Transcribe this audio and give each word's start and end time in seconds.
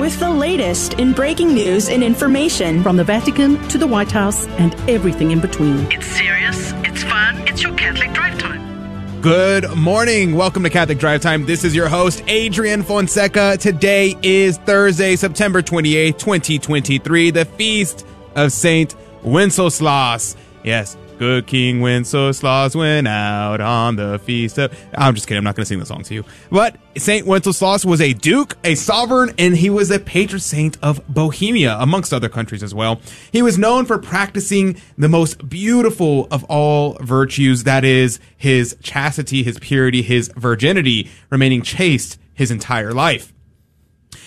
with 0.00 0.18
the 0.18 0.30
latest 0.30 0.94
in 0.94 1.12
breaking 1.12 1.52
news 1.52 1.90
and 1.90 2.02
information 2.02 2.82
from 2.82 2.96
the 2.96 3.04
Vatican 3.04 3.60
to 3.68 3.76
the 3.76 3.86
White 3.86 4.10
House 4.10 4.46
and 4.58 4.74
everything 4.88 5.30
in 5.30 5.40
between. 5.40 5.76
It's 5.92 6.06
serious, 6.06 6.72
it's 6.76 7.02
fun, 7.02 7.36
it's 7.46 7.62
your 7.62 7.74
Catholic 7.74 8.10
Drive 8.14 8.38
Time. 8.38 9.20
Good 9.20 9.76
morning. 9.76 10.34
Welcome 10.36 10.62
to 10.62 10.70
Catholic 10.70 10.96
Drive 10.96 11.20
Time. 11.20 11.44
This 11.44 11.64
is 11.64 11.76
your 11.76 11.90
host, 11.90 12.24
Adrian 12.28 12.82
Fonseca. 12.82 13.58
Today 13.58 14.16
is 14.22 14.56
Thursday, 14.56 15.16
September 15.16 15.60
28th, 15.60 16.18
2023, 16.18 17.30
the 17.30 17.44
feast 17.44 18.06
of 18.34 18.52
Saint 18.52 18.96
Wenceslaus. 19.22 20.34
Yes, 20.64 20.96
good 21.20 21.46
King 21.46 21.82
Wenceslaus 21.82 22.74
went 22.74 23.06
out 23.06 23.60
on 23.60 23.96
the 23.96 24.18
feast 24.20 24.56
of. 24.56 24.74
I'm 24.94 25.14
just 25.14 25.26
kidding. 25.26 25.36
I'm 25.36 25.44
not 25.44 25.54
going 25.54 25.64
to 25.64 25.68
sing 25.68 25.78
the 25.78 25.84
song 25.84 26.02
to 26.04 26.14
you. 26.14 26.24
But 26.50 26.78
Saint 26.96 27.26
Wenceslaus 27.26 27.84
was 27.84 28.00
a 28.00 28.14
duke, 28.14 28.56
a 28.64 28.74
sovereign, 28.74 29.34
and 29.36 29.54
he 29.54 29.68
was 29.68 29.90
a 29.90 29.98
patron 29.98 30.40
saint 30.40 30.78
of 30.82 31.06
Bohemia, 31.08 31.76
amongst 31.78 32.14
other 32.14 32.30
countries 32.30 32.62
as 32.62 32.74
well. 32.74 33.02
He 33.32 33.42
was 33.42 33.58
known 33.58 33.84
for 33.84 33.98
practicing 33.98 34.80
the 34.96 35.10
most 35.10 35.46
beautiful 35.46 36.26
of 36.30 36.42
all 36.44 36.96
virtues, 37.02 37.64
that 37.64 37.84
is, 37.84 38.18
his 38.38 38.74
chastity, 38.82 39.42
his 39.42 39.58
purity, 39.58 40.00
his 40.00 40.32
virginity, 40.36 41.10
remaining 41.28 41.60
chaste 41.60 42.18
his 42.32 42.50
entire 42.50 42.94
life. 42.94 43.34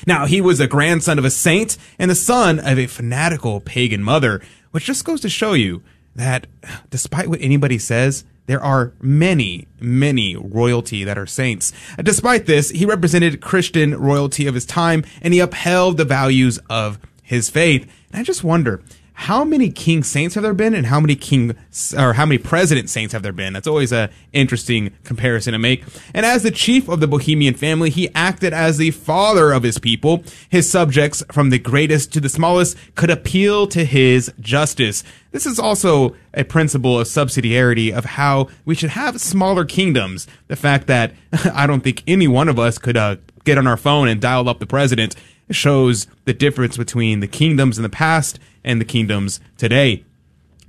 Now, 0.06 0.28
he 0.28 0.42
was 0.42 0.60
a 0.60 0.68
grandson 0.68 1.18
of 1.18 1.26
a 1.26 1.32
saint 1.32 1.76
and 1.98 2.12
the 2.12 2.16
son 2.16 2.60
of 2.60 2.78
a 2.78 2.86
fanatical 2.86 3.62
pagan 3.62 4.04
mother, 4.04 4.42
which 4.70 4.86
just 4.86 5.06
goes 5.06 5.22
to 5.22 5.30
show 5.30 5.54
you 5.54 5.82
that 6.16 6.48
despite 6.90 7.28
what 7.28 7.42
anybody 7.42 7.78
says, 7.78 8.24
there 8.46 8.62
are 8.62 8.94
many, 9.02 9.68
many 9.80 10.36
royalty 10.36 11.04
that 11.04 11.18
are 11.18 11.26
saints. 11.26 11.72
Despite 12.02 12.46
this, 12.46 12.72
he 12.72 12.86
represented 12.86 13.42
Christian 13.42 13.98
royalty 13.98 14.48
of 14.48 14.56
his 14.56 14.66
time 14.66 15.06
and 15.22 15.34
he 15.34 15.40
upheld 15.40 15.98
the 15.98 16.06
values 16.06 16.60
of 16.70 17.00
his 17.22 17.50
faith. 17.50 17.90
And 18.12 18.20
I 18.20 18.24
just 18.24 18.44
wonder, 18.44 18.82
how 19.14 19.44
many 19.44 19.70
king 19.70 20.04
saints 20.04 20.36
have 20.36 20.44
there 20.44 20.54
been 20.54 20.74
and 20.74 20.88
how 20.88 21.00
many 21.00 21.16
king 21.16 21.56
or 21.98 22.14
how 22.14 22.26
many 22.26 22.38
president 22.38 22.90
saints 22.90 23.14
have 23.14 23.24
there 23.24 23.32
been? 23.32 23.54
That's 23.54 23.68
always 23.68 23.92
a 23.92 24.10
interesting 24.34 24.92
comparison 25.04 25.54
to 25.54 25.60
make. 25.60 25.84
And 26.14 26.26
as 26.26 26.44
the 26.44 26.52
chief 26.52 26.90
of 26.90 27.00
the 27.00 27.08
bohemian 27.08 27.54
family 27.54 27.90
he 27.90 28.10
acted 28.16 28.54
as 28.54 28.78
the 28.78 28.92
father 28.92 29.52
of 29.52 29.64
his 29.64 29.78
people. 29.78 30.24
His 30.50 30.70
subjects 30.70 31.24
from 31.32 31.50
the 31.50 31.60
greatest 31.60 32.12
to 32.14 32.20
the 32.20 32.30
smallest 32.30 32.78
could 32.96 33.10
appeal 33.10 33.68
to 33.68 33.86
his 33.86 34.32
justice. 34.40 35.04
This 35.32 35.46
is 35.46 35.60
also 35.60 36.16
a 36.34 36.44
principle 36.44 37.00
of 37.00 37.08
subsidiarity 37.08 37.96
of 37.96 38.06
how 38.06 38.50
we 38.66 38.76
should 38.76 38.92
have 38.92 39.22
smaller 39.22 39.66
kingdoms. 39.66 40.28
The 40.48 40.56
fact 40.56 40.88
that 40.88 41.14
i 41.54 41.68
don't 41.68 41.82
think 41.82 42.04
any 42.08 42.28
one 42.28 42.50
of 42.50 42.60
us 42.60 42.78
could 42.78 42.98
uh, 42.98 43.18
get 43.44 43.58
on 43.58 43.68
our 43.68 43.78
phone 43.78 44.08
and 44.08 44.22
dial 44.22 44.50
up 44.50 44.60
the 44.60 44.66
president 44.66 45.16
shows 45.50 46.08
the 46.26 46.34
difference 46.34 46.78
between 46.78 47.20
the 47.20 47.28
kingdoms 47.28 47.78
in 47.78 47.84
the 47.84 47.90
past 47.90 48.40
and 48.64 48.80
the 48.80 48.86
kingdoms 48.86 49.40
today. 49.58 50.04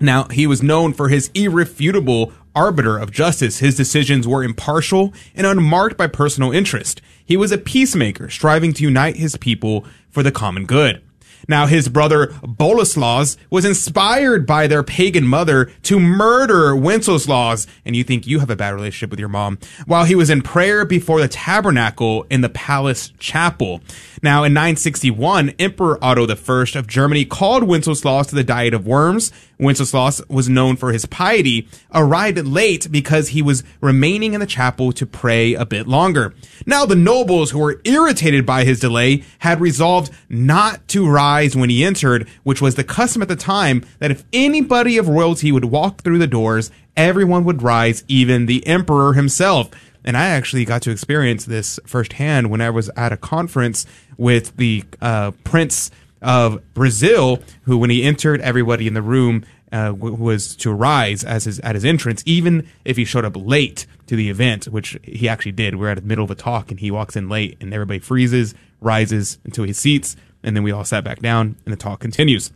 Now, 0.01 0.25
he 0.25 0.47
was 0.47 0.63
known 0.63 0.93
for 0.93 1.09
his 1.09 1.31
irrefutable 1.35 2.33
arbiter 2.55 2.99
of 2.99 3.11
justice. 3.11 3.59
His 3.59 3.77
decisions 3.77 4.27
were 4.27 4.45
impartial 4.45 5.13
and 5.35 5.47
unmarked 5.47 5.97
by 5.97 6.07
personal 6.07 6.53
interest. 6.53 7.01
He 7.25 7.37
was 7.37 7.53
a 7.53 7.59
peacemaker, 7.59 8.29
striving 8.29 8.73
to 8.75 8.85
unite 8.85 9.17
his 9.17 9.37
people 9.37 9.87
for 10.11 10.23
the 10.23 10.33
common 10.33 10.67
good. 10.67 11.03
Now, 11.49 11.67
his 11.67 11.89
brother 11.89 12.29
Boleslaus 12.43 13.37
was 13.51 13.65
inspired 13.65 14.47
by 14.47 14.67
their 14.67 14.83
pagan 14.83 15.27
mother 15.27 15.67
to 15.83 16.01
murder 16.01 16.75
Wenceslaus, 16.75 17.67
and 17.85 17.95
you 17.95 18.05
think 18.05 18.27
you 18.27 18.41
have 18.41 18.51
a 18.51 18.57
bad 18.57 18.75
relationship 18.75 19.11
with 19.11 19.21
your 19.21 19.29
mom, 19.29 19.59
while 19.87 20.05
he 20.05 20.15
was 20.15 20.31
in 20.31 20.43
prayer 20.43 20.85
before 20.85 21.21
the 21.21 21.29
tabernacle 21.29 22.27
in 22.31 22.41
the 22.41 22.49
palace 22.49 23.13
chapel. 23.19 23.81
Now, 24.23 24.45
in 24.45 24.53
961, 24.55 25.51
Emperor 25.59 26.03
Otto 26.03 26.27
I 26.27 26.79
of 26.79 26.87
Germany 26.87 27.25
called 27.25 27.65
Wenceslaus 27.65 28.29
to 28.29 28.35
the 28.35 28.45
Diet 28.45 28.75
of 28.75 28.87
Worms. 28.87 29.33
Wenceslaus 29.59 30.21
was 30.29 30.49
known 30.49 30.77
for 30.77 30.93
his 30.93 31.07
piety, 31.07 31.69
arrived 31.93 32.39
late 32.47 32.89
because 32.91 33.29
he 33.29 33.43
was 33.43 33.65
remaining 33.81 34.35
in 34.35 34.41
the 34.41 34.47
chapel 34.47 34.93
to 34.93 35.07
pray 35.07 35.55
a 35.55 35.67
bit 35.67 35.87
longer. 35.87 36.35
Now, 36.67 36.85
the 36.87 36.97
nobles 36.97 37.51
who 37.51 37.59
were 37.59 37.81
irritated 37.85 38.45
by 38.45 38.65
his 38.65 38.81
delay 38.81 39.25
had 39.39 39.61
resolved 39.61 40.13
not 40.29 40.87
to 40.89 41.09
rise 41.09 41.57
when 41.57 41.71
he 41.71 41.85
entered, 41.85 42.29
which 42.43 42.61
was 42.61 42.75
the 42.75 42.85
custom 42.85 43.23
at 43.23 43.29
the 43.29 43.37
time 43.37 43.85
that 43.99 44.11
if 44.11 44.25
anybody 44.33 44.99
of 44.99 45.09
royalty 45.09 45.53
would 45.53 45.67
walk 45.67 46.03
through 46.03 46.19
the 46.19 46.27
doors, 46.27 46.71
everyone 46.97 47.45
would 47.45 47.63
rise, 47.63 48.05
even 48.09 48.47
the 48.47 48.67
emperor 48.67 49.15
himself. 49.15 49.71
And 50.05 50.17
I 50.17 50.27
actually 50.27 50.67
got 50.67 50.83
to 50.83 50.91
experience 50.91 51.47
this 51.47 51.81
firsthand 51.87 52.51
when 52.51 52.61
I 52.61 52.71
was 52.71 52.91
at 52.95 53.13
a 53.13 53.17
conference 53.17 53.87
with 54.19 54.57
the 54.57 54.85
uh, 55.01 55.31
Prince 55.45 55.91
of 56.25 56.61
Brazil, 56.75 57.41
who, 57.63 57.79
when 57.79 57.91
he 57.91 58.03
entered, 58.03 58.41
everybody 58.41 58.89
in 58.89 58.95
the 58.95 59.03
room 59.03 59.45
uh, 59.71 59.93
was 59.97 60.57
to 60.57 60.73
rise 60.73 61.25
as 61.25 61.45
his 61.45 61.61
at 61.61 61.75
his 61.75 61.85
entrance, 61.85 62.23
even 62.27 62.67
if 62.85 62.97
he 62.97 63.05
showed 63.05 63.25
up 63.25 63.37
late 63.37 63.87
to 64.07 64.17
the 64.17 64.31
event, 64.31 64.67
which 64.67 64.99
he 65.03 65.29
actually 65.29 65.53
did. 65.53 65.77
We're 65.77 65.91
at 65.91 65.97
the 65.97 66.03
middle 66.03 66.25
of 66.25 66.31
a 66.31 66.35
talk, 66.35 66.71
and 66.71 66.81
he 66.81 66.91
walks 66.91 67.17
in 67.17 67.29
late, 67.29 67.57
and 67.61 67.73
everybody 67.73 67.99
freezes, 67.99 68.55
rises 68.81 69.39
into 69.45 69.63
his 69.63 69.79
seats, 69.79 70.17
and 70.43 70.57
then 70.57 70.63
we 70.63 70.73
all 70.73 70.85
sat 70.85 71.05
back 71.05 71.21
down, 71.21 71.57
and 71.65 71.73
the 71.73 71.77
talk 71.77 72.01
continues. 72.01 72.53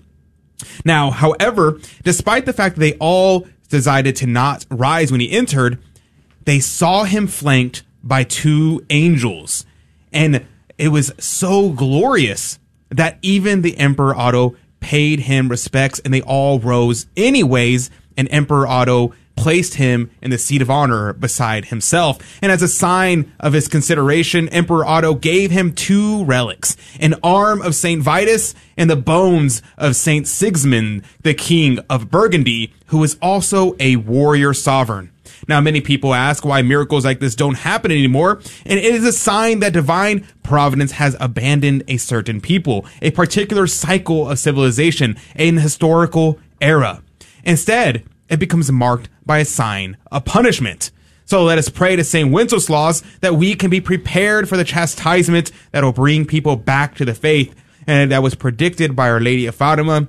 Now, 0.85 1.11
however, 1.11 1.79
despite 2.03 2.47
the 2.47 2.53
fact 2.53 2.77
that 2.77 2.81
they 2.81 2.95
all 2.95 3.47
decided 3.69 4.17
to 4.17 4.27
not 4.27 4.65
rise 4.71 5.11
when 5.11 5.21
he 5.21 5.31
entered, 5.31 5.79
they 6.45 6.61
saw 6.61 7.05
him 7.05 7.27
flanked 7.27 7.83
by 8.03 8.25
two 8.25 8.85
angels. 8.91 9.67
And 10.13 10.47
it 10.79 10.89
was 10.89 11.13
so 11.19 11.71
glorious 11.71 12.59
that 12.91 13.19
even 13.23 13.63
the 13.63 13.77
Emperor 13.79 14.15
Otto 14.15 14.57
paid 14.81 15.21
him 15.21 15.49
respects 15.49 15.99
and 16.01 16.13
they 16.13 16.23
all 16.23 16.61
rose 16.61 17.07
anyways. 17.17 17.91
And 18.17 18.29
Emperor 18.31 18.67
Otto 18.67 19.15
placed 19.37 19.75
him 19.75 20.11
in 20.21 20.31
the 20.31 20.39
seat 20.39 20.61
of 20.61 20.71
honor 20.71 21.13
beside 21.13 21.67
himself. 21.67 22.19
And 22.43 22.51
as 22.51 22.61
a 22.61 22.69
sign 22.69 23.33
of 23.39 23.53
his 23.53 23.69
consideration, 23.69 24.49
Emperor 24.49 24.85
Otto 24.85 25.15
gave 25.15 25.53
him 25.53 25.73
two 25.73 26.25
relics, 26.25 26.77
an 26.99 27.15
arm 27.23 27.63
of 27.63 27.77
Saint 27.77 28.03
Vitus 28.03 28.55
and 28.77 28.91
the 28.91 28.97
bones 28.97 29.63
of 29.77 29.95
Saint 29.95 30.27
Sigismund, 30.27 31.03
the 31.23 31.35
king 31.35 31.79
of 31.89 32.11
Burgundy, 32.11 32.75
who 32.87 32.99
was 32.99 33.17
also 33.23 33.77
a 33.79 33.97
warrior 33.97 34.53
sovereign. 34.53 35.11
Now, 35.49 35.63
many 35.63 35.81
people 35.81 36.13
ask 36.13 36.45
why 36.45 36.61
miracles 36.61 37.07
like 37.07 37.21
this 37.21 37.35
don't 37.35 37.57
happen 37.57 37.91
anymore, 37.91 38.41
and 38.67 38.79
it 38.79 38.95
is 38.95 39.05
a 39.05 39.13
sign 39.13 39.61
that 39.61 39.73
divine 39.73 40.27
providence 40.43 40.93
has 40.93 41.17
abandoned 41.19 41.85
a 41.89 41.97
certain 41.97 42.41
people, 42.41 42.85
a 43.01 43.11
particular 43.11 43.67
cycle 43.67 44.29
of 44.29 44.39
civilization, 44.39 45.17
an 45.35 45.57
historical 45.57 46.39
era. 46.61 47.03
Instead, 47.45 48.05
it 48.29 48.39
becomes 48.39 48.71
marked 48.71 49.09
by 49.25 49.39
a 49.39 49.45
sign 49.45 49.97
of 50.13 50.27
punishment. 50.27 50.91
So 51.25 51.45
let 51.45 51.59
us 51.59 51.69
pray 51.69 51.97
to 51.97 52.05
St. 52.05 52.31
Wenceslaus 52.31 53.03
that 53.21 53.35
we 53.35 53.55
can 53.55 53.71
be 53.71 53.81
prepared 53.81 54.49
for 54.49 54.57
the 54.57 54.65
chastisement 54.65 55.51
that 55.73 55.83
will 55.83 55.93
bring 55.93 56.27
people 56.27 56.57
back 56.57 56.95
to 56.97 57.05
the 57.05 57.15
faith 57.15 57.55
and 57.87 58.13
that 58.13 58.23
was 58.23 58.35
predicted 58.35 58.95
by 58.95 59.09
Our 59.11 59.21
Lady 59.21 59.47
of 59.47 59.55
Fatima 59.55 60.09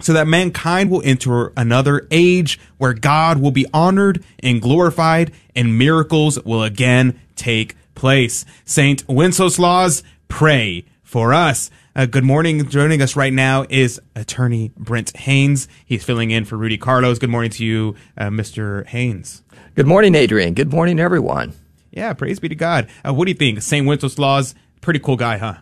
so 0.00 0.12
that 0.12 0.26
mankind 0.26 0.90
will 0.90 1.02
enter 1.04 1.52
another 1.56 2.06
age 2.10 2.58
where 2.78 2.94
God 2.94 3.40
will 3.40 3.50
be 3.50 3.66
honored 3.72 4.24
and 4.40 4.60
glorified 4.60 5.32
and 5.54 5.78
miracles 5.78 6.42
will 6.44 6.62
again 6.62 7.20
take 7.36 7.76
place. 7.94 8.44
Saint 8.64 9.08
Wenceslaus, 9.08 10.02
pray 10.28 10.84
for 11.02 11.32
us. 11.32 11.70
Uh, 11.96 12.06
good 12.06 12.24
morning. 12.24 12.68
Joining 12.68 13.00
us 13.00 13.14
right 13.14 13.32
now 13.32 13.64
is 13.68 14.00
attorney 14.16 14.72
Brent 14.76 15.16
Haynes. 15.16 15.68
He's 15.86 16.02
filling 16.02 16.32
in 16.32 16.44
for 16.44 16.56
Rudy 16.56 16.76
Carlos. 16.76 17.20
Good 17.20 17.30
morning 17.30 17.52
to 17.52 17.64
you, 17.64 17.94
uh, 18.18 18.30
Mr. 18.30 18.84
Haynes. 18.86 19.42
Good 19.76 19.86
morning, 19.86 20.16
Adrian. 20.16 20.54
Good 20.54 20.72
morning, 20.72 20.98
everyone. 20.98 21.54
Yeah, 21.92 22.12
praise 22.14 22.40
be 22.40 22.48
to 22.48 22.56
God. 22.56 22.88
Uh, 23.06 23.14
what 23.14 23.26
do 23.26 23.30
you 23.30 23.36
think? 23.36 23.62
St. 23.62 23.86
Wenceslaus, 23.86 24.56
pretty 24.80 24.98
cool 24.98 25.16
guy, 25.16 25.38
huh? 25.38 25.58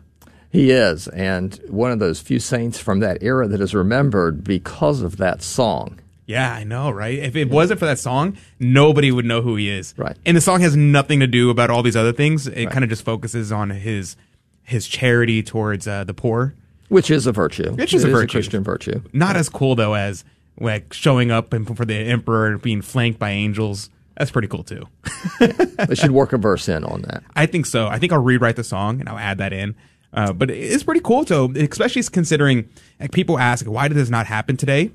He 0.52 0.70
is, 0.70 1.08
and 1.08 1.54
one 1.69 1.90
of 1.90 1.99
those 1.99 2.20
few 2.20 2.38
saints 2.38 2.78
from 2.78 3.00
that 3.00 3.22
era 3.22 3.49
that 3.49 3.60
is 3.62 3.75
remembered 3.75 4.44
because 4.44 5.00
of 5.00 5.16
that 5.16 5.43
song. 5.43 5.99
Yeah, 6.26 6.52
I 6.52 6.62
know, 6.64 6.90
right? 6.90 7.19
If 7.19 7.34
it 7.37 7.49
wasn't 7.50 7.81
for 7.81 7.87
that 7.87 7.99
song, 7.99 8.37
nobody 8.60 9.10
would 9.10 9.25
know 9.25 9.40
who 9.40 9.56
he 9.56 9.70
is. 9.70 9.94
Right. 9.96 10.16
And 10.26 10.37
the 10.37 10.40
song 10.43 10.60
has 10.60 10.76
nothing 10.76 11.20
to 11.20 11.26
do 11.26 11.49
about 11.50 11.70
all 11.70 11.82
these 11.82 11.96
other 11.96 12.12
things. 12.12 12.46
It 12.46 12.64
Right. 12.66 12.70
kind 12.70 12.84
of 12.84 12.90
just 12.90 13.02
focuses 13.04 13.50
on 13.50 13.70
his 13.70 14.16
his 14.62 14.87
charity 14.87 15.43
towards 15.43 15.88
uh, 15.88 16.04
the 16.04 16.14
poor. 16.14 16.55
Which 16.88 17.10
is 17.10 17.26
a 17.26 17.32
virtue. 17.32 17.72
Which 17.72 17.93
is 17.94 18.05
It 18.05 18.10
a 18.10 18.12
virtue. 18.12 18.32
Christian 18.37 18.62
virtue. 18.62 19.00
Not 19.12 19.37
as 19.37 19.48
cool 19.48 19.75
though 19.75 19.94
as 19.94 20.25
like 20.60 20.93
showing 20.93 21.31
up 21.31 21.52
and 21.55 21.66
for 21.76 21.84
the 21.87 21.94
emperor 21.96 22.46
and 22.48 22.62
being 22.62 22.82
flanked 22.82 23.19
by 23.19 23.31
angels. 23.31 23.88
That's 24.16 24.31
pretty 24.31 24.48
cool 24.48 24.62
too. 24.62 24.87
they 25.40 25.94
should 25.94 26.10
work 26.12 26.32
a 26.34 26.38
verse 26.38 26.69
in 26.69 26.84
on 26.84 27.02
that. 27.02 27.25
I 27.34 27.46
think 27.46 27.66
so. 27.66 27.88
I 27.88 27.98
think 27.98 28.12
I'll 28.12 28.22
rewrite 28.22 28.56
the 28.56 28.64
song 28.64 29.00
and 29.00 29.08
I'll 29.08 29.19
add 29.19 29.38
that 29.38 29.52
in. 29.55 29.75
Uh, 30.12 30.32
but 30.32 30.50
it's 30.50 30.82
pretty 30.82 31.00
cool 31.00 31.25
though, 31.25 31.50
especially 31.56 32.03
considering 32.03 32.69
like 33.00 33.12
people 33.12 33.38
ask, 33.38 33.64
why 33.67 33.88
did 33.88 33.97
this 33.97 34.11
not 34.11 34.26
happen 34.26 34.56
today? 34.56 34.91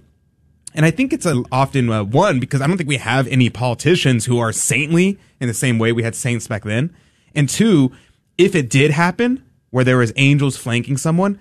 And 0.76 0.86
I 0.86 0.92
think 0.92 1.12
it's 1.12 1.26
a, 1.26 1.44
often 1.52 1.90
uh, 1.90 2.04
one 2.04 2.40
because 2.40 2.62
I 2.62 2.68
don't 2.68 2.78
think 2.78 2.90
we 2.90 2.98
have 2.98 3.28
any 3.28 3.50
politicians 3.50 4.26
who 4.26 4.38
are 4.38 4.52
saintly 4.52 5.18
in 5.40 5.48
the 5.48 5.54
same 5.54 5.80
way 5.80 5.92
we 5.92 6.04
had 6.04 6.16
saints 6.16 6.48
back 6.48 6.64
then. 6.64 6.96
And 7.34 7.50
two, 7.50 7.92
if 8.38 8.54
it 8.54 8.70
did 8.70 8.92
happen, 8.92 9.44
where 9.72 9.84
there 9.84 9.98
was 9.98 10.14
angels 10.16 10.56
flanking 10.56 10.98
someone, 10.98 11.40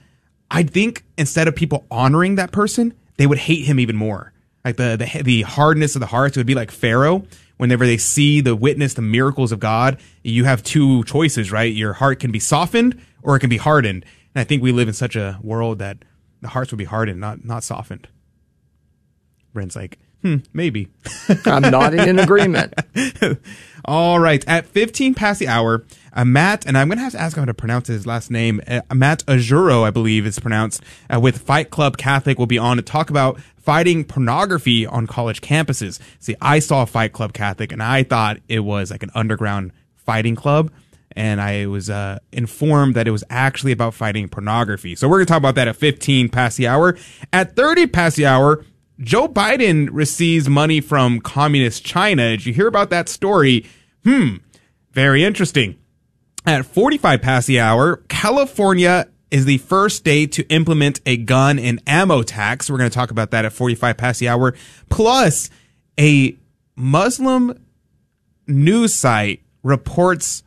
I 0.51 0.63
think 0.63 1.05
instead 1.19 1.49
of 1.49 1.55
people 1.55 1.87
honoring 1.91 2.37
that 2.37 2.53
person, 2.53 2.95
they 3.19 3.27
would 3.27 3.39
hate 3.39 3.65
him 3.67 3.79
even 3.79 3.97
more. 3.97 4.33
Like 4.65 4.77
the 4.77 4.97
the, 4.97 5.23
the 5.23 5.43
hardness 5.43 5.97
of 5.97 6.01
the 6.01 6.07
hearts 6.07 6.37
would 6.37 6.47
be 6.47 6.55
like 6.55 6.71
Pharaoh. 6.71 7.25
Whenever 7.57 7.87
they 7.87 7.97
see 7.97 8.43
the 8.43 8.55
witness, 8.55 8.95
the 8.95 9.03
miracles 9.03 9.51
of 9.51 9.61
God, 9.61 9.99
you 10.23 10.45
have 10.45 10.63
two 10.63 11.05
choices, 11.05 11.51
right? 11.51 11.73
Your 11.73 11.95
heart 11.95 12.21
can 12.21 12.31
be 12.31 12.39
softened 12.39 13.01
or 13.27 13.37
it 13.37 13.41
can 13.41 13.51
be 13.51 13.59
hardened. 13.59 14.05
And 14.35 14.41
I 14.41 14.45
think 14.45 14.63
we 14.63 14.73
live 14.73 14.89
in 14.89 14.95
such 14.95 15.17
a 15.17 15.39
world 15.43 15.81
that 15.81 15.99
the 16.41 16.49
hearts 16.49 16.71
would 16.71 16.79
be 16.79 16.85
hardened, 16.85 17.21
not 17.21 17.45
not 17.45 17.65
softened. 17.65 18.09
Brent's 19.53 19.75
like, 19.75 19.99
hmm, 20.23 20.37
maybe. 20.53 20.89
I'm 21.47 21.63
nodding 21.63 22.07
in 22.09 22.19
agreement. 22.19 22.75
All 23.85 24.19
right. 24.21 24.47
At 24.47 24.67
15 24.67 25.15
past 25.15 25.41
the 25.41 25.49
hour, 25.49 25.85
uh, 26.13 26.25
Matt, 26.25 26.67
and 26.67 26.77
I'm 26.77 26.89
going 26.89 26.99
to 26.99 27.05
have 27.05 27.13
to 27.13 27.21
ask 27.21 27.37
him 27.37 27.43
how 27.43 27.47
to 27.47 27.55
pronounce 27.55 27.89
his 27.89 28.07
last 28.07 28.31
name. 28.31 28.61
Uh, 28.67 28.81
Matt 28.95 29.25
Aujero, 29.27 29.85
I 29.85 29.91
believe 29.91 30.27
is 30.27 30.39
pronounced, 30.39 30.83
uh, 31.13 31.19
with 31.21 31.39
Fight 31.39 31.71
Club 31.71 31.97
Catholic 31.97 32.39
will 32.39 32.47
be 32.47 32.59
on 32.59 32.77
to 32.77 32.83
talk 32.83 33.09
about 33.09 33.41
fighting 33.57 34.05
pornography 34.05 34.87
on 34.87 35.07
college 35.07 35.41
campuses. 35.41 35.99
See, 36.21 36.37
I 36.41 36.59
saw 36.59 36.85
Fight 36.85 37.13
Club 37.13 37.33
Catholic 37.33 37.73
and 37.73 37.83
I 37.83 38.03
thought 38.03 38.39
it 38.49 38.61
was 38.61 38.91
like 38.91 39.03
an 39.03 39.11
underground 39.15 39.73
fighting 39.97 40.37
club. 40.37 40.71
And 41.17 41.41
I 41.41 41.67
was 41.67 41.89
uh, 41.89 42.19
informed 42.31 42.95
that 42.95 43.09
it 43.09 43.11
was 43.11 43.25
actually 43.31 43.73
about 43.73 43.95
fighting 43.95 44.29
pornography. 44.29 44.95
So 44.95 45.09
we're 45.09 45.17
going 45.17 45.27
to 45.27 45.31
talk 45.33 45.39
about 45.39 45.55
that 45.55 45.67
at 45.67 45.77
15 45.77 46.29
past 46.29 46.59
the 46.59 46.69
hour. 46.69 46.97
At 47.33 47.57
30 47.57 47.87
past 47.87 48.17
the 48.17 48.27
hour, 48.27 48.65
Joe 49.01 49.27
Biden 49.27 49.89
receives 49.91 50.49
money 50.49 50.81
from 50.81 51.21
communist 51.21 51.85
China. 51.85 52.31
Did 52.31 52.47
you 52.47 52.53
hear 52.53 52.67
about 52.67 52.91
that 52.91 53.09
story? 53.09 53.67
Hmm, 54.05 54.37
very 54.93 55.25
interesting. 55.25 55.79
At 56.47 56.67
45 56.67 57.23
past 57.23 57.47
the 57.47 57.61
hour, 57.61 58.03
California 58.09 59.09
is 59.31 59.45
the 59.45 59.59
first 59.59 59.97
state 59.97 60.33
to 60.33 60.49
implement 60.49 61.01
a 61.05 61.17
gun 61.17 61.59
and 61.59 61.83
ammo 61.87 62.23
tax. 62.23 62.71
We're 62.71 62.79
going 62.79 62.91
to 62.91 62.95
talk 62.95 63.11
about 63.11 63.33
that 63.33 63.45
at 63.45 63.53
45 63.53 63.97
past 63.97 64.21
the 64.21 64.29
hour. 64.29 64.55
Plus, 64.89 65.51
a 65.99 66.37
Muslim 66.77 67.59
news 68.47 68.95
site 68.95 69.43
reports 69.63 70.43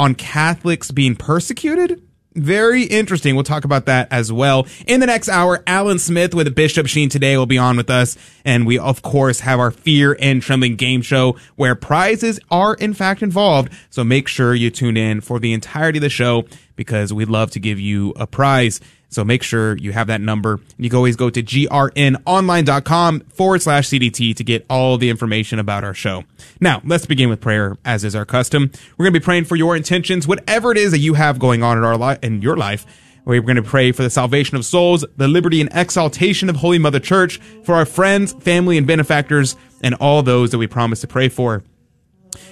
on 0.00 0.14
Catholics 0.14 0.90
being 0.90 1.14
persecuted. 1.14 2.02
Very 2.34 2.84
interesting. 2.84 3.34
We'll 3.34 3.44
talk 3.44 3.66
about 3.66 3.84
that 3.84 4.08
as 4.10 4.32
well. 4.32 4.66
In 4.86 5.00
the 5.00 5.06
next 5.06 5.28
hour, 5.28 5.62
Alan 5.66 5.98
Smith 5.98 6.34
with 6.34 6.54
Bishop 6.54 6.86
Sheen 6.86 7.10
today 7.10 7.36
will 7.36 7.44
be 7.44 7.58
on 7.58 7.76
with 7.76 7.90
us. 7.90 8.16
And 8.42 8.66
we, 8.66 8.78
of 8.78 9.02
course, 9.02 9.40
have 9.40 9.60
our 9.60 9.70
Fear 9.70 10.16
and 10.18 10.40
Trembling 10.40 10.76
game 10.76 11.02
show 11.02 11.36
where 11.56 11.74
prizes 11.74 12.40
are 12.50 12.72
in 12.74 12.94
fact 12.94 13.22
involved. 13.22 13.72
So 13.90 14.02
make 14.02 14.26
sure 14.26 14.54
you 14.54 14.70
tune 14.70 14.96
in 14.96 15.20
for 15.20 15.38
the 15.38 15.52
entirety 15.52 15.98
of 15.98 16.02
the 16.02 16.08
show 16.08 16.46
because 16.76 17.12
we'd 17.12 17.28
love 17.28 17.50
to 17.50 17.60
give 17.60 17.78
you 17.78 18.14
a 18.16 18.26
prize. 18.26 18.80
So 19.10 19.24
make 19.24 19.42
sure 19.42 19.76
you 19.76 19.92
have 19.92 20.06
that 20.06 20.20
number. 20.20 20.54
And 20.54 20.64
you 20.78 20.88
can 20.88 20.96
always 20.96 21.16
go 21.16 21.30
to 21.30 21.42
grnonline.com 21.42 23.20
forward 23.20 23.60
slash 23.60 23.88
CDT 23.88 24.36
to 24.36 24.44
get 24.44 24.64
all 24.70 24.96
the 24.96 25.10
information 25.10 25.58
about 25.58 25.84
our 25.84 25.94
show. 25.94 26.24
Now, 26.60 26.80
let's 26.84 27.06
begin 27.06 27.28
with 27.28 27.40
prayer, 27.40 27.76
as 27.84 28.04
is 28.04 28.14
our 28.14 28.24
custom. 28.24 28.70
We're 28.96 29.04
going 29.04 29.14
to 29.14 29.20
be 29.20 29.24
praying 29.24 29.44
for 29.44 29.56
your 29.56 29.76
intentions, 29.76 30.26
whatever 30.26 30.70
it 30.70 30.78
is 30.78 30.92
that 30.92 31.00
you 31.00 31.14
have 31.14 31.38
going 31.38 31.62
on 31.62 31.76
in 31.76 31.84
our 31.84 31.96
life, 31.96 32.20
in 32.22 32.40
your 32.40 32.56
life. 32.56 32.86
We're 33.24 33.42
going 33.42 33.56
to 33.56 33.62
pray 33.62 33.92
for 33.92 34.02
the 34.02 34.10
salvation 34.10 34.56
of 34.56 34.64
souls, 34.64 35.04
the 35.16 35.28
liberty 35.28 35.60
and 35.60 35.70
exaltation 35.74 36.48
of 36.48 36.56
Holy 36.56 36.78
Mother 36.78 37.00
Church, 37.00 37.38
for 37.64 37.74
our 37.74 37.84
friends, 37.84 38.32
family, 38.32 38.78
and 38.78 38.86
benefactors, 38.86 39.56
and 39.82 39.94
all 39.96 40.22
those 40.22 40.50
that 40.50 40.58
we 40.58 40.66
promise 40.66 41.00
to 41.02 41.06
pray 41.06 41.28
for. 41.28 41.62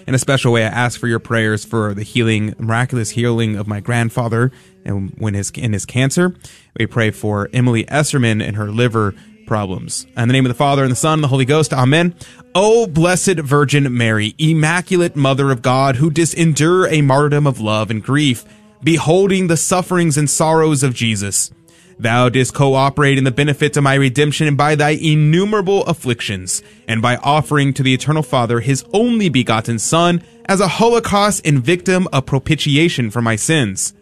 In 0.07 0.15
a 0.15 0.19
special 0.19 0.53
way, 0.53 0.65
I 0.65 0.69
ask 0.69 0.99
for 0.99 1.07
your 1.07 1.19
prayers 1.19 1.65
for 1.65 1.95
the 1.95 2.03
healing, 2.03 2.55
miraculous 2.59 3.11
healing 3.11 3.57
of 3.57 3.67
my 3.67 3.81
grandfather 3.81 4.51
and 4.85 5.13
when 5.19 5.35
his 5.35 5.51
in 5.51 5.73
his 5.73 5.85
cancer. 5.87 6.35
We 6.79 6.87
pray 6.87 7.11
for 7.11 7.49
Emily 7.53 7.85
Esserman 7.85 8.43
and 8.43 8.57
her 8.57 8.71
liver 8.71 9.15
problems. 9.47 10.07
In 10.17 10.29
the 10.29 10.33
name 10.33 10.45
of 10.45 10.51
the 10.51 10.55
Father 10.55 10.83
and 10.83 10.93
the 10.93 10.97
Son 10.97 11.15
and 11.15 11.25
the 11.25 11.29
Holy 11.29 11.45
Ghost. 11.45 11.73
Amen. 11.73 12.15
O 12.55 12.87
blessed 12.87 13.39
Virgin 13.41 13.97
Mary, 13.97 14.35
Immaculate 14.39 15.17
Mother 15.17 15.51
of 15.51 15.63
God, 15.63 15.97
who 15.97 16.11
didst 16.11 16.35
endure 16.35 16.87
a 16.87 17.03
martyrdom 17.03 17.47
of 17.47 17.61
love 17.61 17.91
and 17.91 18.03
grief, 18.03 18.45
beholding 18.83 19.49
the 19.49 19.57
sufferings 19.57 20.17
and 20.17 20.29
sorrows 20.29 20.83
of 20.83 20.95
Jesus. 20.95 21.51
Thou 21.99 22.29
didst 22.29 22.55
cooperate 22.55 23.19
in 23.19 23.25
the 23.25 23.33
benefits 23.33 23.77
of 23.77 23.83
my 23.83 23.95
redemption 23.95 24.47
and 24.47 24.57
by 24.57 24.77
thy 24.77 24.91
innumerable 24.91 25.85
afflictions, 25.87 26.63
and 26.87 27.03
by 27.03 27.17
offering 27.17 27.75
to 27.75 27.83
the 27.83 27.93
eternal 27.93 28.23
Father 28.23 28.61
his 28.61 28.85
only 28.93 29.29
begotten 29.29 29.79
Son 29.81 30.23
as 30.47 30.61
a 30.61 30.69
holocaust 30.69 31.45
and 31.45 31.63
victim 31.63 32.07
of 32.13 32.27
propitiation 32.27 33.11
for 33.11 33.21
my 33.21 33.35
sins. 33.35 33.95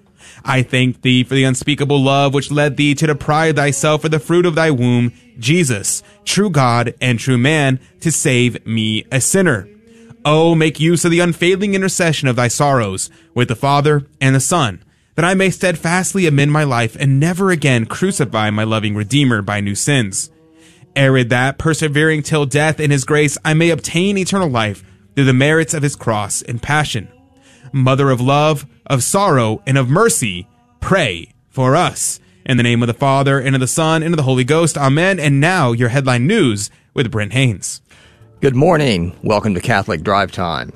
I 0.44 0.62
thank 0.62 1.00
thee 1.00 1.24
for 1.24 1.34
the 1.34 1.44
unspeakable 1.44 2.00
love 2.00 2.34
which 2.34 2.50
led 2.50 2.76
thee 2.76 2.94
to 2.96 3.06
deprive 3.06 3.56
thyself 3.56 4.04
of 4.04 4.10
the 4.10 4.20
fruit 4.20 4.44
of 4.44 4.54
thy 4.54 4.70
womb, 4.70 5.12
Jesus, 5.38 6.02
true 6.24 6.50
God 6.50 6.94
and 7.00 7.18
true 7.18 7.38
man, 7.38 7.80
to 8.00 8.12
save 8.12 8.64
me 8.66 9.04
a 9.10 9.20
sinner. 9.20 9.68
Oh, 10.24 10.54
make 10.54 10.80
use 10.80 11.04
of 11.04 11.10
the 11.10 11.20
unfailing 11.20 11.74
intercession 11.74 12.28
of 12.28 12.36
thy 12.36 12.48
sorrows 12.48 13.10
with 13.34 13.48
the 13.48 13.56
Father 13.56 14.06
and 14.20 14.34
the 14.34 14.40
Son, 14.40 14.82
that 15.16 15.24
I 15.24 15.34
may 15.34 15.50
steadfastly 15.50 16.26
amend 16.26 16.52
my 16.52 16.64
life 16.64 16.94
and 16.94 17.18
never 17.18 17.50
again 17.50 17.86
crucify 17.86 18.50
my 18.50 18.64
loving 18.64 18.94
Redeemer 18.94 19.42
by 19.42 19.60
new 19.60 19.74
sins. 19.74 20.30
Arid 20.94 21.30
that, 21.30 21.58
persevering 21.58 22.22
till 22.22 22.46
death 22.46 22.78
in 22.78 22.90
his 22.90 23.04
grace, 23.04 23.36
I 23.44 23.54
may 23.54 23.70
obtain 23.70 24.16
eternal 24.16 24.48
life 24.48 24.84
through 25.14 25.24
the 25.24 25.32
merits 25.32 25.74
of 25.74 25.82
his 25.82 25.96
cross 25.96 26.42
and 26.42 26.62
passion. 26.62 27.08
Mother 27.72 28.10
of 28.10 28.20
love, 28.20 28.66
of 28.86 29.02
sorrow, 29.02 29.62
and 29.66 29.76
of 29.76 29.88
mercy, 29.88 30.48
pray 30.80 31.32
for 31.50 31.74
us. 31.74 32.20
In 32.44 32.58
the 32.58 32.62
name 32.62 32.82
of 32.82 32.86
the 32.86 32.94
Father, 32.94 33.40
and 33.40 33.56
of 33.56 33.60
the 33.60 33.66
Son, 33.66 34.02
and 34.02 34.14
of 34.14 34.16
the 34.16 34.22
Holy 34.22 34.44
Ghost. 34.44 34.78
Amen. 34.78 35.18
And 35.18 35.40
now, 35.40 35.72
your 35.72 35.88
headline 35.88 36.26
news 36.26 36.70
with 36.94 37.10
Brent 37.10 37.32
Haynes. 37.32 37.80
Good 38.40 38.54
morning. 38.54 39.16
Welcome 39.22 39.54
to 39.54 39.60
Catholic 39.60 40.02
Drive 40.02 40.30
Time. 40.30 40.72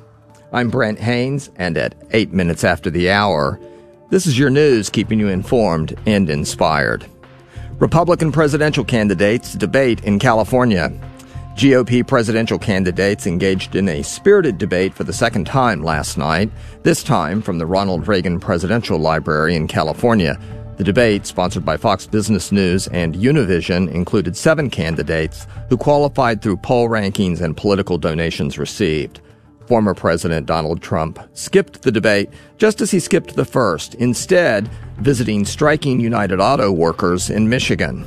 I'm 0.52 0.68
Brent 0.68 0.98
Haynes, 0.98 1.50
and 1.56 1.78
at 1.78 1.94
eight 2.10 2.32
minutes 2.32 2.64
after 2.64 2.90
the 2.90 3.10
hour, 3.10 3.60
this 4.10 4.26
is 4.26 4.36
your 4.36 4.50
news 4.50 4.90
keeping 4.90 5.20
you 5.20 5.28
informed 5.28 5.96
and 6.04 6.28
inspired. 6.28 7.06
Republican 7.78 8.32
presidential 8.32 8.84
candidates 8.84 9.54
debate 9.54 10.02
in 10.02 10.18
California. 10.18 10.92
GOP 11.54 12.06
presidential 12.06 12.58
candidates 12.58 13.26
engaged 13.26 13.76
in 13.76 13.88
a 13.88 14.02
spirited 14.02 14.58
debate 14.58 14.94
for 14.94 15.04
the 15.04 15.12
second 15.12 15.46
time 15.46 15.82
last 15.82 16.18
night, 16.18 16.50
this 16.82 17.04
time 17.04 17.40
from 17.40 17.58
the 17.58 17.66
Ronald 17.66 18.08
Reagan 18.08 18.40
Presidential 18.40 18.98
Library 18.98 19.54
in 19.54 19.68
California. 19.68 20.38
The 20.76 20.84
debate, 20.84 21.26
sponsored 21.26 21.64
by 21.64 21.76
Fox 21.76 22.06
Business 22.06 22.50
News 22.50 22.88
and 22.88 23.14
Univision, 23.14 23.92
included 23.92 24.36
seven 24.36 24.70
candidates 24.70 25.46
who 25.68 25.76
qualified 25.76 26.42
through 26.42 26.56
poll 26.56 26.88
rankings 26.88 27.40
and 27.40 27.56
political 27.56 27.98
donations 27.98 28.58
received. 28.58 29.20
Former 29.70 29.94
President 29.94 30.46
Donald 30.46 30.82
Trump 30.82 31.20
skipped 31.32 31.82
the 31.82 31.92
debate 31.92 32.28
just 32.58 32.80
as 32.80 32.90
he 32.90 32.98
skipped 32.98 33.36
the 33.36 33.44
first, 33.44 33.94
instead, 33.94 34.68
visiting 34.96 35.44
striking 35.44 36.00
United 36.00 36.40
Auto 36.40 36.72
workers 36.72 37.30
in 37.30 37.48
Michigan. 37.48 38.04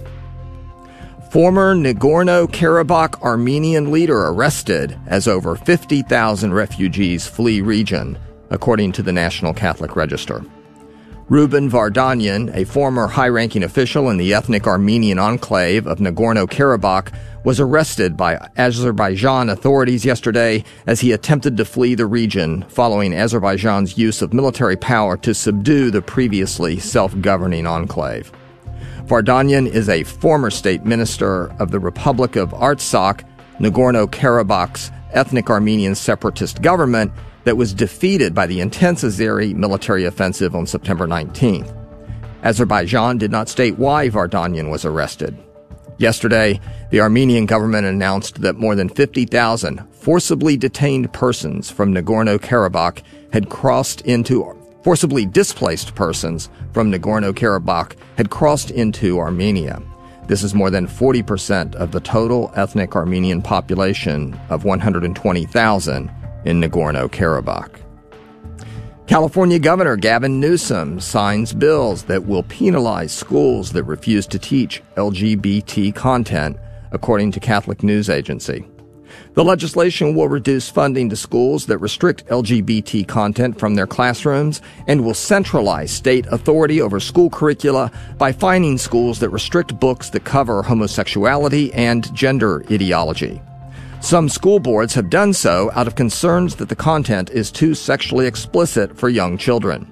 Former 1.32 1.74
Nagorno 1.74 2.48
Karabakh 2.48 3.22
Armenian 3.22 3.94
leader 3.94 4.26
arrested 4.28 5.00
as 5.08 5.26
over 5.26 5.56
50,000 5.56 6.54
refugees 6.54 7.28
flee 7.28 7.62
region, 7.62 8.20
according 8.50 8.92
to 8.92 9.02
the 9.02 9.14
National 9.14 9.54
Catholic 9.54 9.96
Register. 9.96 10.44
Ruben 11.34 11.68
Vardanyan, 11.68 12.56
a 12.56 12.64
former 12.64 13.08
high 13.08 13.28
ranking 13.28 13.64
official 13.64 14.08
in 14.12 14.18
the 14.18 14.36
ethnic 14.36 14.68
Armenian 14.68 15.18
enclave 15.18 15.88
of 15.88 15.98
Nagorno 15.98 16.46
Karabakh, 16.46 17.12
was 17.44 17.60
arrested 17.60 18.16
by 18.16 18.36
Azerbaijan 18.56 19.50
authorities 19.50 20.06
yesterday 20.06 20.64
as 20.86 21.00
he 21.00 21.12
attempted 21.12 21.58
to 21.58 21.66
flee 21.66 21.96
the 21.96 22.06
region 22.06 22.62
following 22.70 23.16
Azerbaijan's 23.16 23.98
use 23.98 24.22
of 24.22 24.32
military 24.32 24.78
power 24.78 25.18
to 25.18 25.34
subdue 25.34 25.90
the 25.90 26.04
previously 26.04 26.78
self 26.78 27.20
governing 27.20 27.66
enclave. 27.66 28.32
Vardanyan 29.06 29.66
is 29.66 29.90
a 29.90 30.04
former 30.04 30.52
state 30.52 30.86
minister 30.86 31.52
of 31.60 31.72
the 31.72 31.80
Republic 31.80 32.36
of 32.36 32.52
Artsakh, 32.52 33.28
Nagorno 33.58 34.06
Karabakh's 34.06 34.92
ethnic 35.14 35.50
Armenian 35.50 35.96
separatist 35.96 36.62
government 36.62 37.12
that 37.44 37.58
was 37.58 37.74
defeated 37.74 38.34
by 38.34 38.48
the 38.48 38.62
intense 38.62 39.04
Azeri 39.04 39.54
military 39.54 40.06
offensive 40.06 40.56
on 40.56 40.66
September 40.66 41.08
19th. 41.08 41.76
Azerbaijan 42.44 43.18
did 43.18 43.32
not 43.32 43.50
state 43.50 43.78
why 43.78 44.10
Vardanyan 44.10 44.70
was 44.70 44.86
arrested. 44.86 45.38
Yesterday, 45.98 46.60
the 46.90 47.02
Armenian 47.02 47.46
government 47.46 47.86
announced 47.86 48.42
that 48.42 48.58
more 48.58 48.76
than 48.76 48.90
50,000 48.90 49.88
forcibly 49.92 50.58
detained 50.58 51.14
persons 51.14 51.70
from 51.70 51.94
Nagorno 51.94 52.38
Karabakh 52.38 53.04
had 53.32 53.50
crossed 53.50 54.02
into 54.02 54.44
Forcibly 54.84 55.26
displaced 55.26 55.96
persons 55.96 56.50
from 56.74 56.92
Nagorno 56.92 57.32
Karabakh 57.32 57.96
had 58.18 58.30
crossed 58.30 58.70
into 58.70 59.18
Armenia. 59.18 59.82
This 60.28 60.44
is 60.44 60.54
more 60.54 60.70
than 60.70 60.88
40% 60.88 61.74
of 61.76 61.92
the 61.92 62.02
total 62.02 62.52
ethnic 62.56 62.94
Armenian 62.94 63.42
population 63.42 64.38
of 64.50 64.66
120,000 64.66 66.12
in 66.46 66.62
Nagorno 66.62 67.10
Karabakh. 67.10 67.80
California 69.06 69.60
Governor 69.60 69.98
Gavin 69.98 70.40
Newsom 70.40 71.00
signs 71.00 71.54
bills 71.54 72.04
that 72.04 72.26
will 72.26 72.44
penalize 72.44 73.12
schools 73.12 73.74
that 73.74 73.84
refuse 73.84 74.26
to 74.28 74.40
teach 74.40 74.82
LGBT 74.96 75.94
content, 75.94 76.58
according 76.92 77.32
to 77.34 77.40
Catholic 77.40 77.84
News 77.84 78.10
Agency. 78.10 78.66
The 79.34 79.44
legislation 79.44 80.16
will 80.16 80.30
reduce 80.30 80.70
funding 80.70 81.10
to 81.10 81.16
schools 81.16 81.66
that 81.66 81.80
restrict 81.80 82.26
LGBT 82.28 83.08
content 83.08 83.60
from 83.60 83.76
their 83.76 83.88
classrooms 83.88 84.62
and 84.88 85.04
will 85.04 85.14
centralize 85.14 85.92
state 85.92 86.26
authority 86.28 86.82
over 86.82 87.00
school 87.00 87.30
curricula 87.30 87.92
by 88.18 88.32
fining 88.32 88.78
schools 88.78 89.20
that 89.20 89.30
restrict 89.30 89.80
books 89.80 90.10
that 90.12 90.24
cover 90.24 90.64
homosexuality 90.64 91.74
and 91.74 92.14
gender 92.16 92.64
ideology. 92.72 93.42
Some 94.04 94.28
school 94.28 94.60
boards 94.60 94.94
have 94.96 95.10
done 95.10 95.32
so 95.32 95.72
out 95.74 95.88
of 95.88 95.96
concerns 95.96 96.58
that 96.58 96.68
the 96.68 96.76
content 96.76 97.30
is 97.30 97.50
too 97.50 97.74
sexually 97.74 98.28
explicit 98.28 98.98
for 98.98 99.08
young 99.08 99.38
children. 99.38 99.90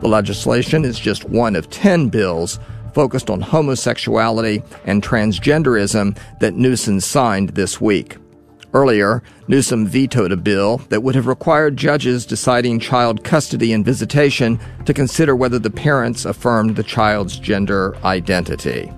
The 0.00 0.08
legislation 0.08 0.84
is 0.84 0.98
just 0.98 1.28
one 1.28 1.54
of 1.54 1.70
10 1.70 2.08
bills 2.08 2.58
focused 2.92 3.30
on 3.30 3.40
homosexuality 3.40 4.64
and 4.84 5.00
transgenderism 5.00 6.18
that 6.40 6.54
Newsom 6.54 6.98
signed 6.98 7.50
this 7.50 7.80
week. 7.80 8.16
Earlier, 8.74 9.22
Newsom 9.46 9.86
vetoed 9.86 10.32
a 10.32 10.36
bill 10.36 10.78
that 10.88 11.04
would 11.04 11.14
have 11.14 11.28
required 11.28 11.76
judges 11.76 12.26
deciding 12.26 12.80
child 12.80 13.22
custody 13.22 13.72
and 13.72 13.84
visitation 13.84 14.58
to 14.86 14.92
consider 14.92 15.36
whether 15.36 15.60
the 15.60 15.70
parents 15.70 16.24
affirmed 16.24 16.74
the 16.74 16.82
child's 16.82 17.38
gender 17.38 17.96
identity. 18.04 18.92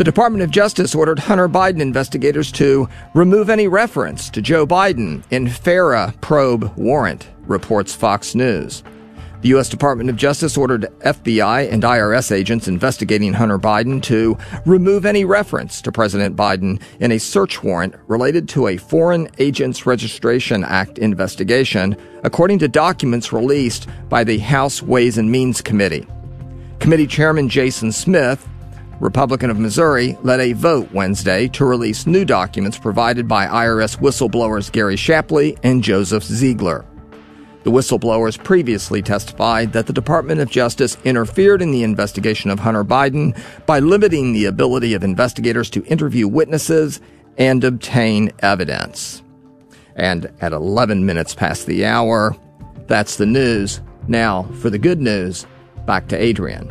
The 0.00 0.04
Department 0.04 0.42
of 0.42 0.50
Justice 0.50 0.94
ordered 0.94 1.18
Hunter 1.18 1.46
Biden 1.46 1.82
investigators 1.82 2.50
to 2.52 2.88
remove 3.12 3.50
any 3.50 3.68
reference 3.68 4.30
to 4.30 4.40
Joe 4.40 4.66
Biden 4.66 5.22
in 5.30 5.46
FARA 5.46 6.14
probe 6.22 6.74
warrant, 6.74 7.28
reports 7.42 7.94
Fox 7.94 8.34
News. 8.34 8.82
The 9.42 9.50
U.S. 9.50 9.68
Department 9.68 10.08
of 10.08 10.16
Justice 10.16 10.56
ordered 10.56 10.88
FBI 11.00 11.70
and 11.70 11.82
IRS 11.82 12.32
agents 12.32 12.66
investigating 12.66 13.34
Hunter 13.34 13.58
Biden 13.58 14.02
to 14.04 14.38
remove 14.64 15.04
any 15.04 15.26
reference 15.26 15.82
to 15.82 15.92
President 15.92 16.34
Biden 16.34 16.80
in 16.98 17.12
a 17.12 17.18
search 17.18 17.62
warrant 17.62 17.94
related 18.06 18.48
to 18.48 18.68
a 18.68 18.78
Foreign 18.78 19.28
Agents 19.36 19.84
Registration 19.84 20.64
Act 20.64 20.96
investigation, 20.96 21.94
according 22.24 22.58
to 22.60 22.68
documents 22.68 23.34
released 23.34 23.86
by 24.08 24.24
the 24.24 24.38
House 24.38 24.82
Ways 24.82 25.18
and 25.18 25.30
Means 25.30 25.60
Committee. 25.60 26.06
Committee 26.78 27.06
Chairman 27.06 27.50
Jason 27.50 27.92
Smith, 27.92 28.48
Republican 29.00 29.50
of 29.50 29.58
Missouri, 29.58 30.16
led 30.22 30.40
a 30.40 30.52
vote 30.52 30.92
Wednesday 30.92 31.48
to 31.48 31.64
release 31.64 32.06
new 32.06 32.24
documents 32.24 32.78
provided 32.78 33.26
by 33.26 33.46
IRS 33.46 33.98
whistleblowers 33.98 34.70
Gary 34.70 34.96
Shapley 34.96 35.56
and 35.62 35.82
Joseph 35.82 36.22
Ziegler. 36.22 36.84
The 37.62 37.70
whistleblowers 37.70 38.42
previously 38.42 39.02
testified 39.02 39.72
that 39.72 39.86
the 39.86 39.92
Department 39.92 40.40
of 40.40 40.50
Justice 40.50 40.96
interfered 41.04 41.60
in 41.60 41.72
the 41.72 41.82
investigation 41.82 42.50
of 42.50 42.58
Hunter 42.58 42.84
Biden 42.84 43.38
by 43.66 43.80
limiting 43.80 44.32
the 44.32 44.46
ability 44.46 44.94
of 44.94 45.04
investigators 45.04 45.68
to 45.70 45.84
interview 45.84 46.26
witnesses 46.26 47.00
and 47.36 47.62
obtain 47.64 48.32
evidence. 48.40 49.22
And 49.94 50.32
at 50.40 50.52
11 50.52 51.04
minutes 51.04 51.34
past 51.34 51.66
the 51.66 51.84
hour, 51.84 52.34
that's 52.86 53.16
the 53.16 53.26
news. 53.26 53.80
Now, 54.08 54.44
for 54.60 54.70
the 54.70 54.78
good 54.78 55.00
news, 55.00 55.46
back 55.86 56.08
to 56.08 56.16
Adrian. 56.16 56.70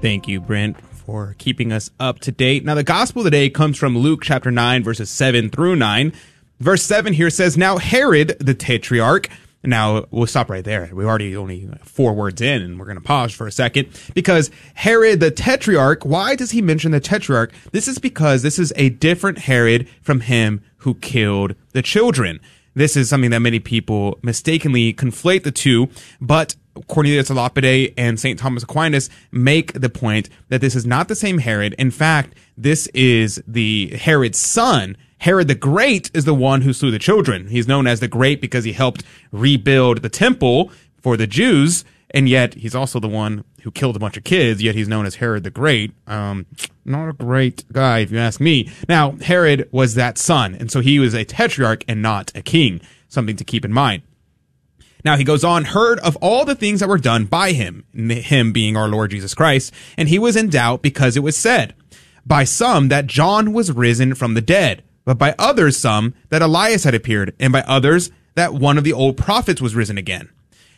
Thank 0.00 0.28
you, 0.28 0.40
Brent, 0.40 0.76
for 1.08 1.34
keeping 1.38 1.72
us 1.72 1.90
up 1.98 2.18
to 2.20 2.30
date. 2.30 2.66
Now, 2.66 2.74
the 2.74 2.84
gospel 2.84 3.24
today 3.24 3.48
comes 3.48 3.78
from 3.78 3.96
Luke 3.96 4.20
chapter 4.22 4.50
9, 4.50 4.84
verses 4.84 5.08
7 5.08 5.48
through 5.48 5.74
9. 5.74 6.12
Verse 6.60 6.82
7 6.82 7.14
here 7.14 7.30
says, 7.30 7.56
Now 7.56 7.78
Herod 7.78 8.36
the 8.40 8.52
Tetrarch, 8.52 9.30
now 9.64 10.04
we'll 10.10 10.26
stop 10.26 10.50
right 10.50 10.62
there. 10.62 10.90
We're 10.92 11.06
already 11.06 11.34
only 11.34 11.66
four 11.82 12.12
words 12.12 12.42
in, 12.42 12.60
and 12.60 12.78
we're 12.78 12.84
going 12.84 12.98
to 12.98 13.02
pause 13.02 13.32
for 13.32 13.46
a 13.46 13.52
second 13.52 13.88
because 14.12 14.50
Herod 14.74 15.20
the 15.20 15.30
Tetrarch. 15.30 16.04
Why 16.04 16.36
does 16.36 16.50
he 16.50 16.60
mention 16.60 16.90
the 16.90 17.00
Tetrarch? 17.00 17.54
This 17.72 17.88
is 17.88 17.96
because 17.96 18.42
this 18.42 18.58
is 18.58 18.70
a 18.76 18.90
different 18.90 19.38
Herod 19.38 19.88
from 20.02 20.20
him 20.20 20.62
who 20.78 20.92
killed 20.92 21.54
the 21.72 21.80
children. 21.80 22.38
This 22.78 22.96
is 22.96 23.08
something 23.08 23.32
that 23.32 23.40
many 23.40 23.58
people 23.58 24.20
mistakenly 24.22 24.94
conflate 24.94 25.42
the 25.42 25.50
two, 25.50 25.88
but 26.20 26.54
Cornelius 26.86 27.28
Lapide 27.28 27.92
and 27.96 28.20
St. 28.20 28.38
Thomas 28.38 28.62
Aquinas 28.62 29.10
make 29.32 29.72
the 29.72 29.88
point 29.88 30.28
that 30.48 30.60
this 30.60 30.76
is 30.76 30.86
not 30.86 31.08
the 31.08 31.16
same 31.16 31.38
Herod. 31.38 31.74
In 31.76 31.90
fact, 31.90 32.36
this 32.56 32.86
is 32.94 33.42
the 33.48 33.88
Herod's 33.96 34.38
son 34.38 34.96
Herod 35.18 35.48
the 35.48 35.56
Great 35.56 36.12
is 36.14 36.24
the 36.24 36.34
one 36.34 36.60
who 36.60 36.72
slew 36.72 36.92
the 36.92 37.00
children. 37.00 37.48
He's 37.48 37.66
known 37.66 37.88
as 37.88 37.98
the 37.98 38.06
Great 38.06 38.40
because 38.40 38.62
he 38.62 38.72
helped 38.72 39.02
rebuild 39.32 40.02
the 40.02 40.08
temple 40.08 40.70
for 41.02 41.16
the 41.16 41.26
Jews, 41.26 41.84
and 42.10 42.28
yet 42.28 42.54
he's 42.54 42.74
also 42.74 43.00
the 43.00 43.08
one 43.08 43.44
who 43.62 43.70
killed 43.70 43.96
a 43.96 43.98
bunch 43.98 44.16
of 44.16 44.24
kids, 44.24 44.62
yet 44.62 44.74
he's 44.74 44.88
known 44.88 45.06
as 45.06 45.16
Herod 45.16 45.44
the 45.44 45.50
Great. 45.50 45.92
Um, 46.06 46.46
not 46.84 47.08
a 47.08 47.12
great 47.12 47.70
guy, 47.72 48.00
if 48.00 48.10
you 48.10 48.18
ask 48.18 48.40
me. 48.40 48.70
Now, 48.88 49.12
Herod 49.12 49.68
was 49.72 49.94
that 49.94 50.18
son, 50.18 50.54
and 50.54 50.70
so 50.70 50.80
he 50.80 50.98
was 50.98 51.14
a 51.14 51.24
tetrarch 51.24 51.84
and 51.88 52.00
not 52.00 52.32
a 52.34 52.42
king. 52.42 52.80
Something 53.08 53.36
to 53.36 53.44
keep 53.44 53.64
in 53.64 53.72
mind. 53.72 54.02
Now 55.04 55.16
he 55.16 55.24
goes 55.24 55.44
on, 55.44 55.64
heard 55.64 55.98
of 56.00 56.16
all 56.16 56.44
the 56.44 56.54
things 56.54 56.80
that 56.80 56.88
were 56.88 56.98
done 56.98 57.24
by 57.24 57.52
him, 57.52 57.84
him 57.94 58.52
being 58.52 58.76
our 58.76 58.88
Lord 58.88 59.10
Jesus 59.10 59.34
Christ, 59.34 59.72
and 59.96 60.08
he 60.08 60.18
was 60.18 60.36
in 60.36 60.50
doubt 60.50 60.82
because 60.82 61.16
it 61.16 61.22
was 61.22 61.36
said 61.36 61.74
by 62.26 62.44
some 62.44 62.88
that 62.88 63.06
John 63.06 63.52
was 63.52 63.72
risen 63.72 64.14
from 64.14 64.34
the 64.34 64.42
dead 64.42 64.82
but 65.08 65.16
by 65.16 65.34
others 65.38 65.78
some 65.78 66.12
that 66.28 66.42
Elias 66.42 66.84
had 66.84 66.94
appeared, 66.94 67.34
and 67.40 67.50
by 67.50 67.62
others 67.62 68.10
that 68.34 68.52
one 68.52 68.76
of 68.76 68.84
the 68.84 68.92
old 68.92 69.16
prophets 69.16 69.58
was 69.58 69.74
risen 69.74 69.96
again. 69.96 70.28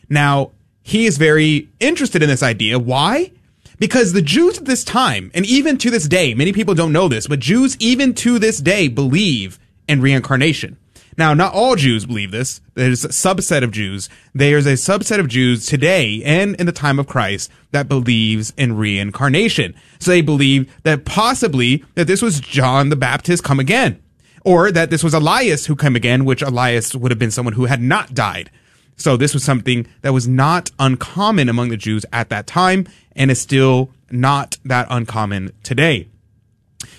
Now, 0.08 0.52
he 0.82 1.06
is 1.06 1.18
very 1.18 1.68
interested 1.78 2.22
in 2.22 2.28
this 2.28 2.42
idea. 2.42 2.78
Why? 2.78 3.32
Because 3.78 4.12
the 4.12 4.22
Jews 4.22 4.58
at 4.58 4.66
this 4.66 4.84
time, 4.84 5.30
and 5.34 5.46
even 5.46 5.78
to 5.78 5.90
this 5.90 6.06
day, 6.06 6.34
many 6.34 6.52
people 6.52 6.74
don't 6.74 6.92
know 6.92 7.08
this, 7.08 7.26
but 7.26 7.38
Jews 7.38 7.76
even 7.80 8.14
to 8.16 8.38
this 8.38 8.58
day 8.58 8.88
believe 8.88 9.58
in 9.88 10.00
reincarnation. 10.02 10.76
Now, 11.16 11.34
not 11.34 11.52
all 11.52 11.76
Jews 11.76 12.06
believe 12.06 12.30
this. 12.30 12.60
There's 12.74 13.04
a 13.04 13.08
subset 13.08 13.62
of 13.62 13.72
Jews. 13.72 14.08
There's 14.34 14.66
a 14.66 14.72
subset 14.72 15.18
of 15.18 15.28
Jews 15.28 15.66
today 15.66 16.22
and 16.24 16.54
in 16.56 16.66
the 16.66 16.72
time 16.72 16.98
of 16.98 17.06
Christ 17.06 17.50
that 17.72 17.88
believes 17.88 18.52
in 18.56 18.76
reincarnation. 18.76 19.74
So 19.98 20.10
they 20.12 20.22
believe 20.22 20.72
that 20.84 21.04
possibly 21.04 21.84
that 21.94 22.06
this 22.06 22.22
was 22.22 22.40
John 22.40 22.88
the 22.88 22.96
Baptist 22.96 23.44
come 23.44 23.60
again 23.60 24.02
or 24.44 24.70
that 24.72 24.90
this 24.90 25.04
was 25.04 25.12
Elias 25.12 25.66
who 25.66 25.76
came 25.76 25.96
again, 25.96 26.24
which 26.24 26.42
Elias 26.42 26.94
would 26.94 27.10
have 27.10 27.18
been 27.18 27.30
someone 27.30 27.54
who 27.54 27.66
had 27.66 27.82
not 27.82 28.14
died. 28.14 28.50
So 29.00 29.16
this 29.16 29.32
was 29.32 29.42
something 29.42 29.86
that 30.02 30.12
was 30.12 30.28
not 30.28 30.70
uncommon 30.78 31.48
among 31.48 31.70
the 31.70 31.78
Jews 31.78 32.04
at 32.12 32.28
that 32.28 32.46
time 32.46 32.86
and 33.16 33.30
is 33.30 33.40
still 33.40 33.90
not 34.10 34.58
that 34.64 34.88
uncommon 34.90 35.52
today. 35.62 36.08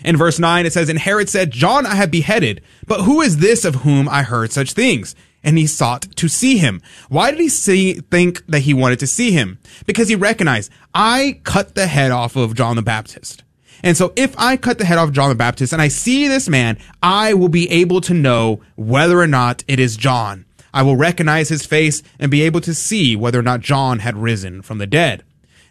In 0.04 0.18
verse 0.18 0.40
9, 0.40 0.66
it 0.66 0.74
says, 0.74 0.90
And 0.90 0.98
Herod 0.98 1.30
said, 1.30 1.52
John 1.52 1.86
I 1.86 1.94
have 1.96 2.10
beheaded, 2.10 2.62
but 2.88 3.02
who 3.02 3.22
is 3.22 3.38
this 3.38 3.66
of 3.66 3.76
whom 3.76 4.10
I 4.10 4.24
heard 4.24 4.52
such 4.52 4.74
things? 4.74 5.16
And 5.44 5.60
he 5.60 5.68
sought 5.68 6.16
to 6.18 6.28
see 6.28 6.58
him. 6.58 6.82
Why 7.10 7.30
did 7.30 7.40
he 7.40 7.50
see, 7.50 7.94
think 7.94 8.46
that 8.48 8.60
he 8.60 8.74
wanted 8.74 9.00
to 9.00 9.08
see 9.08 9.32
him? 9.32 9.60
Because 9.86 10.10
he 10.10 10.16
recognized, 10.16 10.72
I 10.94 11.40
cut 11.44 11.76
the 11.76 11.88
head 11.88 12.12
off 12.12 12.36
of 12.36 12.56
John 12.56 12.76
the 12.76 12.82
Baptist. 12.82 13.44
And 13.84 13.98
so 13.98 14.14
if 14.16 14.36
I 14.38 14.58
cut 14.58 14.78
the 14.78 14.86
head 14.86 14.98
off 14.98 15.12
John 15.12 15.30
the 15.30 15.36
Baptist 15.36 15.74
and 15.74 15.82
I 15.82 15.88
see 15.88 16.28
this 16.28 16.50
man, 16.50 16.78
I 17.02 17.34
will 17.34 17.50
be 17.50 17.70
able 17.70 18.02
to 18.02 18.14
know 18.14 18.62
whether 18.76 19.20
or 19.20 19.28
not 19.28 19.64
it 19.68 19.80
is 19.80 19.98
John. 19.98 20.46
I 20.74 20.84
will 20.84 20.96
recognize 20.96 21.50
his 21.50 21.66
face 21.66 22.02
and 22.20 22.32
be 22.32 22.42
able 22.44 22.62
to 22.62 22.74
see 22.74 23.16
whether 23.16 23.40
or 23.40 23.44
not 23.44 23.62
John 23.62 24.00
had 24.00 24.18
risen 24.18 24.62
from 24.62 24.78
the 24.78 24.88
dead. 24.88 25.24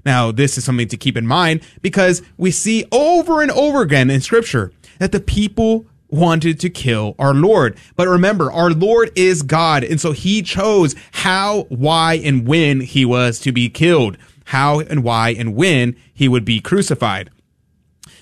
Now, 0.05 0.33
this 0.33 0.57
is 0.57 0.65
something 0.65 0.89
to 0.89 0.97
keep 0.97 1.17
in 1.17 1.27
mind 1.27 1.63
because 1.83 2.23
we 2.37 2.51
see 2.51 2.87
over 2.91 3.43
and 3.43 3.51
over 3.51 3.83
again 3.83 4.11
in 4.11 4.21
scripture 4.21 4.73
that 4.99 5.13
the 5.13 5.21
people 5.21 5.87
wanted 6.09 6.59
to 6.61 6.71
kill 6.71 7.15
our 7.19 7.35
Lord. 7.35 7.77
But 7.97 8.09
remember, 8.09 8.51
our 8.51 8.71
Lord 8.71 9.11
is 9.15 9.43
God. 9.43 9.85
And 9.85 10.01
so 10.01 10.13
he 10.13 10.43
chose 10.43 10.95
how, 11.13 11.67
why, 11.69 12.15
and 12.15 12.47
when 12.47 12.81
he 12.81 13.05
was 13.05 13.39
to 13.41 13.53
be 13.53 13.69
killed, 13.69 14.17
how 14.47 14.81
and 14.81 15.05
why 15.05 15.31
and 15.31 15.55
when 15.55 15.97
he 16.13 16.29
would 16.29 16.45
be 16.45 16.61
crucified. 16.61 17.31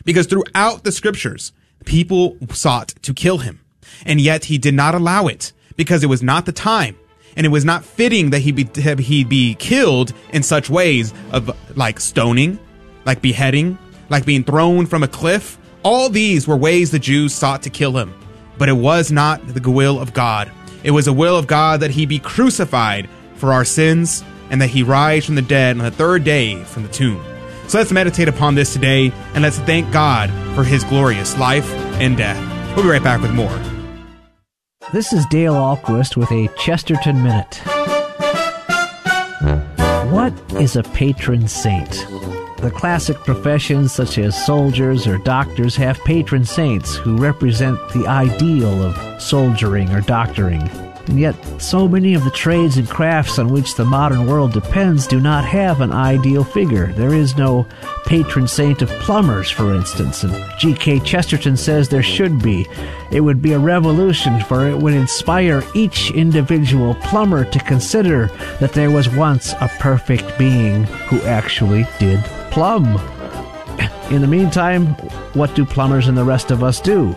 Because 0.04 0.26
throughout 0.26 0.85
the 0.85 0.92
scriptures, 0.92 1.52
people 1.85 2.37
sought 2.50 2.88
to 3.02 3.14
kill 3.14 3.38
him. 3.38 3.61
And 4.04 4.20
yet 4.20 4.47
he 4.47 4.58
did 4.58 4.75
not 4.75 4.94
allow 4.94 5.26
it 5.26 5.52
because 5.78 6.02
it 6.04 6.08
was 6.08 6.23
not 6.23 6.44
the 6.44 6.52
time. 6.52 6.99
And 7.37 7.47
it 7.47 7.50
was 7.50 7.64
not 7.64 7.85
fitting 7.85 8.30
that 8.30 8.40
he 8.40 8.52
be, 8.52 8.68
he 9.00 9.25
be 9.25 9.54
killed 9.54 10.12
in 10.32 10.42
such 10.42 10.68
ways 10.68 11.14
of 11.32 11.50
like 11.76 12.00
stoning, 12.00 12.58
like 13.06 13.23
beheading, 13.23 13.78
like 14.11 14.26
being 14.26 14.44
thrown 14.44 14.85
from 14.87 15.02
a 15.02 15.08
cliff. 15.08 15.56
All 15.85 16.11
these 16.11 16.47
were 16.49 16.56
ways 16.56 16.90
the 16.90 16.99
Jews 16.99 17.32
sought 17.32 17.62
to 17.62 17.70
kill 17.70 17.97
him. 17.97 18.12
But 18.58 18.68
it 18.68 18.73
was 18.73 19.12
not 19.12 19.47
the 19.47 19.70
will 19.70 20.00
of 20.00 20.12
God. 20.12 20.50
It 20.82 20.90
was 20.90 21.04
the 21.04 21.12
will 21.12 21.37
of 21.37 21.47
God 21.47 21.80
that 21.80 21.92
he 21.92 22.06
be 22.06 22.18
crucified 22.18 23.08
for 23.37 23.52
our 23.52 23.64
sins 23.64 24.25
and 24.50 24.61
that 24.61 24.68
he 24.68 24.82
rise 24.82 25.25
from 25.25 25.37
the 25.37 25.42
dead 25.42 25.78
on 25.78 25.85
the 25.85 25.90
third 25.92 26.25
day 26.25 26.62
from 26.64 26.82
the 26.82 26.88
tomb. 26.88 27.23
So 27.68 27.78
let's 27.78 27.92
meditate 27.92 28.26
upon 28.26 28.56
this 28.56 28.73
today 28.73 29.12
and 29.35 29.42
let's 29.42 29.58
thank 29.61 29.92
God 29.92 30.30
for 30.56 30.64
his 30.64 30.82
glorious 30.85 31.38
life 31.38 31.70
and 32.00 32.16
death. 32.16 32.38
We'll 32.75 32.85
be 32.85 32.90
right 32.90 33.02
back 33.02 33.20
with 33.20 33.32
more. 33.32 33.77
This 34.90 35.12
is 35.12 35.26
Dale 35.26 35.52
Ahlquist 35.52 36.16
with 36.16 36.33
a 36.33 36.49
Chesterton 36.57 37.23
Minute. 37.23 37.57
What 40.11 40.33
is 40.59 40.76
a 40.76 40.83
patron 40.83 41.47
saint? 41.47 42.07
The 42.57 42.73
classic 42.75 43.18
professions 43.18 43.92
such 43.92 44.16
as 44.16 44.47
soldiers 44.47 45.07
or 45.07 45.18
doctors 45.18 45.76
have 45.76 46.02
patron 46.04 46.47
saints 46.47 46.97
who 46.97 47.18
represent 47.18 47.78
the 47.90 48.07
ideal 48.07 48.83
of 48.83 49.23
soldiering 49.23 49.90
or 49.90 50.00
doctoring. 50.00 50.71
And 51.08 51.18
yet, 51.18 51.34
so 51.60 51.88
many 51.88 52.12
of 52.12 52.24
the 52.24 52.30
trades 52.30 52.76
and 52.76 52.88
crafts 52.88 53.38
on 53.38 53.48
which 53.48 53.74
the 53.74 53.84
modern 53.84 54.26
world 54.26 54.52
depends 54.52 55.06
do 55.06 55.20
not 55.20 55.42
have 55.44 55.80
an 55.80 55.90
ideal 55.90 56.44
figure. 56.44 56.92
There 56.92 57.14
is 57.14 57.36
no 57.36 57.66
patron 58.04 58.46
saint 58.46 58.82
of 58.82 58.90
plumbers, 58.90 59.50
for 59.50 59.74
instance, 59.74 60.22
and 60.22 60.34
G.K. 60.58 61.00
Chesterton 61.00 61.56
says 61.56 61.88
there 61.88 62.02
should 62.02 62.42
be. 62.42 62.66
It 63.10 63.22
would 63.22 63.40
be 63.40 63.54
a 63.54 63.58
revolution, 63.58 64.40
for 64.42 64.66
it 64.66 64.76
would 64.76 64.92
inspire 64.92 65.62
each 65.74 66.10
individual 66.10 66.94
plumber 66.96 67.44
to 67.46 67.58
consider 67.60 68.26
that 68.60 68.74
there 68.74 68.90
was 68.90 69.08
once 69.08 69.54
a 69.54 69.70
perfect 69.78 70.38
being 70.38 70.84
who 70.84 71.22
actually 71.22 71.86
did 71.98 72.22
plumb. 72.50 72.86
In 74.10 74.20
the 74.20 74.26
meantime, 74.26 74.88
what 75.34 75.54
do 75.54 75.64
plumbers 75.64 76.08
and 76.08 76.18
the 76.18 76.24
rest 76.24 76.50
of 76.50 76.62
us 76.62 76.80
do? 76.80 77.16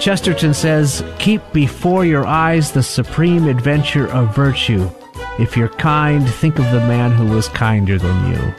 Chesterton 0.00 0.52
says, 0.52 1.04
Keep 1.18 1.40
before 1.52 2.04
your 2.04 2.26
eyes 2.26 2.72
the 2.72 2.82
supreme 2.82 3.48
adventure 3.48 4.08
of 4.08 4.34
virtue. 4.34 4.90
If 5.38 5.56
you're 5.56 5.68
kind, 5.68 6.28
think 6.28 6.58
of 6.58 6.70
the 6.70 6.80
man 6.80 7.12
who 7.12 7.26
was 7.26 7.48
kinder 7.48 7.98
than 7.98 8.30
you. 8.30 8.54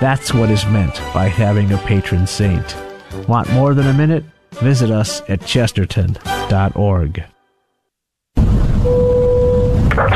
That's 0.00 0.34
what 0.34 0.50
is 0.50 0.66
meant 0.66 0.94
by 1.14 1.28
having 1.28 1.72
a 1.72 1.78
patron 1.78 2.26
saint. 2.26 2.76
Want 3.28 3.50
more 3.52 3.74
than 3.74 3.86
a 3.86 3.94
minute? 3.94 4.24
Visit 4.52 4.90
us 4.90 5.22
at 5.28 5.46
chesterton.org. 5.46 7.24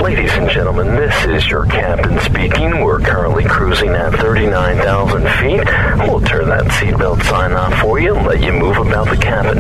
Ladies 0.07 0.35
and 0.35 0.49
gentlemen, 0.49 0.95
this 0.95 1.25
is 1.25 1.51
your 1.51 1.67
captain 1.67 2.21
speaking. 2.21 2.81
We're 2.81 3.01
currently 3.01 3.43
cruising 3.43 3.89
at 3.89 4.15
39,000 4.15 5.23
feet. 5.41 6.09
We'll 6.09 6.21
turn 6.21 6.49
that 6.49 6.63
seatbelt 6.67 7.25
sign 7.25 7.51
off 7.55 7.77
for 7.81 7.99
you 7.99 8.15
and 8.15 8.25
let 8.25 8.41
you 8.41 8.53
move 8.53 8.77
about 8.77 9.11
the 9.11 9.17
cabin. 9.17 9.59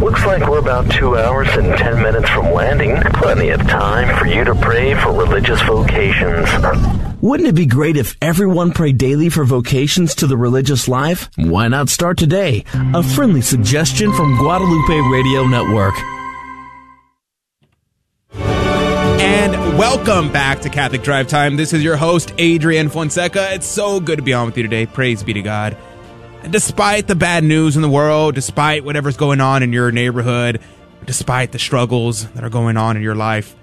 Looks 0.00 0.26
like 0.26 0.48
we're 0.48 0.58
about 0.58 0.90
two 0.90 1.16
hours 1.16 1.46
and 1.50 1.78
10 1.78 2.02
minutes 2.02 2.28
from 2.30 2.52
landing. 2.52 2.96
Plenty 3.12 3.50
of 3.50 3.60
time 3.60 4.18
for 4.18 4.26
you 4.26 4.42
to 4.42 4.56
pray 4.56 4.94
for 4.94 5.12
religious 5.12 5.62
vocations. 5.62 6.48
Wouldn't 7.20 7.48
it 7.48 7.54
be 7.54 7.66
great 7.66 7.96
if 7.96 8.16
everyone 8.20 8.72
prayed 8.72 8.98
daily 8.98 9.28
for 9.28 9.44
vocations 9.44 10.16
to 10.16 10.26
the 10.26 10.36
religious 10.36 10.88
life? 10.88 11.30
Why 11.36 11.68
not 11.68 11.90
start 11.90 12.18
today? 12.18 12.64
A 12.74 13.04
friendly 13.04 13.40
suggestion 13.40 14.12
from 14.14 14.36
Guadalupe 14.36 14.98
Radio 15.12 15.46
Network. 15.46 15.94
And 19.20 19.76
welcome 19.76 20.32
back 20.32 20.60
to 20.62 20.70
Catholic 20.70 21.02
Drive 21.02 21.28
Time. 21.28 21.56
This 21.56 21.74
is 21.74 21.84
your 21.84 21.98
host, 21.98 22.32
Adrian 22.38 22.88
Fonseca. 22.88 23.52
It's 23.52 23.66
so 23.66 24.00
good 24.00 24.16
to 24.16 24.22
be 24.22 24.32
on 24.32 24.46
with 24.46 24.56
you 24.56 24.62
today. 24.62 24.86
Praise 24.86 25.22
be 25.22 25.34
to 25.34 25.42
God. 25.42 25.76
And 26.42 26.50
despite 26.50 27.06
the 27.06 27.14
bad 27.14 27.44
news 27.44 27.76
in 27.76 27.82
the 27.82 27.90
world, 27.90 28.34
despite 28.34 28.82
whatever's 28.82 29.18
going 29.18 29.42
on 29.42 29.62
in 29.62 29.74
your 29.74 29.92
neighborhood, 29.92 30.58
despite 31.04 31.52
the 31.52 31.58
struggles 31.58 32.30
that 32.30 32.44
are 32.44 32.48
going 32.48 32.78
on 32.78 32.96
in 32.96 33.02
your 33.02 33.14
life, 33.14 33.54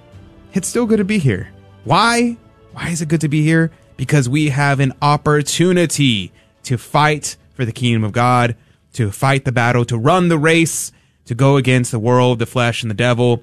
it's 0.53 0.67
still 0.67 0.85
good 0.85 0.97
to 0.97 1.03
be 1.03 1.17
here. 1.17 1.49
Why? 1.85 2.37
Why 2.73 2.89
is 2.89 3.01
it 3.01 3.09
good 3.09 3.21
to 3.21 3.27
be 3.27 3.41
here? 3.41 3.71
Because 3.97 4.29
we 4.29 4.49
have 4.49 4.79
an 4.79 4.93
opportunity 5.01 6.31
to 6.65 6.77
fight 6.77 7.35
for 7.55 7.65
the 7.65 7.71
kingdom 7.71 8.03
of 8.03 8.11
God, 8.11 8.55
to 8.93 9.09
fight 9.09 9.43
the 9.43 9.51
battle, 9.51 9.85
to 9.85 9.97
run 9.97 10.27
the 10.27 10.37
race, 10.37 10.91
to 11.25 11.33
go 11.33 11.57
against 11.57 11.89
the 11.89 11.97
world, 11.97 12.37
the 12.37 12.45
flesh, 12.45 12.83
and 12.83 12.91
the 12.91 12.95
devil. 12.95 13.41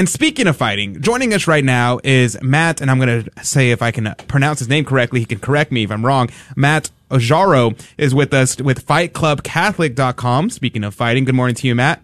And 0.00 0.08
speaking 0.08 0.46
of 0.46 0.56
fighting, 0.56 1.02
joining 1.02 1.34
us 1.34 1.46
right 1.46 1.62
now 1.62 2.00
is 2.02 2.40
Matt, 2.40 2.80
and 2.80 2.90
I'm 2.90 2.98
going 2.98 3.22
to 3.22 3.44
say 3.44 3.70
if 3.70 3.82
I 3.82 3.90
can 3.90 4.14
pronounce 4.28 4.58
his 4.58 4.66
name 4.66 4.86
correctly, 4.86 5.20
he 5.20 5.26
can 5.26 5.40
correct 5.40 5.70
me 5.70 5.84
if 5.84 5.90
I'm 5.90 6.06
wrong. 6.06 6.30
Matt 6.56 6.90
Aujero 7.10 7.78
is 7.98 8.14
with 8.14 8.32
us 8.32 8.56
with 8.56 8.86
FightClubCatholic.com. 8.86 10.48
Speaking 10.48 10.84
of 10.84 10.94
fighting, 10.94 11.26
good 11.26 11.34
morning 11.34 11.54
to 11.56 11.66
you, 11.66 11.74
Matt. 11.74 12.02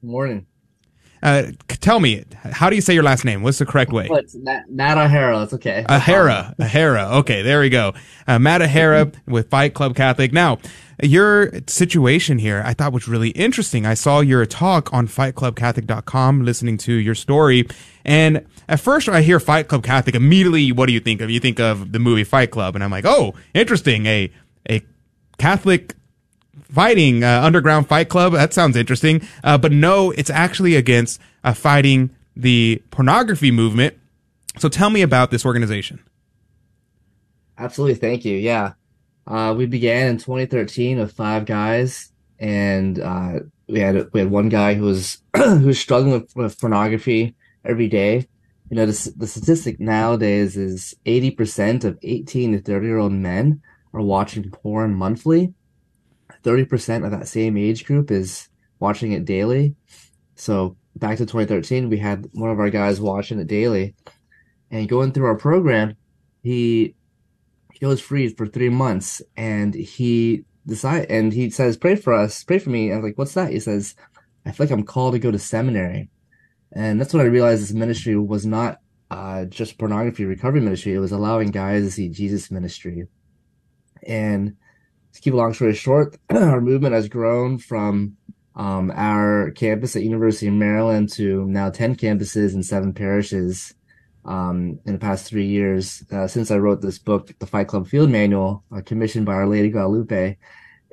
Good 0.00 0.10
morning. 0.10 0.46
Uh, 1.20 1.46
tell 1.68 1.98
me, 1.98 2.24
how 2.44 2.70
do 2.70 2.76
you 2.76 2.82
say 2.82 2.94
your 2.94 3.02
last 3.02 3.24
name? 3.24 3.42
What's 3.42 3.58
the 3.58 3.66
correct 3.66 3.90
way? 3.90 4.06
Well, 4.08 4.20
it's 4.20 4.36
Matt, 4.36 4.70
Matt 4.70 4.96
Aujero. 4.96 5.42
It's 5.42 5.54
okay. 5.54 5.84
Aujero. 5.88 6.54
Aujero. 6.54 7.14
Okay, 7.14 7.42
there 7.42 7.58
we 7.58 7.68
go. 7.68 7.94
Uh, 8.28 8.38
Matt 8.38 8.60
Aujero 8.60 9.12
with 9.26 9.50
Fight 9.50 9.74
Club 9.74 9.96
Catholic. 9.96 10.32
Now, 10.32 10.58
your 11.02 11.52
situation 11.66 12.38
here 12.38 12.62
I 12.64 12.74
thought 12.74 12.92
was 12.92 13.08
really 13.08 13.30
interesting. 13.30 13.86
I 13.86 13.94
saw 13.94 14.20
your 14.20 14.44
talk 14.46 14.92
on 14.92 15.06
fightclubcatholic.com, 15.08 16.44
listening 16.44 16.76
to 16.78 16.92
your 16.92 17.14
story. 17.14 17.68
And 18.04 18.46
at 18.68 18.80
first, 18.80 19.08
I 19.08 19.22
hear 19.22 19.38
Fight 19.40 19.68
Club 19.68 19.84
Catholic, 19.84 20.14
immediately, 20.14 20.72
what 20.72 20.86
do 20.86 20.92
you 20.92 21.00
think 21.00 21.20
of? 21.20 21.30
You 21.30 21.40
think 21.40 21.60
of 21.60 21.92
the 21.92 21.98
movie 21.98 22.24
Fight 22.24 22.50
Club. 22.50 22.74
And 22.74 22.82
I'm 22.82 22.90
like, 22.90 23.04
oh, 23.06 23.34
interesting. 23.54 24.06
A, 24.06 24.32
a 24.68 24.82
Catholic 25.38 25.94
fighting 26.72 27.24
uh, 27.24 27.40
underground 27.42 27.88
fight 27.88 28.08
club. 28.08 28.32
That 28.32 28.52
sounds 28.52 28.76
interesting. 28.76 29.26
Uh, 29.42 29.58
but 29.58 29.72
no, 29.72 30.10
it's 30.12 30.30
actually 30.30 30.76
against 30.76 31.20
uh, 31.44 31.54
fighting 31.54 32.10
the 32.36 32.82
pornography 32.90 33.50
movement. 33.50 33.98
So 34.58 34.68
tell 34.68 34.90
me 34.90 35.02
about 35.02 35.30
this 35.30 35.44
organization. 35.46 36.00
Absolutely. 37.56 37.96
Thank 37.96 38.24
you. 38.24 38.36
Yeah. 38.36 38.72
Uh, 39.28 39.54
we 39.56 39.66
began 39.66 40.08
in 40.08 40.16
2013 40.16 40.98
with 40.98 41.12
five 41.12 41.44
guys 41.44 42.12
and, 42.38 42.98
uh, 42.98 43.40
we 43.68 43.78
had, 43.78 44.08
we 44.12 44.20
had 44.20 44.30
one 44.30 44.48
guy 44.48 44.74
who 44.74 44.84
was, 44.84 45.22
who 45.36 45.66
was 45.66 45.78
struggling 45.78 46.12
with, 46.12 46.34
with 46.34 46.58
pornography 46.58 47.34
every 47.64 47.88
day. 47.88 48.26
You 48.70 48.76
know, 48.76 48.86
the, 48.86 49.12
the 49.16 49.26
statistic 49.26 49.78
nowadays 49.78 50.56
is 50.56 50.94
80% 51.04 51.84
of 51.84 51.98
18 52.02 52.52
to 52.52 52.62
30 52.62 52.86
year 52.86 52.98
old 52.98 53.12
men 53.12 53.60
are 53.92 54.00
watching 54.00 54.50
porn 54.50 54.94
monthly 54.94 55.52
30% 56.44 57.04
of 57.04 57.10
that 57.10 57.28
same 57.28 57.56
age 57.56 57.84
group 57.84 58.10
is 58.10 58.48
watching 58.80 59.12
it 59.12 59.24
daily. 59.24 59.74
So 60.34 60.76
back 60.96 61.18
to 61.18 61.26
2013, 61.26 61.88
we 61.88 61.98
had 61.98 62.26
one 62.32 62.50
of 62.50 62.60
our 62.60 62.70
guys 62.70 63.00
watching 63.00 63.38
it 63.40 63.46
daily 63.46 63.94
and 64.70 64.88
going 64.88 65.12
through 65.12 65.26
our 65.26 65.36
program. 65.36 65.96
He, 66.42 66.94
he 67.78 67.86
was 67.86 68.00
free 68.00 68.28
for 68.28 68.46
three 68.46 68.68
months 68.68 69.22
and 69.36 69.74
he 69.74 70.44
decide 70.66 71.06
and 71.08 71.32
he 71.32 71.50
says, 71.50 71.76
pray 71.76 71.94
for 71.94 72.12
us, 72.12 72.42
pray 72.42 72.58
for 72.58 72.70
me. 72.70 72.86
And 72.86 72.94
I 72.94 72.96
was 72.96 73.04
like, 73.04 73.18
what's 73.18 73.34
that? 73.34 73.52
He 73.52 73.60
says, 73.60 73.94
I 74.44 74.52
feel 74.52 74.66
like 74.66 74.72
I'm 74.72 74.84
called 74.84 75.14
to 75.14 75.18
go 75.18 75.30
to 75.30 75.38
seminary. 75.38 76.10
And 76.72 77.00
that's 77.00 77.14
when 77.14 77.24
I 77.24 77.28
realized 77.28 77.62
this 77.62 77.72
ministry 77.72 78.16
was 78.16 78.44
not 78.44 78.78
uh, 79.10 79.44
just 79.46 79.78
pornography 79.78 80.24
recovery 80.24 80.60
ministry. 80.60 80.94
It 80.94 80.98
was 80.98 81.12
allowing 81.12 81.50
guys 81.50 81.84
to 81.84 81.90
see 81.90 82.08
Jesus 82.08 82.50
ministry. 82.50 83.06
And 84.06 84.56
to 85.12 85.20
keep 85.20 85.34
a 85.34 85.36
long 85.36 85.54
story 85.54 85.74
short, 85.74 86.16
our 86.30 86.60
movement 86.60 86.94
has 86.94 87.08
grown 87.08 87.58
from 87.58 88.16
um, 88.56 88.92
our 88.94 89.52
campus 89.52 89.94
at 89.94 90.02
University 90.02 90.48
of 90.48 90.54
Maryland 90.54 91.10
to 91.12 91.46
now 91.46 91.70
10 91.70 91.94
campuses 91.96 92.54
and 92.54 92.66
seven 92.66 92.92
parishes 92.92 93.74
um, 94.28 94.78
in 94.84 94.92
the 94.92 94.98
past 94.98 95.26
three 95.26 95.46
years 95.46 96.04
uh, 96.12 96.28
since 96.28 96.50
I 96.50 96.58
wrote 96.58 96.82
this 96.82 96.98
book, 96.98 97.32
The 97.38 97.46
Fight 97.46 97.66
Club 97.66 97.88
Field 97.88 98.10
Manual, 98.10 98.62
uh, 98.70 98.82
commissioned 98.84 99.24
by 99.24 99.32
Our 99.32 99.46
Lady 99.46 99.70
Guadalupe, 99.70 100.36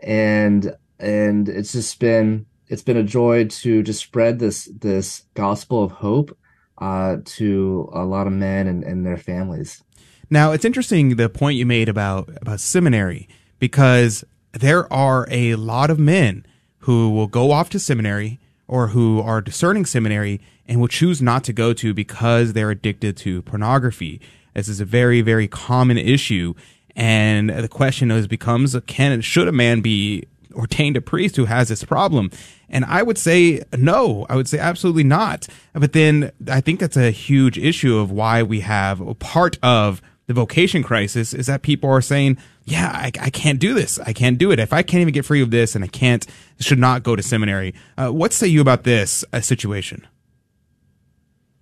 and 0.01 0.73
and 0.99 1.49
it's 1.49 1.73
just 1.73 1.99
been 1.99 2.45
it's 2.67 2.81
been 2.81 2.97
a 2.97 3.03
joy 3.03 3.45
to 3.45 3.83
just 3.83 4.01
spread 4.01 4.39
this 4.39 4.69
this 4.79 5.23
gospel 5.33 5.83
of 5.83 5.91
hope 5.91 6.35
uh, 6.77 7.17
to 7.25 7.89
a 7.93 8.05
lot 8.05 8.25
of 8.25 8.33
men 8.33 8.67
and, 8.67 8.83
and 8.85 9.05
their 9.05 9.17
families. 9.17 9.83
Now 10.29 10.53
it's 10.53 10.65
interesting 10.65 11.17
the 11.17 11.29
point 11.29 11.57
you 11.57 11.65
made 11.65 11.89
about 11.89 12.29
about 12.41 12.61
seminary 12.61 13.27
because 13.59 14.23
there 14.53 14.91
are 14.91 15.27
a 15.29 15.55
lot 15.55 15.89
of 15.89 15.99
men 15.99 16.45
who 16.79 17.09
will 17.09 17.27
go 17.27 17.51
off 17.51 17.69
to 17.71 17.79
seminary 17.79 18.39
or 18.65 18.87
who 18.87 19.19
are 19.19 19.41
discerning 19.41 19.85
seminary 19.85 20.39
and 20.67 20.79
will 20.79 20.87
choose 20.87 21.21
not 21.21 21.43
to 21.45 21.53
go 21.53 21.73
to 21.73 21.93
because 21.93 22.53
they're 22.53 22.71
addicted 22.71 23.17
to 23.17 23.41
pornography. 23.43 24.21
This 24.53 24.67
is 24.67 24.79
a 24.79 24.85
very, 24.85 25.21
very 25.21 25.47
common 25.47 25.97
issue. 25.97 26.53
And 26.95 27.49
the 27.49 27.67
question 27.67 28.09
is 28.09 28.27
becomes, 28.27 28.75
can, 28.87 29.21
should 29.21 29.47
a 29.47 29.51
man 29.51 29.81
be 29.81 30.27
ordained 30.53 30.95
a 30.95 31.01
priest 31.01 31.35
who 31.35 31.45
has 31.45 31.69
this 31.69 31.83
problem? 31.83 32.31
And 32.69 32.85
I 32.85 33.03
would 33.03 33.17
say 33.17 33.63
no, 33.77 34.25
I 34.29 34.35
would 34.35 34.47
say 34.47 34.57
absolutely 34.57 35.03
not. 35.03 35.47
But 35.73 35.93
then 35.93 36.31
I 36.49 36.61
think 36.61 36.79
that's 36.79 36.97
a 36.97 37.11
huge 37.11 37.57
issue 37.57 37.97
of 37.97 38.11
why 38.11 38.43
we 38.43 38.61
have 38.61 39.01
part 39.19 39.59
of 39.61 40.01
the 40.27 40.33
vocation 40.33 40.81
crisis 40.81 41.33
is 41.33 41.45
that 41.45 41.61
people 41.61 41.89
are 41.89 42.01
saying, 42.01 42.37
yeah, 42.63 42.89
I, 42.91 43.11
I, 43.21 43.29
can't 43.29 43.59
do 43.59 43.75
this. 43.75 43.99
I 43.99 44.11
can't 44.11 44.39
do 44.39 44.51
it. 44.51 44.57
If 44.57 44.73
I 44.73 44.81
can't 44.81 45.01
even 45.01 45.13
get 45.13 45.23
free 45.25 45.41
of 45.41 45.51
this 45.51 45.75
and 45.75 45.83
I 45.83 45.87
can't, 45.87 46.25
should 46.59 46.79
not 46.79 47.03
go 47.03 47.15
to 47.15 47.21
seminary. 47.21 47.75
Uh, 47.95 48.09
what 48.09 48.33
say 48.33 48.47
you 48.47 48.59
about 48.59 48.85
this 48.85 49.23
uh, 49.31 49.41
situation? 49.41 50.07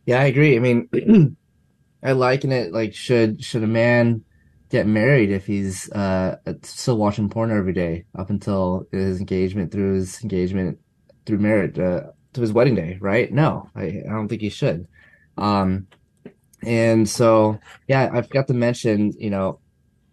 Yeah, 0.06 0.20
I 0.20 0.26
agree. 0.26 0.56
I 0.56 0.60
mean, 0.60 0.90
I 2.04 2.12
liken 2.12 2.52
it 2.52 2.74
like, 2.74 2.94
should, 2.94 3.44
should 3.44 3.64
a 3.64 3.68
man 3.68 4.24
get 4.70 4.88
married 4.88 5.32
if 5.32 5.46
he's, 5.46 5.90
uh, 5.92 6.38
still 6.64 6.98
watching 6.98 7.30
porn 7.30 7.52
every 7.52 7.74
day 7.74 8.06
up 8.18 8.30
until 8.30 8.86
his 8.92 9.20
engagement 9.20 9.72
through 9.72 9.96
his 9.96 10.22
engagement 10.24 10.80
through 11.26 11.40
marriage, 11.40 11.80
uh, 11.80 12.02
to 12.34 12.42
his 12.42 12.52
wedding 12.54 12.76
day, 12.76 12.98
right? 13.00 13.32
No, 13.32 13.70
I, 13.76 13.84
I 13.84 14.10
don't 14.10 14.28
think 14.28 14.42
he 14.42 14.50
should. 14.50 14.88
Um, 15.38 15.88
and 16.64 17.08
so, 17.10 17.60
yeah, 17.88 18.10
I 18.14 18.22
forgot 18.22 18.48
to 18.48 18.54
mention, 18.54 19.14
you 19.20 19.30
know, 19.30 19.60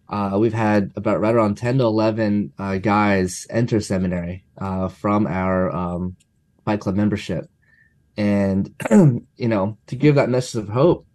uh, 0.09 0.37
we've 0.39 0.53
had 0.53 0.91
about 0.95 1.21
right 1.21 1.35
around 1.35 1.55
10 1.57 1.79
to 1.79 1.85
11 1.85 2.53
uh, 2.59 2.77
guys 2.79 3.47
enter 3.49 3.79
seminary 3.81 4.45
uh, 4.57 4.89
from 4.89 5.27
our 5.27 5.73
um, 5.75 6.17
Fight 6.65 6.81
Club 6.81 6.95
membership. 6.95 7.50
And, 8.21 8.75
you 8.91 9.47
know, 9.47 9.79
to 9.87 9.95
give 9.95 10.13
that 10.13 10.29
message 10.29 10.61
of 10.61 10.69
hope, 10.69 11.07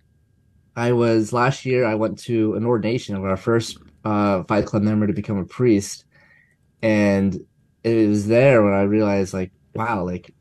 I 0.75 0.90
was 0.90 1.33
last 1.33 1.64
year, 1.64 1.85
I 1.85 1.95
went 1.95 2.19
to 2.25 2.55
an 2.55 2.66
ordination 2.66 3.14
of 3.14 3.25
our 3.25 3.37
first 3.37 3.79
uh, 4.05 4.42
Fight 4.42 4.66
Club 4.66 4.83
member 4.83 5.07
to 5.07 5.12
become 5.12 5.38
a 5.38 5.45
priest. 5.45 6.05
And 6.83 7.38
it 7.85 8.09
was 8.09 8.27
there 8.27 8.61
when 8.64 8.73
I 8.73 8.83
realized, 8.83 9.35
like, 9.35 9.53
wow, 9.73 10.05
like 10.05 10.35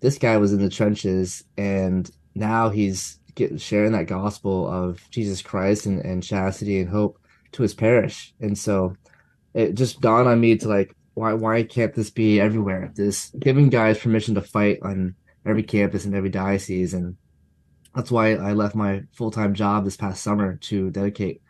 this 0.00 0.18
guy 0.18 0.36
was 0.36 0.52
in 0.52 0.60
the 0.60 0.68
trenches 0.68 1.42
and 1.56 2.10
now 2.34 2.68
he's 2.68 3.18
getting, 3.34 3.56
sharing 3.56 3.92
that 3.92 4.06
gospel 4.06 4.70
of 4.70 5.00
Jesus 5.10 5.40
Christ 5.40 5.86
and, 5.86 6.00
and 6.00 6.22
chastity 6.22 6.80
and 6.80 6.90
hope 6.90 7.18
to 7.52 7.62
his 7.62 7.72
parish. 7.72 8.34
And 8.40 8.58
so 8.58 8.94
it 9.54 9.72
just 9.72 10.02
dawned 10.02 10.28
on 10.28 10.38
me 10.38 10.58
to 10.58 10.68
like, 10.68 10.94
why 11.14 11.32
why 11.32 11.62
can't 11.62 11.94
this 11.94 12.10
be 12.10 12.38
everywhere? 12.40 12.92
This 12.94 13.32
giving 13.38 13.70
guys 13.70 13.98
permission 13.98 14.34
to 14.34 14.42
fight 14.42 14.80
on 14.82 15.14
every 15.44 15.62
campus 15.62 16.04
and 16.04 16.14
every 16.14 16.30
diocese, 16.30 16.94
and 16.94 17.16
that's 17.94 18.10
why 18.10 18.34
I 18.34 18.52
left 18.52 18.74
my 18.74 19.04
full 19.12 19.30
time 19.30 19.54
job 19.54 19.84
this 19.84 19.96
past 19.96 20.22
summer 20.22 20.56
to 20.56 20.90
dedicate 20.90 21.42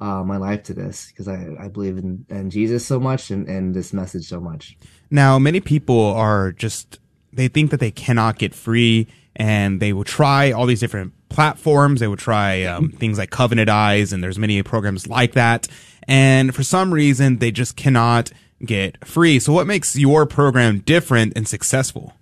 uh, 0.00 0.22
my 0.22 0.36
life 0.36 0.62
to 0.64 0.74
this 0.74 1.08
because 1.08 1.28
I, 1.28 1.56
I 1.60 1.68
believe 1.68 1.98
in, 1.98 2.24
in 2.28 2.50
Jesus 2.50 2.86
so 2.86 3.00
much 3.00 3.30
and, 3.30 3.48
and 3.48 3.74
this 3.74 3.92
message 3.92 4.28
so 4.28 4.40
much. 4.40 4.76
Now, 5.10 5.38
many 5.38 5.60
people 5.60 6.12
are 6.14 6.52
just 6.52 7.00
they 7.32 7.48
think 7.48 7.70
that 7.70 7.80
they 7.80 7.90
cannot 7.90 8.38
get 8.38 8.54
free, 8.54 9.06
and 9.36 9.80
they 9.80 9.92
will 9.92 10.04
try 10.04 10.52
all 10.52 10.66
these 10.66 10.80
different 10.80 11.12
platforms. 11.28 12.00
They 12.00 12.08
will 12.08 12.16
try 12.16 12.64
um, 12.64 12.90
things 12.90 13.18
like 13.18 13.30
Covenant 13.30 13.68
Eyes, 13.68 14.12
and 14.12 14.22
there's 14.22 14.38
many 14.38 14.62
programs 14.62 15.06
like 15.06 15.32
that. 15.32 15.68
And 16.04 16.54
for 16.54 16.62
some 16.62 16.92
reason, 16.92 17.38
they 17.38 17.50
just 17.50 17.76
cannot 17.76 18.32
get 18.64 19.06
free. 19.06 19.38
So, 19.38 19.52
what 19.52 19.66
makes 19.66 19.96
your 19.96 20.26
program 20.26 20.80
different 20.80 21.34
and 21.36 21.46
successful? 21.46 22.14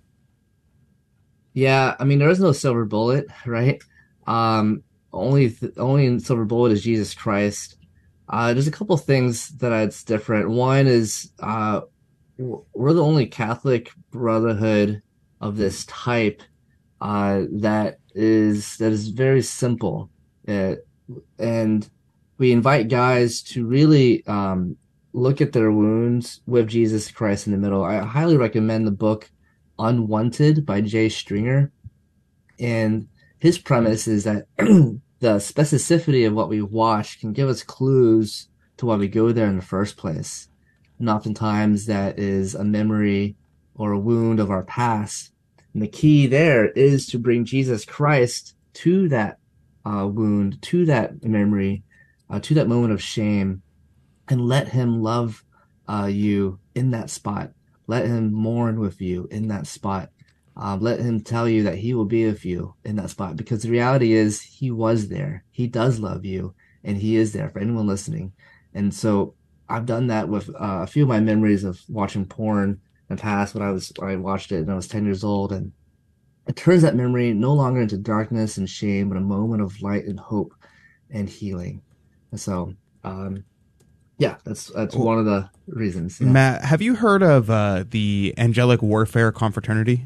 Yeah, 1.57 1.95
I 1.99 2.03
mean, 2.03 2.19
there 2.19 2.29
is 2.29 2.39
no 2.39 2.51
silver 2.51 2.85
bullet, 2.85 3.25
right? 3.47 3.81
Um, 4.27 4.83
only 5.11 5.49
th- 5.49 5.73
only 5.77 6.19
silver 6.19 6.45
bullet 6.45 6.71
is 6.71 6.83
Jesus 6.83 7.15
Christ. 7.15 7.77
Uh, 8.29 8.53
there's 8.53 8.67
a 8.67 8.71
couple 8.71 8.95
things 8.95 9.49
that 9.57 9.73
it's 9.73 10.03
different. 10.03 10.51
One 10.51 10.85
is 10.85 11.31
uh, 11.39 11.81
we're 12.37 12.93
the 12.93 13.03
only 13.03 13.25
Catholic 13.25 13.89
brotherhood 14.11 15.01
of 15.41 15.57
this 15.57 15.83
type 15.85 16.43
uh, 17.01 17.45
that 17.53 18.01
is 18.13 18.77
that 18.77 18.91
is 18.91 19.07
very 19.07 19.41
simple, 19.41 20.11
uh, 20.47 20.75
and 21.39 21.89
we 22.37 22.51
invite 22.51 22.87
guys 22.87 23.41
to 23.53 23.65
really 23.65 24.23
um, 24.27 24.77
look 25.11 25.41
at 25.41 25.53
their 25.53 25.71
wounds 25.71 26.39
with 26.45 26.67
Jesus 26.67 27.09
Christ 27.09 27.47
in 27.47 27.51
the 27.51 27.57
middle. 27.57 27.83
I 27.83 27.97
highly 28.05 28.37
recommend 28.37 28.85
the 28.85 28.91
book 28.91 29.31
Unwanted 29.79 30.65
by 30.65 30.81
Jay 30.81 31.09
Stringer, 31.09 31.71
and 32.59 33.07
his 33.39 33.57
premise 33.57 34.07
is 34.07 34.23
that 34.23 34.47
the 34.57 35.01
specificity 35.21 36.25
of 36.25 36.33
what 36.33 36.49
we 36.49 36.61
watch 36.61 37.19
can 37.19 37.33
give 37.33 37.49
us 37.49 37.63
clues 37.63 38.47
to 38.77 38.85
why 38.85 38.95
we 38.95 39.07
go 39.07 39.31
there 39.31 39.47
in 39.47 39.55
the 39.55 39.61
first 39.61 39.97
place. 39.97 40.49
And 40.99 41.09
oftentimes 41.09 41.85
that 41.85 42.17
is 42.17 42.55
a 42.55 42.63
memory 42.63 43.35
or 43.75 43.91
a 43.91 43.99
wound 43.99 44.39
of 44.39 44.49
our 44.49 44.63
past 44.63 45.31
and 45.77 45.83
the 45.83 45.87
key 45.87 46.25
there 46.25 46.69
is 46.69 47.05
to 47.05 47.19
bring 47.19 47.45
Jesus 47.45 47.85
Christ 47.85 48.55
to 48.73 49.07
that 49.09 49.37
uh, 49.85 50.07
wound, 50.07 50.59
to 50.63 50.87
that 50.87 51.23
memory, 51.23 51.83
uh, 52.31 52.39
to 52.39 52.55
that 52.55 52.67
moment 52.67 52.93
of 52.93 52.99
shame, 52.99 53.61
and 54.27 54.41
let 54.41 54.69
Him 54.69 55.03
love 55.03 55.43
uh, 55.87 56.09
you 56.11 56.57
in 56.73 56.89
that 56.91 57.11
spot. 57.11 57.51
Let 57.87 58.05
Him 58.05 58.33
mourn 58.33 58.79
with 58.79 59.01
you 59.01 59.27
in 59.31 59.47
that 59.47 59.67
spot. 59.67 60.11
Uh, 60.55 60.77
let 60.79 60.99
Him 60.99 61.21
tell 61.21 61.47
you 61.47 61.63
that 61.63 61.77
He 61.77 61.93
will 61.93 62.05
be 62.05 62.25
with 62.25 62.45
you 62.45 62.75
in 62.83 62.95
that 62.97 63.09
spot. 63.09 63.37
Because 63.37 63.63
the 63.63 63.71
reality 63.71 64.13
is, 64.13 64.41
He 64.41 64.71
was 64.71 65.07
there. 65.07 65.43
He 65.51 65.67
does 65.67 65.99
love 65.99 66.25
you, 66.25 66.53
and 66.83 66.97
He 66.97 67.15
is 67.15 67.33
there 67.33 67.49
for 67.49 67.59
anyone 67.59 67.87
listening. 67.87 68.33
And 68.73 68.93
so 68.93 69.33
I've 69.69 69.85
done 69.85 70.07
that 70.07 70.29
with 70.29 70.49
uh, 70.49 70.81
a 70.83 70.87
few 70.87 71.03
of 71.03 71.09
my 71.09 71.19
memories 71.19 71.63
of 71.63 71.81
watching 71.89 72.25
porn 72.25 72.79
in 73.09 73.15
the 73.15 73.21
past 73.21 73.53
when 73.53 73.63
I 73.63 73.71
was 73.71 73.91
when 73.97 74.09
I 74.09 74.15
watched 74.15 74.51
it 74.51 74.59
and 74.61 74.71
I 74.71 74.75
was 74.75 74.87
10 74.87 75.05
years 75.05 75.23
old 75.23 75.51
and 75.51 75.71
it 76.47 76.55
turns 76.55 76.81
that 76.83 76.95
memory 76.95 77.33
no 77.33 77.53
longer 77.53 77.81
into 77.81 77.97
darkness 77.97 78.57
and 78.57 78.69
shame, 78.69 79.09
but 79.09 79.17
a 79.17 79.21
moment 79.21 79.61
of 79.61 79.81
light 79.81 80.05
and 80.05 80.19
hope 80.19 80.53
and 81.09 81.27
healing. 81.27 81.81
And 82.31 82.39
so, 82.39 82.73
um, 83.03 83.43
yeah, 84.17 84.37
that's 84.43 84.67
that's 84.67 84.95
well, 84.95 85.05
one 85.05 85.19
of 85.19 85.25
the 85.25 85.49
reasons. 85.67 86.19
Yeah. 86.19 86.27
Matt, 86.27 86.63
have 86.63 86.81
you 86.81 86.95
heard 86.95 87.21
of 87.21 87.49
uh, 87.49 87.83
the 87.89 88.33
Angelic 88.37 88.81
Warfare 88.81 89.31
Confraternity? 89.31 90.05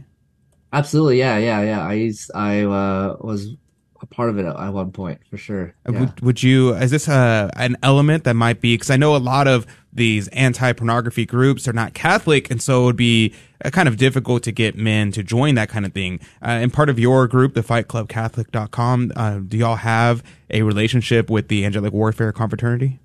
Absolutely, 0.74 1.20
yeah, 1.20 1.38
yeah, 1.38 1.62
yeah. 1.62 1.86
I 1.86 1.94
used, 1.94 2.32
I 2.34 2.62
uh, 2.62 3.18
was 3.20 3.56
a 4.02 4.06
part 4.06 4.30
of 4.30 4.38
it 4.38 4.46
at 4.46 4.74
one 4.74 4.92
point 4.92 5.20
for 5.30 5.38
sure. 5.38 5.74
Uh, 5.88 5.92
yeah. 5.92 6.00
Would, 6.00 6.22
would 6.22 6.44
you? 6.44 6.74
Is 6.74 6.92
this 6.92 7.08
a, 7.08 7.14
uh, 7.14 7.50
an 7.56 7.78
element 7.84 8.24
that 8.24 8.36
might 8.36 8.62
be? 8.62 8.76
Because 8.76 8.90
I 8.90 8.98
know 8.98 9.16
a 9.16 9.18
lot 9.18 9.48
of 9.48 9.66
these 9.94 10.28
anti-pornography 10.30 11.26
groups 11.26 11.68
are 11.68 11.74
not 11.74 11.94
Catholic, 11.94 12.50
and 12.50 12.62
so 12.62 12.84
it 12.84 12.86
would 12.86 12.96
be 12.96 13.34
uh, 13.64 13.70
kind 13.70 13.88
of 13.88 13.98
difficult 13.98 14.44
to 14.44 14.52
get 14.52 14.76
men 14.76 15.12
to 15.12 15.24
join 15.24 15.56
that 15.56 15.70
kind 15.70 15.86
of 15.86 15.94
thing. 15.94 16.20
Uh, 16.42 16.48
and 16.48 16.74
part 16.74 16.90
of 16.90 16.98
your 16.98 17.28
group, 17.28 17.54
the 17.54 17.62
FightClubCatholic.com, 17.62 19.12
uh, 19.16 19.40
do 19.40 19.58
y'all 19.58 19.76
have 19.76 20.24
a 20.50 20.62
relationship 20.64 21.30
with 21.30 21.48
the 21.48 21.66
Angelic 21.66 21.94
Warfare 21.94 22.32
Confraternity? 22.32 23.00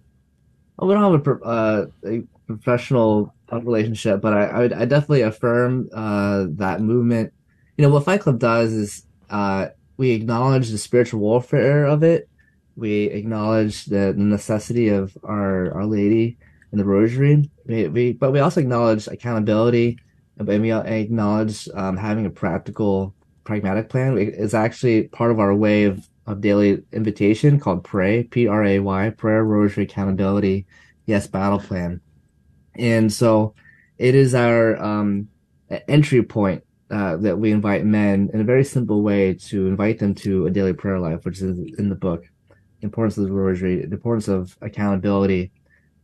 We 0.81 0.93
don't 0.93 1.12
have 1.12 1.27
a, 1.27 1.45
uh, 1.45 1.87
a 2.05 2.23
professional 2.47 3.35
relationship, 3.51 4.21
but 4.21 4.35
I, 4.35 4.45
I, 4.47 4.59
would, 4.61 4.73
I 4.73 4.85
definitely 4.85 5.23
affirm 5.23 5.89
that 5.91 6.81
movement. 6.81 7.33
You 7.77 7.83
know 7.83 7.91
what 7.91 8.05
Fight 8.05 8.21
Club 8.21 8.39
does 8.39 8.73
is 8.73 9.07
we 9.97 10.11
acknowledge 10.11 10.71
the 10.71 10.79
spiritual 10.79 11.21
warfare 11.21 11.85
of 11.87 12.03
it. 12.03 12.29
We 12.77 13.05
acknowledge 13.05 13.87
the, 13.87 14.12
the 14.17 14.23
necessity 14.23 14.89
of 14.89 15.17
our 15.25 15.73
Our 15.73 15.87
Lady 15.87 16.37
and 16.71 16.81
the 16.81 16.85
Rosary. 16.85 17.51
We, 17.65 17.89
we 17.89 18.12
but 18.12 18.33
we 18.33 18.41
also 18.41 18.61
acknowledge 18.61 19.09
accountability, 19.09 19.99
and 20.39 20.47
we 20.47 20.73
acknowledge 20.73 21.69
um, 21.75 21.97
having 21.97 22.27
a 22.27 22.31
practical, 22.31 23.15
pragmatic 23.45 23.89
plan. 23.89 24.19
It's 24.19 24.53
actually 24.53 25.05
part 25.05 25.31
of 25.31 25.41
our 25.41 25.55
way 25.55 25.85
of 25.85 26.07
of 26.27 26.41
daily 26.41 26.83
invitation 26.93 27.61
called 27.61 27.85
Pray, 27.85 28.25
P 28.25 28.49
R 28.49 28.65
A 28.65 28.79
Y, 28.81 29.11
Prayer, 29.11 29.45
Rosary, 29.45 29.85
Accountability, 29.85 30.67
Yes, 31.07 31.27
Battle 31.27 31.61
Plan. 31.61 32.01
And 32.75 33.12
so 33.12 33.55
it 33.99 34.15
is 34.15 34.35
our 34.35 34.77
um, 34.83 35.29
entry 35.89 36.23
point 36.23 36.65
uh, 36.91 37.17
that 37.17 37.39
we 37.39 37.51
invite 37.51 37.85
men 37.85 38.31
in 38.33 38.41
a 38.41 38.45
very 38.45 38.65
simple 38.65 39.03
way 39.03 39.35
to 39.35 39.67
invite 39.67 39.99
them 39.99 40.15
to 40.15 40.47
a 40.47 40.51
daily 40.51 40.73
prayer 40.73 41.01
life, 41.01 41.25
which 41.25 41.41
is 41.41 41.59
in 41.79 41.89
the 41.89 41.95
book. 41.95 42.25
The 42.51 42.85
importance 42.85 43.17
of 43.17 43.25
the 43.25 43.33
rosary, 43.33 43.85
the 43.87 43.95
importance 43.95 44.29
of 44.29 44.57
accountability, 44.61 45.51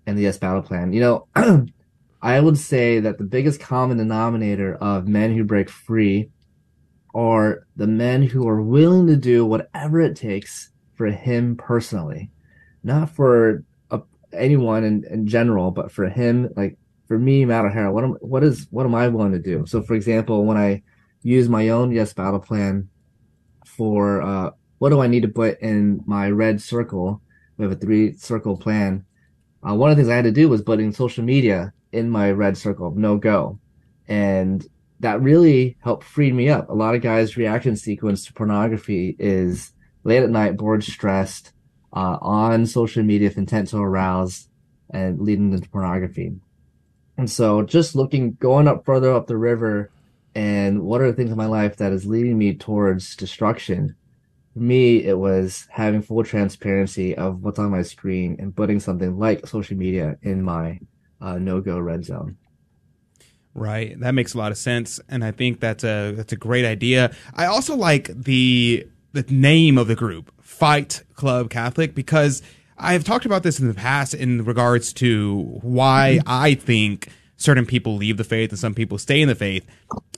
and 0.07 0.19
the 0.19 0.23
yes 0.23 0.39
battle 0.39 0.63
plan. 0.63 0.93
You 0.93 1.01
know, 1.01 1.67
I 2.23 2.41
would 2.41 2.59
say 2.59 3.01
that 3.01 3.19
the 3.19 3.25
biggest 3.25 3.61
common 3.61 3.99
denominator 3.99 4.75
of 4.77 5.07
men 5.07 5.37
who 5.37 5.45
break 5.45 5.69
free 5.69 6.31
are 7.15 7.67
the 7.77 7.87
men 7.87 8.23
who 8.23 8.49
are 8.49 8.63
willing 8.63 9.07
to 9.07 9.17
do 9.17 9.45
whatever 9.45 10.01
it 10.01 10.17
takes 10.17 10.71
for 10.95 11.09
him 11.09 11.57
personally, 11.57 12.31
not 12.83 13.11
for 13.11 13.65
anyone 14.33 14.85
in, 14.85 15.05
in 15.11 15.27
general, 15.27 15.71
but 15.71 15.93
for 15.93 16.09
him, 16.09 16.49
like 16.57 16.77
for 17.07 17.19
me, 17.19 17.45
Matt 17.45 17.65
Aujero, 17.65 17.93
what 17.93 18.05
am 18.05 18.11
what 18.21 18.43
is 18.43 18.67
what 18.71 18.87
am 18.87 18.95
I 18.95 19.09
willing 19.09 19.33
to 19.33 19.39
do? 19.39 19.67
So, 19.67 19.83
for 19.83 19.95
example, 19.95 20.45
when 20.45 20.57
I 20.57 20.83
use 21.23 21.49
my 21.49 21.69
own 21.69 21.93
yes 21.93 22.13
battle 22.13 22.41
plan 22.41 22.89
for 23.67 24.23
uh, 24.23 24.51
what 24.79 24.91
do 24.91 25.01
I 25.01 25.07
need 25.07 25.23
to 25.23 25.29
put 25.29 25.61
in 25.61 26.03
my 26.07 26.31
red 26.31 26.61
circle? 26.61 27.21
We 27.57 27.65
have 27.65 27.73
a 27.73 27.77
three 27.77 28.15
circle 28.15 28.57
plan. 28.57 29.05
Uh, 29.67 29.75
one 29.75 29.91
of 29.91 29.97
the 29.97 30.03
things 30.03 30.11
I 30.11 30.17
had 30.17 30.25
to 30.25 30.33
do 30.33 30.49
was 30.49 30.63
putting 30.63 30.93
social 30.93 31.23
media 31.23 31.73
in 31.93 32.11
my 32.11 32.31
red 32.33 32.57
circle, 32.57 32.93
no 32.97 33.17
go, 33.17 33.59
and 34.09 34.67
that 35.03 35.21
really 35.21 35.77
helped 35.81 36.05
free 36.05 36.33
me 36.33 36.49
up. 36.49 36.71
A 36.71 36.75
lot 36.75 36.95
of 36.95 37.03
guys' 37.03 37.37
reaction 37.37 37.77
sequence 37.77 38.25
to 38.25 38.33
pornography 38.33 39.17
is 39.19 39.73
late 40.05 40.23
at 40.23 40.31
night, 40.31 40.57
bored, 40.57 40.83
stressed, 40.83 41.53
uh, 41.93 42.19
on 42.23 42.67
social 42.67 43.03
media 43.03 43.29
with 43.29 43.37
intent 43.37 43.69
to 43.69 43.79
arouse 43.79 44.49
and 44.91 45.21
leading 45.21 45.53
into 45.53 45.69
pornography. 45.69 46.33
And 47.19 47.31
so 47.31 47.63
just 47.63 47.95
looking, 47.95 48.35
going 48.35 48.69
up 48.69 48.85
further 48.85 49.13
up 49.13 49.27
the 49.27 49.37
river 49.37 49.91
and 50.35 50.83
what 50.83 51.01
are 51.01 51.09
the 51.09 51.13
things 51.13 51.31
in 51.31 51.37
my 51.37 51.47
life 51.47 51.77
that 51.77 51.93
is 51.93 52.07
leading 52.07 52.39
me 52.39 52.55
towards 52.55 53.17
destruction? 53.17 53.97
For 54.55 54.61
me, 54.61 55.05
it 55.05 55.19
was 55.19 55.67
having 55.71 56.03
full 56.03 56.25
transparency 56.25 57.15
of 57.17 57.43
what's 57.43 57.59
on 57.59 57.71
my 57.71 57.83
screen 57.83 58.37
and 58.39 58.55
putting 58.55 58.81
something 58.81 59.19
like 59.19 59.47
social 59.47 59.77
media 59.77 60.17
in 60.23 60.43
my 60.43 60.81
uh, 61.21 61.39
no-go 61.39 61.79
red 61.79 62.05
zone. 62.05 62.37
Right, 63.55 63.99
that 64.01 64.13
makes 64.13 64.33
a 64.33 64.39
lot 64.39 64.51
of 64.51 64.57
sense, 64.57 64.99
and 65.11 65.23
I 65.23 65.31
think 65.31 65.61
that's 65.61 65.85
a 65.85 66.13
that's 66.13 66.33
a 66.33 66.37
great 66.37 66.65
idea. 66.65 67.15
I 67.35 67.47
also 67.47 67.77
like 67.77 68.09
the 68.09 68.87
the 69.13 69.23
name 69.29 69.77
of 69.77 69.89
the 69.89 69.95
group, 69.95 70.33
Fight 70.41 71.03
Club 71.17 71.51
Catholic, 71.51 71.95
because 71.95 72.43
I've 72.79 73.05
talked 73.05 73.27
about 73.27 73.43
this 73.43 73.61
in 73.61 73.69
the 73.69 73.75
past 73.75 74.15
in 74.15 74.45
regards 74.45 74.93
to 74.95 75.59
why 75.63 76.19
Mm-hmm. 76.21 76.29
I 76.29 76.55
think 76.55 77.09
certain 77.37 77.67
people 77.67 77.97
leave 77.97 78.17
the 78.17 78.25
faith 78.25 78.51
and 78.51 78.59
some 78.59 78.75
people 78.75 78.99
stay 78.99 79.21
in 79.21 79.29
the 79.29 79.35
faith. 79.35 79.67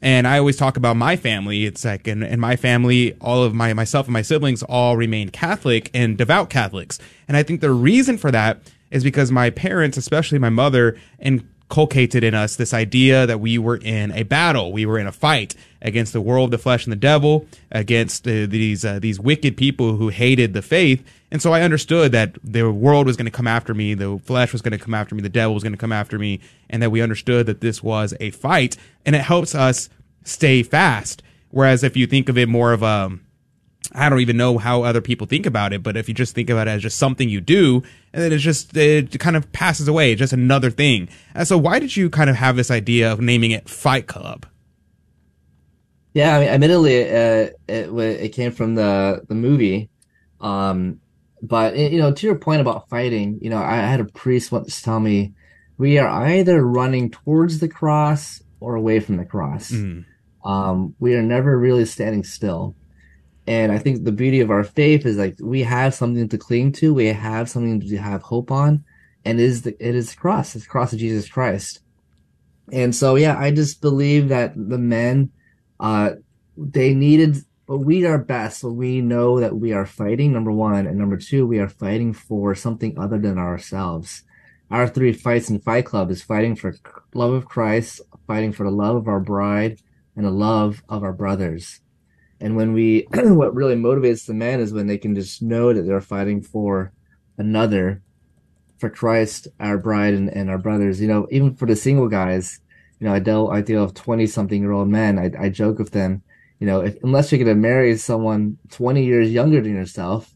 And 0.03 0.27
I 0.29 0.38
always 0.38 0.57
talk 0.57 0.77
about 0.77 0.97
my 0.97 1.16
family. 1.16 1.64
It's 1.64 1.85
like 1.85 2.07
in, 2.07 2.23
in 2.23 2.38
my 2.38 2.57
family, 2.57 3.14
all 3.20 3.42
of 3.42 3.55
my 3.55 3.73
myself 3.73 4.07
and 4.07 4.12
my 4.12 4.23
siblings 4.23 4.62
all 4.62 4.97
remain 4.97 5.31
Catholic 5.31 5.90
and 5.94 6.18
devout 6.18 6.51
Catholics. 6.51 6.99
And 7.27 7.37
I 7.37 7.42
think 7.42 7.61
the 7.61 7.73
reason 7.73 8.18
for 8.18 8.31
that 8.31 8.61
is 8.90 9.03
because 9.03 9.33
my 9.33 9.51
parents, 9.51 9.97
especially 9.97 10.38
my 10.38 10.51
mother, 10.51 10.97
inculcated 11.64 12.22
in 12.22 12.35
us 12.35 12.57
this 12.57 12.74
idea 12.74 13.27
that 13.27 13.40
we 13.40 13.59
were 13.59 13.77
in 13.77 14.12
a 14.12 14.22
battle, 14.22 14.72
we 14.72 14.87
were 14.87 14.98
in 14.98 15.07
a 15.07 15.12
fight 15.12 15.55
against 15.83 16.12
the 16.12 16.20
world, 16.20 16.50
the 16.50 16.59
flesh, 16.59 16.85
and 16.85 16.92
the 16.92 16.96
devil, 16.96 17.46
against 17.72 18.27
uh, 18.27 18.46
these 18.46 18.85
uh, 18.85 18.98
these 18.98 19.18
wicked 19.18 19.57
people 19.57 19.96
who 19.96 20.09
hated 20.09 20.53
the 20.53 20.62
faith. 20.62 21.05
And 21.31 21.42
so 21.42 21.53
I 21.53 21.62
understood 21.62 22.12
that 22.12 22.38
the 22.44 22.70
world 22.70 23.07
was 23.07 23.16
going 23.16 23.27
to 23.27 23.31
come 23.31 23.48
after 23.48 23.74
me, 23.74 23.94
the 23.94 24.18
flesh 24.24 24.53
was 24.53 24.62
going 24.62 24.72
to 24.72 24.79
come 24.79 24.94
after 24.94 25.14
me, 25.14 25.22
the 25.22 25.29
devil 25.29 25.55
was 25.55 25.62
going 25.62 25.72
to 25.72 25.79
come 25.79 25.92
after 25.92 26.18
me, 26.18 26.40
and 26.70 26.83
that 26.83 26.90
we 26.90 27.03
understood 27.03 27.46
that 27.46 27.61
this 27.61 27.83
was 27.83 28.14
a 28.20 28.31
fight, 28.31 28.77
and 29.05 29.16
it 29.16 29.22
helps 29.22 29.55
us 29.55 29.88
stay 30.22 30.62
fast. 30.62 31.22
Whereas 31.50 31.83
if 31.83 31.96
you 31.96 32.07
think 32.07 32.29
of 32.29 32.38
it 32.38 32.48
more 32.48 32.72
of 32.72 32.83
a 32.83 33.18
I 33.94 34.09
don't 34.09 34.20
even 34.20 34.37
know 34.37 34.59
how 34.59 34.83
other 34.83 35.00
people 35.00 35.26
think 35.26 35.46
about 35.46 35.72
it, 35.72 35.83
but 35.83 35.96
if 35.96 36.09
you 36.09 36.14
just 36.14 36.35
think 36.35 36.50
about 36.50 36.66
it 36.66 36.72
as 36.72 36.83
just 36.83 36.98
something 36.98 37.28
you 37.28 37.40
do, 37.40 37.83
and 38.12 38.22
then 38.22 38.33
it's 38.33 38.42
just 38.42 38.76
it 38.76 39.18
kind 39.20 39.37
of 39.37 39.50
passes 39.52 39.87
away, 39.87 40.12
it's 40.12 40.18
just 40.18 40.33
another 40.33 40.70
thing. 40.70 41.09
And 41.35 41.46
so, 41.46 41.57
why 41.57 41.78
did 41.78 41.96
you 41.96 42.11
kind 42.11 42.28
of 42.28 42.37
have 42.37 42.57
this 42.57 42.70
idea 42.70 43.12
of 43.12 43.20
naming 43.20 43.52
it 43.52 43.68
Fight 43.68 44.07
Club? 44.07 44.46
Yeah, 46.12 46.37
I 46.37 46.40
mean, 46.40 46.48
admittedly, 46.48 47.02
uh, 47.04 47.50
it 47.68 47.90
it 47.92 48.28
came 48.30 48.52
from 48.52 48.74
the 48.74 49.22
the 49.28 49.35
movie, 49.35 49.90
um, 50.40 51.00
but 51.40 51.76
you 51.76 51.98
know, 51.98 52.12
to 52.12 52.26
your 52.26 52.37
point 52.37 52.61
about 52.61 52.88
fighting, 52.88 53.38
you 53.40 53.50
know, 53.50 53.59
I 53.59 53.76
had 53.76 54.00
a 54.00 54.04
priest 54.04 54.50
once 54.50 54.83
tell 54.83 54.98
me, 54.98 55.35
we 55.78 55.98
are 55.98 56.09
either 56.09 56.64
running 56.64 57.11
towards 57.11 57.61
the 57.61 57.68
cross 57.68 58.42
or 58.61 58.74
away 58.74 58.98
from 59.00 59.18
the 59.18 59.24
cross. 59.24 59.70
Mm. 59.70 60.04
Um, 60.44 60.94
we 60.98 61.14
are 61.14 61.22
never 61.22 61.59
really 61.59 61.85
standing 61.85 62.24
still. 62.24 62.74
And 63.46 63.70
I 63.70 63.78
think 63.78 64.04
the 64.04 64.12
beauty 64.12 64.40
of 64.40 64.50
our 64.50 64.64
faith 64.64 65.04
is 65.04 65.18
like 65.18 65.37
we 65.40 65.62
have 65.62 65.94
something 65.94 66.28
to 66.28 66.38
cling 66.38 66.72
to, 66.72 66.94
we 66.94 67.07
have 67.07 67.50
something 67.50 67.80
to 67.80 67.96
have 67.98 68.22
hope 68.22 68.50
on, 68.50 68.85
and 69.24 69.38
it 69.38 69.44
is 69.44 69.62
the 69.62 69.76
it 69.87 69.94
is 69.94 70.11
the 70.11 70.16
cross, 70.16 70.54
it's 70.54 70.64
the 70.64 70.70
cross 70.70 70.92
of 70.92 70.98
Jesus 70.98 71.28
Christ. 71.28 71.80
And 72.72 72.94
so 72.94 73.16
yeah, 73.16 73.38
I 73.38 73.50
just 73.50 73.83
believe 73.83 74.28
that 74.28 74.54
the 74.57 74.78
men 74.78 75.30
uh 75.80 76.11
they 76.57 76.94
needed 76.94 77.37
but 77.66 77.78
we 77.78 78.07
are 78.07 78.18
best 78.18 78.62
we 78.62 79.00
know 79.00 79.40
that 79.40 79.57
we 79.57 79.72
are 79.72 79.87
fighting 79.87 80.33
number 80.33 80.52
one 80.52 80.87
and 80.87 80.98
number 80.98 81.16
two 81.16 81.46
we 81.46 81.59
are 81.59 81.68
fighting 81.68 82.12
for 82.12 82.54
something 82.54 82.98
other 82.98 83.18
than 83.18 83.38
ourselves 83.38 84.22
our 84.70 84.87
three 84.87 85.12
fights 85.12 85.50
in 85.50 85.59
fight 85.61 85.85
club 85.85 86.11
is 86.11 86.22
fighting 86.22 86.54
for 86.54 86.74
love 87.14 87.33
of 87.33 87.46
christ 87.46 88.00
fighting 88.26 88.52
for 88.52 88.64
the 88.64 88.70
love 88.70 88.96
of 88.96 89.09
our 89.09 89.20
bride 89.20 89.78
and 90.16 90.24
the 90.24 90.30
love 90.30 90.83
of 90.88 91.02
our 91.02 91.12
brothers 91.12 91.80
and 92.40 92.57
when 92.57 92.73
we 92.73 93.07
what 93.14 93.55
really 93.55 93.77
motivates 93.77 94.27
the 94.27 94.35
men 94.35 94.61
is 94.61 94.73
when 94.73 94.87
they 94.87 94.99
can 94.99 95.14
just 95.14 95.42
know 95.42 95.73
that 95.73 95.83
they're 95.83 96.01
fighting 96.01 96.42
for 96.42 96.92
another 97.38 98.03
for 98.79 98.90
christ 98.90 99.49
our 99.61 99.79
bride 99.79 100.14
and, 100.14 100.29
and 100.31 100.51
our 100.51 100.59
brothers. 100.59 101.01
You 101.01 101.09
know 101.09 101.27
even 101.31 101.55
for 101.55 101.66
the 101.66 101.77
single 101.77 102.09
guys 102.09 102.61
you 102.99 103.07
know 103.07 103.14
i 103.14 103.18
deal 103.18 103.49
i 103.53 103.61
deal 103.61 103.85
with 103.85 103.94
20 103.94 104.27
something 104.27 104.61
year 104.61 104.73
old 104.73 104.88
men. 104.88 105.18
I, 105.18 105.31
I 105.38 105.49
joke 105.49 105.79
with 105.79 105.90
them 105.90 106.23
you 106.59 106.66
know 106.66 106.81
if, 106.81 107.03
unless 107.03 107.31
you're 107.31 107.44
going 107.44 107.55
to 107.57 107.61
marry 107.61 107.97
someone 107.97 108.59
20 108.70 109.05
years 109.05 109.31
younger 109.31 109.61
than 109.61 109.75
yourself 109.75 110.35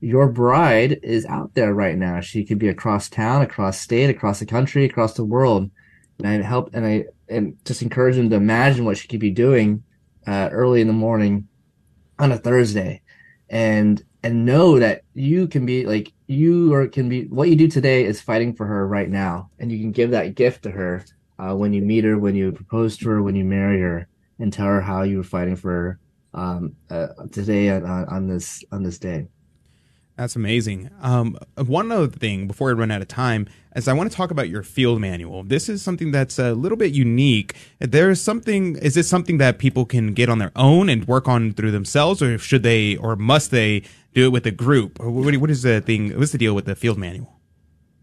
your 0.00 0.28
bride 0.28 1.00
is 1.02 1.24
out 1.24 1.54
there 1.54 1.72
right 1.72 1.96
now. 1.96 2.20
She 2.20 2.44
could 2.44 2.58
be 2.58 2.68
across 2.68 3.08
town 3.08 3.40
across 3.40 3.80
state 3.80 4.10
across 4.10 4.38
the 4.38 4.46
country 4.46 4.84
across 4.84 5.14
the 5.14 5.24
world. 5.24 5.70
And 6.18 6.28
i 6.28 6.46
help 6.46 6.70
and 6.74 6.86
i 6.86 7.04
and 7.28 7.56
just 7.64 7.82
encourage 7.82 8.16
them 8.16 8.28
to 8.30 8.36
imagine 8.36 8.84
what 8.84 8.98
she 8.98 9.08
could 9.08 9.20
be 9.20 9.30
doing 9.30 9.82
uh, 10.26 10.48
early 10.52 10.80
in 10.80 10.86
the 10.86 10.92
morning 10.92 11.48
on 12.18 12.32
a 12.32 12.38
thursday 12.38 13.00
and 13.50 14.04
and 14.24 14.46
know 14.46 14.78
that 14.78 15.02
you 15.12 15.46
can 15.46 15.66
be 15.66 15.84
like 15.84 16.12
you 16.26 16.72
or 16.72 16.88
can 16.88 17.10
be 17.10 17.26
what 17.26 17.50
you 17.50 17.56
do 17.56 17.68
today 17.68 18.04
is 18.04 18.22
fighting 18.22 18.54
for 18.54 18.66
her 18.66 18.88
right 18.88 19.10
now. 19.10 19.50
And 19.58 19.70
you 19.70 19.78
can 19.78 19.92
give 19.92 20.10
that 20.12 20.34
gift 20.34 20.62
to 20.62 20.70
her 20.70 21.04
uh, 21.38 21.54
when 21.54 21.74
you 21.74 21.82
meet 21.82 22.04
her 22.04 22.18
when 22.18 22.34
you 22.34 22.50
propose 22.50 22.96
to 22.98 23.08
her 23.10 23.22
when 23.22 23.36
you 23.36 23.44
marry 23.44 23.80
her 23.80 24.08
and 24.38 24.52
tell 24.52 24.66
her 24.66 24.80
how 24.80 25.02
you 25.02 25.18
were 25.18 25.24
fighting 25.24 25.56
for 25.56 25.70
her 25.70 26.00
um, 26.32 26.74
uh, 26.90 27.08
today 27.32 27.70
on, 27.70 27.84
on 27.84 28.08
on 28.08 28.26
this 28.26 28.64
on 28.72 28.82
this 28.82 28.98
day 28.98 29.26
That's 30.16 30.36
amazing. 30.36 30.90
Um, 31.00 31.36
one 31.56 31.90
other 31.90 32.06
thing 32.06 32.46
before 32.46 32.68
we 32.68 32.74
run 32.74 32.92
out 32.92 33.02
of 33.02 33.08
time 33.08 33.48
is 33.74 33.88
I 33.88 33.94
want 33.94 34.10
to 34.10 34.16
talk 34.16 34.30
about 34.30 34.48
your 34.48 34.62
field 34.62 35.00
manual. 35.00 35.42
This 35.42 35.68
is 35.68 35.82
something 35.82 36.12
that's 36.12 36.38
a 36.38 36.54
little 36.54 36.78
bit 36.78 36.92
unique. 36.92 37.56
There's 37.80 38.20
something. 38.20 38.76
Is 38.76 38.94
this 38.94 39.08
something 39.08 39.38
that 39.38 39.58
people 39.58 39.84
can 39.84 40.14
get 40.14 40.28
on 40.28 40.38
their 40.38 40.52
own 40.54 40.88
and 40.88 41.06
work 41.08 41.26
on 41.26 41.52
through 41.52 41.72
themselves, 41.72 42.22
or 42.22 42.38
should 42.38 42.62
they, 42.62 42.96
or 42.96 43.16
must 43.16 43.50
they 43.50 43.82
do 44.14 44.26
it 44.26 44.28
with 44.30 44.46
a 44.46 44.52
group? 44.52 45.00
What, 45.00 45.36
what 45.36 45.50
is 45.50 45.62
the 45.62 45.80
thing? 45.80 46.16
What's 46.16 46.30
the 46.30 46.38
deal 46.38 46.54
with 46.54 46.66
the 46.66 46.76
field 46.76 46.96
manual? 46.96 47.40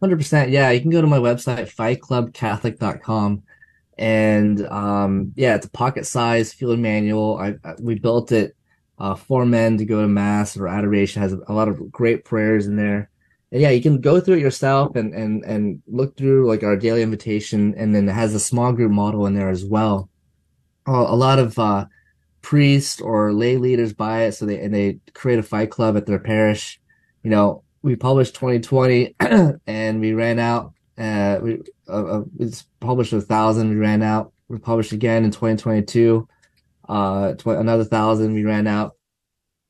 Hundred 0.02 0.18
percent. 0.18 0.50
Yeah, 0.50 0.70
you 0.72 0.82
can 0.82 0.90
go 0.90 1.00
to 1.00 1.08
my 1.08 1.20
website, 1.20 1.74
fightclubcatholic.com. 1.74 3.44
And 3.98 4.66
um 4.68 5.32
yeah, 5.36 5.56
it's 5.56 5.68
a 5.68 5.70
pocket 5.70 6.06
size 6.08 6.52
field 6.52 6.80
manual. 6.80 7.38
I, 7.38 7.56
I 7.64 7.76
we 7.80 7.96
built 8.00 8.32
it 8.32 8.56
uh 9.02 9.16
for 9.16 9.46
men 9.46 9.78
to 9.80 9.86
go 9.86 10.02
to 10.02 10.08
mass 10.08 10.56
or 10.56 10.68
adoration, 10.68 11.22
has 11.22 11.34
a 11.34 11.54
lot 11.54 11.68
of 11.68 11.92
great 11.92 12.24
prayers 12.24 12.68
in 12.68 12.76
there. 12.76 13.10
And 13.52 13.62
yeah, 13.62 13.72
you 13.72 13.82
can 13.82 14.00
go 14.00 14.22
through 14.22 14.36
it 14.36 14.42
yourself 14.42 14.96
and 14.96 15.14
and 15.14 15.44
and 15.44 15.82
look 15.88 16.16
through 16.16 16.48
like 16.48 16.64
our 16.64 16.78
daily 16.78 17.02
invitation 17.02 17.74
and 17.76 17.96
then 17.96 18.08
it 18.08 18.14
has 18.14 18.36
a 18.36 18.40
small 18.40 18.72
group 18.72 18.92
model 18.92 19.26
in 19.26 19.34
there 19.34 19.50
as 19.50 19.66
well. 19.66 20.10
A 20.86 21.16
lot 21.16 21.40
of 21.40 21.58
uh 21.58 21.86
priests 22.42 23.02
or 23.02 23.34
lay 23.34 23.58
leaders 23.58 23.94
buy 23.94 24.24
it 24.24 24.34
so 24.34 24.46
they 24.46 24.60
and 24.60 24.74
they 24.74 25.00
create 25.14 25.40
a 25.40 25.44
fight 25.44 25.72
club 25.72 25.98
at 25.98 26.06
their 26.06 26.20
parish. 26.20 26.80
You 27.24 27.32
know, 27.32 27.64
we 27.82 27.96
published 27.96 28.36
2020 28.36 29.16
and 29.68 30.00
we 30.00 30.14
ran 30.14 30.40
out. 30.40 30.74
Uh, 30.98 31.40
we 31.42 31.60
uh, 31.90 32.20
uh, 32.20 32.24
it's 32.40 32.66
published 32.80 33.14
a 33.14 33.22
thousand. 33.22 33.70
We 33.70 33.76
ran 33.78 34.04
out. 34.04 34.32
We 34.48 34.60
published 34.60 34.92
again 34.92 35.24
in 35.24 35.32
2022. 35.32 36.28
Uh, 36.92 37.36
tw- 37.36 37.48
another 37.48 37.86
thousand. 37.86 38.34
We 38.34 38.44
ran 38.44 38.68
out. 38.68 38.98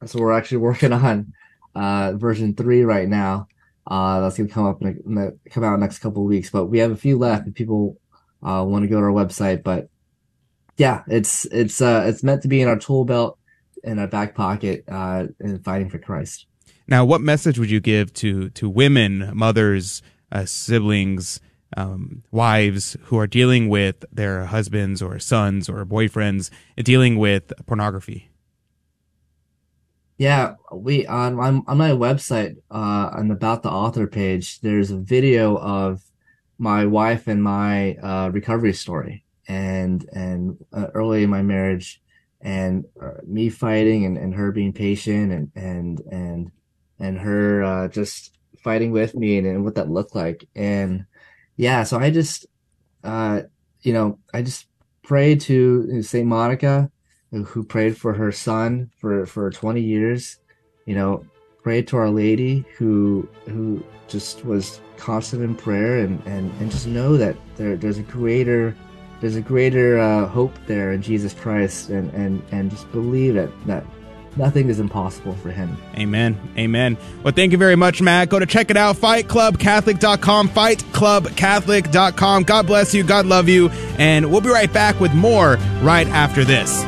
So 0.07 0.19
we're 0.19 0.33
actually 0.33 0.57
working 0.57 0.91
on 1.07 1.33
uh 1.75 2.13
version 2.15 2.55
three 2.55 2.83
right 2.83 3.07
now. 3.07 3.47
Uh, 3.85 4.21
that's 4.21 4.37
gonna 4.37 4.49
come 4.49 4.65
up 4.65 4.81
ne- 4.81 4.95
ne- 5.05 5.37
come 5.51 5.63
out 5.63 5.79
next 5.79 5.99
couple 5.99 6.23
weeks. 6.23 6.49
But 6.49 6.65
we 6.65 6.79
have 6.79 6.89
a 6.89 6.95
few 6.95 7.19
left 7.19 7.47
if 7.47 7.53
people 7.53 7.99
uh 8.41 8.65
want 8.67 8.83
to 8.83 8.87
go 8.87 8.99
to 8.99 9.05
our 9.05 9.11
website. 9.11 9.61
But 9.63 9.89
yeah, 10.77 11.03
it's 11.07 11.45
it's 11.45 11.79
uh 11.79 12.05
it's 12.07 12.23
meant 12.23 12.41
to 12.41 12.47
be 12.47 12.59
in 12.59 12.67
our 12.67 12.79
tool 12.79 13.05
belt 13.05 13.37
in 13.83 13.99
our 13.99 14.07
back 14.07 14.33
pocket 14.33 14.83
uh 14.87 15.27
in 15.39 15.59
fighting 15.59 15.91
for 15.91 15.99
Christ. 15.99 16.47
Now, 16.87 17.05
what 17.05 17.21
message 17.21 17.59
would 17.59 17.69
you 17.69 17.79
give 17.79 18.13
to 18.15 18.49
to 18.49 18.67
women, 18.67 19.29
mothers, 19.35 20.01
uh, 20.31 20.45
siblings, 20.45 21.39
um, 21.77 22.23
wives 22.31 22.97
who 23.03 23.17
are 23.17 23.27
dealing 23.27 23.69
with 23.69 24.03
their 24.11 24.45
husbands 24.45 25.01
or 25.01 25.19
sons 25.19 25.69
or 25.69 25.85
boyfriends 25.85 26.49
dealing 26.77 27.17
with 27.17 27.53
pornography? 27.65 28.29
Yeah, 30.17 30.55
we 30.71 31.07
on 31.07 31.39
on, 31.39 31.63
on 31.67 31.77
my 31.77 31.91
website 31.91 32.57
uh 32.69 33.09
on 33.17 33.31
about 33.31 33.63
the 33.63 33.71
author 33.71 34.05
page, 34.05 34.61
there's 34.61 34.91
a 34.91 34.97
video 34.97 35.57
of 35.57 36.03
my 36.59 36.85
wife 36.85 37.27
and 37.27 37.43
my 37.43 37.95
uh 37.95 38.29
recovery 38.29 38.73
story 38.73 39.23
and 39.47 40.07
and 40.13 40.63
uh, 40.73 40.87
early 40.93 41.23
in 41.23 41.29
my 41.29 41.41
marriage 41.41 42.01
and 42.39 42.85
uh, 43.01 43.21
me 43.25 43.49
fighting 43.49 44.05
and, 44.05 44.17
and 44.17 44.35
her 44.35 44.51
being 44.51 44.73
patient 44.73 45.31
and 45.31 45.51
and 45.55 45.99
and 46.11 46.51
and 46.99 47.17
her 47.17 47.63
uh 47.63 47.87
just 47.87 48.37
fighting 48.59 48.91
with 48.91 49.15
me 49.15 49.39
and, 49.39 49.47
and 49.47 49.63
what 49.63 49.73
that 49.73 49.89
looked 49.89 50.15
like 50.15 50.47
and 50.55 51.05
yeah 51.55 51.83
so 51.83 51.97
I 51.97 52.09
just 52.09 52.45
uh 53.03 53.41
you 53.81 53.93
know 53.93 54.19
I 54.33 54.41
just 54.41 54.67
pray 55.03 55.35
to 55.35 56.01
Saint 56.03 56.27
Monica 56.27 56.91
who, 57.31 57.63
prayed 57.63 57.97
for 57.97 58.13
her 58.13 58.31
son 58.31 58.91
for 58.99 59.25
for 59.25 59.49
20 59.49 59.81
years 59.81 60.37
you 60.85 60.95
know 60.95 61.25
prayed 61.63 61.87
to 61.87 61.97
our 61.97 62.09
lady 62.09 62.65
who 62.77 63.27
who 63.45 63.83
just 64.07 64.43
was 64.45 64.81
constant 64.97 65.41
in 65.41 65.55
prayer 65.55 65.99
and 65.99 66.21
and 66.25 66.51
and 66.59 66.69
just 66.71 66.87
know 66.87 67.17
that 67.17 67.35
there 67.55 67.75
there's 67.77 67.97
a 67.97 68.03
greater 68.03 68.75
there's 69.21 69.35
a 69.35 69.41
greater 69.41 69.99
uh, 69.99 70.27
hope 70.27 70.53
there 70.65 70.91
in 70.91 71.01
Jesus 71.01 71.33
Christ 71.33 71.89
and 71.89 72.11
and 72.13 72.41
and 72.51 72.69
just 72.69 72.91
believe 72.91 73.35
it 73.35 73.49
that 73.67 73.85
nothing 74.37 74.69
is 74.69 74.79
impossible 74.79 75.33
for 75.35 75.51
him 75.51 75.77
Amen. 76.01 76.39
Amen. 76.57 76.97
Well, 77.23 77.33
thank 77.33 77.51
you 77.51 77.57
very 77.57 77.75
much, 77.75 78.01
Matt. 78.01 78.29
Go 78.29 78.39
to 78.39 78.45
check 78.45 78.71
it 78.71 78.77
out, 78.77 78.95
fightclubcatholic.com, 78.95 80.49
fightclubcatholic.com. 80.49 82.43
God 82.43 82.67
bless 82.67 82.93
you. 82.93 83.03
God 83.03 83.25
love 83.25 83.49
you. 83.49 83.69
And 83.97 84.31
we'll 84.31 84.41
be 84.41 84.49
right 84.49 84.71
back 84.71 84.99
with 84.99 85.13
more 85.13 85.55
right 85.81 86.07
after 86.07 86.43
this. 86.43 86.83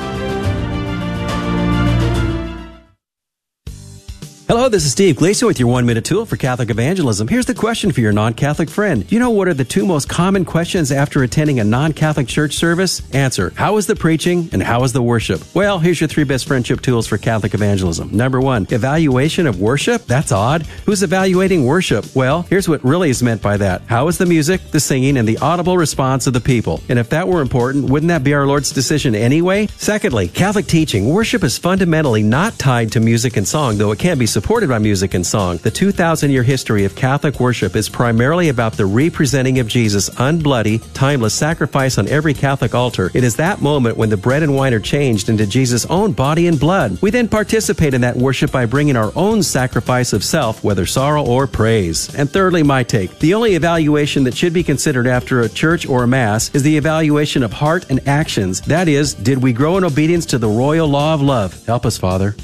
Hello, 4.54 4.70
this 4.70 4.86
is 4.86 4.92
Steve 4.92 5.16
Gleason 5.16 5.48
with 5.48 5.60
your 5.60 5.68
one 5.68 5.88
minute 5.88 6.06
tool 6.06 6.28
for 6.28 6.38
Catholic 6.38 6.70
evangelism. 6.70 7.28
Here's 7.28 7.48
the 7.48 7.56
question 7.56 7.92
for 7.92 8.02
your 8.02 8.12
non 8.12 8.36
Catholic 8.36 8.70
friend. 8.70 9.04
You 9.12 9.18
know 9.18 9.32
what 9.32 9.48
are 9.48 9.54
the 9.56 9.66
two 9.66 9.84
most 9.84 10.08
common 10.08 10.46
questions 10.46 10.92
after 10.92 11.24
attending 11.24 11.60
a 11.60 11.64
non 11.64 11.92
Catholic 11.92 12.28
church 12.28 12.54
service? 12.54 13.02
Answer 13.16 13.52
How 13.56 13.78
is 13.78 13.88
the 13.88 13.96
preaching 13.96 14.50
and 14.54 14.62
how 14.62 14.84
is 14.84 14.94
the 14.94 15.02
worship? 15.02 15.42
Well, 15.56 15.80
here's 15.80 16.00
your 16.00 16.08
three 16.08 16.24
best 16.24 16.46
friendship 16.46 16.82
tools 16.82 17.08
for 17.08 17.18
Catholic 17.18 17.56
evangelism. 17.56 18.12
Number 18.16 18.40
one, 18.40 18.68
evaluation 18.70 19.48
of 19.48 19.60
worship? 19.60 20.06
That's 20.06 20.32
odd. 20.32 20.68
Who's 20.86 21.02
evaluating 21.02 21.66
worship? 21.66 22.06
Well, 22.16 22.44
here's 22.44 22.70
what 22.70 22.84
really 22.84 23.10
is 23.10 23.24
meant 23.24 23.42
by 23.42 23.58
that. 23.58 23.82
How 23.88 24.08
is 24.08 24.20
the 24.20 24.28
music, 24.28 24.70
the 24.70 24.80
singing, 24.80 25.18
and 25.18 25.28
the 25.28 25.40
audible 25.40 25.80
response 25.80 26.28
of 26.28 26.34
the 26.34 26.40
people? 26.40 26.80
And 26.90 27.00
if 27.00 27.10
that 27.10 27.28
were 27.28 27.42
important, 27.42 27.90
wouldn't 27.90 28.10
that 28.10 28.24
be 28.24 28.36
our 28.36 28.46
Lord's 28.46 28.72
decision 28.72 29.16
anyway? 29.16 29.66
Secondly, 29.78 30.28
Catholic 30.28 30.68
teaching. 30.68 31.10
Worship 31.10 31.44
is 31.44 31.58
fundamentally 31.58 32.22
not 32.22 32.60
tied 32.60 32.92
to 32.92 33.00
music 33.00 33.36
and 33.36 33.48
song, 33.48 33.80
though 33.80 33.92
it 33.92 33.98
can 33.98 34.20
be 34.20 34.28
supported 34.28 34.43
by 34.44 34.78
music 34.78 35.14
and 35.14 35.26
song. 35.26 35.58
The 35.58 35.72
2,000 35.72 36.30
year 36.30 36.44
history 36.44 36.86
of 36.86 36.96
Catholic 36.96 37.40
worship 37.40 37.76
is 37.76 37.90
primarily 37.90 38.50
about 38.50 38.74
the 38.74 38.86
representing 38.86 39.58
of 39.60 39.68
Jesus' 39.68 40.10
unbloody, 40.12 40.84
timeless 40.94 41.34
sacrifice 41.34 41.98
on 41.98 42.08
every 42.08 42.34
Catholic 42.36 42.76
altar. 42.76 43.10
It 43.14 43.24
is 43.24 43.38
that 43.38 43.62
moment 43.62 43.98
when 43.98 44.10
the 44.10 44.18
bread 44.18 44.44
and 44.44 44.56
wine 44.56 44.74
are 44.74 44.80
changed 44.80 45.30
into 45.30 45.48
Jesus' 45.48 45.86
own 45.88 46.12
body 46.12 46.48
and 46.48 46.60
blood. 46.60 47.02
We 47.02 47.10
then 47.10 47.28
participate 47.28 47.96
in 47.96 48.02
that 48.02 48.16
worship 48.16 48.52
by 48.52 48.68
bringing 48.68 48.96
our 48.96 49.12
own 49.16 49.42
sacrifice 49.42 50.14
of 50.14 50.24
self, 50.24 50.64
whether 50.64 50.86
sorrow 50.86 51.26
or 51.26 51.48
praise. 51.48 52.14
And 52.14 52.30
thirdly, 52.30 52.62
my 52.62 52.84
take. 52.84 53.18
The 53.20 53.34
only 53.34 53.56
evaluation 53.56 54.24
that 54.26 54.36
should 54.36 54.54
be 54.54 54.64
considered 54.64 55.08
after 55.08 55.42
a 55.42 55.50
church 55.50 55.88
or 55.88 56.04
a 56.04 56.08
mass 56.08 56.54
is 56.54 56.62
the 56.62 56.78
evaluation 56.78 57.42
of 57.42 57.54
heart 57.54 57.90
and 57.90 58.08
actions. 58.08 58.62
That 58.62 58.88
is, 58.88 59.16
did 59.16 59.42
we 59.42 59.52
grow 59.52 59.78
in 59.78 59.84
obedience 59.84 60.28
to 60.28 60.38
the 60.38 60.50
royal 60.50 60.88
law 60.88 61.14
of 61.16 61.22
love? 61.22 61.66
Help 61.66 61.86
us, 61.86 61.98
Father. 61.98 62.36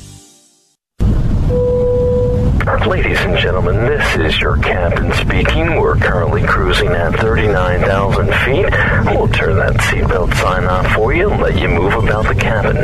Ladies 2.90 3.20
and 3.20 3.38
gentlemen, 3.38 3.76
this 3.86 4.16
is 4.16 4.42
your 4.42 4.58
captain 4.58 5.14
speaking. 5.14 5.80
We're 5.80 5.96
currently 5.96 6.42
cruising 6.42 6.88
at 6.88 7.20
39,000 7.20 8.26
feet. 8.26 9.16
We'll 9.16 9.28
turn 9.28 9.58
that 9.58 9.76
seatbelt 9.76 10.34
sign 10.34 10.64
off 10.64 10.92
for 10.96 11.14
you 11.14 11.30
and 11.30 11.40
let 11.40 11.60
you 11.60 11.68
move 11.68 11.94
about 11.94 12.26
the 12.28 12.34
cabin. 12.34 12.78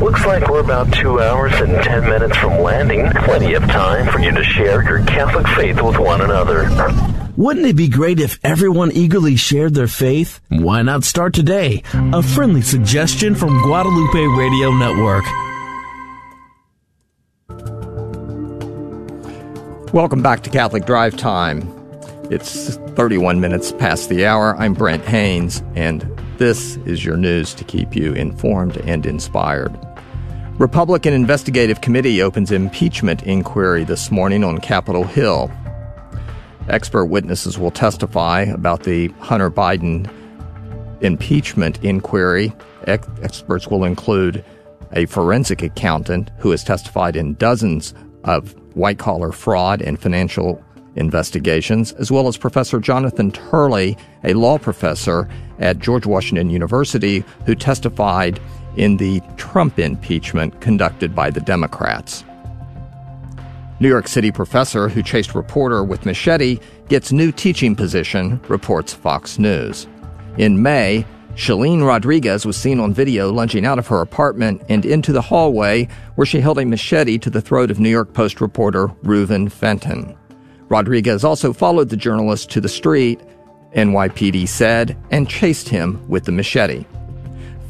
Looks 0.00 0.26
like 0.26 0.48
we're 0.48 0.58
about 0.58 0.92
two 0.92 1.20
hours 1.20 1.52
and 1.60 1.80
10 1.80 2.08
minutes 2.08 2.36
from 2.38 2.60
landing. 2.60 3.08
Plenty 3.24 3.54
of 3.54 3.62
time 3.68 4.08
for 4.12 4.18
you 4.18 4.32
to 4.32 4.42
share 4.42 4.82
your 4.82 5.04
Catholic 5.04 5.46
faith 5.56 5.80
with 5.80 5.96
one 5.96 6.22
another. 6.22 6.68
Wouldn't 7.36 7.66
it 7.66 7.76
be 7.76 7.86
great 7.86 8.18
if 8.18 8.40
everyone 8.42 8.90
eagerly 8.90 9.36
shared 9.36 9.74
their 9.74 9.86
faith? 9.86 10.40
Why 10.48 10.82
not 10.82 11.04
start 11.04 11.34
today? 11.34 11.84
A 11.94 12.20
friendly 12.20 12.62
suggestion 12.62 13.36
from 13.36 13.62
Guadalupe 13.62 14.26
Radio 14.36 14.72
Network. 14.72 15.24
Welcome 19.92 20.22
back 20.22 20.44
to 20.44 20.50
Catholic 20.50 20.86
Drive 20.86 21.16
Time. 21.16 21.68
It's 22.30 22.76
31 22.94 23.40
minutes 23.40 23.72
past 23.72 24.08
the 24.08 24.24
hour. 24.24 24.54
I'm 24.56 24.72
Brent 24.72 25.04
Haynes, 25.04 25.64
and 25.74 26.02
this 26.38 26.76
is 26.86 27.04
your 27.04 27.16
news 27.16 27.54
to 27.54 27.64
keep 27.64 27.96
you 27.96 28.12
informed 28.12 28.76
and 28.76 29.04
inspired. 29.04 29.76
Republican 30.60 31.12
Investigative 31.12 31.80
Committee 31.80 32.22
opens 32.22 32.52
impeachment 32.52 33.24
inquiry 33.24 33.82
this 33.82 34.12
morning 34.12 34.44
on 34.44 34.58
Capitol 34.58 35.02
Hill. 35.02 35.50
Expert 36.68 37.06
witnesses 37.06 37.58
will 37.58 37.72
testify 37.72 38.42
about 38.42 38.84
the 38.84 39.08
Hunter 39.18 39.50
Biden 39.50 40.08
impeachment 41.00 41.82
inquiry. 41.82 42.52
Ex- 42.86 43.08
experts 43.22 43.66
will 43.66 43.82
include 43.82 44.44
a 44.92 45.06
forensic 45.06 45.62
accountant 45.62 46.30
who 46.38 46.52
has 46.52 46.62
testified 46.62 47.16
in 47.16 47.34
dozens 47.34 47.92
of 48.22 48.54
white 48.74 48.98
collar 48.98 49.32
fraud 49.32 49.82
and 49.82 49.98
financial 49.98 50.62
investigations, 50.96 51.92
as 51.92 52.10
well 52.10 52.28
as 52.28 52.36
Professor 52.36 52.80
Jonathan 52.80 53.30
Turley, 53.30 53.96
a 54.24 54.34
law 54.34 54.58
professor 54.58 55.28
at 55.58 55.78
George 55.78 56.06
Washington 56.06 56.50
University, 56.50 57.24
who 57.46 57.54
testified 57.54 58.40
in 58.76 58.96
the 58.96 59.20
Trump 59.36 59.78
impeachment 59.78 60.60
conducted 60.60 61.14
by 61.14 61.30
the 61.30 61.40
Democrats. 61.40 62.24
New 63.80 63.88
York 63.88 64.08
City 64.08 64.30
professor 64.30 64.88
who 64.88 65.02
chased 65.02 65.34
reporter 65.34 65.82
with 65.82 66.04
machete 66.04 66.58
gets 66.88 67.12
new 67.12 67.32
teaching 67.32 67.74
position, 67.74 68.40
reports 68.48 68.92
Fox 68.92 69.38
News. 69.38 69.86
In 70.36 70.62
May, 70.62 71.06
Shellyne 71.40 71.82
Rodriguez 71.82 72.44
was 72.44 72.58
seen 72.58 72.78
on 72.80 72.92
video 72.92 73.32
lunging 73.32 73.64
out 73.64 73.78
of 73.78 73.86
her 73.86 74.02
apartment 74.02 74.60
and 74.68 74.84
into 74.84 75.10
the 75.10 75.22
hallway 75.22 75.88
where 76.16 76.26
she 76.26 76.38
held 76.38 76.58
a 76.58 76.66
machete 76.66 77.16
to 77.16 77.30
the 77.30 77.40
throat 77.40 77.70
of 77.70 77.80
New 77.80 77.88
York 77.88 78.12
Post 78.12 78.42
reporter 78.42 78.88
Reuven 79.02 79.50
Fenton. 79.50 80.14
Rodriguez 80.68 81.24
also 81.24 81.54
followed 81.54 81.88
the 81.88 81.96
journalist 81.96 82.50
to 82.50 82.60
the 82.60 82.68
street, 82.68 83.22
NYPD 83.74 84.48
said, 84.48 84.98
and 85.10 85.30
chased 85.30 85.70
him 85.70 86.06
with 86.10 86.26
the 86.26 86.32
machete. 86.32 86.84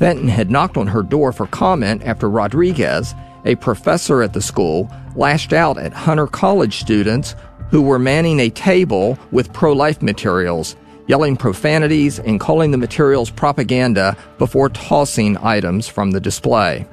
Fenton 0.01 0.27
had 0.27 0.51
knocked 0.51 0.77
on 0.77 0.89
her 0.89 1.05
door 1.05 1.31
for 1.31 1.47
comment 1.47 2.03
after 2.05 2.29
Rodriguez, 2.29 3.15
a 3.45 3.55
professor 3.55 4.21
at 4.21 4.33
the 4.33 4.43
school, 4.43 4.91
lashed 5.15 5.53
out 5.53 5.79
at 5.79 5.93
Hunter 5.93 6.27
College 6.27 6.81
students 6.81 7.37
who 7.71 7.83
were 7.83 8.01
manning 8.01 8.41
a 8.41 8.51
table 8.51 9.17
with 9.31 9.53
pro 9.53 9.73
life 9.73 10.03
materials 10.03 10.75
yelling 11.11 11.37
profanities 11.37 12.21
and 12.21 12.39
calling 12.39 12.71
the 12.71 12.79
materials 12.79 13.33
propaganda 13.33 14.17
before 14.39 14.69
tossing 14.69 15.37
items 15.39 15.89
from 15.89 16.13
the 16.13 16.21
display. 16.21 16.87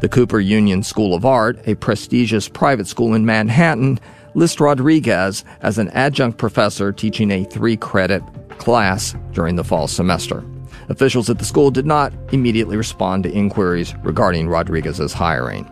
The 0.00 0.08
Cooper 0.08 0.40
Union 0.40 0.82
School 0.82 1.14
of 1.14 1.24
Art, 1.24 1.56
a 1.68 1.76
prestigious 1.76 2.48
private 2.48 2.88
school 2.88 3.14
in 3.14 3.24
Manhattan, 3.24 4.00
lists 4.34 4.58
Rodriguez 4.58 5.44
as 5.62 5.78
an 5.78 5.88
adjunct 5.90 6.36
professor 6.36 6.90
teaching 6.90 7.30
a 7.30 7.44
three 7.44 7.76
credit 7.76 8.24
class 8.58 9.14
during 9.30 9.54
the 9.54 9.62
fall 9.62 9.86
semester. 9.86 10.44
Officials 10.88 11.30
at 11.30 11.38
the 11.38 11.44
school 11.44 11.70
did 11.70 11.86
not 11.86 12.12
immediately 12.32 12.76
respond 12.76 13.22
to 13.22 13.30
inquiries 13.30 13.94
regarding 14.02 14.48
Rodriguez's 14.48 15.12
hiring. 15.12 15.64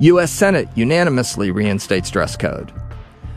U.S. 0.00 0.32
Senate 0.32 0.68
unanimously 0.74 1.52
reinstates 1.52 2.10
dress 2.10 2.36
code. 2.36 2.72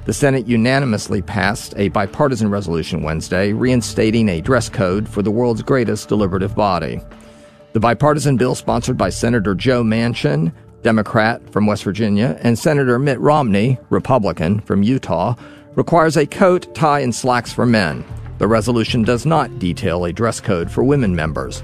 The 0.03 0.13
Senate 0.13 0.47
unanimously 0.47 1.21
passed 1.21 1.75
a 1.77 1.89
bipartisan 1.89 2.49
resolution 2.49 3.03
Wednesday 3.03 3.53
reinstating 3.53 4.29
a 4.29 4.41
dress 4.41 4.67
code 4.67 5.07
for 5.07 5.21
the 5.21 5.29
world's 5.29 5.61
greatest 5.61 6.09
deliberative 6.09 6.55
body. 6.55 6.99
The 7.73 7.79
bipartisan 7.79 8.35
bill, 8.35 8.55
sponsored 8.55 8.97
by 8.97 9.11
Senator 9.11 9.53
Joe 9.53 9.83
Manchin, 9.83 10.51
Democrat 10.81 11.47
from 11.51 11.67
West 11.67 11.83
Virginia, 11.83 12.39
and 12.41 12.57
Senator 12.57 12.97
Mitt 12.97 13.19
Romney, 13.19 13.77
Republican 13.91 14.59
from 14.61 14.81
Utah, 14.81 15.35
requires 15.75 16.17
a 16.17 16.25
coat, 16.25 16.73
tie, 16.73 17.01
and 17.01 17.13
slacks 17.13 17.53
for 17.53 17.67
men. 17.67 18.03
The 18.39 18.47
resolution 18.47 19.03
does 19.03 19.27
not 19.27 19.59
detail 19.59 20.05
a 20.05 20.11
dress 20.11 20.39
code 20.39 20.71
for 20.71 20.83
women 20.83 21.15
members. 21.15 21.61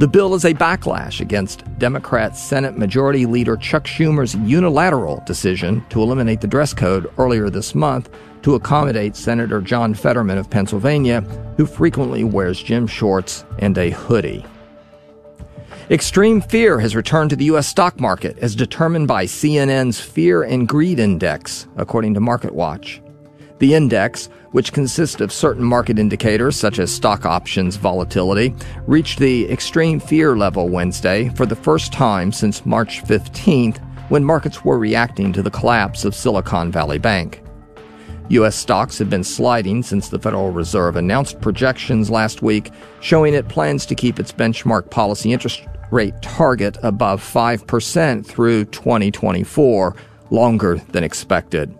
The 0.00 0.08
bill 0.08 0.34
is 0.34 0.44
a 0.44 0.52
backlash 0.52 1.20
against 1.20 1.62
Democrat 1.78 2.36
Senate 2.36 2.76
Majority 2.76 3.26
Leader 3.26 3.56
Chuck 3.56 3.84
Schumer's 3.84 4.34
unilateral 4.34 5.22
decision 5.24 5.84
to 5.90 6.02
eliminate 6.02 6.40
the 6.40 6.48
dress 6.48 6.74
code 6.74 7.08
earlier 7.16 7.48
this 7.48 7.76
month 7.76 8.10
to 8.42 8.56
accommodate 8.56 9.14
Senator 9.14 9.60
John 9.60 9.94
Fetterman 9.94 10.36
of 10.36 10.50
Pennsylvania, 10.50 11.20
who 11.56 11.64
frequently 11.64 12.24
wears 12.24 12.60
gym 12.60 12.88
shorts 12.88 13.44
and 13.60 13.78
a 13.78 13.90
hoodie. 13.90 14.44
Extreme 15.90 16.40
fear 16.40 16.80
has 16.80 16.96
returned 16.96 17.30
to 17.30 17.36
the 17.36 17.44
U.S. 17.44 17.68
stock 17.68 18.00
market 18.00 18.36
as 18.38 18.56
determined 18.56 19.06
by 19.06 19.26
CNN's 19.26 20.00
Fear 20.00 20.42
and 20.42 20.66
Greed 20.66 20.98
Index, 20.98 21.68
according 21.76 22.14
to 22.14 22.20
MarketWatch. 22.20 23.03
The 23.64 23.72
index, 23.72 24.26
which 24.50 24.74
consists 24.74 25.22
of 25.22 25.32
certain 25.32 25.64
market 25.64 25.98
indicators 25.98 26.54
such 26.54 26.78
as 26.78 26.92
stock 26.92 27.24
options 27.24 27.76
volatility, 27.76 28.54
reached 28.86 29.18
the 29.18 29.50
extreme 29.50 29.98
fear 29.98 30.36
level 30.36 30.68
Wednesday 30.68 31.30
for 31.30 31.46
the 31.46 31.56
first 31.56 31.90
time 31.90 32.30
since 32.30 32.66
March 32.66 33.02
15th 33.04 33.78
when 34.10 34.22
markets 34.22 34.66
were 34.66 34.78
reacting 34.78 35.32
to 35.32 35.40
the 35.40 35.50
collapse 35.50 36.04
of 36.04 36.14
Silicon 36.14 36.70
Valley 36.70 36.98
Bank. 36.98 37.42
U.S. 38.28 38.54
stocks 38.54 38.98
have 38.98 39.08
been 39.08 39.24
sliding 39.24 39.82
since 39.82 40.10
the 40.10 40.18
Federal 40.18 40.50
Reserve 40.50 40.96
announced 40.96 41.40
projections 41.40 42.10
last 42.10 42.42
week 42.42 42.70
showing 43.00 43.32
it 43.32 43.48
plans 43.48 43.86
to 43.86 43.94
keep 43.94 44.20
its 44.20 44.30
benchmark 44.30 44.90
policy 44.90 45.32
interest 45.32 45.66
rate 45.90 46.20
target 46.20 46.76
above 46.82 47.22
5% 47.22 48.26
through 48.26 48.66
2024, 48.66 49.96
longer 50.28 50.76
than 50.90 51.02
expected. 51.02 51.74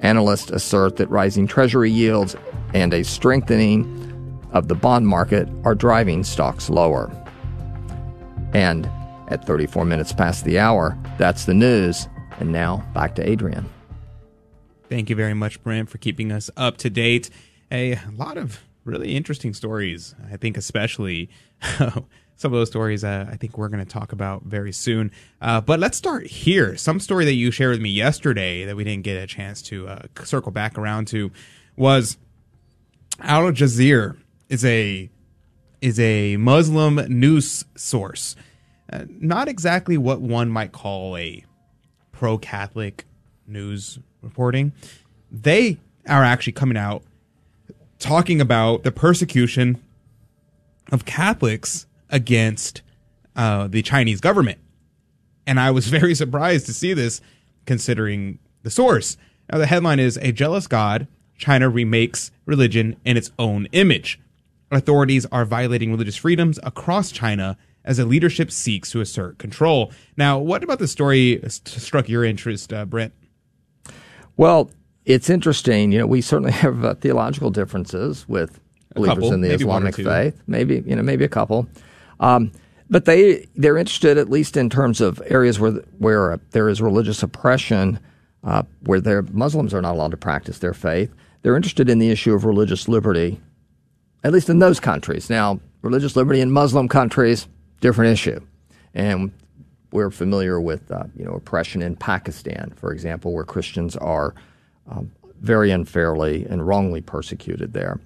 Analysts 0.00 0.50
assert 0.50 0.96
that 0.96 1.10
rising 1.10 1.46
Treasury 1.46 1.90
yields 1.90 2.36
and 2.74 2.94
a 2.94 3.02
strengthening 3.02 3.94
of 4.52 4.68
the 4.68 4.74
bond 4.74 5.06
market 5.06 5.48
are 5.64 5.74
driving 5.74 6.24
stocks 6.24 6.70
lower. 6.70 7.10
And 8.52 8.88
at 9.28 9.44
34 9.44 9.84
minutes 9.84 10.12
past 10.12 10.44
the 10.44 10.58
hour, 10.58 10.96
that's 11.18 11.44
the 11.44 11.54
news. 11.54 12.08
And 12.40 12.52
now 12.52 12.88
back 12.94 13.14
to 13.16 13.28
Adrian. 13.28 13.68
Thank 14.88 15.10
you 15.10 15.16
very 15.16 15.34
much, 15.34 15.62
Brent, 15.62 15.90
for 15.90 15.98
keeping 15.98 16.32
us 16.32 16.50
up 16.56 16.78
to 16.78 16.88
date. 16.88 17.28
A 17.70 17.98
lot 18.16 18.38
of 18.38 18.60
really 18.84 19.14
interesting 19.14 19.52
stories. 19.52 20.14
I 20.32 20.36
think, 20.38 20.56
especially 20.56 21.28
some 22.38 22.52
of 22.52 22.58
those 22.58 22.68
stories 22.68 23.02
uh, 23.02 23.26
I 23.28 23.36
think 23.36 23.58
we're 23.58 23.68
going 23.68 23.84
to 23.84 23.90
talk 23.90 24.12
about 24.12 24.44
very 24.44 24.72
soon. 24.72 25.10
Uh, 25.42 25.60
but 25.60 25.80
let's 25.80 25.98
start 25.98 26.26
here. 26.26 26.76
Some 26.76 27.00
story 27.00 27.24
that 27.24 27.34
you 27.34 27.50
shared 27.50 27.72
with 27.72 27.80
me 27.80 27.90
yesterday 27.90 28.64
that 28.64 28.76
we 28.76 28.84
didn't 28.84 29.02
get 29.02 29.20
a 29.20 29.26
chance 29.26 29.60
to 29.62 29.88
uh, 29.88 30.02
circle 30.22 30.52
back 30.52 30.78
around 30.78 31.08
to 31.08 31.32
was 31.76 32.16
Al 33.18 33.42
Jazeera 33.50 34.16
is 34.48 34.64
a 34.64 35.10
is 35.80 35.98
a 35.98 36.36
Muslim 36.36 36.96
news 37.08 37.64
source, 37.76 38.36
uh, 38.92 39.04
not 39.08 39.48
exactly 39.48 39.98
what 39.98 40.20
one 40.20 40.48
might 40.48 40.70
call 40.70 41.16
a 41.16 41.44
pro 42.12 42.38
Catholic 42.38 43.04
news 43.48 43.98
reporting. 44.22 44.72
They 45.30 45.78
are 46.08 46.22
actually 46.22 46.52
coming 46.52 46.76
out 46.76 47.02
talking 47.98 48.40
about 48.40 48.84
the 48.84 48.92
persecution 48.92 49.82
of 50.92 51.04
Catholics 51.04 51.87
against 52.10 52.82
uh, 53.36 53.68
the 53.68 53.82
Chinese 53.82 54.20
government. 54.20 54.58
And 55.46 55.58
I 55.58 55.70
was 55.70 55.86
very 55.98 56.14
surprised 56.14 56.66
to 56.66 56.74
see 56.74 56.94
this 56.94 57.20
considering 57.66 58.38
the 58.62 58.70
source. 58.70 59.16
Now, 59.50 59.58
the 59.58 59.66
headline 59.66 60.00
is 60.00 60.18
A 60.18 60.32
Jealous 60.32 60.66
God, 60.66 61.06
China 61.36 61.68
Remakes 61.68 62.30
Religion 62.46 62.96
in 63.04 63.16
Its 63.16 63.30
Own 63.38 63.66
Image. 63.72 64.20
Authorities 64.70 65.24
are 65.32 65.44
violating 65.44 65.90
religious 65.90 66.16
freedoms 66.16 66.58
across 66.62 67.10
China 67.10 67.56
as 67.84 67.98
a 67.98 68.04
leadership 68.04 68.50
seeks 68.50 68.90
to 68.90 69.00
assert 69.00 69.38
control. 69.38 69.90
Now, 70.16 70.38
what 70.38 70.62
about 70.62 70.78
the 70.78 70.88
story 70.88 71.40
struck 71.48 72.08
your 72.08 72.24
interest, 72.24 72.72
uh, 72.72 72.84
Brent? 72.84 73.14
Well, 74.36 74.70
it's 75.06 75.30
interesting. 75.30 75.92
You 75.92 76.00
know, 76.00 76.06
we 76.06 76.20
certainly 76.20 76.52
have 76.64 76.84
uh, 76.84 76.94
theological 76.94 77.50
differences 77.50 78.28
with 78.28 78.60
believers 78.94 79.14
couple, 79.14 79.32
in 79.32 79.40
the 79.40 79.48
maybe 79.48 79.64
one 79.64 79.84
or 79.84 79.88
Islamic 79.88 80.34
faith. 80.34 80.42
Maybe 80.46 80.82
you 80.86 80.96
know, 80.96 81.02
maybe 81.02 81.24
a 81.24 81.28
couple. 81.28 81.66
Um, 82.20 82.52
but 82.90 83.04
they 83.04 83.46
they're 83.54 83.76
interested 83.76 84.18
at 84.18 84.30
least 84.30 84.56
in 84.56 84.70
terms 84.70 85.00
of 85.00 85.20
areas 85.26 85.60
where 85.60 85.72
where 85.98 86.32
uh, 86.32 86.38
there 86.50 86.68
is 86.68 86.80
religious 86.80 87.22
oppression, 87.22 88.00
uh, 88.44 88.62
where 88.84 89.00
their 89.00 89.22
Muslims 89.22 89.74
are 89.74 89.82
not 89.82 89.94
allowed 89.94 90.12
to 90.12 90.16
practice 90.16 90.58
their 90.58 90.74
faith. 90.74 91.12
They're 91.42 91.56
interested 91.56 91.88
in 91.88 91.98
the 91.98 92.10
issue 92.10 92.34
of 92.34 92.44
religious 92.44 92.88
liberty, 92.88 93.40
at 94.24 94.32
least 94.32 94.48
in 94.48 94.58
those 94.58 94.80
countries. 94.80 95.30
Now, 95.30 95.60
religious 95.82 96.16
liberty 96.16 96.40
in 96.40 96.50
Muslim 96.50 96.88
countries, 96.88 97.46
different 97.80 98.12
issue, 98.12 98.40
and 98.94 99.32
we're 99.92 100.10
familiar 100.10 100.60
with 100.60 100.90
uh, 100.90 101.04
you 101.14 101.24
know 101.24 101.32
oppression 101.32 101.82
in 101.82 101.96
Pakistan, 101.96 102.72
for 102.76 102.92
example, 102.92 103.32
where 103.32 103.44
Christians 103.44 103.96
are 103.96 104.34
um, 104.90 105.12
very 105.40 105.70
unfairly 105.70 106.46
and 106.46 106.66
wrongly 106.66 107.00
persecuted 107.00 107.72
there. 107.72 108.00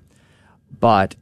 But 0.81 1.15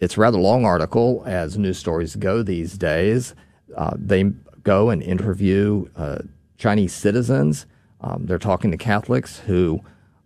it's 0.00 0.16
a 0.16 0.20
rather 0.20 0.38
long 0.38 0.64
article, 0.64 1.22
as 1.26 1.58
news 1.58 1.78
stories 1.78 2.16
go 2.16 2.42
these 2.42 2.78
days. 2.78 3.34
Uh, 3.76 3.94
they 3.96 4.24
go 4.62 4.90
and 4.90 5.02
interview 5.02 5.86
uh, 5.96 6.18
Chinese 6.56 6.92
citizens. 6.92 7.66
Um, 8.00 8.26
they're 8.26 8.38
talking 8.38 8.70
to 8.70 8.76
Catholics 8.76 9.38
who 9.40 9.80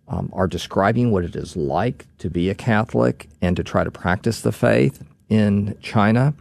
um, 0.07 0.29
are 0.33 0.47
describing 0.47 1.11
what 1.11 1.23
it 1.23 1.35
is 1.35 1.55
like 1.55 2.05
to 2.19 2.29
be 2.29 2.49
a 2.49 2.55
Catholic 2.55 3.29
and 3.41 3.55
to 3.55 3.63
try 3.63 3.83
to 3.83 3.91
practice 3.91 4.41
the 4.41 4.51
faith 4.51 5.03
in 5.29 5.77
China. 5.81 6.33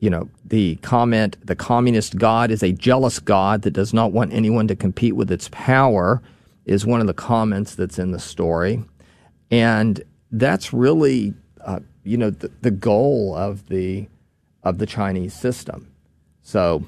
You 0.00 0.10
know, 0.10 0.28
the 0.44 0.76
comment, 0.76 1.36
the 1.44 1.56
communist 1.56 2.18
God 2.18 2.50
is 2.50 2.62
a 2.62 2.72
jealous 2.72 3.18
God 3.18 3.62
that 3.62 3.72
does 3.72 3.94
not 3.94 4.12
want 4.12 4.32
anyone 4.32 4.68
to 4.68 4.76
compete 4.76 5.16
with 5.16 5.30
its 5.32 5.48
power, 5.50 6.22
is 6.66 6.84
one 6.84 7.00
of 7.00 7.06
the 7.06 7.14
comments 7.14 7.74
that's 7.74 7.98
in 7.98 8.12
the 8.12 8.18
story. 8.18 8.84
And 9.50 10.02
that's 10.30 10.72
really, 10.72 11.34
you 12.04 12.16
know, 12.16 12.30
the, 12.30 12.50
the 12.60 12.70
goal 12.70 13.34
of 13.34 13.68
the 13.68 14.08
of 14.62 14.78
the 14.78 14.86
Chinese 14.86 15.34
system. 15.34 15.90
So, 16.42 16.84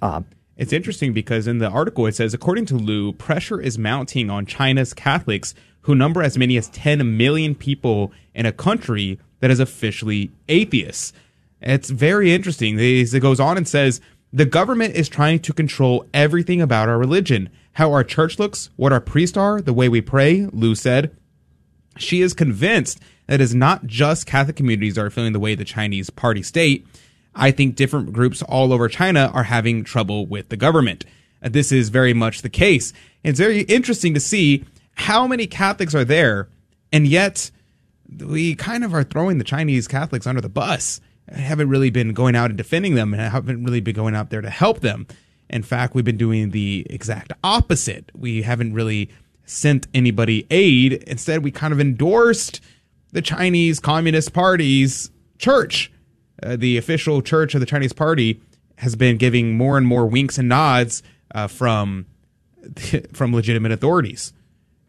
uh, 0.00 0.22
It's 0.56 0.72
interesting 0.72 1.12
because 1.12 1.46
in 1.46 1.58
the 1.58 1.68
article 1.68 2.06
it 2.06 2.14
says, 2.14 2.32
according 2.32 2.66
to 2.66 2.76
Lu, 2.76 3.12
pressure 3.12 3.60
is 3.60 3.78
mounting 3.78 4.30
on 4.30 4.46
China's 4.46 4.94
Catholics, 4.94 5.54
who 5.82 5.94
number 5.94 6.22
as 6.22 6.38
many 6.38 6.56
as 6.56 6.68
10 6.68 7.16
million 7.16 7.54
people 7.54 8.12
in 8.34 8.46
a 8.46 8.52
country 8.52 9.18
that 9.40 9.50
is 9.50 9.60
officially 9.60 10.30
atheist. 10.48 11.14
It's 11.60 11.90
very 11.90 12.32
interesting. 12.32 12.76
It 12.78 13.20
goes 13.20 13.40
on 13.40 13.56
and 13.56 13.66
says, 13.66 14.00
the 14.32 14.44
government 14.44 14.94
is 14.94 15.08
trying 15.08 15.40
to 15.40 15.52
control 15.52 16.06
everything 16.12 16.60
about 16.60 16.88
our 16.88 16.98
religion, 16.98 17.50
how 17.72 17.92
our 17.92 18.04
church 18.04 18.38
looks, 18.38 18.70
what 18.76 18.92
our 18.92 19.00
priests 19.00 19.36
are, 19.36 19.60
the 19.60 19.72
way 19.72 19.88
we 19.88 20.00
pray, 20.00 20.48
Lu 20.52 20.74
said. 20.74 21.16
She 21.96 22.20
is 22.20 22.34
convinced 22.34 23.00
that 23.26 23.40
is 23.40 23.54
not 23.54 23.86
just 23.86 24.26
Catholic 24.26 24.56
communities 24.56 24.98
are 24.98 25.10
feeling 25.10 25.32
the 25.32 25.40
way 25.40 25.54
the 25.54 25.64
Chinese 25.64 26.10
party 26.10 26.42
state. 26.42 26.86
I 27.34 27.50
think 27.50 27.76
different 27.76 28.12
groups 28.12 28.42
all 28.42 28.72
over 28.72 28.88
China 28.88 29.30
are 29.34 29.44
having 29.44 29.82
trouble 29.84 30.26
with 30.26 30.48
the 30.50 30.56
government. 30.56 31.04
Uh, 31.42 31.48
This 31.48 31.72
is 31.72 31.88
very 31.88 32.14
much 32.14 32.42
the 32.42 32.48
case. 32.48 32.92
It's 33.22 33.38
very 33.40 33.62
interesting 33.62 34.14
to 34.14 34.20
see 34.20 34.64
how 34.94 35.26
many 35.26 35.46
Catholics 35.46 35.94
are 35.94 36.04
there, 36.04 36.48
and 36.92 37.06
yet 37.06 37.50
we 38.18 38.54
kind 38.54 38.84
of 38.84 38.94
are 38.94 39.02
throwing 39.02 39.38
the 39.38 39.44
Chinese 39.44 39.88
Catholics 39.88 40.26
under 40.26 40.40
the 40.40 40.48
bus. 40.48 41.00
I 41.34 41.38
haven't 41.38 41.70
really 41.70 41.90
been 41.90 42.12
going 42.12 42.36
out 42.36 42.50
and 42.50 42.58
defending 42.58 42.94
them, 42.94 43.12
and 43.12 43.22
I 43.22 43.28
haven't 43.28 43.64
really 43.64 43.80
been 43.80 43.96
going 43.96 44.14
out 44.14 44.30
there 44.30 44.42
to 44.42 44.50
help 44.50 44.80
them. 44.80 45.06
In 45.50 45.62
fact, 45.62 45.94
we've 45.94 46.04
been 46.04 46.16
doing 46.16 46.50
the 46.50 46.86
exact 46.90 47.32
opposite. 47.42 48.12
We 48.14 48.42
haven't 48.42 48.74
really 48.74 49.10
sent 49.44 49.88
anybody 49.94 50.46
aid. 50.50 50.92
Instead, 51.06 51.42
we 51.42 51.50
kind 51.50 51.72
of 51.72 51.80
endorsed 51.80 52.60
the 53.14 53.22
Chinese 53.22 53.80
Communist 53.80 54.32
Party's 54.32 55.10
church. 55.38 55.90
Uh, 56.42 56.56
the 56.56 56.76
official 56.76 57.22
church 57.22 57.54
of 57.54 57.60
the 57.60 57.66
Chinese 57.66 57.92
Party 57.92 58.40
has 58.78 58.96
been 58.96 59.16
giving 59.16 59.56
more 59.56 59.78
and 59.78 59.86
more 59.86 60.04
winks 60.04 60.36
and 60.36 60.48
nods 60.48 61.02
uh, 61.34 61.46
from 61.46 62.06
from 63.12 63.32
legitimate 63.32 63.72
authorities. 63.72 64.32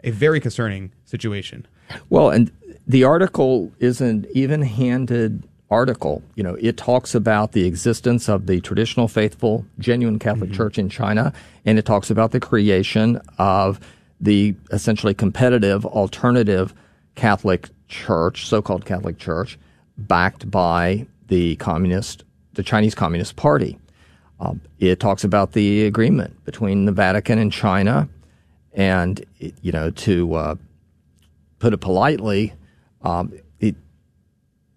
A 0.03 0.11
very 0.11 0.39
concerning 0.39 0.91
situation. 1.05 1.65
Well, 2.09 2.31
and 2.31 2.51
the 2.87 3.03
article 3.03 3.71
is 3.79 4.01
an 4.01 4.25
even 4.33 4.63
handed 4.63 5.47
article. 5.69 6.23
You 6.35 6.43
know, 6.43 6.55
it 6.55 6.77
talks 6.77 7.13
about 7.13 7.51
the 7.51 7.65
existence 7.65 8.27
of 8.27 8.47
the 8.47 8.59
traditional 8.59 9.07
faithful, 9.07 9.65
genuine 9.77 10.17
Catholic 10.17 10.51
Church 10.51 10.79
in 10.79 10.89
China, 10.89 11.31
and 11.63 11.77
it 11.77 11.85
talks 11.85 12.09
about 12.09 12.31
the 12.31 12.39
creation 12.39 13.21
of 13.37 13.79
the 14.19 14.55
essentially 14.71 15.13
competitive 15.13 15.85
alternative 15.85 16.73
Catholic 17.15 17.69
Church, 17.95 18.45
so 18.45 18.61
called 18.61 18.85
Catholic 18.85 19.17
Church, 19.17 19.57
backed 19.97 20.49
by 20.51 21.07
the 21.27 21.55
communist, 21.55 22.23
the 22.53 22.63
Chinese 22.63 22.93
Communist 22.93 23.35
Party. 23.35 23.79
Um, 24.39 24.61
it 24.79 24.99
talks 24.99 25.23
about 25.23 25.53
the 25.53 25.85
agreement 25.85 26.43
between 26.43 26.85
the 26.85 26.91
Vatican 26.91 27.39
and 27.39 27.51
China, 27.51 28.09
and 28.73 29.23
you 29.39 29.71
know 29.71 29.91
to 29.91 30.33
uh, 30.33 30.55
put 31.59 31.73
it 31.73 31.77
politely, 31.77 32.53
um, 33.01 33.31
it 33.59 33.75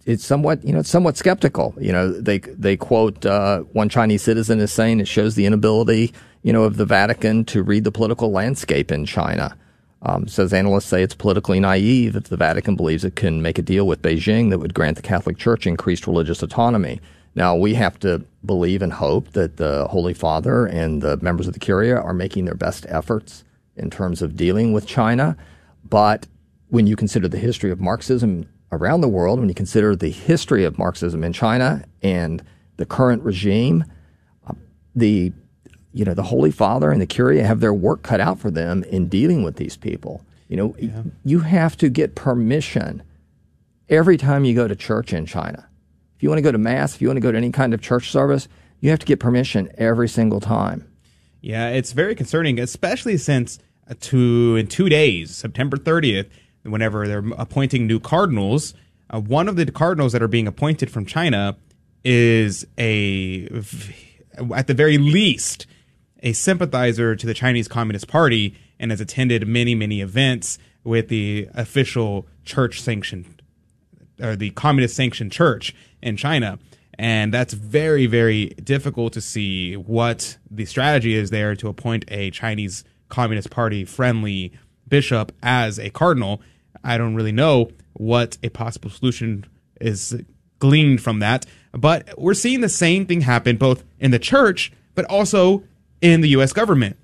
it's 0.07 0.25
somewhat 0.25 0.65
you 0.65 0.73
know 0.73 0.79
it's 0.79 0.89
somewhat 0.89 1.17
skeptical. 1.17 1.75
You 1.81 1.93
know 1.93 2.13
they 2.13 2.39
they 2.39 2.77
quote 2.77 3.27
uh, 3.27 3.61
one 3.73 3.89
Chinese 3.89 4.23
citizen 4.23 4.61
as 4.61 4.73
saying 4.73 5.01
it 5.01 5.09
shows 5.09 5.35
the 5.35 5.45
inability 5.45 6.15
you 6.43 6.53
know 6.53 6.63
of 6.63 6.77
the 6.77 6.87
Vatican 6.87 7.45
to 7.47 7.65
read 7.65 7.83
the 7.83 7.93
political 7.93 8.31
landscape 8.31 8.93
in 8.93 9.05
China. 9.07 9.57
Um, 10.03 10.29
says 10.29 10.53
analysts 10.53 10.87
say 10.87 11.03
it's 11.03 11.15
politically 11.15 11.59
naive 11.59 12.15
if 12.15 12.25
the 12.25 12.37
Vatican 12.37 12.77
believes 12.77 13.05
it 13.05 13.17
can 13.17 13.43
make 13.43 13.59
a 13.59 13.63
deal 13.63 13.85
with 13.87 14.01
Beijing 14.01 14.51
that 14.51 14.59
would 14.59 14.73
grant 14.73 14.97
the 14.97 15.03
Catholic 15.03 15.39
Church 15.39 15.67
increased 15.67 16.07
religious 16.07 16.43
autonomy. 16.43 17.01
Now 17.35 17.57
we 17.57 17.75
have 17.75 17.99
to 18.01 18.25
believe 18.45 18.81
and 18.81 18.93
hope 18.93 19.33
that 19.33 19.57
the 19.57 19.89
Holy 19.89 20.15
Father 20.15 20.67
and 20.67 21.03
the 21.03 21.17
members 21.17 21.49
of 21.49 21.53
the 21.53 21.59
Curia 21.59 21.97
are 21.97 22.15
making 22.15 22.45
their 22.45 22.55
best 22.55 22.87
efforts 22.89 23.45
in 23.77 23.91
terms 23.91 24.23
of 24.23 24.37
dealing 24.37 24.73
with 24.73 24.87
China, 24.87 25.37
but 25.89 26.27
when 26.69 26.87
you 26.87 26.97
consider 26.97 27.29
the 27.29 27.39
history 27.39 27.71
of 27.71 27.81
Marxism 27.81 28.49
around 28.73 29.01
the 29.01 29.09
world, 29.09 29.41
when 29.41 29.49
you 29.49 29.55
consider 29.55 29.97
the 29.97 30.11
history 30.11 30.65
of 30.65 30.79
Marxism 30.79 31.25
in 31.25 31.33
China 31.33 31.85
and 32.03 32.43
the 32.77 32.87
current 32.87 33.23
regime, 33.23 33.85
uh, 34.47 34.53
the 34.95 35.33
you 35.93 36.05
know 36.05 36.15
the 36.15 36.23
Holy 36.23 36.51
Father 36.51 36.91
and 36.91 37.01
the 37.01 37.07
Curia 37.07 37.45
have 37.45 37.61
their 37.61 37.75
work 37.75 38.03
cut 38.03 38.21
out 38.21 38.39
for 38.39 38.51
them 38.51 38.85
in 38.85 39.09
dealing 39.09 39.43
with 39.43 39.57
these 39.57 39.77
people. 39.77 40.25
You 40.49 40.57
know, 40.57 40.77
you 41.25 41.41
have 41.41 41.77
to 41.79 41.91
get 41.91 42.15
permission 42.15 43.03
every 43.89 44.17
time 44.17 44.45
you 44.45 44.55
go 44.55 44.67
to 44.67 44.75
church 44.75 45.13
in 45.13 45.27
China. 45.27 45.69
If 46.17 46.23
you 46.23 46.31
want 46.31 46.39
to 46.39 46.43
go 46.43 46.53
to 46.53 46.59
mass, 46.59 46.95
if 46.95 47.03
you 47.03 47.09
want 47.09 47.19
to 47.19 47.23
go 47.23 47.31
to 47.33 47.39
any 47.39 47.53
kind 47.53 47.75
of 47.75 47.81
church 47.81 48.11
service, 48.11 48.49
you 48.81 48.91
have 48.91 48.99
to 48.99 49.07
get 49.07 49.21
permission 49.21 49.71
every 49.77 50.09
single 50.09 50.41
time. 50.41 50.91
Yeah, 51.41 51.69
it's 51.69 51.93
very 51.93 52.15
concerning, 52.15 52.59
especially 52.59 53.17
since 53.19 53.59
uh, 53.89 53.95
two 54.01 54.57
in 54.57 54.67
two 54.67 54.89
days, 54.89 55.37
September 55.37 55.77
30th, 55.77 56.29
whenever 56.65 57.07
they're 57.07 57.25
appointing 57.37 57.87
new 57.87 58.01
cardinals, 58.01 58.75
uh, 59.11 59.21
one 59.21 59.49
of 59.49 59.57
the 59.57 59.71
cardinals 59.71 60.13
that 60.13 60.23
are 60.23 60.29
being 60.29 60.49
appointed 60.49 60.91
from 60.91 61.07
China 61.07 61.57
is 62.05 62.67
a, 62.79 63.49
at 64.55 64.67
the 64.67 64.75
very 64.75 64.99
least, 64.99 65.67
a 66.23 66.33
sympathizer 66.33 67.15
to 67.17 67.27
the 67.27 67.35
Chinese 67.35 67.69
Communist 67.69 68.09
Party 68.09 68.57
and 68.79 68.91
has 68.91 69.01
attended 69.01 69.47
many, 69.47 69.75
many 69.75 70.01
events 70.01 70.59
with 70.85 71.09
the 71.09 71.49
official 71.55 72.27
church 72.45 72.81
sanctioned 72.81 73.43
or 74.21 74.35
the 74.37 74.51
communist 74.51 74.97
sanctioned 74.97 75.33
church 75.33 75.75
in 76.03 76.17
China. 76.17 76.59
And 76.99 77.33
that's 77.33 77.55
very, 77.55 78.07
very 78.07 78.47
difficult 78.47 79.13
to 79.13 79.21
see 79.21 79.77
what 79.77 80.39
the 80.51 80.65
strategy 80.65 81.15
is 81.15 81.31
there 81.31 81.55
to 81.57 81.69
appoint 81.69 82.05
a 82.09 82.31
Chinese 82.31 82.85
Communist 83.09 83.51
Party 83.51 83.85
friendly 83.85 84.53
bishop 84.89 85.33
as 85.43 85.79
a 85.79 85.91
cardinal. 85.91 86.41
I 86.83 86.99
don't 86.99 87.15
really 87.15 87.33
know 87.33 87.71
what 87.93 88.37
a 88.43 88.49
possible 88.49 88.91
solution 88.91 89.47
is 89.81 90.21
gleaned 90.59 91.01
from 91.01 91.21
that. 91.21 91.47
But 91.73 92.19
we're 92.19 92.35
seeing 92.35 92.63
the 92.63 92.69
same 92.69 93.07
thing 93.07 93.21
happen 93.21 93.57
both 93.57 93.85
in 94.01 94.11
the 94.11 94.19
church, 94.19 94.73
but 94.95 95.05
also 95.05 95.63
in 96.01 96.21
the 96.21 96.29
U.S. 96.31 96.53
government. 96.53 96.97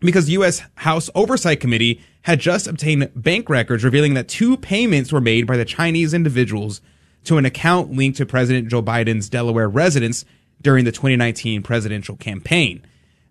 Because 0.00 0.30
U.S. 0.30 0.62
House 0.76 1.10
Oversight 1.14 1.60
Committee 1.60 2.00
had 2.22 2.38
just 2.38 2.66
obtained 2.66 3.10
bank 3.16 3.48
records 3.48 3.82
revealing 3.84 4.14
that 4.14 4.28
two 4.28 4.56
payments 4.56 5.12
were 5.12 5.20
made 5.20 5.46
by 5.46 5.56
the 5.56 5.64
Chinese 5.64 6.14
individuals 6.14 6.80
to 7.24 7.36
an 7.36 7.44
account 7.44 7.90
linked 7.92 8.18
to 8.18 8.26
President 8.26 8.68
Joe 8.68 8.82
Biden's 8.82 9.28
Delaware 9.28 9.68
residence 9.68 10.24
during 10.62 10.84
the 10.84 10.92
2019 10.92 11.62
presidential 11.62 12.16
campaign. 12.16 12.84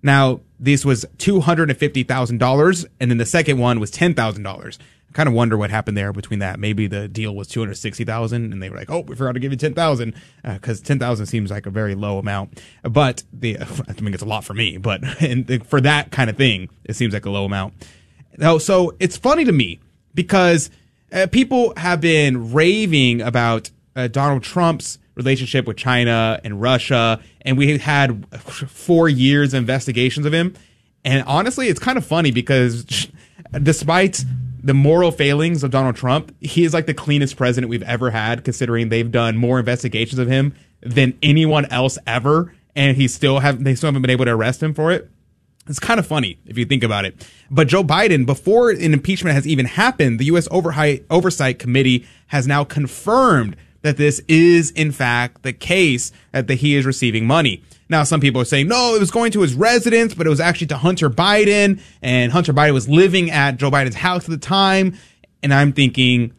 Now, 0.04 0.42
this 0.60 0.86
was 0.86 1.06
$250,000, 1.18 2.86
and 3.00 3.12
then 3.12 3.18
the 3.18 3.26
second 3.26 3.58
one 3.60 3.80
was 3.80 3.92
$10,000 3.92 4.78
kind 5.14 5.28
of 5.28 5.34
wonder 5.34 5.58
what 5.58 5.70
happened 5.70 5.98
there 5.98 6.14
between 6.14 6.40
that. 6.40 6.60
Maybe 6.60 6.88
the 6.88 7.08
deal 7.08 7.36
was 7.36 7.48
two 7.48 7.60
hundred 7.60 7.76
sixty 7.76 8.04
thousand, 8.04 8.54
and 8.54 8.62
they 8.62 8.70
were 8.70 8.78
like, 8.78 8.90
"Oh, 8.90 9.00
we 9.00 9.16
forgot 9.16 9.34
to 9.34 9.40
give 9.40 9.52
you 9.52 9.58
ten 9.58 9.74
thousand 9.74 10.14
because 10.44 10.82
uh, 10.82 10.86
ten 10.86 11.00
thousand 11.00 11.26
seems 11.28 11.52
like 11.52 11.66
a 11.66 11.70
very 11.70 11.96
low 11.96 12.18
amount." 12.18 12.62
But 12.84 13.24
the, 13.34 13.58
I 13.88 14.02
mean, 14.02 14.14
it's 14.14 14.24
a 14.24 14.28
lot 14.28 14.44
for 14.44 14.54
me, 14.54 14.78
but 14.78 15.04
and 15.22 15.66
for 15.68 15.82
that 15.82 16.12
kind 16.12 16.30
of 16.30 16.38
thing, 16.38 16.70
it 16.84 16.96
seems 16.96 17.14
like 17.14 17.26
a 17.26 17.30
low 17.30 17.46
amount. 17.46 17.74
Now, 18.38 18.58
so 18.58 18.96
it's 19.00 19.18
funny 19.18 19.46
to 19.46 19.52
me 19.52 19.80
because 20.14 20.70
uh, 21.12 21.28
people 21.32 21.74
have 21.78 22.02
been 22.02 22.54
raving 22.54 23.22
about 23.22 23.72
uh, 23.96 24.08
Donald 24.08 24.44
Trump's 24.44 25.00
relationship 25.16 25.66
with 25.66 25.78
China 25.78 26.40
and 26.44 26.62
Russia, 26.62 27.20
and 27.42 27.58
we 27.58 27.78
had 27.80 28.26
four 28.40 29.10
years 29.10 29.54
investigations 29.54 30.26
of 30.26 30.34
him. 30.34 30.54
And 31.04 31.24
honestly, 31.26 31.70
it's 31.70 31.80
kind 31.80 31.98
of 31.98 32.06
funny 32.06 32.32
because 32.32 33.08
despite 33.64 34.24
the 34.68 34.74
moral 34.74 35.12
failings 35.12 35.64
of 35.64 35.72
Donald 35.72 35.96
Trump, 35.96 36.36
he 36.42 36.66
is 36.66 36.74
like 36.74 36.88
the 36.88 36.94
cleanest 36.94 37.38
president 37.38 37.70
we've 37.70 37.84
ever 37.84 38.12
had, 38.12 38.44
considering 38.44 38.90
they've 38.90 39.10
done 39.10 39.38
more 39.38 39.60
investigations 39.60 40.20
of 40.20 40.28
him 40.28 40.54
than 40.82 41.18
anyone 41.24 41.64
else 41.68 41.98
ever, 42.06 42.54
and 42.76 42.98
he 42.98 43.08
still 43.08 43.40
have 43.40 43.64
they 43.64 43.76
still 43.76 43.88
haven't 43.88 44.02
been 44.02 44.12
able 44.12 44.26
to 44.26 44.32
arrest 44.32 44.62
him 44.62 44.74
for 44.74 44.92
it. 44.92 45.10
It's 45.68 45.80
kind 45.80 46.02
of 46.02 46.06
funny 46.06 46.38
if 46.46 46.58
you 46.58 46.66
think 46.66 46.84
about 46.84 47.06
it. 47.06 47.26
But 47.50 47.70
Joe 47.70 47.82
Biden, 47.82 48.26
before 48.26 48.70
an 48.72 48.94
impeachment 48.94 49.36
has 49.36 49.48
even 49.48 49.66
happened, 49.66 50.20
the 50.20 50.26
U.S. 50.26 50.50
Oversight 50.52 51.60
Committee 51.60 52.06
has 52.28 52.46
now 52.46 52.66
confirmed 52.66 53.56
that 53.84 53.96
this 53.96 54.22
is 54.28 54.72
in 54.72 54.92
fact 54.92 55.44
the 55.44 55.54
case 55.54 56.12
that 56.34 56.50
he 56.50 56.76
is 56.76 56.86
receiving 56.86 57.26
money. 57.26 57.64
Now, 57.90 58.04
some 58.04 58.20
people 58.20 58.42
are 58.42 58.46
saying, 58.46 58.68
no, 58.68 58.96
it 58.96 59.00
was 59.00 59.12
going 59.12 59.32
to 59.32 59.42
his 59.42 59.54
residence, 59.54 60.14
but 60.14 60.28
it 60.28 60.30
was 60.30 60.40
actually 60.40 60.68
to 60.68 60.78
Hunter 60.78 61.10
Biden, 61.10 61.80
and 62.02 62.32
Hunter 62.32 62.54
Biden 62.54 62.74
was 62.74 62.90
living 62.90 63.32
at 63.32 63.58
Joe 63.58 63.72
Biden's 63.72 63.96
house 63.96 64.26
at 64.26 64.30
the 64.30 64.38
time. 64.38 64.98
And 65.42 65.54
I'm 65.54 65.72
thinking, 65.72 66.34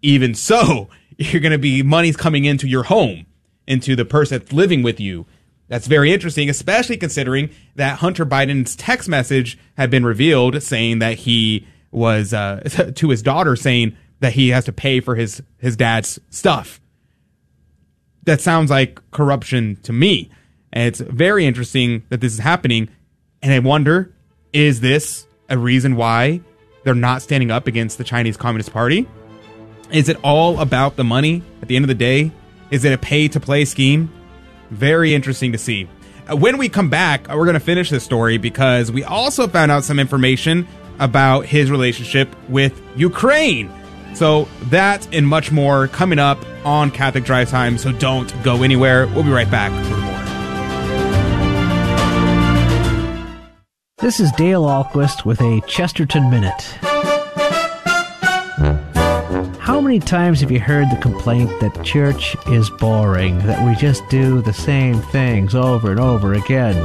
even 0.00 0.34
so, 0.34 0.88
you're 1.18 1.40
going 1.40 1.52
to 1.52 1.58
be 1.58 1.82
money's 1.82 2.16
coming 2.16 2.44
into 2.44 2.66
your 2.66 2.84
home, 2.84 3.26
into 3.66 3.94
the 3.94 4.04
person 4.04 4.38
that's 4.38 4.52
living 4.52 4.82
with 4.82 5.00
you. 5.00 5.26
That's 5.68 5.86
very 5.86 6.12
interesting, 6.12 6.50
especially 6.50 6.96
considering 6.96 7.50
that 7.76 7.98
Hunter 7.98 8.26
Biden's 8.26 8.76
text 8.76 9.08
message 9.08 9.58
had 9.76 9.90
been 9.90 10.04
revealed 10.04 10.62
saying 10.62 10.98
that 10.98 11.18
he 11.18 11.66
was 11.90 12.34
uh, 12.34 12.60
to 12.94 13.08
his 13.08 13.22
daughter 13.22 13.56
saying 13.56 13.96
that 14.20 14.34
he 14.34 14.50
has 14.50 14.64
to 14.66 14.72
pay 14.72 15.00
for 15.00 15.14
his 15.14 15.42
his 15.58 15.76
dad's 15.76 16.18
stuff. 16.30 16.80
That 18.24 18.40
sounds 18.40 18.70
like 18.70 19.00
corruption 19.10 19.76
to 19.82 19.92
me. 19.92 20.30
And 20.74 20.88
it's 20.88 21.00
very 21.00 21.46
interesting 21.46 22.02
that 22.10 22.20
this 22.20 22.34
is 22.34 22.40
happening. 22.40 22.88
And 23.40 23.52
I 23.52 23.60
wonder, 23.60 24.12
is 24.52 24.80
this 24.80 25.26
a 25.48 25.56
reason 25.56 25.94
why 25.94 26.40
they're 26.82 26.94
not 26.94 27.22
standing 27.22 27.50
up 27.50 27.68
against 27.68 27.96
the 27.96 28.04
Chinese 28.04 28.36
Communist 28.36 28.72
Party? 28.72 29.08
Is 29.92 30.08
it 30.08 30.18
all 30.24 30.58
about 30.58 30.96
the 30.96 31.04
money 31.04 31.42
at 31.62 31.68
the 31.68 31.76
end 31.76 31.84
of 31.84 31.88
the 31.88 31.94
day? 31.94 32.32
Is 32.72 32.84
it 32.84 32.92
a 32.92 32.98
pay 32.98 33.28
to 33.28 33.38
play 33.38 33.64
scheme? 33.64 34.12
Very 34.70 35.14
interesting 35.14 35.52
to 35.52 35.58
see. 35.58 35.88
Uh, 36.28 36.36
when 36.36 36.58
we 36.58 36.68
come 36.68 36.90
back, 36.90 37.30
uh, 37.30 37.36
we're 37.36 37.44
going 37.44 37.54
to 37.54 37.60
finish 37.60 37.90
this 37.90 38.02
story 38.02 38.36
because 38.36 38.90
we 38.90 39.04
also 39.04 39.46
found 39.46 39.70
out 39.70 39.84
some 39.84 40.00
information 40.00 40.66
about 40.98 41.46
his 41.46 41.70
relationship 41.70 42.34
with 42.48 42.80
Ukraine. 42.96 43.70
So, 44.14 44.48
that 44.64 45.06
and 45.12 45.26
much 45.26 45.52
more 45.52 45.88
coming 45.88 46.18
up 46.18 46.38
on 46.64 46.90
Catholic 46.90 47.24
Drive 47.24 47.50
Time. 47.50 47.78
So, 47.78 47.92
don't 47.92 48.32
go 48.42 48.62
anywhere. 48.62 49.06
We'll 49.08 49.24
be 49.24 49.30
right 49.30 49.50
back 49.50 49.72
This 53.98 54.18
is 54.18 54.32
Dale 54.32 54.64
Ahlquist 54.64 55.24
with 55.24 55.40
a 55.40 55.62
Chesterton 55.68 56.28
Minute. 56.28 56.62
How 59.60 59.80
many 59.80 60.00
times 60.00 60.40
have 60.40 60.50
you 60.50 60.58
heard 60.58 60.90
the 60.90 60.98
complaint 61.00 61.48
that 61.60 61.84
church 61.84 62.36
is 62.48 62.68
boring, 62.70 63.38
that 63.46 63.64
we 63.64 63.76
just 63.76 64.06
do 64.08 64.42
the 64.42 64.52
same 64.52 65.00
things 65.00 65.54
over 65.54 65.92
and 65.92 66.00
over 66.00 66.34
again? 66.34 66.76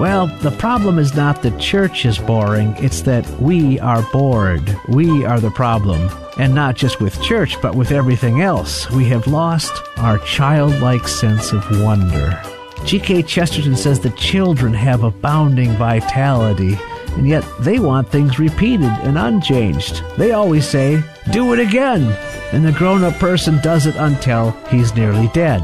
Well, 0.00 0.26
the 0.26 0.54
problem 0.58 0.98
is 0.98 1.14
not 1.14 1.42
that 1.42 1.60
church 1.60 2.04
is 2.04 2.18
boring, 2.18 2.74
it's 2.78 3.02
that 3.02 3.24
we 3.40 3.78
are 3.78 4.02
bored. 4.10 4.76
We 4.88 5.24
are 5.24 5.38
the 5.38 5.52
problem. 5.52 6.10
And 6.38 6.56
not 6.56 6.74
just 6.74 7.00
with 7.00 7.22
church, 7.22 7.56
but 7.62 7.76
with 7.76 7.92
everything 7.92 8.40
else. 8.40 8.90
We 8.90 9.04
have 9.06 9.28
lost 9.28 9.72
our 9.96 10.18
childlike 10.18 11.06
sense 11.06 11.52
of 11.52 11.64
wonder. 11.82 12.42
G.K. 12.84 13.22
Chesterton 13.22 13.76
says 13.76 14.00
the 14.00 14.10
children 14.10 14.72
have 14.72 15.02
abounding 15.02 15.72
vitality, 15.72 16.78
and 17.16 17.28
yet 17.28 17.44
they 17.60 17.78
want 17.78 18.08
things 18.08 18.38
repeated 18.38 18.90
and 19.02 19.18
unchanged. 19.18 20.02
They 20.16 20.32
always 20.32 20.66
say, 20.66 21.02
Do 21.32 21.52
it 21.52 21.60
again! 21.60 22.04
And 22.52 22.64
the 22.64 22.72
grown 22.72 23.04
up 23.04 23.14
person 23.14 23.60
does 23.60 23.86
it 23.86 23.96
until 23.96 24.52
he's 24.68 24.94
nearly 24.94 25.28
dead. 25.28 25.60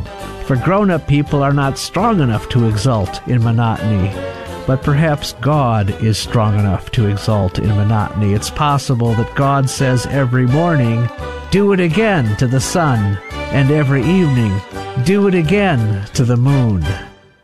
For 0.47 0.57
grown 0.57 0.91
up 0.91 1.09
people 1.09 1.43
are 1.43 1.55
not 1.55 1.79
strong 1.79 2.21
enough 2.21 2.51
to 2.51 2.69
exult 2.69 3.27
in 3.27 3.43
monotony. 3.43 4.13
But 4.67 4.83
perhaps 4.83 5.33
God 5.41 5.91
is 6.03 6.19
strong 6.19 6.59
enough 6.59 6.91
to 6.93 7.07
exult 7.07 7.59
in 7.59 7.69
monotony. 7.69 8.35
It's 8.35 8.51
possible 8.51 9.15
that 9.15 9.35
God 9.35 9.71
says 9.71 10.07
every 10.07 10.47
morning, 10.47 11.09
Do 11.55 11.73
it 11.73 11.79
again 11.79 12.37
to 12.39 12.49
the 12.49 12.61
sun, 12.61 13.17
and 13.31 13.71
every 13.71 14.03
evening, 14.03 14.61
Do 15.05 15.29
it 15.29 15.37
again 15.37 16.05
to 16.15 16.25
the 16.25 16.37
moon. 16.37 16.85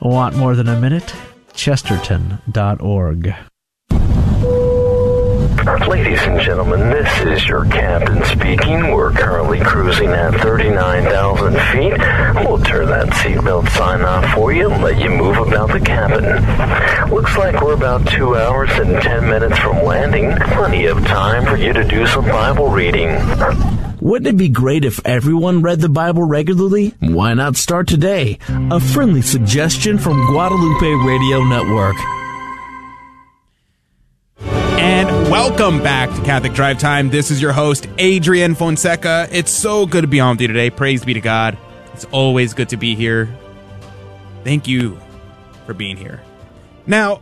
Want 0.00 0.34
more 0.34 0.56
than 0.56 0.66
a 0.66 0.80
minute? 0.80 1.14
Chesterton.org. 1.54 3.34
Ladies 5.86 6.22
and 6.22 6.40
gentlemen, 6.40 6.90
this 6.90 7.20
is 7.20 7.46
your 7.46 7.64
captain 7.66 8.24
speaking. 8.24 8.90
We're 8.90 9.12
currently 9.12 9.60
cruising 9.60 10.08
at 10.08 10.34
39,000 10.40 11.52
feet. 11.70 12.44
We'll 12.44 12.64
turn 12.64 12.86
that 12.86 13.10
seatbelt 13.10 13.68
sign 13.76 14.02
off 14.02 14.34
for 14.34 14.52
you 14.52 14.72
and 14.72 14.82
let 14.82 14.98
you 14.98 15.10
move 15.10 15.36
about 15.36 15.70
the 15.70 15.78
cabin. 15.78 16.24
Looks 17.14 17.36
like 17.36 17.62
we're 17.62 17.74
about 17.74 18.08
two 18.08 18.34
hours 18.36 18.70
and 18.72 19.00
10 19.00 19.28
minutes 19.28 19.60
from 19.60 19.84
landing. 19.84 20.34
Plenty 20.56 20.86
of 20.86 20.98
time 21.06 21.44
for 21.44 21.56
you 21.56 21.72
to 21.72 21.84
do 21.84 22.08
some 22.08 22.24
Bible 22.24 22.70
reading. 22.70 23.10
Wouldn't 24.00 24.28
it 24.28 24.38
be 24.38 24.48
great 24.48 24.86
if 24.86 24.98
everyone 25.04 25.60
read 25.60 25.80
the 25.80 25.90
Bible 25.90 26.22
regularly? 26.24 26.94
Why 27.00 27.34
not 27.34 27.56
start 27.56 27.86
today? 27.86 28.38
A 28.70 28.80
friendly 28.80 29.20
suggestion 29.20 29.98
from 29.98 30.24
Guadalupe 30.24 31.06
Radio 31.06 31.44
Network. 31.44 31.96
And 34.80 35.06
welcome 35.30 35.82
back 35.82 36.08
to 36.16 36.22
Catholic 36.22 36.54
Drive 36.54 36.78
Time. 36.78 37.10
This 37.10 37.30
is 37.30 37.42
your 37.42 37.52
host, 37.52 37.88
Adrian 37.98 38.54
Fonseca. 38.54 39.28
It's 39.30 39.50
so 39.50 39.84
good 39.84 40.00
to 40.00 40.08
be 40.08 40.18
on 40.18 40.36
with 40.36 40.40
you 40.40 40.48
today. 40.48 40.70
Praise 40.70 41.04
be 41.04 41.12
to 41.12 41.20
God. 41.20 41.58
It's 41.92 42.06
always 42.06 42.54
good 42.54 42.70
to 42.70 42.78
be 42.78 42.94
here. 42.94 43.28
Thank 44.44 44.66
you 44.66 44.98
for 45.66 45.74
being 45.74 45.98
here. 45.98 46.22
Now, 46.86 47.20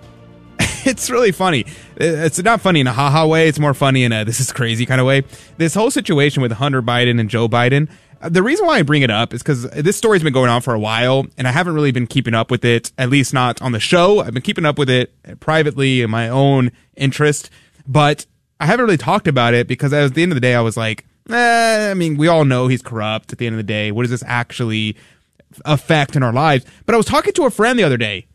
it's 0.89 1.11
really 1.11 1.33
funny. 1.33 1.67
It's 1.97 2.43
not 2.43 2.61
funny 2.61 2.81
in 2.81 2.87
a 2.87 2.93
haha 2.93 3.27
way. 3.27 3.49
It's 3.49 3.59
more 3.59 3.75
funny 3.75 4.05
in 4.05 4.13
a 4.13 4.25
this 4.25 4.41
is 4.41 4.53
crazy 4.53 4.87
kind 4.87 5.01
of 5.01 5.07
way. 5.07 5.23
This 5.57 5.75
whole 5.75 5.91
situation 5.91 6.43
with 6.43 6.53
Hunter 6.53 6.83
Biden 6.83 7.21
and 7.21 7.29
Joe 7.29 7.49
Biden. 7.49 7.89
Uh, 8.21 8.29
the 8.29 8.43
reason 8.43 8.67
why 8.67 8.79
I 8.79 8.83
bring 8.83 9.03
it 9.03 9.11
up 9.11 9.33
is 9.33 9.43
because 9.43 9.63
this 9.71 9.97
story's 9.97 10.23
been 10.23 10.33
going 10.33 10.51
on 10.51 10.61
for 10.61 10.75
a 10.75 10.79
while, 10.79 11.27
and 11.37 11.47
I 11.47 11.53
haven't 11.53 11.75
really 11.75 11.93
been 11.93 12.07
keeping 12.07 12.35
up 12.35 12.51
with 12.51 12.65
it. 12.65 12.91
At 12.99 13.11
least 13.11 13.33
not 13.33 13.63
on 13.63 13.73
the 13.73 13.81
show. 13.81 14.21
I've 14.21 14.33
been 14.33 14.43
keeping 14.43 14.65
up 14.65 14.79
with 14.79 14.91
it 14.91 15.13
privately 15.41 16.03
in 16.03 16.11
my 16.11 16.29
own 16.29 16.73
interest, 16.97 17.51
but 17.87 18.27
I 18.59 18.67
haven't 18.67 18.87
really 18.87 18.97
talked 18.97 19.29
about 19.29 19.55
it 19.55 19.69
because 19.69 19.93
at 19.93 20.15
the 20.15 20.23
end 20.23 20.33
of 20.33 20.37
the 20.37 20.41
day, 20.41 20.55
I 20.55 20.61
was 20.61 20.77
like, 20.77 21.05
eh, 21.31 21.91
I 21.91 21.95
mean, 21.95 22.17
we 22.17 22.27
all 22.27 22.45
know 22.45 22.67
he's 22.67 22.83
corrupt. 22.83 23.33
At 23.33 23.39
the 23.39 23.47
end 23.47 23.55
of 23.55 23.59
the 23.59 23.63
day, 23.63 23.93
what 23.93 24.03
does 24.03 24.11
this 24.11 24.25
actually 24.27 24.97
affect 25.65 26.17
in 26.17 26.23
our 26.23 26.33
lives? 26.33 26.65
But 26.87 26.95
I 26.95 26.99
was 26.99 27.07
talking 27.07 27.33
to 27.35 27.45
a 27.45 27.51
friend 27.51 27.79
the 27.79 27.85
other 27.85 27.97
day, 27.97 28.27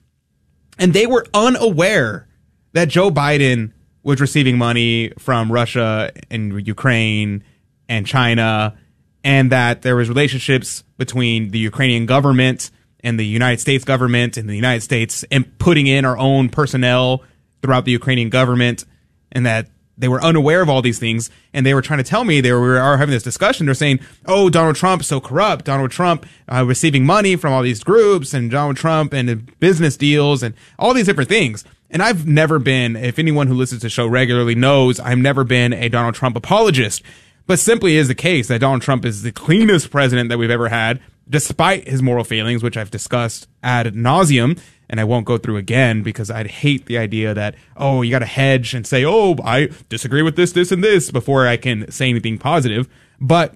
and 0.80 0.94
they 0.94 1.08
were 1.08 1.26
unaware 1.34 2.28
that 2.74 2.90
Joe 2.90 3.10
Biden 3.10 3.72
was 4.04 4.20
receiving 4.20 4.58
money 4.58 5.12
from 5.18 5.52
Russia 5.52 6.12
and 6.30 6.66
Ukraine 6.68 7.44
and 7.88 8.06
China 8.06 8.78
and 9.24 9.52
that 9.52 9.82
there 9.82 9.96
was 9.96 10.10
relationships 10.10 10.84
between 10.98 11.50
the 11.50 11.60
Ukrainian 11.60 12.06
government 12.06 12.70
and 13.00 13.20
the 13.20 13.26
United 13.26 13.60
States 13.60 13.86
government 13.86 14.38
and 14.38 14.50
the 14.50 14.56
United 14.56 14.82
States 14.82 15.24
and 15.32 15.58
putting 15.58 15.88
in 15.88 16.06
our 16.06 16.18
own 16.18 16.50
personnel 16.50 17.24
throughout 17.62 17.86
the 17.86 17.92
Ukrainian 17.92 18.30
government 18.30 18.86
and 19.32 19.46
that 19.46 19.70
they 19.98 20.08
were 20.08 20.24
unaware 20.24 20.62
of 20.62 20.70
all 20.70 20.82
these 20.82 21.00
things 21.00 21.30
and 21.54 21.66
they 21.66 21.74
were 21.74 21.82
trying 21.82 22.00
to 22.00 22.04
tell 22.04 22.24
me 22.24 22.42
they 22.42 22.52
were, 22.52 22.62
we 22.62 22.68
were 22.68 22.98
having 22.98 23.14
this 23.14 23.24
discussion. 23.24 23.66
They're 23.66 23.76
saying 23.76 24.00
oh 24.26 24.50
donald 24.50 24.76
trump 24.76 25.04
so 25.04 25.22
corrupt. 25.22 25.66
Donald 25.66 25.92
trump 25.92 26.26
uh, 26.52 26.66
receiving 26.66 27.06
money 27.06 27.36
from 27.36 27.54
all 27.54 27.62
these 27.62 27.84
groups 27.84 28.34
and 28.34 28.50
donald 28.50 28.76
trump 28.76 29.14
and 29.14 29.60
business 29.60 29.96
deals 29.96 30.44
and 30.44 30.56
all 30.80 30.94
these 30.94 31.06
different 31.06 31.30
things 31.30 31.64
and 31.94 32.04
i've 32.04 32.28
never 32.28 32.60
been 32.60 32.96
if 32.98 33.18
anyone 33.18 33.48
who 33.48 33.54
listens 33.54 33.82
to 33.82 33.86
the 33.86 33.90
show 33.90 34.06
regularly 34.06 34.56
knows 34.56 35.00
i've 35.00 35.18
never 35.18 35.44
been 35.46 35.72
a 35.72 35.88
donald 35.88 36.16
trump 36.16 36.36
apologist 36.36 37.02
but 37.48 37.60
simply 37.60 37.96
is 37.96 38.10
the 38.10 38.16
case 38.16 38.50
that 38.50 38.60
donald 38.60 38.82
trump 38.82 39.06
is 39.06 39.22
the 39.22 39.32
cleanest 39.32 39.90
president 39.90 40.30
that 40.30 40.38
we've 40.38 40.52
ever 40.52 40.68
had 40.70 41.00
despite 41.30 41.88
his 41.88 42.02
moral 42.02 42.26
failings 42.26 42.62
which 42.62 42.76
i've 42.76 42.92
discussed 42.92 43.48
ad 43.64 43.94
nauseum 43.94 44.60
and 44.94 45.00
I 45.00 45.06
won't 45.06 45.26
go 45.26 45.40
through 45.40 45.58
again 45.58 46.04
because 46.04 46.30
I'd 46.30 46.46
hate 46.46 46.86
the 46.86 47.00
idea 47.00 47.34
that, 47.34 47.56
oh, 47.76 48.04
you 48.04 48.12
got 48.12 48.20
to 48.20 48.28
hedge 48.28 48.76
and 48.76 48.86
say, 48.86 49.04
oh, 49.04 49.36
I 49.44 49.70
disagree 49.90 50.22
with 50.22 50.36
this, 50.36 50.52
this, 50.52 50.72
and 50.72 50.84
this 50.84 51.10
before 51.10 51.48
I 51.48 51.58
can 51.58 51.90
say 51.90 52.10
anything 52.10 52.38
positive. 52.38 52.88
But 53.20 53.56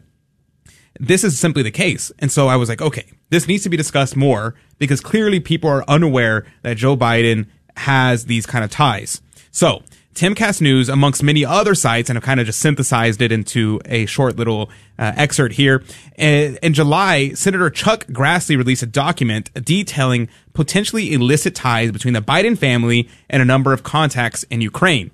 this 0.99 1.23
is 1.23 1.37
simply 1.39 1.61
the 1.61 1.69
case. 1.69 2.11
And 2.17 2.31
so 2.31 2.47
I 2.47 2.55
was 2.55 2.69
like, 2.69 2.81
okay, 2.81 3.11
this 3.29 3.47
needs 3.47 3.61
to 3.63 3.69
be 3.69 3.77
discussed 3.77 4.15
more 4.15 4.55
because 4.79 4.99
clearly 4.99 5.39
people 5.39 5.69
are 5.69 5.87
unaware 5.87 6.45
that 6.63 6.77
Joe 6.77 6.97
Biden 6.97 7.45
has 7.77 8.25
these 8.25 8.45
kind 8.45 8.63
of 8.63 8.71
ties. 8.71 9.21
So 9.51 9.83
Timcast 10.17 10.61
News, 10.61 10.89
amongst 10.89 11.21
many 11.21 11.45
other 11.45 11.75
sites, 11.75 12.09
and 12.09 12.17
I've 12.17 12.23
kind 12.23 12.39
of 12.39 12.47
just 12.47 12.59
synthesized 12.59 13.21
it 13.21 13.31
into 13.31 13.79
a 13.85 14.07
short 14.07 14.35
little 14.35 14.71
uh, 14.97 15.13
excerpt 15.15 15.53
here. 15.53 15.83
In, 16.17 16.57
in 16.63 16.73
July, 16.73 17.33
Senator 17.33 17.69
Chuck 17.69 18.07
Grassley 18.07 18.57
released 18.57 18.81
a 18.81 18.87
document 18.87 19.51
detailing 19.63 20.27
potentially 20.53 21.13
illicit 21.13 21.53
ties 21.53 21.91
between 21.91 22.15
the 22.15 22.21
Biden 22.21 22.57
family 22.57 23.07
and 23.29 23.43
a 23.43 23.45
number 23.45 23.73
of 23.73 23.83
contacts 23.83 24.41
in 24.43 24.59
Ukraine 24.61 25.11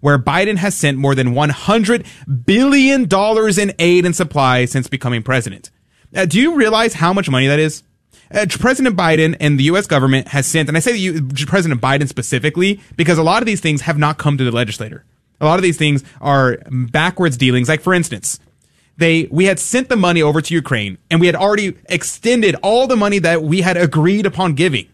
where 0.00 0.18
Biden 0.18 0.56
has 0.56 0.76
sent 0.76 0.98
more 0.98 1.14
than 1.14 1.28
$100 1.28 2.04
billion 2.44 3.04
in 3.04 3.74
aid 3.78 4.04
and 4.04 4.14
supplies 4.14 4.72
since 4.72 4.88
becoming 4.88 5.22
president. 5.22 5.70
Uh, 6.14 6.26
do 6.26 6.40
you 6.40 6.56
realize 6.56 6.94
how 6.94 7.12
much 7.12 7.30
money 7.30 7.46
that 7.46 7.60
is? 7.60 7.84
Uh, 8.32 8.46
President 8.58 8.96
Biden 8.96 9.36
and 9.40 9.58
the 9.58 9.64
U.S. 9.64 9.86
government 9.86 10.28
has 10.28 10.46
sent, 10.46 10.68
and 10.68 10.76
I 10.76 10.80
say 10.80 10.96
you, 10.96 11.28
President 11.46 11.80
Biden 11.80 12.08
specifically, 12.08 12.80
because 12.96 13.18
a 13.18 13.22
lot 13.22 13.42
of 13.42 13.46
these 13.46 13.60
things 13.60 13.82
have 13.82 13.98
not 13.98 14.18
come 14.18 14.38
to 14.38 14.44
the 14.44 14.52
legislator. 14.52 15.04
A 15.40 15.46
lot 15.46 15.58
of 15.58 15.62
these 15.62 15.76
things 15.76 16.04
are 16.20 16.58
backwards 16.70 17.36
dealings. 17.36 17.68
Like, 17.68 17.80
for 17.80 17.92
instance, 17.92 18.38
they 18.96 19.24
we 19.30 19.46
had 19.46 19.58
sent 19.58 19.88
the 19.88 19.96
money 19.96 20.22
over 20.22 20.40
to 20.40 20.54
Ukraine, 20.54 20.98
and 21.10 21.20
we 21.20 21.26
had 21.26 21.36
already 21.36 21.76
extended 21.86 22.54
all 22.62 22.86
the 22.86 22.96
money 22.96 23.18
that 23.18 23.42
we 23.42 23.60
had 23.62 23.76
agreed 23.76 24.26
upon 24.26 24.54
giving. 24.54 24.88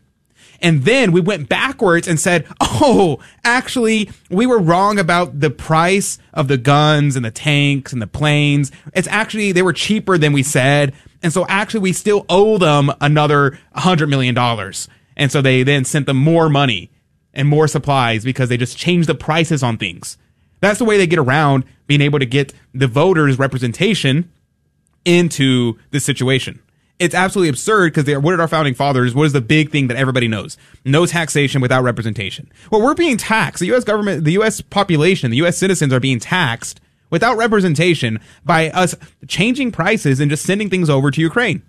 And 0.60 0.84
then 0.84 1.12
we 1.12 1.20
went 1.20 1.48
backwards 1.48 2.08
and 2.08 2.18
said, 2.18 2.46
oh, 2.60 3.20
actually, 3.44 4.10
we 4.30 4.46
were 4.46 4.58
wrong 4.58 4.98
about 4.98 5.40
the 5.40 5.50
price 5.50 6.18
of 6.34 6.48
the 6.48 6.58
guns 6.58 7.16
and 7.16 7.24
the 7.24 7.30
tanks 7.30 7.92
and 7.92 8.02
the 8.02 8.06
planes. 8.06 8.72
It's 8.92 9.08
actually, 9.08 9.52
they 9.52 9.62
were 9.62 9.72
cheaper 9.72 10.18
than 10.18 10.32
we 10.32 10.42
said. 10.42 10.94
And 11.22 11.32
so 11.32 11.46
actually 11.48 11.80
we 11.80 11.92
still 11.92 12.24
owe 12.28 12.58
them 12.58 12.92
another 13.00 13.58
hundred 13.74 14.08
million 14.08 14.34
dollars. 14.34 14.88
And 15.16 15.32
so 15.32 15.42
they 15.42 15.62
then 15.62 15.84
sent 15.84 16.06
them 16.06 16.16
more 16.16 16.48
money 16.48 16.90
and 17.34 17.48
more 17.48 17.68
supplies 17.68 18.24
because 18.24 18.48
they 18.48 18.56
just 18.56 18.78
changed 18.78 19.08
the 19.08 19.14
prices 19.14 19.62
on 19.62 19.76
things. 19.76 20.16
That's 20.60 20.78
the 20.78 20.84
way 20.84 20.96
they 20.96 21.06
get 21.06 21.18
around 21.18 21.64
being 21.86 22.00
able 22.00 22.18
to 22.18 22.26
get 22.26 22.52
the 22.74 22.86
voters 22.86 23.38
representation 23.38 24.30
into 25.04 25.78
this 25.90 26.04
situation. 26.04 26.60
It's 26.98 27.14
absolutely 27.14 27.50
absurd 27.50 27.94
because 27.94 28.12
what 28.18 28.32
did 28.32 28.40
our 28.40 28.48
founding 28.48 28.74
fathers, 28.74 29.14
what 29.14 29.24
is 29.24 29.32
the 29.32 29.40
big 29.40 29.70
thing 29.70 29.86
that 29.86 29.96
everybody 29.96 30.26
knows? 30.26 30.56
No 30.84 31.06
taxation 31.06 31.60
without 31.60 31.84
representation. 31.84 32.50
Well, 32.72 32.82
we're 32.82 32.94
being 32.94 33.16
taxed. 33.16 33.60
The 33.60 33.66
U.S. 33.66 33.84
government, 33.84 34.24
the 34.24 34.32
U.S. 34.32 34.60
population, 34.60 35.30
the 35.30 35.36
U.S. 35.38 35.56
citizens 35.56 35.92
are 35.92 36.00
being 36.00 36.18
taxed 36.18 36.80
without 37.10 37.36
representation 37.36 38.20
by 38.44 38.70
us 38.70 38.94
changing 39.26 39.72
prices 39.72 40.20
and 40.20 40.30
just 40.30 40.44
sending 40.44 40.70
things 40.70 40.90
over 40.90 41.10
to 41.10 41.20
Ukraine. 41.20 41.62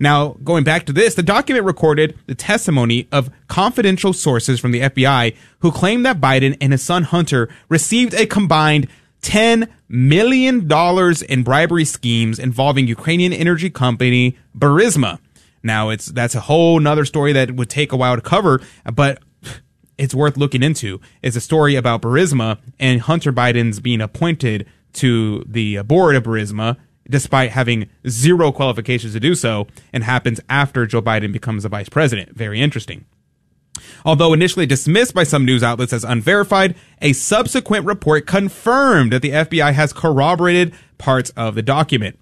Now, 0.00 0.36
going 0.42 0.64
back 0.64 0.86
to 0.86 0.92
this, 0.92 1.14
the 1.14 1.22
document 1.22 1.64
recorded 1.64 2.18
the 2.26 2.34
testimony 2.34 3.08
of 3.12 3.30
confidential 3.48 4.12
sources 4.12 4.60
from 4.60 4.72
the 4.72 4.80
FBI 4.80 5.36
who 5.60 5.70
claimed 5.70 6.04
that 6.06 6.20
Biden 6.20 6.56
and 6.60 6.72
his 6.72 6.82
son 6.82 7.04
Hunter 7.04 7.48
received 7.68 8.14
a 8.14 8.26
combined 8.26 8.88
$10 9.22 9.68
million 9.88 10.70
in 11.28 11.42
bribery 11.42 11.84
schemes 11.84 12.38
involving 12.38 12.86
Ukrainian 12.86 13.32
energy 13.32 13.70
company 13.70 14.36
Burisma. 14.56 15.18
Now, 15.62 15.88
it's, 15.90 16.06
that's 16.06 16.34
a 16.34 16.40
whole 16.40 16.78
nother 16.78 17.04
story 17.04 17.32
that 17.32 17.52
would 17.52 17.70
take 17.70 17.92
a 17.92 17.96
while 17.96 18.14
to 18.14 18.22
cover, 18.22 18.60
but 18.92 19.22
it's 19.98 20.14
worth 20.14 20.36
looking 20.36 20.62
into. 20.62 21.00
It's 21.22 21.36
a 21.36 21.40
story 21.40 21.74
about 21.74 22.02
Burisma 22.02 22.58
and 22.78 23.00
Hunter 23.00 23.32
Biden's 23.32 23.80
being 23.80 24.00
appointed 24.00 24.66
to 24.96 25.44
the 25.46 25.82
board 25.82 26.16
of 26.16 26.24
Burisma, 26.24 26.76
despite 27.08 27.50
having 27.50 27.88
zero 28.08 28.52
qualifications 28.52 29.12
to 29.12 29.20
do 29.20 29.34
so, 29.34 29.66
and 29.92 30.04
happens 30.04 30.40
after 30.48 30.86
Joe 30.86 31.02
Biden 31.02 31.32
becomes 31.32 31.62
the 31.62 31.68
vice 31.68 31.88
president. 31.88 32.36
Very 32.36 32.60
interesting. 32.60 33.04
Although 34.04 34.32
initially 34.32 34.66
dismissed 34.66 35.14
by 35.14 35.24
some 35.24 35.44
news 35.44 35.62
outlets 35.62 35.92
as 35.92 36.04
unverified, 36.04 36.74
a 37.02 37.12
subsequent 37.12 37.84
report 37.84 38.26
confirmed 38.26 39.12
that 39.12 39.22
the 39.22 39.30
FBI 39.30 39.72
has 39.72 39.92
corroborated 39.92 40.74
parts 40.98 41.30
of 41.30 41.54
the 41.54 41.62
document. 41.62 42.18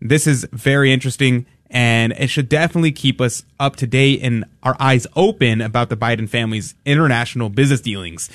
This 0.00 0.26
is 0.26 0.46
very 0.52 0.92
interesting 0.92 1.46
and 1.70 2.12
it 2.18 2.28
should 2.28 2.48
definitely 2.48 2.92
keep 2.92 3.20
us 3.20 3.44
up 3.60 3.76
to 3.76 3.86
date 3.86 4.20
and 4.22 4.44
our 4.62 4.76
eyes 4.80 5.06
open 5.14 5.60
about 5.60 5.88
the 5.88 5.96
Biden 5.96 6.28
family's 6.28 6.74
international 6.84 7.48
business 7.48 7.80
dealings. 7.80 8.28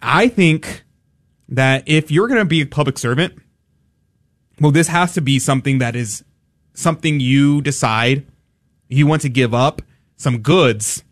I 0.00 0.28
think 0.28 0.84
that 1.48 1.84
if 1.86 2.10
you're 2.10 2.28
going 2.28 2.40
to 2.40 2.44
be 2.44 2.62
a 2.62 2.66
public 2.66 2.98
servant, 2.98 3.38
well, 4.60 4.72
this 4.72 4.88
has 4.88 5.14
to 5.14 5.20
be 5.20 5.38
something 5.38 5.78
that 5.78 5.96
is 5.96 6.24
something 6.74 7.20
you 7.20 7.60
decide 7.62 8.26
you 8.88 9.06
want 9.06 9.22
to 9.22 9.28
give 9.28 9.54
up 9.54 9.82
some 10.16 10.38
goods 10.38 11.02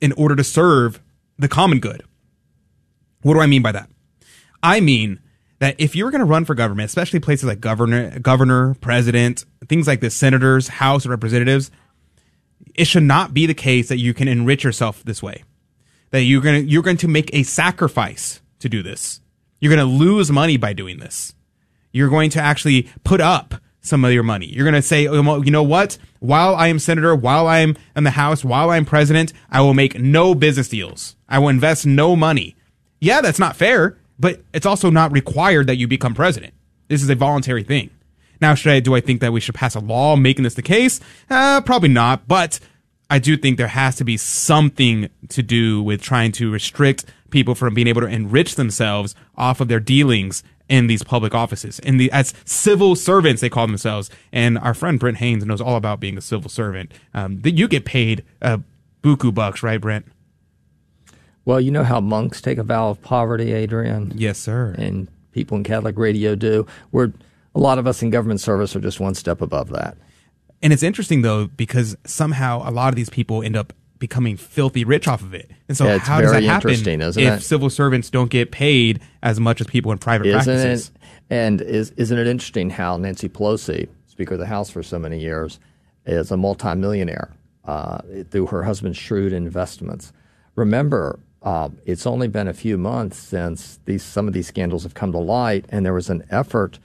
in 0.00 0.12
order 0.12 0.36
to 0.36 0.44
serve 0.44 1.00
the 1.38 1.48
common 1.48 1.80
good. 1.80 2.02
What 3.22 3.34
do 3.34 3.40
I 3.40 3.46
mean 3.46 3.62
by 3.62 3.72
that? 3.72 3.90
I 4.62 4.80
mean 4.80 5.20
that 5.58 5.76
if 5.78 5.96
you're 5.96 6.10
going 6.10 6.20
to 6.20 6.26
run 6.26 6.44
for 6.44 6.54
government, 6.54 6.86
especially 6.86 7.20
places 7.20 7.46
like 7.46 7.60
governor, 7.60 8.18
governor, 8.18 8.74
president, 8.74 9.44
things 9.68 9.86
like 9.86 10.00
this, 10.00 10.14
senators, 10.14 10.68
House 10.68 11.04
of 11.04 11.10
representatives, 11.10 11.70
it 12.74 12.86
should 12.86 13.02
not 13.02 13.32
be 13.32 13.46
the 13.46 13.54
case 13.54 13.88
that 13.88 13.98
you 13.98 14.14
can 14.14 14.28
enrich 14.28 14.64
yourself 14.64 15.02
this 15.04 15.22
way. 15.22 15.44
That 16.10 16.22
you're 16.22 16.42
going 16.42 16.62
to, 16.62 16.70
you're 16.70 16.82
going 16.82 16.98
to 16.98 17.08
make 17.08 17.30
a 17.34 17.42
sacrifice 17.42 18.40
to 18.60 18.68
do 18.68 18.82
this. 18.82 19.20
You're 19.60 19.74
going 19.74 19.86
to 19.86 19.92
lose 19.92 20.30
money 20.30 20.56
by 20.56 20.72
doing 20.72 20.98
this. 20.98 21.34
You're 21.92 22.10
going 22.10 22.30
to 22.30 22.40
actually 22.40 22.90
put 23.04 23.20
up 23.20 23.54
some 23.80 24.04
of 24.04 24.12
your 24.12 24.22
money. 24.22 24.46
You're 24.46 24.64
going 24.64 24.74
to 24.74 24.82
say, 24.82 25.06
oh, 25.06 25.42
you 25.42 25.50
know 25.50 25.62
what? 25.62 25.96
While 26.20 26.54
I 26.56 26.68
am 26.68 26.78
senator, 26.78 27.14
while 27.14 27.46
I 27.46 27.58
am 27.60 27.76
in 27.94 28.04
the 28.04 28.10
House, 28.10 28.44
while 28.44 28.70
I'm 28.70 28.84
president, 28.84 29.32
I 29.50 29.60
will 29.60 29.74
make 29.74 29.98
no 29.98 30.34
business 30.34 30.68
deals. 30.68 31.16
I 31.28 31.38
will 31.38 31.48
invest 31.48 31.86
no 31.86 32.16
money. 32.16 32.56
Yeah, 33.00 33.20
that's 33.20 33.38
not 33.38 33.56
fair, 33.56 33.96
but 34.18 34.42
it's 34.52 34.66
also 34.66 34.90
not 34.90 35.12
required 35.12 35.68
that 35.68 35.76
you 35.76 35.86
become 35.86 36.14
president. 36.14 36.54
This 36.88 37.02
is 37.02 37.08
a 37.08 37.14
voluntary 37.14 37.62
thing. 37.62 37.90
Now, 38.40 38.54
should 38.54 38.72
I, 38.72 38.80
do 38.80 38.94
I 38.94 39.00
think 39.00 39.20
that 39.20 39.32
we 39.32 39.40
should 39.40 39.54
pass 39.54 39.74
a 39.74 39.80
law 39.80 40.16
making 40.16 40.44
this 40.44 40.54
the 40.54 40.62
case? 40.62 41.00
Uh, 41.30 41.60
probably 41.62 41.88
not, 41.88 42.28
but 42.28 42.60
I 43.08 43.18
do 43.18 43.36
think 43.36 43.56
there 43.56 43.68
has 43.68 43.96
to 43.96 44.04
be 44.04 44.16
something 44.16 45.08
to 45.28 45.42
do 45.42 45.82
with 45.82 46.02
trying 46.02 46.32
to 46.32 46.50
restrict 46.50 47.04
people 47.30 47.54
from 47.54 47.74
being 47.74 47.86
able 47.86 48.00
to 48.00 48.08
enrich 48.08 48.56
themselves 48.56 49.14
off 49.36 49.60
of 49.60 49.68
their 49.68 49.80
dealings 49.80 50.42
in 50.68 50.88
these 50.88 51.02
public 51.02 51.34
offices. 51.34 51.78
In 51.80 51.98
the 51.98 52.10
as 52.10 52.34
civil 52.44 52.96
servants, 52.96 53.40
they 53.40 53.48
call 53.48 53.66
themselves. 53.66 54.10
And 54.32 54.58
our 54.58 54.74
friend 54.74 54.98
Brent 54.98 55.18
Haynes 55.18 55.44
knows 55.44 55.60
all 55.60 55.76
about 55.76 56.00
being 56.00 56.18
a 56.18 56.20
civil 56.20 56.50
servant. 56.50 56.92
Um, 57.14 57.40
that 57.42 57.52
you 57.52 57.68
get 57.68 57.84
paid 57.84 58.24
uh, 58.42 58.58
buku 59.02 59.32
bucks, 59.32 59.62
right, 59.62 59.80
Brent? 59.80 60.06
Well, 61.44 61.60
you 61.60 61.70
know 61.70 61.84
how 61.84 62.00
monks 62.00 62.40
take 62.40 62.58
a 62.58 62.64
vow 62.64 62.90
of 62.90 63.00
poverty, 63.02 63.52
Adrian. 63.52 64.12
Yes, 64.16 64.38
sir. 64.38 64.74
And 64.76 65.06
people 65.30 65.56
in 65.56 65.62
Catholic 65.62 65.96
radio 65.96 66.34
do. 66.34 66.66
We're 66.90 67.12
a 67.54 67.60
lot 67.60 67.78
of 67.78 67.86
us 67.86 68.02
in 68.02 68.10
government 68.10 68.40
service 68.40 68.74
are 68.74 68.80
just 68.80 68.98
one 68.98 69.14
step 69.14 69.40
above 69.40 69.70
that. 69.70 69.96
And 70.66 70.72
it's 70.72 70.82
interesting 70.82 71.22
though 71.22 71.46
because 71.46 71.96
somehow 72.06 72.68
a 72.68 72.72
lot 72.72 72.88
of 72.88 72.96
these 72.96 73.08
people 73.08 73.40
end 73.40 73.54
up 73.54 73.72
becoming 74.00 74.36
filthy 74.36 74.84
rich 74.84 75.06
off 75.06 75.22
of 75.22 75.32
it. 75.32 75.48
And 75.68 75.76
so 75.76 75.84
Yeah, 75.86 75.98
how 75.98 76.20
does 76.20 76.32
that 76.32 76.42
happen 76.42 76.70
if 76.72 77.34
it? 77.34 77.42
civil 77.44 77.70
servants 77.70 78.10
don't 78.10 78.30
get 78.30 78.50
paid 78.50 79.00
as 79.22 79.38
much 79.38 79.60
as 79.60 79.68
people 79.68 79.92
in 79.92 79.98
private 79.98 80.26
Isn't 80.26 80.42
practices? 80.42 80.88
it? 80.88 81.00
And 81.30 81.60
is, 81.60 81.92
isn't 81.92 82.18
it 82.18 82.26
interesting 82.26 82.70
how 82.70 82.96
Nancy 82.96 83.28
Pelosi, 83.28 83.88
Speaker 84.08 84.34
of 84.34 84.40
the 84.40 84.46
House 84.46 84.68
for 84.68 84.82
so 84.82 84.98
many 84.98 85.20
years, 85.20 85.60
is 86.04 86.32
a 86.32 86.36
multimillionaire 86.36 87.32
uh, 87.64 87.98
through 88.32 88.46
her 88.46 88.64
husband's 88.64 88.98
shrewd 88.98 89.32
investments? 89.32 90.12
Remember, 90.56 91.20
uh, 91.42 91.68
it's 91.84 92.08
only 92.08 92.26
been 92.26 92.48
a 92.48 92.52
few 92.52 92.76
months 92.76 93.16
since 93.18 93.78
these 93.84 94.02
some 94.02 94.26
of 94.26 94.34
these 94.34 94.48
scandals 94.48 94.82
have 94.82 94.94
come 94.94 95.12
to 95.12 95.18
light, 95.18 95.64
and 95.68 95.86
there 95.86 95.94
was 95.94 96.10
an 96.10 96.24
effort 96.28 96.80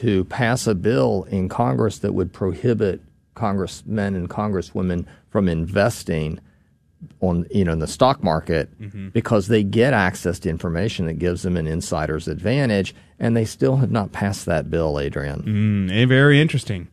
to 0.00 0.24
pass 0.26 0.66
a 0.66 0.74
bill 0.74 1.24
in 1.30 1.48
Congress 1.48 1.98
that 2.00 2.12
would 2.12 2.34
prohibit 2.34 3.00
congressmen 3.34 4.14
and 4.14 4.28
congresswomen 4.30 5.04
from 5.30 5.48
investing 5.48 6.38
on 7.20 7.46
you 7.50 7.64
know 7.64 7.72
in 7.72 7.78
the 7.80 7.86
stock 7.86 8.22
market 8.22 8.70
Mm-hmm. 8.80 9.08
because 9.10 9.48
they 9.48 9.62
get 9.62 9.92
access 9.92 10.38
to 10.40 10.48
information 10.48 11.06
that 11.06 11.14
gives 11.18 11.42
them 11.42 11.56
an 11.56 11.66
insider's 11.66 12.28
advantage 12.28 12.94
and 13.18 13.36
they 13.36 13.44
still 13.44 13.76
have 13.76 13.90
not 13.90 14.12
passed 14.12 14.46
that 14.46 14.70
bill 14.70 14.98
adrian 14.98 15.42
Mm, 15.42 15.90
eh, 16.02 16.06
very 16.06 16.40
interesting. 16.40 16.88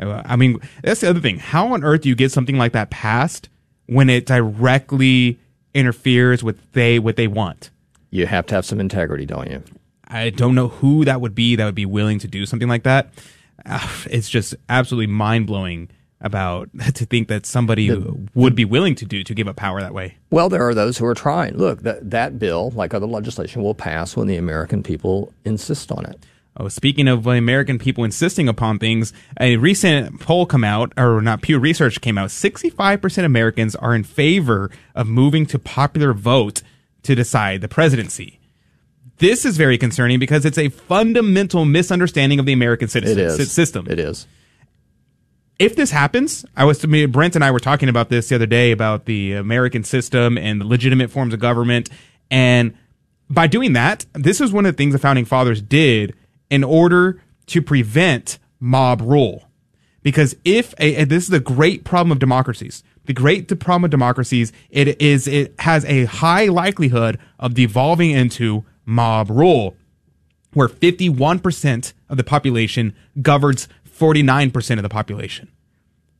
Uh, 0.00 0.22
I 0.24 0.34
mean, 0.34 0.58
that's 0.82 1.02
the 1.02 1.08
other 1.10 1.20
thing. 1.20 1.38
How 1.38 1.72
on 1.72 1.84
earth 1.84 2.00
do 2.00 2.08
you 2.08 2.16
get 2.16 2.32
something 2.32 2.58
like 2.58 2.72
that 2.72 2.90
passed 2.90 3.48
when 3.86 4.10
it 4.10 4.26
directly 4.26 5.38
interferes 5.72 6.42
with 6.42 6.58
they 6.72 6.98
what 6.98 7.16
they 7.16 7.28
want? 7.28 7.70
you 8.10 8.26
have 8.26 8.46
to 8.46 8.54
have 8.54 8.64
some 8.64 8.78
integrity 8.80 9.26
don't 9.26 9.50
you 9.50 9.60
I 10.06 10.30
don't 10.30 10.54
know 10.54 10.68
who 10.68 11.04
that 11.04 11.20
would 11.20 11.34
be 11.34 11.56
that 11.56 11.64
would 11.64 11.74
be 11.74 11.86
willing 11.86 12.18
to 12.20 12.28
do 12.28 12.44
something 12.46 12.68
like 12.68 12.82
that. 12.84 13.10
Uh, 13.66 13.88
it's 14.10 14.28
just 14.28 14.54
absolutely 14.68 15.12
mind 15.12 15.46
blowing 15.46 15.90
about 16.20 16.70
to 16.94 17.04
think 17.04 17.28
that 17.28 17.46
somebody 17.46 17.90
would 18.34 18.54
be 18.54 18.64
willing 18.64 18.94
to 18.96 19.04
do 19.04 19.22
to 19.22 19.34
give 19.34 19.46
up 19.46 19.56
power 19.56 19.80
that 19.80 19.94
way. 19.94 20.16
Well, 20.30 20.48
there 20.48 20.66
are 20.66 20.74
those 20.74 20.98
who 20.98 21.06
are 21.06 21.14
trying. 21.14 21.56
Look, 21.56 21.82
that, 21.82 22.10
that 22.10 22.38
bill, 22.38 22.70
like 22.70 22.94
other 22.94 23.06
legislation, 23.06 23.62
will 23.62 23.74
pass 23.74 24.16
when 24.16 24.26
the 24.26 24.36
American 24.36 24.82
people 24.82 25.32
insist 25.44 25.92
on 25.92 26.06
it. 26.06 26.24
Oh, 26.56 26.68
speaking 26.68 27.08
of 27.08 27.26
American 27.26 27.80
people 27.80 28.04
insisting 28.04 28.48
upon 28.48 28.78
things, 28.78 29.12
a 29.40 29.56
recent 29.56 30.20
poll 30.20 30.46
come 30.46 30.62
out, 30.62 30.92
or 30.96 31.20
not 31.20 31.42
Pew 31.42 31.58
Research 31.58 32.00
came 32.00 32.16
out. 32.16 32.30
Sixty-five 32.30 33.02
percent 33.02 33.26
Americans 33.26 33.74
are 33.74 33.92
in 33.92 34.04
favor 34.04 34.70
of 34.94 35.08
moving 35.08 35.46
to 35.46 35.58
popular 35.58 36.12
vote 36.12 36.62
to 37.02 37.16
decide 37.16 37.60
the 37.60 37.66
presidency. 37.66 38.38
This 39.18 39.44
is 39.44 39.56
very 39.56 39.78
concerning 39.78 40.18
because 40.18 40.44
it's 40.44 40.58
a 40.58 40.68
fundamental 40.68 41.64
misunderstanding 41.64 42.38
of 42.38 42.46
the 42.46 42.52
American 42.52 42.86
It 42.86 42.90
citizen 42.90 43.18
is. 43.18 43.36
sy- 43.36 43.44
system. 43.44 43.86
It 43.88 43.98
is. 44.00 44.26
if 45.58 45.76
this 45.76 45.90
happens, 45.92 46.44
I 46.56 46.64
was 46.64 46.78
to 46.78 46.88
me, 46.88 47.06
Brent 47.06 47.34
and 47.36 47.44
I 47.44 47.50
were 47.52 47.60
talking 47.60 47.88
about 47.88 48.08
this 48.08 48.28
the 48.28 48.34
other 48.34 48.46
day 48.46 48.72
about 48.72 49.04
the 49.04 49.34
American 49.34 49.84
system 49.84 50.36
and 50.36 50.60
the 50.60 50.64
legitimate 50.66 51.10
forms 51.10 51.32
of 51.32 51.40
government. 51.40 51.90
And 52.30 52.74
by 53.30 53.46
doing 53.46 53.72
that, 53.74 54.04
this 54.14 54.40
is 54.40 54.52
one 54.52 54.66
of 54.66 54.72
the 54.72 54.76
things 54.76 54.92
the 54.92 54.98
founding 54.98 55.24
fathers 55.24 55.62
did 55.62 56.14
in 56.50 56.64
order 56.64 57.22
to 57.46 57.62
prevent 57.62 58.38
mob 58.58 59.00
rule. 59.00 59.44
Because 60.02 60.36
if 60.44 60.74
a, 60.78 61.04
this 61.04 61.22
is 61.24 61.30
the 61.30 61.40
great 61.40 61.84
problem 61.84 62.12
of 62.12 62.18
democracies, 62.18 62.82
the 63.06 63.14
great 63.14 63.48
problem 63.60 63.84
of 63.84 63.90
democracies, 63.90 64.52
it 64.70 65.00
is 65.00 65.26
it 65.28 65.54
has 65.60 65.84
a 65.86 66.04
high 66.06 66.46
likelihood 66.46 67.18
of 67.38 67.54
devolving 67.54 68.10
into 68.10 68.64
mob 68.84 69.30
rule 69.30 69.76
where 70.52 70.68
51% 70.68 71.92
of 72.08 72.16
the 72.16 72.24
population 72.24 72.94
governs 73.20 73.68
49% 73.88 74.76
of 74.76 74.82
the 74.82 74.88
population. 74.88 75.50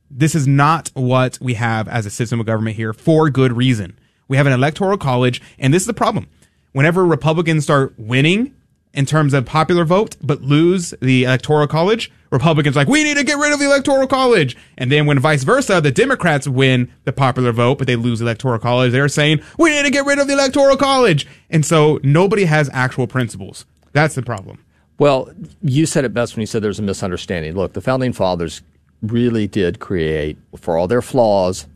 This 0.09 0.35
is 0.35 0.47
not 0.47 0.91
what 0.93 1.37
we 1.41 1.55
have 1.55 1.87
as 1.87 2.05
a 2.05 2.09
system 2.09 2.39
of 2.39 2.45
government 2.45 2.75
here 2.75 2.93
for 2.93 3.29
good 3.29 3.53
reason. 3.53 3.97
We 4.27 4.37
have 4.37 4.47
an 4.47 4.53
electoral 4.53 4.97
college, 4.97 5.41
and 5.59 5.73
this 5.73 5.83
is 5.83 5.87
the 5.87 5.93
problem. 5.93 6.27
Whenever 6.73 7.05
Republicans 7.05 7.63
start 7.63 7.93
winning 7.97 8.54
in 8.95 9.05
terms 9.05 9.33
of 9.33 9.45
popular 9.45 9.83
vote, 9.83 10.15
but 10.21 10.41
lose 10.41 10.93
the 11.01 11.25
electoral 11.25 11.67
college, 11.67 12.11
Republicans 12.31 12.75
like, 12.75 12.87
we 12.87 13.03
need 13.03 13.17
to 13.17 13.23
get 13.23 13.37
rid 13.37 13.53
of 13.53 13.59
the 13.59 13.65
electoral 13.65 14.07
college. 14.07 14.57
And 14.77 14.91
then 14.91 15.05
when 15.05 15.19
vice 15.19 15.43
versa, 15.43 15.81
the 15.81 15.91
Democrats 15.91 16.47
win 16.47 16.91
the 17.03 17.13
popular 17.13 17.51
vote, 17.51 17.77
but 17.77 17.87
they 17.87 17.95
lose 17.95 18.19
the 18.19 18.25
electoral 18.25 18.59
college, 18.59 18.91
they're 18.91 19.07
saying, 19.07 19.41
we 19.59 19.69
need 19.71 19.83
to 19.83 19.91
get 19.91 20.05
rid 20.05 20.17
of 20.17 20.27
the 20.27 20.33
electoral 20.33 20.77
college. 20.77 21.27
And 21.49 21.65
so 21.65 21.99
nobody 22.03 22.45
has 22.45 22.69
actual 22.73 23.05
principles. 23.05 23.65
That's 23.91 24.15
the 24.15 24.21
problem. 24.21 24.63
Well, 24.97 25.29
you 25.61 25.85
said 25.85 26.05
it 26.05 26.13
best 26.13 26.35
when 26.35 26.41
you 26.41 26.47
said 26.47 26.63
there's 26.63 26.79
a 26.79 26.83
misunderstanding. 26.83 27.53
Look, 27.55 27.73
the 27.73 27.81
founding 27.81 28.13
fathers 28.13 28.61
really 29.01 29.45
did 29.45 29.79
create, 29.79 30.37
for 30.57 30.77
all 30.77 30.87
their 30.87 31.01
flaws, 31.01 31.67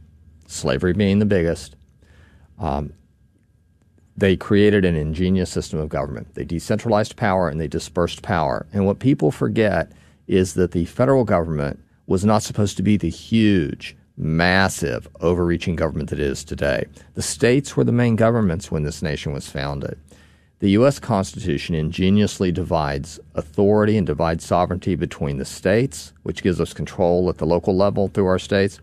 slavery 0.48 0.94
being 0.94 1.20
the 1.20 1.26
biggest, 1.26 1.76
um, 2.60 2.94
they 4.20 4.36
created 4.36 4.84
an 4.84 4.96
ingenious 4.96 5.50
system 5.50 5.80
of 5.80 5.90
government. 5.90 6.36
They 6.36 6.44
decentralized 6.44 7.16
power 7.16 7.48
and 7.48 7.60
they 7.60 7.68
dispersed 7.68 8.22
power. 8.22 8.66
And 8.74 8.86
what 8.86 9.00
people 9.00 9.32
forget 9.32 9.92
is 10.28 10.56
that 10.56 10.72
the 10.72 10.86
federal 10.86 11.24
government 11.24 11.80
was 12.06 12.26
not 12.26 12.44
supposed 12.44 12.76
to 12.78 12.84
be 12.84 12.98
the 12.98 13.10
huge, 13.10 13.96
massive, 14.18 15.08
overreaching 15.22 15.78
government 15.78 16.10
that 16.10 16.20
it 16.20 16.26
is 16.26 16.44
today. 16.44 16.86
The 17.14 17.22
states 17.22 17.78
were 17.78 17.86
the 17.86 17.94
main 17.94 18.18
governments 18.18 18.70
when 18.70 18.84
this 18.84 19.02
nation 19.02 19.32
was 19.32 19.50
founded. 19.50 19.98
The 20.60 20.72
U.S. 20.72 21.00
Constitution 21.00 21.74
ingeniously 21.74 22.52
divides 22.52 23.18
authority 23.36 23.96
and 23.96 24.06
divides 24.06 24.44
sovereignty 24.44 24.96
between 24.96 25.38
the 25.38 25.46
states, 25.46 26.12
which 26.24 26.44
gives 26.44 26.60
us 26.60 26.74
control 26.74 27.30
at 27.30 27.38
the 27.38 27.46
local 27.46 27.78
level 27.78 28.10
through 28.10 28.28
our 28.28 28.40
states, 28.40 28.82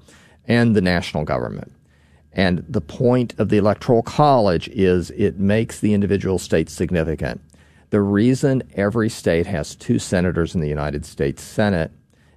and 0.49 0.75
the 0.75 0.81
national 0.81 1.25
government. 1.25 1.71
And 2.37 2.63
the 2.69 2.83
point 2.83 3.35
of 3.39 3.49
the 3.49 3.57
Electoral 3.57 4.03
College 4.03 4.69
is 4.69 5.11
it 5.13 5.39
makes 5.39 5.81
the 5.81 5.95
individual 5.95 6.39
states 6.39 6.73
significant. 6.73 7.41
The 7.89 8.03
reason 8.03 8.63
every 8.75 9.09
state 9.09 9.47
has 9.47 9.75
two 9.75 9.99
senators 9.99 10.55
in 10.55 10.61
the 10.61 10.69
United 10.69 11.07
States 11.07 11.43
Senate 11.43 11.91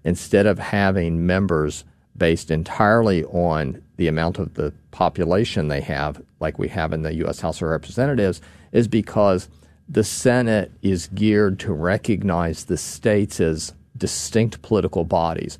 instead 0.05 0.45
of 0.45 0.57
having 0.57 1.27
members 1.27 1.83
based 2.15 2.49
entirely 2.49 3.25
on 3.25 3.81
the 3.97 4.07
amount 4.07 4.39
of 4.39 4.53
the 4.53 4.73
population 4.91 5.67
they 5.67 5.81
have, 5.81 6.21
like 6.39 6.57
we 6.57 6.69
have 6.69 6.93
in 6.93 7.01
the 7.01 7.15
U.S. 7.15 7.41
House 7.41 7.61
of 7.61 7.67
Representatives, 7.67 8.41
is 8.71 8.87
because 8.87 9.49
the 9.89 10.03
Senate 10.03 10.71
is 10.81 11.07
geared 11.07 11.59
to 11.59 11.73
recognize 11.73 12.65
the 12.65 12.77
states 12.77 13.41
as 13.41 13.73
distinct 13.97 14.61
political 14.61 15.03
bodies. 15.03 15.57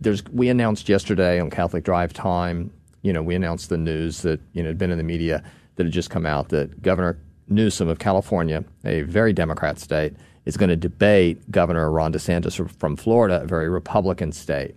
There's, 0.00 0.24
we 0.26 0.48
announced 0.48 0.88
yesterday 0.88 1.38
on 1.40 1.50
Catholic 1.50 1.84
Drive 1.84 2.14
Time, 2.14 2.70
you 3.04 3.12
know, 3.12 3.22
we 3.22 3.34
announced 3.34 3.68
the 3.68 3.76
news 3.76 4.22
that, 4.22 4.40
you 4.54 4.62
know, 4.62 4.70
had 4.70 4.78
been 4.78 4.90
in 4.90 4.98
the 4.98 5.04
media 5.04 5.44
that 5.76 5.84
had 5.84 5.92
just 5.92 6.10
come 6.10 6.24
out 6.26 6.48
that 6.48 6.82
Governor 6.82 7.18
Newsom 7.48 7.86
of 7.86 7.98
California, 7.98 8.64
a 8.84 9.02
very 9.02 9.32
Democrat 9.32 9.78
state, 9.78 10.14
is 10.46 10.56
going 10.56 10.70
to 10.70 10.76
debate 10.76 11.50
Governor 11.50 11.90
Ron 11.90 12.12
DeSantis 12.12 12.70
from 12.78 12.96
Florida, 12.96 13.42
a 13.42 13.46
very 13.46 13.68
Republican 13.68 14.32
state. 14.32 14.74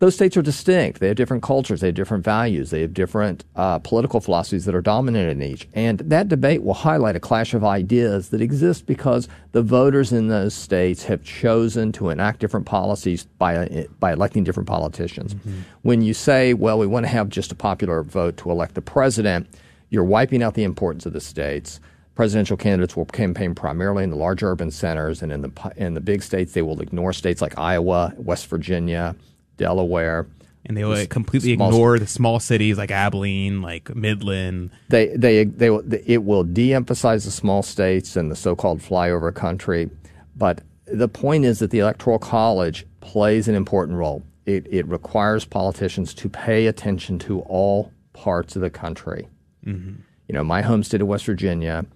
Those 0.00 0.14
states 0.14 0.36
are 0.36 0.42
distinct. 0.42 1.00
They 1.00 1.08
have 1.08 1.16
different 1.16 1.42
cultures. 1.42 1.80
They 1.80 1.88
have 1.88 1.96
different 1.96 2.24
values. 2.24 2.70
They 2.70 2.82
have 2.82 2.94
different 2.94 3.44
uh, 3.56 3.80
political 3.80 4.20
philosophies 4.20 4.64
that 4.66 4.74
are 4.74 4.80
dominant 4.80 5.28
in 5.28 5.42
each. 5.42 5.68
And 5.74 5.98
that 5.98 6.28
debate 6.28 6.62
will 6.62 6.74
highlight 6.74 7.16
a 7.16 7.20
clash 7.20 7.52
of 7.52 7.64
ideas 7.64 8.28
that 8.28 8.40
exists 8.40 8.80
because 8.80 9.26
the 9.50 9.62
voters 9.62 10.12
in 10.12 10.28
those 10.28 10.54
states 10.54 11.02
have 11.04 11.24
chosen 11.24 11.90
to 11.92 12.10
enact 12.10 12.38
different 12.38 12.64
policies 12.64 13.24
by, 13.38 13.88
by 13.98 14.12
electing 14.12 14.44
different 14.44 14.68
politicians. 14.68 15.34
When 15.82 16.00
you 16.00 16.14
say, 16.14 16.54
well, 16.54 16.78
we 16.78 16.86
want 16.86 17.04
to 17.04 17.10
have 17.10 17.28
just 17.28 17.50
a 17.50 17.56
popular 17.56 18.04
vote 18.04 18.36
to 18.36 18.52
elect 18.52 18.74
the 18.74 18.82
president, 18.82 19.48
you're 19.90 20.04
wiping 20.04 20.44
out 20.44 20.54
the 20.54 20.64
importance 20.64 21.06
of 21.06 21.12
the 21.12 21.20
states. 21.20 21.80
Presidential 22.14 22.56
candidates 22.56 22.96
will 22.96 23.04
campaign 23.06 23.52
primarily 23.54 24.04
in 24.04 24.10
the 24.10 24.16
large 24.16 24.42
urban 24.42 24.70
centers, 24.70 25.22
and 25.22 25.30
in 25.30 25.40
the 25.40 25.72
in 25.76 25.94
the 25.94 26.00
big 26.00 26.20
states, 26.20 26.52
they 26.52 26.62
will 26.62 26.80
ignore 26.80 27.12
states 27.12 27.40
like 27.40 27.56
Iowa, 27.56 28.12
West 28.16 28.48
Virginia, 28.48 29.14
Delaware. 29.58 30.26
And 30.64 30.76
they 30.76 30.84
will 30.84 31.06
completely 31.06 31.54
small- 31.54 31.68
ignore 31.70 31.98
the 31.98 32.06
small 32.06 32.40
cities 32.40 32.76
like 32.78 32.90
Abilene, 32.90 33.62
like 33.62 33.94
Midland. 33.94 34.70
They 34.88 35.08
they 35.16 35.44
they 35.44 35.70
will- 35.70 35.84
it 36.06 36.24
will 36.24 36.44
de-emphasize 36.44 37.24
the 37.24 37.30
small 37.30 37.62
states 37.62 38.16
and 38.16 38.30
the 38.30 38.36
so-called 38.36 38.80
flyover 38.80 39.32
country, 39.34 39.88
but 40.36 40.60
the 40.86 41.08
point 41.08 41.44
is 41.44 41.58
that 41.60 41.70
the 41.70 41.78
electoral 41.78 42.18
college 42.18 42.86
plays 43.00 43.48
an 43.48 43.54
important 43.54 43.96
role. 43.98 44.22
It 44.46 44.66
it 44.70 44.86
requires 44.88 45.44
politicians 45.46 46.12
to 46.14 46.28
pay 46.28 46.66
attention 46.66 47.18
to 47.20 47.40
all 47.40 47.90
parts 48.12 48.56
of 48.56 48.60
the 48.62 48.70
country. 48.70 49.28
Mm-hmm. 49.64 49.92
You 50.28 50.32
know, 50.34 50.44
my 50.44 50.60
home 50.62 50.82
state 50.82 51.00
of 51.00 51.06
West 51.08 51.24
Virginia 51.24 51.86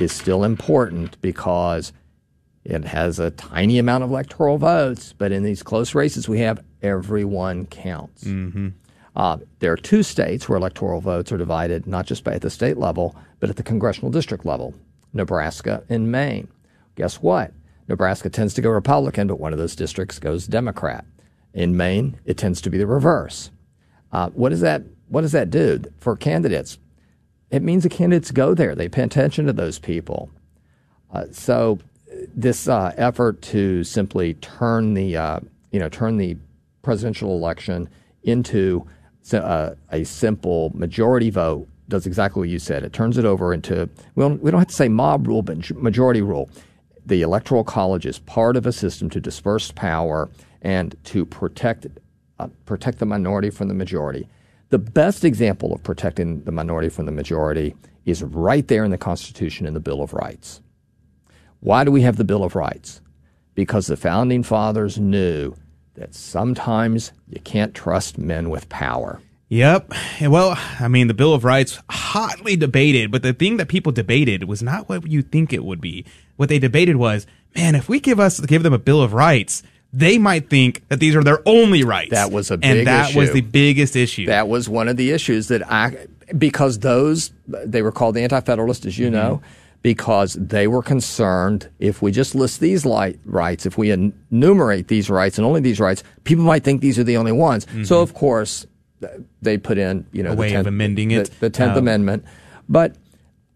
is 0.00 0.12
still 0.12 0.42
important 0.44 1.20
because 1.20 1.92
it 2.64 2.84
has 2.84 3.18
a 3.18 3.30
tiny 3.30 3.78
amount 3.78 4.04
of 4.04 4.10
electoral 4.10 4.58
votes, 4.58 5.14
but 5.16 5.32
in 5.32 5.42
these 5.42 5.62
close 5.62 5.94
races, 5.94 6.28
we 6.28 6.40
have 6.40 6.62
everyone 6.86 7.66
counts. 7.66 8.24
Mm-hmm. 8.24 8.68
Uh, 9.14 9.38
there 9.60 9.72
are 9.72 9.76
two 9.76 10.02
states 10.02 10.48
where 10.48 10.58
electoral 10.58 11.00
votes 11.00 11.32
are 11.32 11.38
divided, 11.38 11.86
not 11.86 12.06
just 12.06 12.22
by 12.22 12.34
at 12.34 12.42
the 12.42 12.50
state 12.50 12.76
level, 12.76 13.16
but 13.40 13.48
at 13.48 13.56
the 13.56 13.62
congressional 13.62 14.10
district 14.10 14.44
level 14.44 14.74
Nebraska 15.12 15.82
and 15.88 16.12
Maine. 16.12 16.48
Guess 16.96 17.22
what? 17.22 17.52
Nebraska 17.88 18.28
tends 18.28 18.52
to 18.54 18.62
go 18.62 18.70
Republican, 18.70 19.26
but 19.26 19.40
one 19.40 19.52
of 19.52 19.58
those 19.58 19.76
districts 19.76 20.18
goes 20.18 20.46
Democrat. 20.46 21.04
In 21.54 21.76
Maine, 21.76 22.18
it 22.24 22.36
tends 22.36 22.60
to 22.62 22.70
be 22.70 22.78
the 22.78 22.86
reverse. 22.86 23.50
Uh, 24.12 24.28
what 24.30 24.50
does 24.50 24.60
that 24.60 24.82
What 25.08 25.22
does 25.22 25.32
that 25.32 25.50
do 25.50 25.82
for 25.98 26.16
candidates? 26.16 26.78
It 27.50 27.62
means 27.62 27.84
the 27.84 27.88
candidates 27.88 28.30
go 28.32 28.54
there. 28.54 28.74
They 28.74 28.88
pay 28.88 29.02
attention 29.02 29.46
to 29.46 29.52
those 29.52 29.78
people. 29.78 30.30
Uh, 31.12 31.26
so 31.30 31.78
this 32.34 32.68
uh, 32.68 32.92
effort 32.96 33.40
to 33.42 33.84
simply 33.84 34.34
turn 34.34 34.94
the 34.94 35.16
uh, 35.16 35.40
you 35.70 35.80
know 35.80 35.88
turn 35.88 36.16
the 36.16 36.36
presidential 36.86 37.32
election 37.32 37.88
into 38.22 38.86
uh, 39.32 39.70
a 39.90 40.04
simple 40.04 40.70
majority 40.72 41.30
vote 41.30 41.66
does 41.88 42.06
exactly 42.06 42.38
what 42.38 42.48
you 42.48 42.60
said. 42.60 42.84
It 42.84 42.92
turns 42.92 43.18
it 43.18 43.24
over 43.24 43.52
into 43.52 43.90
we 44.14 44.22
don't, 44.22 44.40
we 44.40 44.52
don't 44.52 44.60
have 44.60 44.68
to 44.68 44.74
say 44.74 44.88
mob 44.88 45.26
rule, 45.26 45.42
but 45.42 45.68
majority 45.74 46.22
rule. 46.22 46.48
the 47.04 47.22
Electoral 47.22 47.64
College 47.64 48.06
is 48.06 48.20
part 48.20 48.56
of 48.56 48.66
a 48.66 48.72
system 48.72 49.10
to 49.10 49.20
disperse 49.20 49.72
power 49.72 50.30
and 50.62 50.94
to 51.04 51.26
protect 51.26 51.88
uh, 52.38 52.48
protect 52.66 52.98
the 52.98 53.06
minority 53.06 53.50
from 53.50 53.66
the 53.66 53.74
majority. 53.74 54.28
The 54.68 54.78
best 54.78 55.24
example 55.24 55.74
of 55.74 55.82
protecting 55.82 56.44
the 56.44 56.52
minority 56.52 56.88
from 56.88 57.06
the 57.06 57.12
majority 57.12 57.74
is 58.04 58.22
right 58.22 58.66
there 58.68 58.84
in 58.84 58.92
the 58.92 58.98
Constitution 58.98 59.66
and 59.66 59.74
the 59.74 59.80
Bill 59.80 60.02
of 60.02 60.12
Rights. 60.12 60.60
Why 61.60 61.82
do 61.82 61.90
we 61.90 62.02
have 62.02 62.16
the 62.16 62.24
Bill 62.24 62.44
of 62.44 62.54
Rights? 62.54 63.00
Because 63.54 63.88
the 63.88 63.96
founding 63.96 64.44
fathers 64.44 65.00
knew 65.00 65.56
that 65.96 66.14
sometimes 66.14 67.12
you 67.28 67.40
can't 67.40 67.74
trust 67.74 68.18
men 68.18 68.50
with 68.50 68.68
power. 68.68 69.20
Yep. 69.48 69.92
Well, 70.22 70.58
I 70.80 70.88
mean, 70.88 71.06
the 71.06 71.14
Bill 71.14 71.32
of 71.32 71.44
Rights 71.44 71.78
hotly 71.88 72.56
debated, 72.56 73.12
but 73.12 73.22
the 73.22 73.32
thing 73.32 73.58
that 73.58 73.68
people 73.68 73.92
debated 73.92 74.44
was 74.44 74.62
not 74.62 74.88
what 74.88 75.06
you 75.06 75.22
think 75.22 75.52
it 75.52 75.64
would 75.64 75.80
be. 75.80 76.04
What 76.36 76.48
they 76.48 76.58
debated 76.58 76.96
was, 76.96 77.26
man, 77.54 77.74
if 77.74 77.88
we 77.88 78.00
give 78.00 78.18
us 78.18 78.40
give 78.40 78.62
them 78.62 78.72
a 78.72 78.78
Bill 78.78 79.00
of 79.00 79.12
Rights, 79.12 79.62
they 79.92 80.18
might 80.18 80.50
think 80.50 80.86
that 80.88 81.00
these 81.00 81.14
are 81.14 81.22
their 81.22 81.40
only 81.46 81.84
rights. 81.84 82.10
That 82.10 82.32
was 82.32 82.50
a 82.50 82.56
big 82.56 82.78
and 82.78 82.86
that 82.86 83.10
issue. 83.10 83.18
was 83.20 83.32
the 83.32 83.40
biggest 83.40 83.94
issue. 83.94 84.26
That 84.26 84.48
was 84.48 84.68
one 84.68 84.88
of 84.88 84.96
the 84.96 85.12
issues 85.12 85.48
that 85.48 85.70
I 85.70 86.06
because 86.36 86.80
those 86.80 87.30
they 87.46 87.82
were 87.82 87.92
called 87.92 88.16
the 88.16 88.22
Anti 88.22 88.40
Federalists, 88.40 88.84
as 88.84 88.98
you 88.98 89.06
mm-hmm. 89.06 89.14
know, 89.14 89.42
because 89.86 90.32
they 90.34 90.66
were 90.66 90.82
concerned 90.82 91.70
if 91.78 92.02
we 92.02 92.10
just 92.10 92.34
list 92.34 92.58
these 92.58 92.84
li- 92.84 93.16
rights, 93.24 93.66
if 93.66 93.78
we 93.78 93.92
enumerate 93.92 94.88
these 94.88 95.08
rights 95.08 95.38
and 95.38 95.46
only 95.46 95.60
these 95.60 95.78
rights, 95.78 96.02
people 96.24 96.42
might 96.42 96.64
think 96.64 96.80
these 96.80 96.98
are 96.98 97.04
the 97.04 97.16
only 97.16 97.30
ones. 97.30 97.68
So 97.84 98.00
of 98.02 98.12
course 98.12 98.66
they 99.42 99.56
put 99.56 99.78
in 99.78 100.04
you 100.10 100.24
know 100.24 100.32
A 100.32 100.34
the 100.34 100.40
way 100.40 100.54
of 100.54 100.64
10th 100.64 100.68
amending 100.68 101.12
it. 101.12 101.30
the 101.38 101.50
Tenth 101.50 101.72
Um, 101.72 101.78
Amendment, 101.78 102.24
but. 102.68 102.96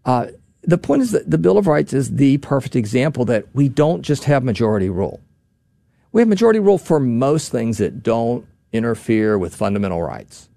Uh, 0.05 0.27
the 0.63 0.77
point 0.77 1.01
is 1.01 1.11
that 1.11 1.29
the 1.29 1.37
Bill 1.39 1.57
of 1.57 1.65
Rights 1.67 1.91
is 1.91 2.15
the 2.15 2.37
perfect 2.37 2.75
example 2.75 3.25
that 3.25 3.45
we 3.53 3.67
don't 3.67 4.03
just 4.03 4.23
have 4.25 4.43
majority 4.43 4.89
rule. 4.89 5.19
We 6.11 6.21
have 6.21 6.27
majority 6.29 6.59
rule 6.59 6.77
for 6.77 6.99
most 6.99 7.51
things 7.51 7.79
that 7.79 8.03
don't 8.03 8.45
interfere 8.71 9.37
with 9.39 9.55
fundamental 9.55 10.01
rights. 10.03 10.49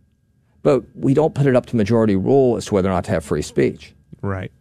But 0.63 0.83
we 0.95 1.15
don't 1.15 1.35
put 1.35 1.47
it 1.47 1.57
up 1.57 1.67
to 1.67 1.77
majority 1.77 2.17
rule 2.17 2.57
as 2.59 2.67
to 2.67 2.75
whether 2.75 2.89
or 2.91 2.93
not 2.93 3.05
to 3.07 3.13
have 3.13 3.25
free 3.25 3.41
speech. 3.43 3.95
Right. 4.21 4.53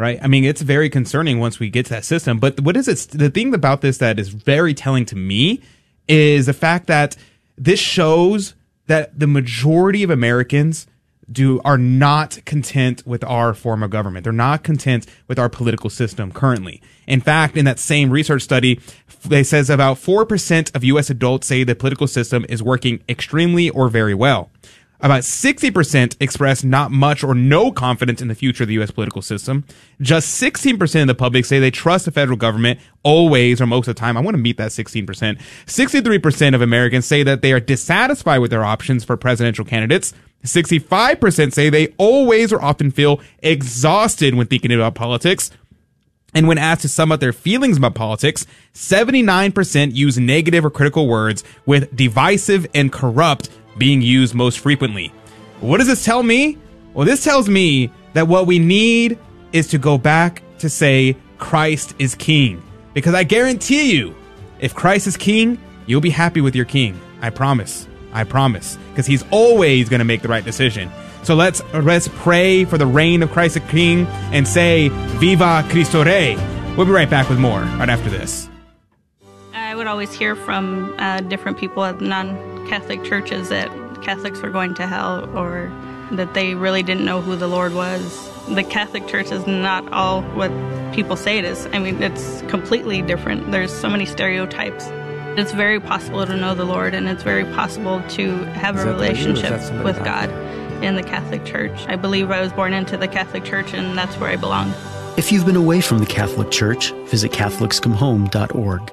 Right. 0.00 0.18
I 0.22 0.28
mean, 0.28 0.44
it's 0.44 0.62
very 0.62 0.88
concerning 0.88 1.40
once 1.40 1.60
we 1.60 1.68
get 1.68 1.84
to 1.84 1.90
that 1.90 2.06
system. 2.06 2.38
But 2.38 2.58
what 2.60 2.74
is 2.74 2.88
it? 2.88 3.10
The 3.12 3.28
thing 3.28 3.52
about 3.52 3.82
this 3.82 3.98
that 3.98 4.18
is 4.18 4.30
very 4.30 4.72
telling 4.72 5.04
to 5.04 5.14
me 5.14 5.60
is 6.08 6.46
the 6.46 6.54
fact 6.54 6.86
that 6.86 7.18
this 7.58 7.78
shows 7.78 8.54
that 8.86 9.18
the 9.18 9.26
majority 9.26 10.02
of 10.02 10.08
Americans 10.08 10.86
do 11.30 11.60
are 11.66 11.76
not 11.76 12.42
content 12.46 13.06
with 13.06 13.22
our 13.24 13.52
form 13.52 13.82
of 13.82 13.90
government. 13.90 14.24
They're 14.24 14.32
not 14.32 14.64
content 14.64 15.06
with 15.28 15.38
our 15.38 15.50
political 15.50 15.90
system 15.90 16.32
currently. 16.32 16.80
In 17.06 17.20
fact, 17.20 17.58
in 17.58 17.66
that 17.66 17.78
same 17.78 18.08
research 18.08 18.40
study, 18.40 18.80
they 19.26 19.44
says 19.44 19.68
about 19.68 19.98
4% 19.98 20.74
of 20.74 20.82
US 20.82 21.10
adults 21.10 21.46
say 21.46 21.62
the 21.62 21.74
political 21.74 22.06
system 22.06 22.46
is 22.48 22.62
working 22.62 23.00
extremely 23.06 23.68
or 23.68 23.90
very 23.90 24.14
well. 24.14 24.50
About 25.02 25.22
60% 25.22 26.16
express 26.20 26.62
not 26.62 26.90
much 26.90 27.24
or 27.24 27.34
no 27.34 27.72
confidence 27.72 28.20
in 28.20 28.28
the 28.28 28.34
future 28.34 28.64
of 28.64 28.68
the 28.68 28.74
U.S. 28.74 28.90
political 28.90 29.22
system. 29.22 29.64
Just 30.00 30.40
16% 30.40 31.00
of 31.00 31.06
the 31.06 31.14
public 31.14 31.46
say 31.46 31.58
they 31.58 31.70
trust 31.70 32.04
the 32.04 32.10
federal 32.10 32.36
government 32.36 32.80
always 33.02 33.62
or 33.62 33.66
most 33.66 33.88
of 33.88 33.94
the 33.94 33.98
time. 33.98 34.18
I 34.18 34.20
want 34.20 34.34
to 34.34 34.42
meet 34.42 34.58
that 34.58 34.72
16%. 34.72 35.06
63% 35.06 36.54
of 36.54 36.60
Americans 36.60 37.06
say 37.06 37.22
that 37.22 37.40
they 37.40 37.52
are 37.52 37.60
dissatisfied 37.60 38.40
with 38.40 38.50
their 38.50 38.64
options 38.64 39.02
for 39.02 39.16
presidential 39.16 39.64
candidates. 39.64 40.12
65% 40.44 41.52
say 41.52 41.70
they 41.70 41.88
always 41.96 42.52
or 42.52 42.62
often 42.62 42.90
feel 42.90 43.20
exhausted 43.38 44.34
when 44.34 44.48
thinking 44.48 44.72
about 44.72 44.94
politics. 44.94 45.50
And 46.34 46.46
when 46.46 46.58
asked 46.58 46.82
to 46.82 46.88
sum 46.88 47.10
up 47.10 47.20
their 47.20 47.32
feelings 47.32 47.76
about 47.76 47.94
politics, 47.94 48.46
79% 48.74 49.94
use 49.94 50.18
negative 50.18 50.64
or 50.64 50.70
critical 50.70 51.08
words 51.08 51.42
with 51.66 51.94
divisive 51.96 52.66
and 52.74 52.92
corrupt 52.92 53.50
being 53.80 54.00
used 54.00 54.34
most 54.34 54.60
frequently. 54.60 55.12
What 55.58 55.78
does 55.78 55.88
this 55.88 56.04
tell 56.04 56.22
me? 56.22 56.56
Well, 56.94 57.06
this 57.06 57.24
tells 57.24 57.48
me 57.48 57.90
that 58.12 58.28
what 58.28 58.46
we 58.46 58.60
need 58.60 59.18
is 59.52 59.66
to 59.68 59.78
go 59.78 59.98
back 59.98 60.42
to 60.58 60.68
say 60.68 61.16
Christ 61.38 61.94
is 61.98 62.14
king. 62.14 62.62
Because 62.94 63.14
I 63.14 63.24
guarantee 63.24 63.96
you, 63.96 64.14
if 64.60 64.74
Christ 64.74 65.06
is 65.08 65.16
king, 65.16 65.58
you'll 65.86 66.00
be 66.00 66.10
happy 66.10 66.40
with 66.40 66.54
your 66.54 66.64
king. 66.64 67.00
I 67.22 67.30
promise. 67.30 67.88
I 68.12 68.24
promise. 68.24 68.78
Because 68.90 69.06
he's 69.06 69.24
always 69.30 69.88
going 69.88 70.00
to 70.00 70.04
make 70.04 70.22
the 70.22 70.28
right 70.28 70.44
decision. 70.44 70.90
So 71.22 71.34
let's 71.34 71.62
let's 71.74 72.08
pray 72.08 72.64
for 72.64 72.78
the 72.78 72.86
reign 72.86 73.22
of 73.22 73.30
Christ 73.30 73.54
the 73.54 73.60
King 73.60 74.06
and 74.32 74.48
say 74.48 74.88
Viva 75.18 75.64
Cristo 75.68 76.04
Rey. 76.04 76.36
We'll 76.76 76.86
be 76.86 76.92
right 76.92 77.10
back 77.10 77.28
with 77.28 77.38
more 77.38 77.60
right 77.60 77.90
after 77.90 78.08
this. 78.08 78.48
I 79.90 79.92
would 79.94 80.04
always 80.06 80.12
hear 80.16 80.36
from 80.36 80.94
uh, 81.00 81.20
different 81.22 81.58
people 81.58 81.82
at 81.84 82.00
non-Catholic 82.00 83.02
churches 83.02 83.48
that 83.48 83.68
Catholics 84.02 84.40
were 84.40 84.48
going 84.50 84.72
to 84.74 84.86
hell 84.86 85.28
or 85.36 85.68
that 86.12 86.32
they 86.32 86.54
really 86.54 86.84
didn't 86.84 87.04
know 87.04 87.20
who 87.20 87.34
the 87.34 87.48
Lord 87.48 87.74
was. 87.74 88.30
The 88.46 88.62
Catholic 88.62 89.08
Church 89.08 89.32
is 89.32 89.48
not 89.48 89.92
all 89.92 90.22
what 90.22 90.52
people 90.94 91.16
say 91.16 91.38
it 91.38 91.44
is. 91.44 91.66
I 91.72 91.80
mean, 91.80 92.00
it's 92.04 92.40
completely 92.42 93.02
different. 93.02 93.50
There's 93.50 93.72
so 93.76 93.90
many 93.90 94.06
stereotypes. 94.06 94.86
It's 95.36 95.50
very 95.50 95.80
possible 95.80 96.24
to 96.24 96.36
know 96.36 96.54
the 96.54 96.64
Lord, 96.64 96.94
and 96.94 97.08
it's 97.08 97.24
very 97.24 97.44
possible 97.46 98.00
to 98.10 98.36
have 98.54 98.76
Is 98.76 98.82
a 98.82 98.84
that 98.84 98.92
the- 98.96 99.10
is 99.10 99.26
relationship 99.26 99.84
with 99.84 99.96
talking? 99.98 100.04
God 100.04 100.84
in 100.84 100.94
the 100.94 101.02
Catholic 101.02 101.44
Church. 101.44 101.84
I 101.88 101.96
believe 101.96 102.30
I 102.30 102.40
was 102.40 102.52
born 102.52 102.74
into 102.74 102.96
the 102.96 103.08
Catholic 103.08 103.42
Church, 103.42 103.74
and 103.74 103.98
that's 103.98 104.16
where 104.18 104.30
I 104.30 104.36
belong. 104.36 104.72
If 105.16 105.32
you've 105.32 105.46
been 105.46 105.56
away 105.56 105.80
from 105.80 105.98
the 105.98 106.06
Catholic 106.06 106.52
Church, 106.52 106.92
visit 107.08 107.32
CatholicsComeHome.org. 107.32 108.92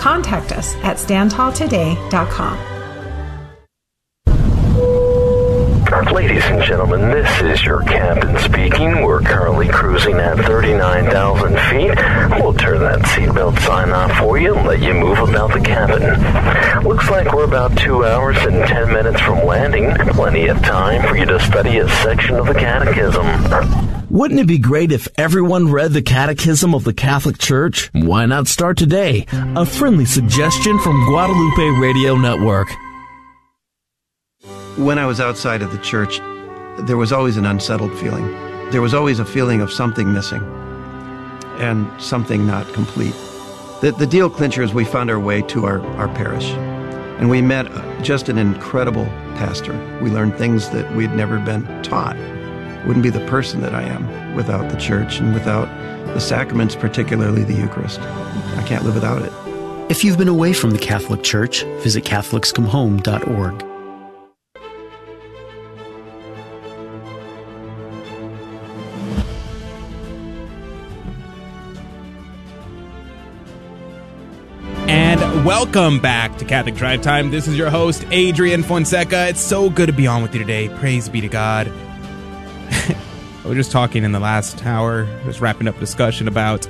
Contact 0.00 0.52
us 0.52 0.74
at 0.76 0.96
StandTallToday.com. 0.96 2.70
Ladies 6.14 6.44
and 6.44 6.62
gentlemen, 6.62 7.10
this 7.10 7.42
is 7.42 7.62
your 7.62 7.82
captain 7.82 8.38
speaking. 8.38 9.02
We're 9.02 9.20
currently 9.20 9.68
cruising 9.68 10.14
at 10.14 10.38
39,000 10.38 11.50
feet. 11.68 12.42
We'll 12.42 12.54
turn 12.54 12.80
that 12.80 13.00
seatbelt 13.00 13.58
sign 13.60 13.90
off 13.90 14.16
for 14.18 14.38
you 14.38 14.54
and 14.54 14.66
let 14.66 14.80
you 14.80 14.94
move 14.94 15.18
about 15.18 15.52
the 15.52 15.60
cabin. 15.60 16.82
Looks 16.82 17.10
like 17.10 17.34
we're 17.34 17.44
about 17.44 17.76
two 17.76 18.06
hours 18.06 18.38
and 18.38 18.66
10 18.66 18.88
minutes 18.88 19.20
from 19.20 19.46
landing. 19.46 19.94
Plenty 20.14 20.46
of 20.46 20.62
time 20.62 21.06
for 21.06 21.16
you 21.16 21.26
to 21.26 21.38
study 21.40 21.78
a 21.78 21.88
section 21.88 22.36
of 22.36 22.46
the 22.46 22.54
catechism. 22.54 23.89
Wouldn't 24.10 24.40
it 24.40 24.48
be 24.48 24.58
great 24.58 24.90
if 24.90 25.06
everyone 25.16 25.70
read 25.70 25.92
the 25.92 26.02
Catechism 26.02 26.74
of 26.74 26.82
the 26.82 26.92
Catholic 26.92 27.38
Church? 27.38 27.90
Why 27.92 28.26
not 28.26 28.48
start 28.48 28.76
today? 28.76 29.24
A 29.30 29.64
friendly 29.64 30.04
suggestion 30.04 30.80
from 30.80 31.04
Guadalupe 31.06 31.78
Radio 31.78 32.16
Network. 32.16 32.68
When 34.76 34.98
I 34.98 35.06
was 35.06 35.20
outside 35.20 35.62
of 35.62 35.70
the 35.70 35.78
church, 35.78 36.18
there 36.88 36.96
was 36.96 37.12
always 37.12 37.36
an 37.36 37.46
unsettled 37.46 37.96
feeling. 38.00 38.26
There 38.72 38.82
was 38.82 38.94
always 38.94 39.20
a 39.20 39.24
feeling 39.24 39.60
of 39.60 39.70
something 39.70 40.12
missing 40.12 40.42
and 41.58 41.88
something 42.02 42.44
not 42.44 42.66
complete. 42.72 43.14
The, 43.80 43.94
the 43.96 44.08
deal 44.08 44.28
clincher 44.28 44.64
is 44.64 44.74
we 44.74 44.84
found 44.84 45.08
our 45.08 45.20
way 45.20 45.42
to 45.42 45.66
our, 45.66 45.80
our 45.98 46.08
parish 46.16 46.50
and 46.50 47.30
we 47.30 47.42
met 47.42 47.68
just 48.02 48.28
an 48.28 48.38
incredible 48.38 49.06
pastor. 49.36 49.72
We 50.02 50.10
learned 50.10 50.34
things 50.34 50.68
that 50.70 50.96
we'd 50.96 51.12
never 51.12 51.38
been 51.38 51.64
taught. 51.84 52.16
Wouldn't 52.86 53.02
be 53.02 53.10
the 53.10 53.24
person 53.26 53.60
that 53.60 53.74
I 53.74 53.82
am 53.82 54.34
without 54.34 54.70
the 54.70 54.76
church 54.76 55.18
and 55.20 55.34
without 55.34 55.66
the 56.14 56.20
sacraments, 56.20 56.74
particularly 56.74 57.44
the 57.44 57.54
Eucharist. 57.54 58.00
I 58.00 58.64
can't 58.66 58.84
live 58.84 58.94
without 58.94 59.22
it. 59.22 59.32
If 59.90 60.04
you've 60.04 60.18
been 60.18 60.28
away 60.28 60.52
from 60.52 60.70
the 60.70 60.78
Catholic 60.78 61.22
Church, 61.22 61.64
visit 61.82 62.04
CatholicsComeHome.org. 62.04 63.64
And 74.88 75.44
welcome 75.44 76.00
back 76.00 76.38
to 76.38 76.44
Catholic 76.44 76.76
Drive 76.76 77.02
Time. 77.02 77.30
This 77.30 77.46
is 77.46 77.58
your 77.58 77.70
host, 77.70 78.04
Adrian 78.10 78.62
Fonseca. 78.62 79.28
It's 79.28 79.40
so 79.40 79.70
good 79.70 79.86
to 79.86 79.92
be 79.92 80.06
on 80.06 80.22
with 80.22 80.32
you 80.34 80.40
today. 80.40 80.68
Praise 80.68 81.08
be 81.08 81.20
to 81.20 81.28
God. 81.28 81.70
We 83.50 83.56
were 83.56 83.58
just 83.62 83.72
talking 83.72 84.04
in 84.04 84.12
the 84.12 84.20
last 84.20 84.64
hour, 84.64 85.08
just 85.24 85.40
wrapping 85.40 85.66
up 85.66 85.76
discussion 85.80 86.28
about 86.28 86.68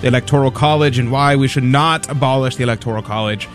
the 0.00 0.06
Electoral 0.06 0.50
College 0.50 0.98
and 0.98 1.12
why 1.12 1.36
we 1.36 1.46
should 1.46 1.62
not 1.62 2.08
abolish 2.08 2.56
the 2.56 2.62
Electoral 2.62 3.02
College, 3.02 3.50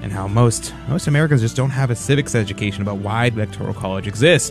and 0.00 0.10
how 0.10 0.26
most 0.28 0.72
most 0.88 1.08
Americans 1.08 1.42
just 1.42 1.56
don't 1.56 1.68
have 1.68 1.90
a 1.90 1.94
civics 1.94 2.34
education 2.34 2.80
about 2.80 2.96
why 2.96 3.28
the 3.28 3.36
Electoral 3.36 3.74
College 3.74 4.06
exists. 4.06 4.50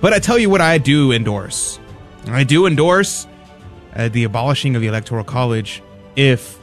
But 0.00 0.14
I 0.14 0.18
tell 0.18 0.36
you 0.36 0.50
what, 0.50 0.60
I 0.60 0.78
do 0.78 1.12
endorse. 1.12 1.78
I 2.26 2.42
do 2.42 2.66
endorse 2.66 3.28
uh, 3.94 4.08
the 4.08 4.24
abolishing 4.24 4.74
of 4.74 4.82
the 4.82 4.88
Electoral 4.88 5.22
College 5.22 5.84
if, 6.16 6.58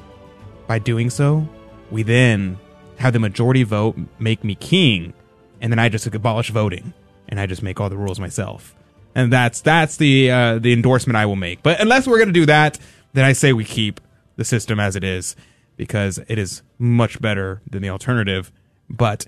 by 0.68 0.78
doing 0.78 1.10
so, 1.10 1.48
we 1.90 2.04
then 2.04 2.58
have 2.98 3.14
the 3.14 3.20
majority 3.20 3.64
vote 3.64 3.96
make 4.20 4.44
me 4.44 4.56
king, 4.56 5.14
and 5.62 5.72
then 5.72 5.80
I 5.80 5.88
just 5.88 6.06
abolish 6.06 6.50
voting, 6.50 6.92
and 7.30 7.40
I 7.40 7.46
just 7.46 7.64
make 7.64 7.80
all 7.80 7.88
the 7.88 7.96
rules 7.96 8.20
myself. 8.20 8.76
And 9.16 9.32
that's 9.32 9.62
that's 9.62 9.98
the 9.98 10.32
uh, 10.32 10.60
the 10.60 10.74
endorsement 10.74 11.18
I 11.18 11.26
will 11.26 11.36
make. 11.36 11.62
But 11.62 11.80
unless 11.80 12.08
we're 12.08 12.24
to 12.26 12.32
do 12.32 12.46
that, 12.48 12.80
then 13.14 13.26
I 13.26 13.34
say 13.34 13.54
we 13.54 13.64
keep 13.64 14.02
the 14.36 14.46
system 14.46 14.80
as 14.80 14.96
it 14.96 15.04
is 15.04 15.36
because 15.78 16.20
it 16.28 16.38
is 16.38 16.62
much 16.80 17.22
better 17.22 17.62
than 17.70 17.82
the 17.82 17.90
alternative. 17.90 18.52
But 18.90 19.26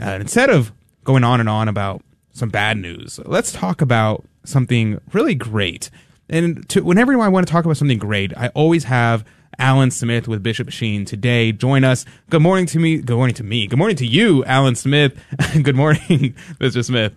uh, 0.00 0.18
instead 0.20 0.50
of 0.50 0.72
going 1.04 1.24
on 1.24 1.40
and 1.40 1.48
on 1.48 1.68
about 1.68 2.02
some 2.32 2.48
bad 2.48 2.76
news, 2.78 3.20
let's 3.24 3.52
talk 3.52 3.80
about 3.80 4.24
something 4.44 5.00
really 5.12 5.34
great. 5.34 5.90
And 6.28 6.68
to, 6.70 6.82
whenever 6.82 7.18
I 7.20 7.28
want 7.28 7.46
to 7.46 7.52
talk 7.52 7.64
about 7.64 7.76
something 7.76 7.98
great, 7.98 8.36
I 8.36 8.48
always 8.48 8.84
have 8.84 9.24
Alan 9.58 9.90
Smith 9.90 10.28
with 10.28 10.42
Bishop 10.42 10.70
Sheen 10.70 11.04
today 11.04 11.52
join 11.52 11.84
us. 11.84 12.04
Good 12.30 12.42
morning 12.42 12.66
to 12.66 12.78
me. 12.78 12.98
Good 12.98 13.16
morning 13.16 13.34
to 13.36 13.44
me. 13.44 13.66
Good 13.66 13.78
morning 13.78 13.96
to 13.96 14.06
you, 14.06 14.44
Alan 14.44 14.74
Smith. 14.74 15.18
good 15.62 15.74
morning, 15.74 16.00
Mr. 16.60 16.84
Smith. 16.84 17.14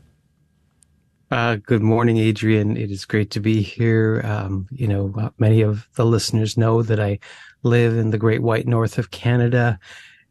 Uh, 1.31 1.55
good 1.55 1.81
morning, 1.81 2.17
Adrian. 2.17 2.75
It 2.75 2.91
is 2.91 3.05
great 3.05 3.31
to 3.31 3.39
be 3.39 3.61
here. 3.61 4.21
Um, 4.25 4.67
you 4.69 4.85
know, 4.85 5.13
uh, 5.17 5.29
many 5.39 5.61
of 5.61 5.87
the 5.95 6.05
listeners 6.05 6.57
know 6.57 6.83
that 6.83 6.99
I 6.99 7.19
live 7.63 7.97
in 7.97 8.09
the 8.09 8.17
great 8.17 8.41
white 8.41 8.67
north 8.67 8.97
of 8.97 9.11
Canada. 9.11 9.79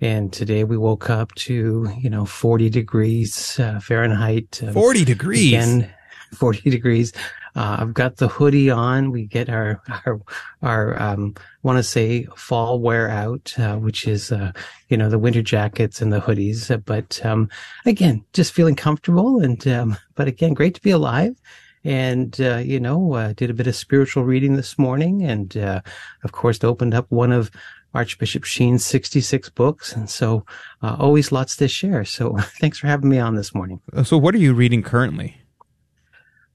And 0.03 0.31
today 0.31 0.63
we 0.63 0.77
woke 0.77 1.09
up 1.09 1.35
to, 1.37 1.91
you 1.99 2.11
know, 2.11 2.27
40 2.27 2.69
degrees 2.69 3.59
uh, 3.59 3.81
Fahrenheit. 3.81 4.61
Um, 4.63 4.75
40 4.75 5.07
degrees. 5.07 5.47
Again, 5.49 5.91
40 6.35 6.69
degrees. 6.69 7.15
Uh, 7.57 7.79
I've 7.81 7.95
got 7.95 8.17
the 8.17 8.29
hoodie 8.29 8.71
on. 8.71 9.11
We 9.11 9.27
get 9.27 9.49
our 9.49 9.83
our 10.07 10.21
our 10.63 11.03
um, 11.03 11.35
want 11.63 11.79
to 11.79 11.83
say 11.83 12.25
fall 12.37 12.81
wear 12.81 13.09
out, 13.09 13.55
uh, 13.59 13.77
which 13.77 14.07
is 14.07 14.33
uh, 14.33 14.53
you 14.89 14.97
know 14.97 15.09
the 15.09 15.19
winter 15.19 15.43
jackets 15.43 16.01
and 16.01 16.13
the 16.13 16.21
hoodies. 16.21 16.85
But 16.85 17.25
um, 17.25 17.49
again, 17.87 18.25
just 18.33 18.53
feeling 18.53 18.77
comfortable, 18.77 19.41
and 19.41 19.67
um, 19.69 19.97
but 20.15 20.29
again, 20.29 20.55
great 20.55 20.75
to 20.75 20.83
be 20.83 20.91
alive. 20.91 21.41
And 21.83 22.39
uh, 22.41 22.59
you 22.59 22.79
know, 22.79 23.15
uh, 23.15 23.33
did 23.33 23.51
a 23.51 23.55
bit 23.55 23.67
of 23.67 23.75
spiritual 23.75 24.25
reading 24.25 24.57
this 24.57 24.79
morning, 24.79 25.23
and 25.23 25.57
uh, 25.57 25.81
of 26.25 26.33
course, 26.33 26.63
opened 26.63 26.95
up 26.95 27.07
one 27.09 27.33
of 27.33 27.51
Archbishop 27.95 28.45
Sheen's 28.45 28.85
66 28.85 29.49
books. 29.51 29.93
And 29.93 30.09
so 30.09 30.45
always 30.81 31.33
lots 31.33 31.57
to 31.57 31.67
share. 31.67 32.05
So 32.05 32.37
thanks 32.61 32.79
for 32.79 32.87
having 32.87 33.11
me 33.11 33.19
on 33.19 33.35
this 33.35 33.53
morning. 33.53 33.81
So, 34.05 34.17
what 34.17 34.35
are 34.35 34.39
you 34.39 34.55
reading 34.55 34.83
currently? 34.83 35.41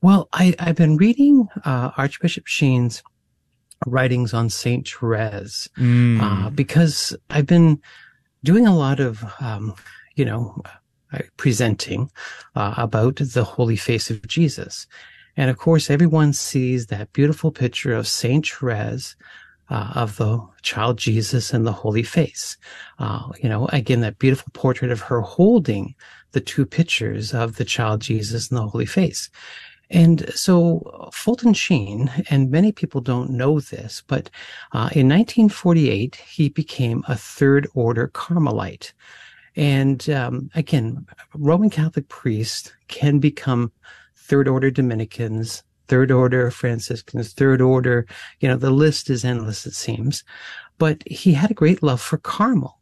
Well, 0.02 0.30
I, 0.34 0.56
have 0.60 0.76
been 0.76 0.98
reading 0.98 1.48
uh, 1.64 1.91
Archbishop 1.98 2.48
Sheen's 2.48 3.02
writings 3.86 4.34
on 4.34 4.50
Saint 4.50 4.88
Therese 4.88 5.68
mm. 5.78 6.22
uh, 6.22 6.50
because 6.50 7.16
I've 7.30 7.48
been 7.48 7.82
doing 8.43 8.68
a 8.68 8.76
lot 8.76 9.00
of, 9.00 9.24
um, 9.39 9.74
you 10.16 10.26
know, 10.26 10.62
uh, 11.12 11.20
presenting 11.38 12.10
uh, 12.56 12.74
about 12.78 13.18
the 13.18 13.43
holy 13.43 13.78
face 13.78 14.10
of 14.10 14.28
Jesus. 14.28 14.88
And 15.38 15.50
of 15.50 15.58
course, 15.58 15.89
everyone 15.89 16.34
sees 16.34 16.88
that 16.88 17.14
beautiful 17.14 17.52
picture 17.52 17.93
of 17.93 18.08
Saint 18.08 18.48
Therese 18.48 19.16
uh, 19.70 19.91
of 19.96 20.18
the 20.18 20.46
child 20.62 20.98
Jesus 20.98 21.54
and 21.54 21.66
the 21.66 21.72
holy 21.72 22.04
face. 22.04 22.58
Uh, 23.00 23.30
you 23.41 23.50
know, 23.50 23.68
again, 23.68 24.02
that 24.02 24.20
beautiful 24.20 24.50
portrait 24.54 24.91
of 24.91 25.02
her 25.02 25.22
holding 25.22 25.96
the 26.32 26.41
two 26.41 26.66
pictures 26.66 27.34
of 27.34 27.56
the 27.56 27.66
child 27.66 28.02
Jesus 28.02 28.50
and 28.50 28.58
the 28.58 28.68
holy 28.68 28.86
face. 28.86 29.30
And 29.89 30.29
so 30.33 31.09
Fulton 31.13 31.53
Sheen, 31.53 32.11
and 32.29 32.49
many 32.49 32.71
people 32.71 33.01
don't 33.01 33.29
know 33.29 33.59
this, 33.59 34.03
but 34.07 34.29
uh, 34.71 34.89
in 34.93 35.07
1948, 35.07 36.15
he 36.15 36.49
became 36.49 37.03
a 37.07 37.15
third 37.15 37.67
order 37.73 38.07
Carmelite. 38.07 38.93
And 39.55 40.09
um, 40.09 40.49
again, 40.55 41.05
Roman 41.33 41.69
Catholic 41.69 42.09
priests 42.09 42.73
can 42.88 43.19
become 43.19 43.71
third 44.15 44.47
order 44.47 44.71
Dominicans, 44.71 45.63
third 45.88 46.11
order 46.11 46.49
Franciscans, 46.51 47.33
third 47.33 47.61
order, 47.61 48.05
you 48.39 48.49
know, 48.49 48.57
the 48.57 48.71
list 48.71 49.09
is 49.09 49.23
endless, 49.23 49.65
it 49.65 49.75
seems. 49.75 50.23
But 50.77 51.03
he 51.07 51.33
had 51.33 51.51
a 51.51 51.55
great 51.55 51.83
love 51.83 52.01
for 52.01 52.17
Carmel 52.17 52.79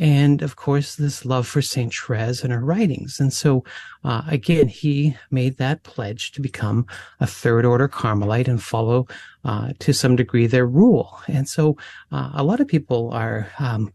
and 0.00 0.40
of 0.40 0.56
course 0.56 0.96
this 0.96 1.26
love 1.26 1.46
for 1.46 1.60
Saint 1.60 1.94
Therese 1.94 2.42
and 2.42 2.52
her 2.52 2.64
writings. 2.64 3.20
And 3.20 3.32
so, 3.32 3.64
uh, 4.02 4.22
again, 4.26 4.66
he 4.66 5.14
made 5.30 5.58
that 5.58 5.82
pledge 5.82 6.32
to 6.32 6.40
become 6.40 6.86
a 7.20 7.26
third 7.26 7.66
order 7.66 7.86
Carmelite 7.86 8.48
and 8.48 8.62
follow 8.62 9.06
uh, 9.44 9.74
to 9.80 9.92
some 9.92 10.16
degree 10.16 10.46
their 10.46 10.66
rule. 10.66 11.20
And 11.28 11.46
so, 11.46 11.76
uh, 12.10 12.30
a 12.32 12.42
lot 12.42 12.60
of 12.60 12.66
people 12.66 13.10
are, 13.12 13.52
um, 13.58 13.92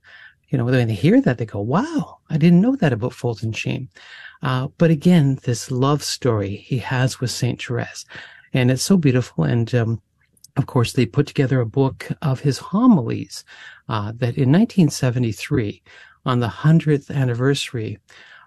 you 0.50 0.60
know, 0.60 0.66
when 0.66 0.88
they 0.88 0.94
hear 0.94 1.20
that, 1.22 1.40
they 1.40 1.46
go, 1.46 1.60
"Wow, 1.60 2.20
I 2.30 2.38
didn't 2.38 2.62
know 2.62 2.76
that 2.76 2.94
about 2.94 3.14
Fulton 3.14 3.52
Sheen." 3.52 3.90
Uh, 4.44 4.68
but 4.78 4.92
again, 4.92 5.40
this 5.44 5.72
love 5.72 6.04
story 6.04 6.58
he 6.58 6.78
has 6.78 7.20
with 7.20 7.32
Saint 7.32 7.64
Therese, 7.64 8.06
and 8.54 8.70
it's 8.70 8.84
so 8.84 8.96
beautiful. 8.96 9.44
And 9.44 9.74
um, 9.74 10.02
of 10.58 10.68
course, 10.68 10.94
they 10.94 11.06
put 11.06 11.28
together 11.28 11.60
a 11.60 11.66
book 11.66 12.08
of 12.22 12.40
his 12.40 12.58
homilies 12.58 13.44
uh, 13.90 14.12
that 14.14 14.38
in 14.38 14.52
1973, 14.52 15.82
on 16.26 16.40
the 16.40 16.48
100th 16.48 17.14
anniversary 17.14 18.00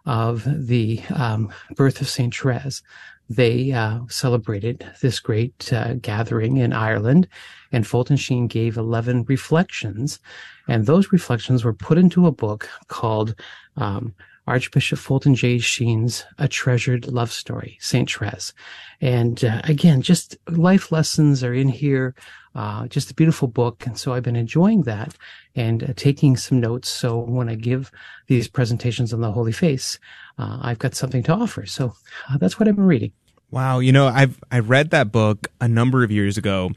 of 0.07 0.45
the 0.47 1.01
um, 1.15 1.53
birth 1.77 2.01
of 2.01 2.09
St. 2.09 2.35
Therese, 2.35 2.83
they 3.29 3.73
uh, 3.73 4.01
celebrated 4.09 4.87
this 5.03 5.21
great 5.21 5.71
uh, 5.73 5.95
gathering 5.95 6.57
in 6.57 6.73
Ireland, 6.73 7.29
and 7.73 7.87
Fulton 7.87 8.17
Sheen 8.17 8.47
gave 8.47 8.79
11 8.79 9.25
reflections, 9.29 10.19
and 10.67 10.87
those 10.87 11.13
reflections 11.13 11.63
were 11.63 11.75
put 11.75 11.99
into 11.99 12.27
a 12.27 12.33
book 12.33 12.69
called 12.89 13.35
um, 13.77 14.15
Archbishop 14.49 14.99
Fulton 14.99 15.35
J. 15.35 15.59
Sheen's 15.59 16.25
A 16.39 16.49
Treasured 16.49 17.07
Love 17.07 17.31
Story, 17.31 17.77
St. 17.81 18.11
Therese. 18.11 18.55
And 19.01 19.45
uh, 19.45 19.61
again, 19.65 20.01
just 20.01 20.37
life 20.49 20.91
lessons 20.91 21.45
are 21.45 21.53
in 21.53 21.69
here. 21.69 22.15
Uh, 22.55 22.89
just 22.89 23.11
a 23.11 23.15
beautiful 23.15 23.47
book. 23.47 23.87
And 23.87 23.99
so 23.99 24.15
I've 24.15 24.23
been 24.23 24.37
enjoying 24.37 24.83
that 24.83 25.15
and 25.55 25.85
uh, 25.85 25.93
taking 25.97 26.37
some 26.37 26.61
notes. 26.61 26.89
So 26.89 27.19
when 27.19 27.49
I 27.49 27.55
give 27.55 27.93
these 28.27 28.49
presentations 28.49 29.13
on 29.13 29.21
the 29.21 29.31
Holy 29.31 29.53
Face, 29.53 29.99
uh, 30.39 30.59
I've 30.63 30.79
got 30.79 30.95
something 30.95 31.23
to 31.25 31.33
offer. 31.33 31.67
So 31.67 31.95
uh, 32.31 32.39
that's 32.39 32.59
what 32.59 32.69
I've 32.69 32.77
been 32.77 32.87
reading. 32.87 33.13
Wow. 33.51 33.79
You 33.81 33.93
know, 33.93 34.09
I've, 34.09 34.41
I 34.51 34.61
read 34.61 34.91
that 34.91 35.13
book 35.13 35.47
a 35.61 35.69
number 35.69 36.03
of 36.03 36.11
years 36.11 36.39
ago 36.39 36.73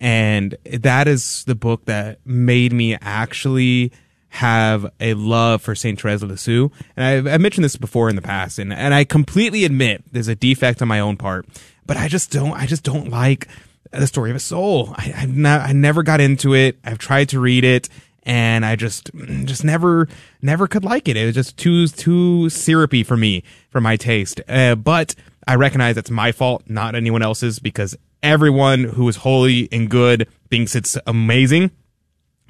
and 0.00 0.56
that 0.64 1.08
is 1.08 1.44
the 1.44 1.54
book 1.54 1.86
that 1.86 2.20
made 2.24 2.72
me 2.72 2.96
actually 3.00 3.92
have 4.28 4.86
a 5.00 5.14
love 5.14 5.62
for 5.62 5.74
Saint 5.74 6.00
Therese 6.00 6.22
of 6.22 6.30
Lisieux. 6.30 6.68
And 6.96 7.04
I've, 7.04 7.34
I've, 7.34 7.40
mentioned 7.40 7.64
this 7.64 7.76
before 7.76 8.08
in 8.08 8.16
the 8.16 8.22
past, 8.22 8.58
and, 8.58 8.72
and 8.72 8.92
I 8.92 9.04
completely 9.04 9.64
admit 9.64 10.04
there's 10.12 10.28
a 10.28 10.34
defect 10.34 10.82
on 10.82 10.88
my 10.88 11.00
own 11.00 11.16
part, 11.16 11.46
but 11.86 11.96
I 11.96 12.08
just 12.08 12.30
don't, 12.30 12.52
I 12.52 12.66
just 12.66 12.82
don't 12.82 13.08
like 13.08 13.48
the 13.92 14.06
story 14.06 14.30
of 14.30 14.36
a 14.36 14.40
soul. 14.40 14.94
I, 14.96 15.12
I, 15.16 15.26
not, 15.26 15.62
I 15.62 15.72
never 15.72 16.02
got 16.02 16.20
into 16.20 16.54
it. 16.54 16.78
I've 16.84 16.98
tried 16.98 17.30
to 17.30 17.40
read 17.40 17.64
it 17.64 17.88
and 18.24 18.66
I 18.66 18.76
just, 18.76 19.10
just 19.44 19.64
never, 19.64 20.08
never 20.42 20.66
could 20.66 20.84
like 20.84 21.08
it. 21.08 21.16
It 21.16 21.24
was 21.24 21.34
just 21.34 21.56
too, 21.56 21.86
too 21.88 22.50
syrupy 22.50 23.04
for 23.04 23.16
me, 23.16 23.42
for 23.70 23.80
my 23.80 23.96
taste. 23.96 24.40
Uh, 24.48 24.74
but 24.74 25.14
I 25.46 25.54
recognize 25.54 25.94
that's 25.94 26.10
my 26.10 26.32
fault, 26.32 26.64
not 26.66 26.94
anyone 26.94 27.22
else's, 27.22 27.58
because 27.58 27.96
everyone 28.22 28.84
who 28.84 29.08
is 29.08 29.16
holy 29.16 29.68
and 29.70 29.88
good 29.88 30.28
thinks 30.50 30.74
it's 30.74 30.98
amazing. 31.06 31.70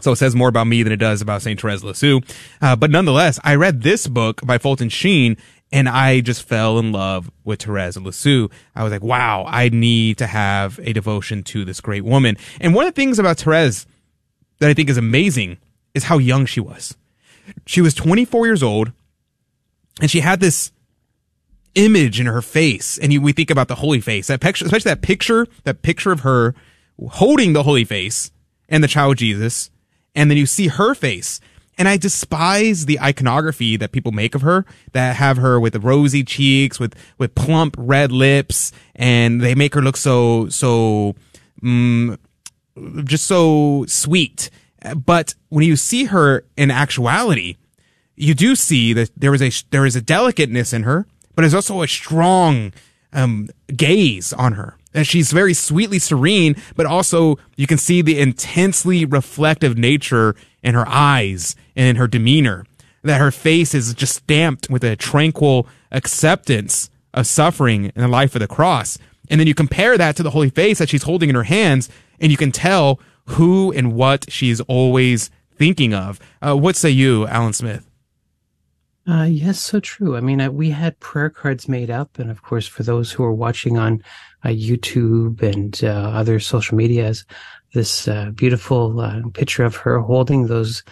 So 0.01 0.13
it 0.13 0.17
says 0.17 0.37
more 0.37 0.49
about 0.49 0.67
me 0.67 0.83
than 0.83 0.93
it 0.93 0.99
does 0.99 1.23
about 1.23 1.43
St. 1.43 1.61
Therese 1.61 1.83
Lisieux. 1.83 2.21
Uh, 2.61 2.77
but 2.77 2.91
nonetheless, 2.91 3.41
I 3.43 3.55
read 3.55 3.83
this 3.83 4.07
book 4.07 4.41
by 4.45 4.59
Fulton 4.59 4.89
Sheen 4.89 5.37
and 5.73 5.89
I 5.89 6.21
just 6.21 6.43
fell 6.43 6.79
in 6.79 6.93
love 6.93 7.31
with 7.45 7.63
Therese 7.63 7.97
Lisieux. 7.97 8.49
I 8.75 8.85
was 8.85 8.93
like, 8.93 9.03
wow, 9.03 9.45
I 9.49 9.69
need 9.69 10.19
to 10.19 10.27
have 10.27 10.79
a 10.83 10.93
devotion 10.93 11.43
to 11.45 11.65
this 11.65 11.81
great 11.81 12.05
woman. 12.05 12.37
And 12.61 12.75
one 12.75 12.87
of 12.87 12.95
the 12.95 13.01
things 13.01 13.19
about 13.19 13.39
Therese 13.39 13.87
that 14.59 14.71
I 14.71 14.75
think 14.75 14.89
is 14.89 14.97
amazing 14.97 15.59
is 15.95 16.05
how 16.05 16.19
young 16.19 16.47
she 16.47 16.61
was. 16.61 16.97
she 17.67 17.81
was 17.81 17.95
24 17.95 18.47
years 18.47 18.63
old 18.63 18.93
and 20.01 20.11
she 20.11 20.21
had 20.21 20.41
this 20.41 20.73
image 21.75 22.21
in 22.21 22.27
her 22.27 22.43
face. 22.43 22.99
And 22.99 23.13
you, 23.13 23.21
we 23.21 23.33
think 23.33 23.51
about 23.51 23.69
the 23.69 23.77
holy 23.77 24.01
face, 24.01 24.27
that 24.29 24.41
picture, 24.41 24.65
especially 24.65 24.91
that 24.91 25.03
picture, 25.03 25.47
that 25.65 25.83
picture 25.83 26.13
of 26.13 26.21
her 26.21 26.55
holding 27.09 27.53
the 27.53 27.63
holy 27.63 27.85
face 27.85 28.31
and 28.69 28.83
the 28.83 28.89
child 28.89 29.19
Jesus. 29.19 29.71
And 30.17 30.31
then 30.31 30.39
you 30.39 30.47
see 30.47 30.67
her 30.67 30.95
face. 30.95 31.41
And 31.79 31.87
I 31.87 31.99
despise 31.99 32.87
the 32.87 32.99
iconography 32.99 33.77
that 33.77 33.93
people 33.93 34.11
make 34.11 34.35
of 34.35 34.41
her 34.41 34.65
that 34.93 35.17
have 35.17 35.37
her 35.37 35.61
with 35.61 35.77
rosy 35.77 36.25
cheeks, 36.25 36.81
with, 36.81 36.95
with 37.19 37.35
plump 37.35 37.77
red 37.79 38.11
lips, 38.11 38.73
and 38.95 39.43
they 39.43 39.55
make 39.55 39.75
her 39.75 39.83
look 39.83 39.99
so, 39.99 40.49
so, 40.49 41.15
um, 41.63 42.19
just 43.05 43.27
so 43.27 43.85
sweet. 43.87 44.51
But 44.97 45.35
when 45.51 45.67
you 45.67 45.77
see 45.77 46.05
her 46.05 46.45
in 46.57 46.71
actuality, 46.71 47.57
you 48.15 48.33
do 48.33 48.57
see 48.57 48.95
that 48.95 49.11
there 49.15 49.35
is 49.35 49.43
a, 49.43 49.53
there 49.69 49.85
is 49.85 49.97
a 49.97 50.01
delicateness 50.01 50.73
in 50.73 50.85
her, 50.85 51.07
but 51.35 51.43
there's 51.43 51.55
also 51.55 51.83
a 51.83 51.89
strong, 51.89 52.73
um, 53.13 53.49
gaze 53.77 54.33
on 54.33 54.55
her. 54.55 54.79
And 54.97 55.07
she's 55.07 55.31
very 55.31 55.53
sweetly 55.53 55.99
serene, 55.99 56.57
but 56.75 56.87
also 56.87 57.39
you 57.55 57.67
can 57.67 57.77
see 57.77 58.01
the 58.01 58.19
intensely 58.19 59.05
reflective 59.05 59.77
nature 59.77 60.35
in 60.63 60.75
her 60.75 60.89
eyes 60.89 61.55
and 61.77 61.87
in 61.87 61.97
her 61.97 62.09
demeanor. 62.09 62.65
That 63.03 63.21
her 63.21 63.31
face 63.31 63.75
is 63.75 63.93
just 63.93 64.17
stamped 64.17 64.71
with 64.71 64.83
a 64.83 64.97
tranquil 64.97 65.69
acceptance 65.93 66.91
of 67.13 67.27
suffering 67.27 67.93
in 67.95 68.03
the 68.03 68.09
life 68.09 68.35
of 68.35 68.41
the 68.41 68.49
cross. 68.49 68.99
And 69.29 69.39
then 69.39 69.47
you 69.47 69.55
compare 69.55 69.99
that 69.99 70.17
to 70.17 70.23
the 70.23 70.31
holy 70.31 70.51
face 70.51 70.79
that 70.79 70.89
she's 70.89 71.03
holding 71.03 71.29
in 71.29 71.35
her 71.35 71.43
hands, 71.43 71.91
and 72.19 72.31
you 72.33 72.39
can 72.39 72.51
tell 72.51 72.99
who 73.27 73.71
and 73.73 73.93
what 73.93 74.33
she's 74.33 74.61
always 74.63 75.31
thinking 75.55 75.93
of. 75.93 76.19
Uh, 76.41 76.57
what 76.57 76.75
say 76.75 76.91
you, 76.91 77.27
Alan 77.27 77.53
Smith? 77.53 77.86
Uh, 79.09 79.23
yes, 79.23 79.61
so 79.61 79.79
true. 79.79 80.17
I 80.17 80.21
mean, 80.21 80.41
uh, 80.41 80.51
we 80.51 80.71
had 80.71 80.99
prayer 80.99 81.31
cards 81.31 81.69
made 81.69 81.91
up. 81.91 82.19
And 82.19 82.29
of 82.29 82.43
course, 82.43 82.67
for 82.67 82.83
those 82.83 83.13
who 83.13 83.23
are 83.23 83.33
watching 83.33 83.79
on 83.79 84.03
uh, 84.45 84.49
YouTube 84.49 85.43
and 85.43 85.81
uh, 85.85 86.11
other 86.11 86.41
social 86.41 86.77
medias, 86.77 87.25
this 87.73 88.09
uh, 88.09 88.31
beautiful 88.31 89.01
uh, 89.01 89.21
picture 89.33 89.65
of 89.65 89.77
her 89.77 90.01
holding 90.01 90.47
those 90.47 90.83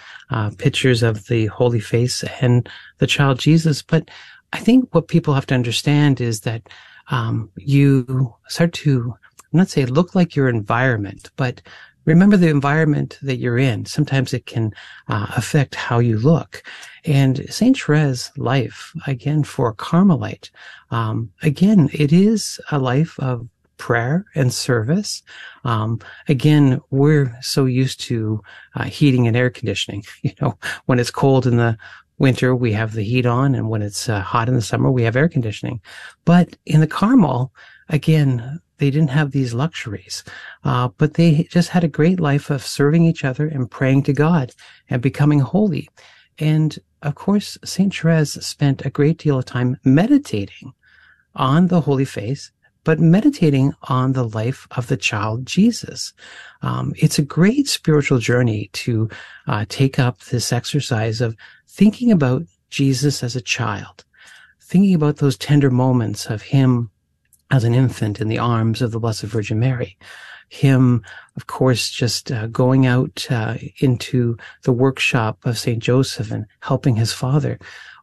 pictures 0.58 1.02
of 1.02 1.26
the 1.26 1.46
Holy 1.46 1.80
Face 1.80 2.22
and 2.40 2.68
the 2.98 3.06
child 3.06 3.38
Jesus. 3.40 3.82
But 3.82 4.10
I 4.52 4.58
think 4.58 4.94
what 4.94 5.08
people 5.08 5.34
have 5.34 5.46
to 5.46 5.54
understand 5.54 6.20
is 6.20 6.40
that 6.42 6.68
um, 7.08 7.50
you 7.56 8.32
start 8.48 8.72
to, 8.74 9.14
not 9.52 9.68
say 9.68 9.86
look 9.86 10.14
like 10.14 10.36
your 10.36 10.48
environment, 10.48 11.30
but 11.36 11.62
remember 12.04 12.36
the 12.36 12.48
environment 12.48 13.18
that 13.22 13.36
you're 13.36 13.58
in. 13.58 13.86
Sometimes 13.86 14.32
it 14.32 14.46
can 14.46 14.72
uh, 15.08 15.26
affect 15.36 15.74
how 15.74 15.98
you 15.98 16.18
look. 16.18 16.62
And 17.06 17.44
Saint 17.50 17.78
Therese' 17.78 18.30
life, 18.36 18.92
again, 19.06 19.44
for 19.44 19.68
a 19.68 19.74
Carmelite, 19.74 20.50
um, 20.90 21.30
again, 21.42 21.90
it 21.92 22.12
is 22.12 22.60
a 22.70 22.78
life 22.78 23.18
of 23.20 23.46
prayer 23.76 24.24
and 24.34 24.52
service. 24.52 25.22
Um, 25.64 26.00
again, 26.28 26.80
we're 26.90 27.36
so 27.42 27.66
used 27.66 28.00
to 28.02 28.40
uh, 28.74 28.84
heating 28.84 29.26
and 29.26 29.36
air 29.36 29.50
conditioning. 29.50 30.04
You 30.22 30.32
know, 30.40 30.58
when 30.86 30.98
it's 30.98 31.10
cold 31.10 31.46
in 31.46 31.58
the 31.58 31.76
winter, 32.18 32.54
we 32.56 32.72
have 32.72 32.92
the 32.94 33.02
heat 33.02 33.26
on, 33.26 33.54
and 33.54 33.68
when 33.68 33.82
it's 33.82 34.08
uh, 34.08 34.20
hot 34.20 34.48
in 34.48 34.54
the 34.54 34.62
summer, 34.62 34.90
we 34.90 35.02
have 35.02 35.16
air 35.16 35.28
conditioning. 35.28 35.80
But 36.24 36.56
in 36.64 36.80
the 36.80 36.86
Carmel, 36.86 37.52
again, 37.88 38.60
they 38.78 38.90
didn't 38.90 39.10
have 39.10 39.30
these 39.30 39.54
luxuries, 39.54 40.24
uh, 40.64 40.88
but 40.96 41.14
they 41.14 41.44
just 41.44 41.68
had 41.68 41.84
a 41.84 41.88
great 41.88 42.20
life 42.20 42.50
of 42.50 42.66
serving 42.66 43.04
each 43.04 43.24
other 43.24 43.46
and 43.46 43.70
praying 43.70 44.04
to 44.04 44.12
God 44.12 44.52
and 44.88 45.02
becoming 45.02 45.40
holy. 45.40 45.88
And 46.38 46.78
of 47.04 47.14
course, 47.14 47.58
St. 47.64 47.94
Therese 47.94 48.32
spent 48.32 48.84
a 48.84 48.90
great 48.90 49.18
deal 49.18 49.38
of 49.38 49.44
time 49.44 49.78
meditating 49.84 50.72
on 51.34 51.68
the 51.68 51.82
Holy 51.82 52.04
Face, 52.04 52.50
but 52.82 52.98
meditating 52.98 53.72
on 53.84 54.12
the 54.12 54.26
life 54.28 54.66
of 54.72 54.86
the 54.86 54.96
child 54.96 55.46
Jesus. 55.46 56.12
Um, 56.62 56.94
it's 56.96 57.18
a 57.18 57.22
great 57.22 57.68
spiritual 57.68 58.18
journey 58.18 58.70
to 58.72 59.08
uh, 59.46 59.64
take 59.68 59.98
up 59.98 60.20
this 60.20 60.52
exercise 60.52 61.20
of 61.20 61.36
thinking 61.68 62.10
about 62.10 62.42
Jesus 62.70 63.22
as 63.22 63.36
a 63.36 63.40
child, 63.40 64.04
thinking 64.60 64.94
about 64.94 65.18
those 65.18 65.36
tender 65.36 65.70
moments 65.70 66.26
of 66.26 66.42
him 66.42 66.90
as 67.50 67.64
an 67.64 67.74
infant 67.74 68.20
in 68.20 68.28
the 68.28 68.38
arms 68.38 68.82
of 68.82 68.90
the 68.90 68.98
Blessed 68.98 69.22
Virgin 69.22 69.60
Mary. 69.60 69.96
Him, 70.48 71.02
of 71.36 71.46
course, 71.46 71.90
just 71.90 72.30
uh, 72.30 72.46
going 72.48 72.86
out 72.86 73.26
uh, 73.30 73.56
into 73.80 74.36
the 74.62 74.72
workshop 74.72 75.38
of 75.44 75.58
St. 75.58 75.82
Joseph 75.82 76.30
and 76.30 76.46
helping 76.60 76.96
his 76.96 77.12
father. 77.12 77.58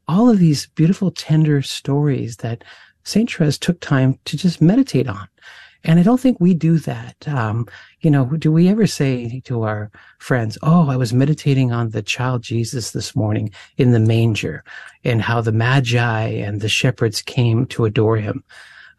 All 0.07 0.29
of 0.29 0.39
these 0.39 0.67
beautiful, 0.67 1.11
tender 1.11 1.61
stories 1.61 2.37
that 2.37 2.63
St. 3.03 3.31
Therese 3.31 3.57
took 3.57 3.79
time 3.79 4.19
to 4.25 4.37
just 4.37 4.61
meditate 4.61 5.07
on. 5.07 5.27
And 5.83 5.99
I 5.99 6.03
don't 6.03 6.19
think 6.19 6.39
we 6.39 6.53
do 6.53 6.77
that. 6.79 7.27
Um, 7.27 7.67
you 8.01 8.11
know, 8.11 8.25
do 8.25 8.51
we 8.51 8.67
ever 8.67 8.85
say 8.85 9.41
to 9.45 9.63
our 9.63 9.89
friends, 10.19 10.57
Oh, 10.61 10.89
I 10.89 10.95
was 10.95 11.13
meditating 11.13 11.71
on 11.71 11.89
the 11.89 12.03
child 12.03 12.43
Jesus 12.43 12.91
this 12.91 13.15
morning 13.15 13.51
in 13.77 13.91
the 13.91 13.99
manger 13.99 14.63
and 15.03 15.21
how 15.21 15.41
the 15.41 15.51
magi 15.51 16.27
and 16.27 16.61
the 16.61 16.69
shepherds 16.69 17.21
came 17.21 17.65
to 17.67 17.85
adore 17.85 18.17
him. 18.17 18.43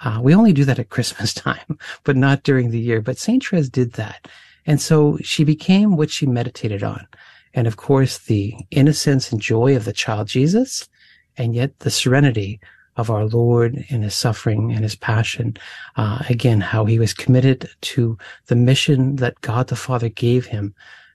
Uh, 0.03 0.21
we 0.23 0.35
only 0.35 0.53
do 0.53 0.65
that 0.65 0.79
at 0.79 0.91
Christmas 0.91 1.33
time, 1.49 1.79
but 2.05 2.17
not 2.17 2.43
during 2.43 2.71
the 2.71 2.81
year. 2.81 3.01
But 3.01 3.19
St. 3.19 3.45
Therese 3.45 3.69
did 3.69 3.95
that. 3.95 4.29
And 4.67 4.81
so 4.81 5.19
she 5.23 5.45
became 5.45 5.97
what 5.97 6.11
she 6.11 6.27
meditated 6.27 6.83
on. 6.83 7.07
And 7.55 7.67
of 7.67 7.77
course, 7.77 8.19
the 8.19 8.55
innocence 8.71 9.33
and 9.33 9.41
joy 9.41 9.77
of 9.77 9.85
the 9.85 9.93
child 9.93 10.29
Jesus, 10.29 10.89
and 11.37 11.55
yet 11.55 11.79
the 11.81 11.91
serenity 11.91 12.61
of 12.97 13.11
our 13.11 13.25
Lord 13.25 13.85
in 13.89 14.03
his 14.03 14.15
suffering 14.15 14.73
and 14.73 14.83
his 14.83 14.95
passion. 14.95 15.57
Uh, 15.97 16.23
again, 16.29 16.61
how 16.61 16.85
he 16.85 16.99
was 16.99 17.15
committed 17.15 17.69
to 17.83 18.19
the 18.47 18.57
mission 18.57 19.17
that 19.17 19.41
God 19.41 19.69
the 19.69 19.77
Father 19.77 20.09
gave 20.09 20.47
him 20.47 20.75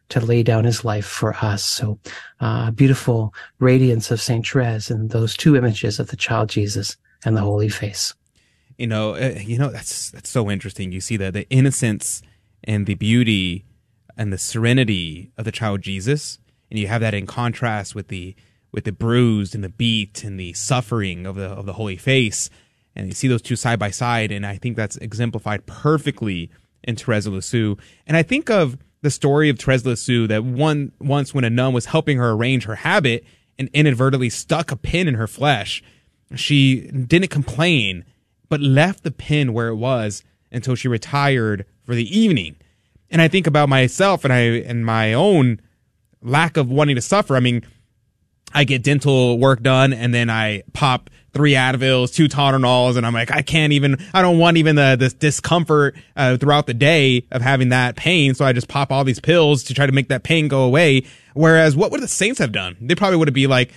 to 0.09 0.19
lay 0.19 0.41
down 0.41 0.63
his 0.63 0.85
life 0.85 1.05
for 1.05 1.35
us. 1.35 1.63
So, 1.63 1.99
uh, 2.39 2.71
beautiful 2.71 3.33
radiance 3.59 4.09
of 4.09 4.21
St. 4.21 4.47
Therese 4.47 4.89
and 4.89 5.09
those 5.09 5.35
two 5.35 5.55
images 5.55 5.99
of 5.99 6.07
the 6.07 6.15
child 6.15 6.49
Jesus 6.49 6.97
and 7.25 7.35
the 7.35 7.41
holy 7.41 7.69
face. 7.69 8.13
You 8.77 8.87
know, 8.87 9.15
uh, 9.15 9.39
you 9.41 9.57
know, 9.57 9.69
that's, 9.69 10.11
that's 10.11 10.29
so 10.29 10.51
interesting. 10.51 10.91
You 10.91 11.01
see 11.01 11.17
that 11.17 11.33
the 11.33 11.49
innocence 11.49 12.21
and 12.63 12.85
the 12.85 12.95
beauty 12.95 13.65
and 14.15 14.31
the 14.31 14.37
serenity 14.37 15.31
of 15.37 15.45
the 15.45 15.51
child 15.51 15.81
Jesus. 15.81 16.39
And 16.69 16.79
you 16.79 16.87
have 16.87 17.01
that 17.01 17.13
in 17.13 17.25
contrast 17.25 17.95
with 17.95 18.09
the, 18.09 18.35
with 18.71 18.83
the 18.83 18.91
bruised 18.91 19.55
and 19.55 19.63
the 19.63 19.69
beat 19.69 20.23
and 20.23 20.39
the 20.39 20.53
suffering 20.53 21.25
of 21.25 21.35
the 21.35 21.47
of 21.47 21.65
the 21.65 21.73
holy 21.73 21.95
face 21.95 22.49
and 22.95 23.07
you 23.07 23.13
see 23.13 23.27
those 23.27 23.41
two 23.41 23.55
side 23.55 23.79
by 23.79 23.89
side 23.89 24.31
and 24.31 24.45
i 24.45 24.55
think 24.57 24.75
that's 24.75 24.97
exemplified 24.97 25.65
perfectly 25.65 26.51
in 26.83 26.95
Therese 26.95 27.25
of 27.25 27.33
Lisieux 27.33 27.75
and 28.05 28.17
i 28.17 28.23
think 28.23 28.49
of 28.49 28.77
the 29.01 29.11
story 29.11 29.49
of 29.49 29.59
Therese 29.59 29.85
Lisieux 29.85 30.27
that 30.27 30.43
one 30.43 30.91
once 30.99 31.33
when 31.33 31.43
a 31.43 31.49
nun 31.49 31.73
was 31.73 31.85
helping 31.85 32.17
her 32.17 32.31
arrange 32.31 32.65
her 32.65 32.75
habit 32.75 33.23
and 33.57 33.69
inadvertently 33.73 34.29
stuck 34.29 34.71
a 34.71 34.75
pin 34.75 35.07
in 35.07 35.15
her 35.15 35.27
flesh 35.27 35.83
she 36.35 36.81
didn't 36.91 37.29
complain 37.29 38.03
but 38.49 38.61
left 38.61 39.03
the 39.03 39.11
pin 39.11 39.53
where 39.53 39.67
it 39.67 39.75
was 39.75 40.23
until 40.51 40.75
she 40.75 40.87
retired 40.87 41.65
for 41.83 41.95
the 41.95 42.17
evening 42.17 42.55
and 43.09 43.21
i 43.21 43.27
think 43.27 43.47
about 43.47 43.69
myself 43.69 44.23
and 44.23 44.33
i 44.33 44.39
and 44.39 44.85
my 44.85 45.13
own 45.13 45.59
lack 46.21 46.57
of 46.57 46.69
wanting 46.69 46.95
to 46.95 47.01
suffer 47.01 47.35
i 47.35 47.39
mean 47.39 47.63
I 48.53 48.63
get 48.63 48.83
dental 48.83 49.37
work 49.37 49.61
done 49.61 49.93
and 49.93 50.13
then 50.13 50.29
I 50.29 50.63
pop 50.73 51.09
three 51.33 51.53
Advils, 51.53 52.13
two 52.13 52.27
Tylenols, 52.27 52.97
and 52.97 53.05
I'm 53.05 53.13
like, 53.13 53.29
I 53.29 53.41
can't 53.41 53.73
even, 53.73 53.97
I 54.13 54.21
don't 54.21 54.39
want 54.39 54.57
even 54.57 54.75
the, 54.75 54.95
this 54.97 55.13
discomfort 55.13 55.95
uh, 56.15 56.37
throughout 56.37 56.65
the 56.65 56.73
day 56.73 57.27
of 57.31 57.41
having 57.41 57.69
that 57.69 57.95
pain. 57.95 58.33
So 58.33 58.45
I 58.45 58.53
just 58.53 58.67
pop 58.67 58.91
all 58.91 59.03
these 59.03 59.19
pills 59.19 59.63
to 59.65 59.73
try 59.73 59.85
to 59.85 59.91
make 59.91 60.07
that 60.07 60.23
pain 60.23 60.47
go 60.47 60.63
away. 60.63 61.03
Whereas 61.33 61.75
what 61.75 61.91
would 61.91 62.01
the 62.01 62.07
saints 62.07 62.39
have 62.39 62.51
done? 62.51 62.75
They 62.81 62.95
probably 62.95 63.17
would 63.17 63.27
have 63.27 63.35
been 63.35 63.49
like, 63.49 63.71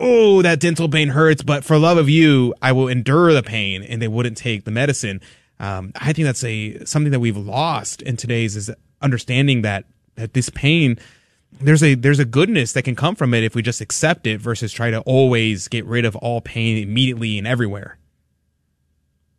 oh, 0.00 0.42
that 0.42 0.60
dental 0.60 0.88
pain 0.88 1.08
hurts, 1.08 1.42
but 1.42 1.64
for 1.64 1.78
love 1.78 1.98
of 1.98 2.08
you, 2.08 2.54
I 2.62 2.72
will 2.72 2.88
endure 2.88 3.32
the 3.32 3.42
pain 3.42 3.82
and 3.82 4.00
they 4.00 4.08
wouldn't 4.08 4.36
take 4.36 4.64
the 4.64 4.70
medicine. 4.70 5.20
Um, 5.58 5.92
I 5.94 6.12
think 6.12 6.24
that's 6.24 6.42
a, 6.42 6.84
something 6.84 7.12
that 7.12 7.20
we've 7.20 7.36
lost 7.36 8.00
in 8.02 8.16
today's 8.16 8.56
is 8.56 8.70
understanding 9.02 9.62
that, 9.62 9.84
that 10.16 10.32
this 10.32 10.48
pain, 10.48 10.98
there's 11.52 11.82
a 11.82 11.94
there's 11.94 12.18
a 12.18 12.24
goodness 12.24 12.72
that 12.72 12.82
can 12.82 12.94
come 12.94 13.14
from 13.14 13.34
it 13.34 13.42
if 13.42 13.54
we 13.54 13.62
just 13.62 13.80
accept 13.80 14.26
it 14.26 14.40
versus 14.40 14.72
try 14.72 14.90
to 14.90 15.00
always 15.00 15.68
get 15.68 15.84
rid 15.84 16.04
of 16.04 16.16
all 16.16 16.40
pain 16.40 16.78
immediately 16.78 17.38
and 17.38 17.46
everywhere. 17.46 17.98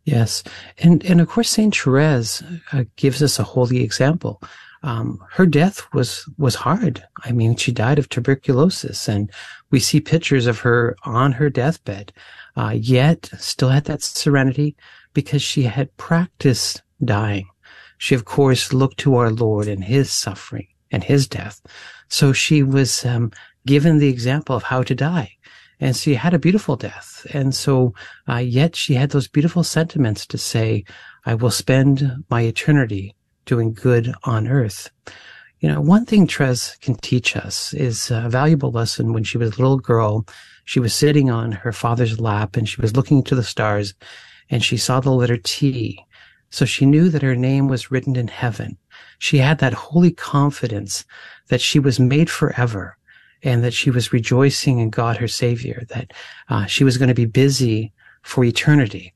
Yes, 0.04 0.42
and 0.78 1.02
and 1.04 1.20
of 1.20 1.28
course 1.28 1.48
Saint 1.48 1.76
Therese 1.76 2.42
uh, 2.72 2.84
gives 2.96 3.22
us 3.22 3.38
a 3.38 3.44
holy 3.44 3.82
example. 3.82 4.42
Um, 4.82 5.24
her 5.30 5.46
death 5.46 5.86
was 5.92 6.28
was 6.38 6.56
hard. 6.56 7.04
I 7.24 7.32
mean, 7.32 7.56
she 7.56 7.72
died 7.72 7.98
of 7.98 8.08
tuberculosis, 8.08 9.08
and 9.08 9.30
we 9.70 9.78
see 9.78 10.00
pictures 10.00 10.46
of 10.46 10.60
her 10.60 10.96
on 11.04 11.32
her 11.32 11.50
deathbed, 11.50 12.12
uh, 12.56 12.74
yet 12.76 13.30
still 13.38 13.68
had 13.68 13.84
that 13.84 14.02
serenity 14.02 14.76
because 15.14 15.42
she 15.42 15.62
had 15.62 15.96
practiced 15.96 16.82
dying. 17.04 17.48
She, 17.98 18.14
of 18.14 18.24
course, 18.24 18.72
looked 18.72 18.98
to 18.98 19.14
our 19.16 19.30
Lord 19.30 19.68
and 19.68 19.84
His 19.84 20.10
suffering 20.10 20.66
and 20.90 21.04
His 21.04 21.28
death. 21.28 21.62
So 22.08 22.32
she 22.32 22.62
was 22.62 23.04
um, 23.04 23.30
given 23.66 23.98
the 23.98 24.08
example 24.08 24.56
of 24.56 24.64
how 24.64 24.82
to 24.82 24.94
die. 24.94 25.36
And 25.78 25.96
she 25.96 26.14
had 26.14 26.34
a 26.34 26.38
beautiful 26.38 26.76
death. 26.76 27.26
And 27.32 27.54
so, 27.54 27.94
uh, 28.28 28.36
yet 28.36 28.76
she 28.76 28.94
had 28.94 29.10
those 29.10 29.26
beautiful 29.28 29.64
sentiments 29.64 30.26
to 30.26 30.38
say, 30.38 30.84
I 31.26 31.34
will 31.34 31.50
spend 31.50 32.24
my 32.28 32.42
eternity 32.42 33.14
doing 33.44 33.72
good 33.72 34.14
on 34.24 34.48
earth. 34.48 34.90
You 35.60 35.68
know, 35.68 35.80
one 35.80 36.04
thing 36.04 36.26
Therese 36.26 36.76
can 36.80 36.96
teach 36.96 37.36
us 37.36 37.72
is 37.72 38.10
a 38.10 38.28
valuable 38.28 38.72
lesson 38.72 39.12
when 39.12 39.22
she 39.22 39.38
was 39.38 39.50
a 39.50 39.62
little 39.62 39.78
girl. 39.78 40.26
She 40.64 40.80
was 40.80 40.94
sitting 40.94 41.30
on 41.30 41.52
her 41.52 41.72
father's 41.72 42.18
lap 42.18 42.56
and 42.56 42.68
she 42.68 42.80
was 42.80 42.96
looking 42.96 43.22
to 43.24 43.34
the 43.34 43.44
stars 43.44 43.94
and 44.50 44.64
she 44.64 44.76
saw 44.76 45.00
the 45.00 45.12
letter 45.12 45.36
T. 45.36 46.04
So 46.50 46.64
she 46.64 46.84
knew 46.84 47.08
that 47.08 47.22
her 47.22 47.36
name 47.36 47.68
was 47.68 47.90
written 47.90 48.16
in 48.16 48.28
heaven. 48.28 48.76
She 49.18 49.38
had 49.38 49.58
that 49.58 49.72
holy 49.72 50.10
confidence 50.10 51.04
that 51.48 51.60
she 51.60 51.78
was 51.78 52.00
made 52.00 52.28
forever 52.28 52.98
and 53.42 53.64
that 53.64 53.72
she 53.72 53.90
was 53.90 54.12
rejoicing 54.12 54.78
in 54.78 54.90
God, 54.90 55.16
her 55.16 55.28
savior, 55.28 55.84
that 55.88 56.12
uh, 56.48 56.66
she 56.66 56.84
was 56.84 56.98
going 56.98 57.08
to 57.08 57.14
be 57.14 57.24
busy 57.24 57.92
for 58.22 58.44
eternity. 58.44 59.14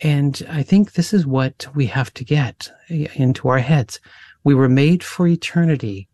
And 0.00 0.46
I 0.50 0.62
think 0.62 0.92
this 0.92 1.14
is 1.14 1.26
what 1.26 1.66
we 1.74 1.86
have 1.86 2.12
to 2.14 2.24
get 2.24 2.70
into 2.88 3.48
our 3.48 3.58
heads. 3.58 4.00
We 4.44 4.54
were 4.54 4.68
made 4.68 5.02
for 5.02 5.26
eternity. 5.26 6.08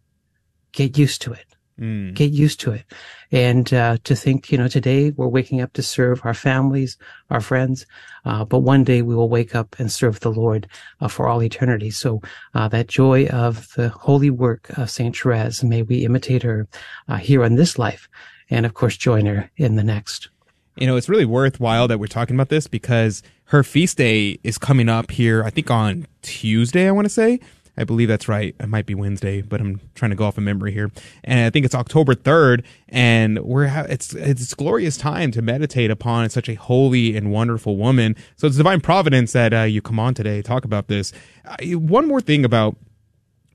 Get 0.73 0.97
used 0.97 1.21
to 1.23 1.33
it. 1.33 1.47
Mm. 1.81 2.15
Get 2.15 2.31
used 2.31 2.61
to 2.61 2.73
it. 2.73 2.85
And 3.33 3.73
uh, 3.73 3.97
to 4.05 4.15
think, 4.15 4.53
you 4.53 4.59
know, 4.59 4.69
today 4.69 5.11
we're 5.11 5.27
waking 5.27 5.61
up 5.61 5.73
to 5.73 5.83
serve 5.83 6.21
our 6.25 6.35
families, 6.35 6.97
our 7.31 7.41
friends, 7.41 7.87
uh, 8.25 8.45
but 8.45 8.61
one 8.61 8.85
day 8.85 9.03
we 9.03 9.15
will 9.15 9.29
wake 9.29 9.55
up 9.55 9.75
and 9.79 9.91
serve 9.91 10.21
the 10.21 10.31
Lord 10.31 10.69
uh, 11.01 11.09
for 11.09 11.29
all 11.29 11.43
eternity. 11.43 11.91
So 11.91 12.21
uh, 12.55 12.69
that 12.69 12.89
joy 12.89 13.27
of 13.29 13.73
the 13.75 13.89
holy 13.89 14.31
work 14.31 14.71
of 14.79 14.91
Saint 14.91 15.17
Therese, 15.17 15.65
may 15.65 15.83
we 15.83 16.05
imitate 16.05 16.43
her 16.43 16.69
uh, 17.09 17.17
here 17.17 17.43
on 17.43 17.57
this 17.57 17.79
life, 17.79 18.09
and 18.51 18.67
of 18.67 18.75
course 18.75 18.97
join 18.97 19.27
her 19.27 19.51
in 19.57 19.77
the 19.77 19.85
next. 19.85 20.29
You 20.77 20.87
know, 20.87 20.97
it's 20.97 21.09
really 21.09 21.25
worthwhile 21.25 21.87
that 21.89 21.99
we're 21.99 22.07
talking 22.07 22.35
about 22.35 22.49
this 22.49 22.67
because 22.67 23.23
her 23.47 23.63
feast 23.63 23.99
day 23.99 24.39
is 24.43 24.57
coming 24.57 24.89
up 24.89 25.11
here, 25.11 25.45
I 25.45 25.51
think 25.51 25.71
on 25.71 26.07
Tuesday, 26.23 26.89
I 26.89 26.91
want 26.93 27.05
to 27.05 27.11
say. 27.11 27.41
I 27.77 27.85
believe 27.85 28.09
that's 28.09 28.29
right. 28.29 28.55
It 28.61 28.69
might 28.69 28.85
be 28.85 28.95
Wednesday, 28.95 29.41
but 29.41 29.61
I'm 29.61 29.81
trying 29.95 30.11
to 30.11 30.15
go 30.15 30.25
off 30.25 30.37
of 30.37 30.45
memory 30.45 30.73
here. 30.73 30.91
And 31.25 31.41
I 31.41 31.51
think 31.51 31.65
it's 31.65 31.75
October 31.75 32.15
3rd, 32.15 32.65
and 32.91 33.39
we're 33.41 33.69
ha- 33.69 33.87
it's 33.89 34.13
it's 34.15 34.53
glorious 34.53 34.99
time 34.99 35.31
to 35.33 35.41
meditate 35.41 35.91
upon 35.91 36.29
such 36.29 36.51
a 36.51 36.55
holy 36.55 37.17
and 37.17 37.33
wonderful 37.33 37.77
woman. 37.77 38.15
So 38.37 38.47
it's 38.47 38.59
divine 38.59 38.83
providence 38.83 39.33
that 39.33 39.55
uh, 39.55 39.63
you 39.63 39.81
come 39.81 39.99
on 39.99 40.13
today 40.13 40.43
talk 40.43 40.67
about 40.67 40.89
this. 40.89 41.13
Uh, 41.47 41.57
one 41.79 42.07
more 42.07 42.21
thing 42.21 42.45
about 42.45 42.77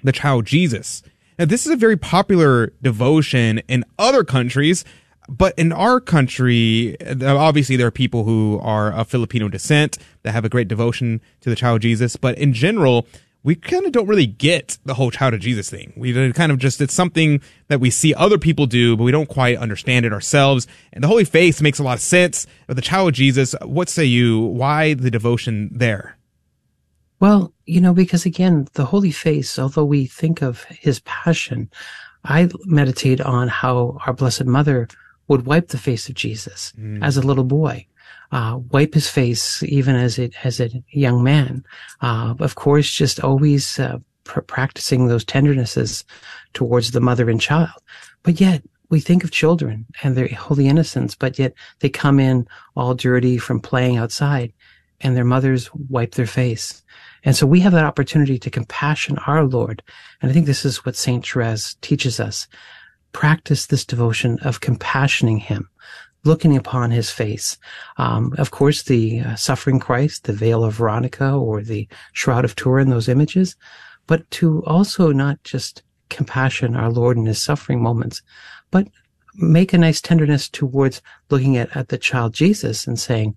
the 0.03 0.11
child 0.11 0.45
Jesus. 0.45 1.03
Now, 1.37 1.45
this 1.45 1.67
is 1.67 1.71
a 1.71 1.77
very 1.77 1.97
popular 1.97 2.73
devotion 2.81 3.59
in 3.67 3.83
other 3.99 4.23
countries. 4.23 4.83
But 5.29 5.57
in 5.57 5.73
our 5.73 5.99
country, 5.99 6.95
obviously 7.21 7.75
there 7.75 7.87
are 7.87 7.91
people 7.91 8.23
who 8.23 8.59
are 8.61 8.91
of 8.91 9.07
Filipino 9.07 9.49
descent 9.49 9.97
that 10.23 10.31
have 10.31 10.45
a 10.45 10.49
great 10.49 10.67
devotion 10.67 11.21
to 11.41 11.49
the 11.49 11.55
child 11.55 11.81
Jesus. 11.81 12.15
But 12.15 12.37
in 12.37 12.53
general, 12.53 13.05
we 13.43 13.55
kind 13.55 13.85
of 13.85 13.91
don't 13.91 14.07
really 14.07 14.25
get 14.25 14.77
the 14.85 14.93
whole 14.93 15.11
child 15.11 15.33
of 15.33 15.39
Jesus 15.39 15.69
thing. 15.69 15.93
We 15.95 16.33
kind 16.33 16.51
of 16.51 16.59
just, 16.59 16.81
it's 16.81 16.93
something 16.93 17.41
that 17.67 17.79
we 17.79 17.89
see 17.89 18.13
other 18.13 18.37
people 18.37 18.65
do, 18.65 18.97
but 18.97 19.03
we 19.03 19.11
don't 19.11 19.29
quite 19.29 19.57
understand 19.57 20.05
it 20.05 20.13
ourselves. 20.13 20.67
And 20.91 21.03
the 21.03 21.07
Holy 21.07 21.25
Face 21.25 21.61
makes 21.61 21.79
a 21.79 21.83
lot 21.83 21.97
of 21.97 22.01
sense. 22.01 22.47
But 22.65 22.75
the 22.75 22.81
child 22.81 23.09
of 23.09 23.13
Jesus, 23.13 23.53
what 23.63 23.89
say 23.89 24.05
you? 24.05 24.39
Why 24.39 24.93
the 24.93 25.11
devotion 25.11 25.69
there? 25.71 26.17
Well, 27.19 27.53
you 27.65 27.81
know, 27.81 27.93
because 27.93 28.25
again, 28.25 28.67
the 28.73 28.85
Holy 28.85 29.11
Face, 29.11 29.57
although 29.57 29.85
we 29.85 30.05
think 30.05 30.41
of 30.41 30.63
his 30.65 30.99
passion, 31.01 31.69
I 32.23 32.49
meditate 32.65 33.21
on 33.21 33.47
how 33.47 33.97
our 34.05 34.13
Blessed 34.13 34.45
Mother 34.45 34.87
would 35.27 35.45
wipe 35.45 35.69
the 35.69 35.77
face 35.77 36.09
of 36.09 36.15
Jesus 36.15 36.73
mm. 36.77 37.03
as 37.03 37.17
a 37.17 37.21
little 37.21 37.43
boy 37.43 37.85
uh, 38.31 38.59
wipe 38.71 38.93
his 38.93 39.09
face 39.09 39.63
even 39.63 39.95
as 39.95 40.19
it 40.19 40.33
as 40.43 40.59
a 40.59 40.69
young 40.89 41.23
man. 41.23 41.63
Uh, 42.01 42.35
of 42.39 42.55
course, 42.55 42.89
just 42.89 43.19
always 43.23 43.79
uh, 43.79 43.99
pr- 44.23 44.41
practicing 44.41 45.07
those 45.07 45.23
tendernesses 45.23 46.03
towards 46.53 46.91
the 46.91 47.01
mother 47.01 47.29
and 47.29 47.41
child. 47.41 47.81
But 48.23 48.39
yet 48.41 48.63
we 48.89 48.99
think 48.99 49.23
of 49.23 49.31
children 49.31 49.85
and 50.03 50.15
their 50.15 50.27
holy 50.27 50.67
innocence, 50.67 51.15
but 51.15 51.39
yet 51.39 51.53
they 51.79 51.89
come 51.89 52.19
in 52.19 52.47
all 52.75 52.95
dirty 52.95 53.37
from 53.37 53.59
playing 53.59 53.97
outside, 53.97 54.53
and 55.01 55.15
their 55.15 55.25
mothers 55.25 55.69
wipe 55.73 56.15
their 56.15 56.27
face. 56.27 56.83
And 57.23 57.35
so 57.35 57.45
we 57.45 57.59
have 57.61 57.73
that 57.73 57.85
opportunity 57.85 58.39
to 58.39 58.49
compassion 58.49 59.17
our 59.19 59.43
Lord. 59.43 59.83
And 60.21 60.31
I 60.31 60.33
think 60.33 60.45
this 60.45 60.65
is 60.65 60.85
what 60.85 60.95
Saint 60.95 61.25
Therese 61.25 61.75
teaches 61.81 62.19
us. 62.19 62.47
Practice 63.11 63.65
this 63.65 63.85
devotion 63.85 64.37
of 64.39 64.61
compassioning 64.61 65.39
him 65.39 65.69
looking 66.23 66.57
upon 66.57 66.91
his 66.91 67.09
face. 67.09 67.57
Um, 67.97 68.33
of 68.37 68.51
course, 68.51 68.83
the 68.83 69.21
uh, 69.21 69.35
suffering 69.35 69.79
Christ, 69.79 70.25
the 70.25 70.33
veil 70.33 70.63
of 70.63 70.75
Veronica 70.75 71.31
or 71.31 71.61
the 71.61 71.87
shroud 72.13 72.45
of 72.45 72.55
Turin, 72.55 72.89
those 72.89 73.07
images, 73.07 73.55
but 74.07 74.29
to 74.31 74.63
also 74.65 75.11
not 75.11 75.41
just 75.43 75.83
compassion 76.09 76.75
our 76.75 76.91
Lord 76.91 77.17
in 77.17 77.25
his 77.25 77.41
suffering 77.41 77.81
moments, 77.81 78.21
but 78.71 78.87
make 79.35 79.73
a 79.73 79.77
nice 79.77 80.01
tenderness 80.01 80.49
towards 80.49 81.01
looking 81.29 81.57
at, 81.57 81.75
at 81.75 81.89
the 81.89 81.97
child 81.97 82.33
Jesus 82.33 82.87
and 82.87 82.99
saying, 82.99 83.35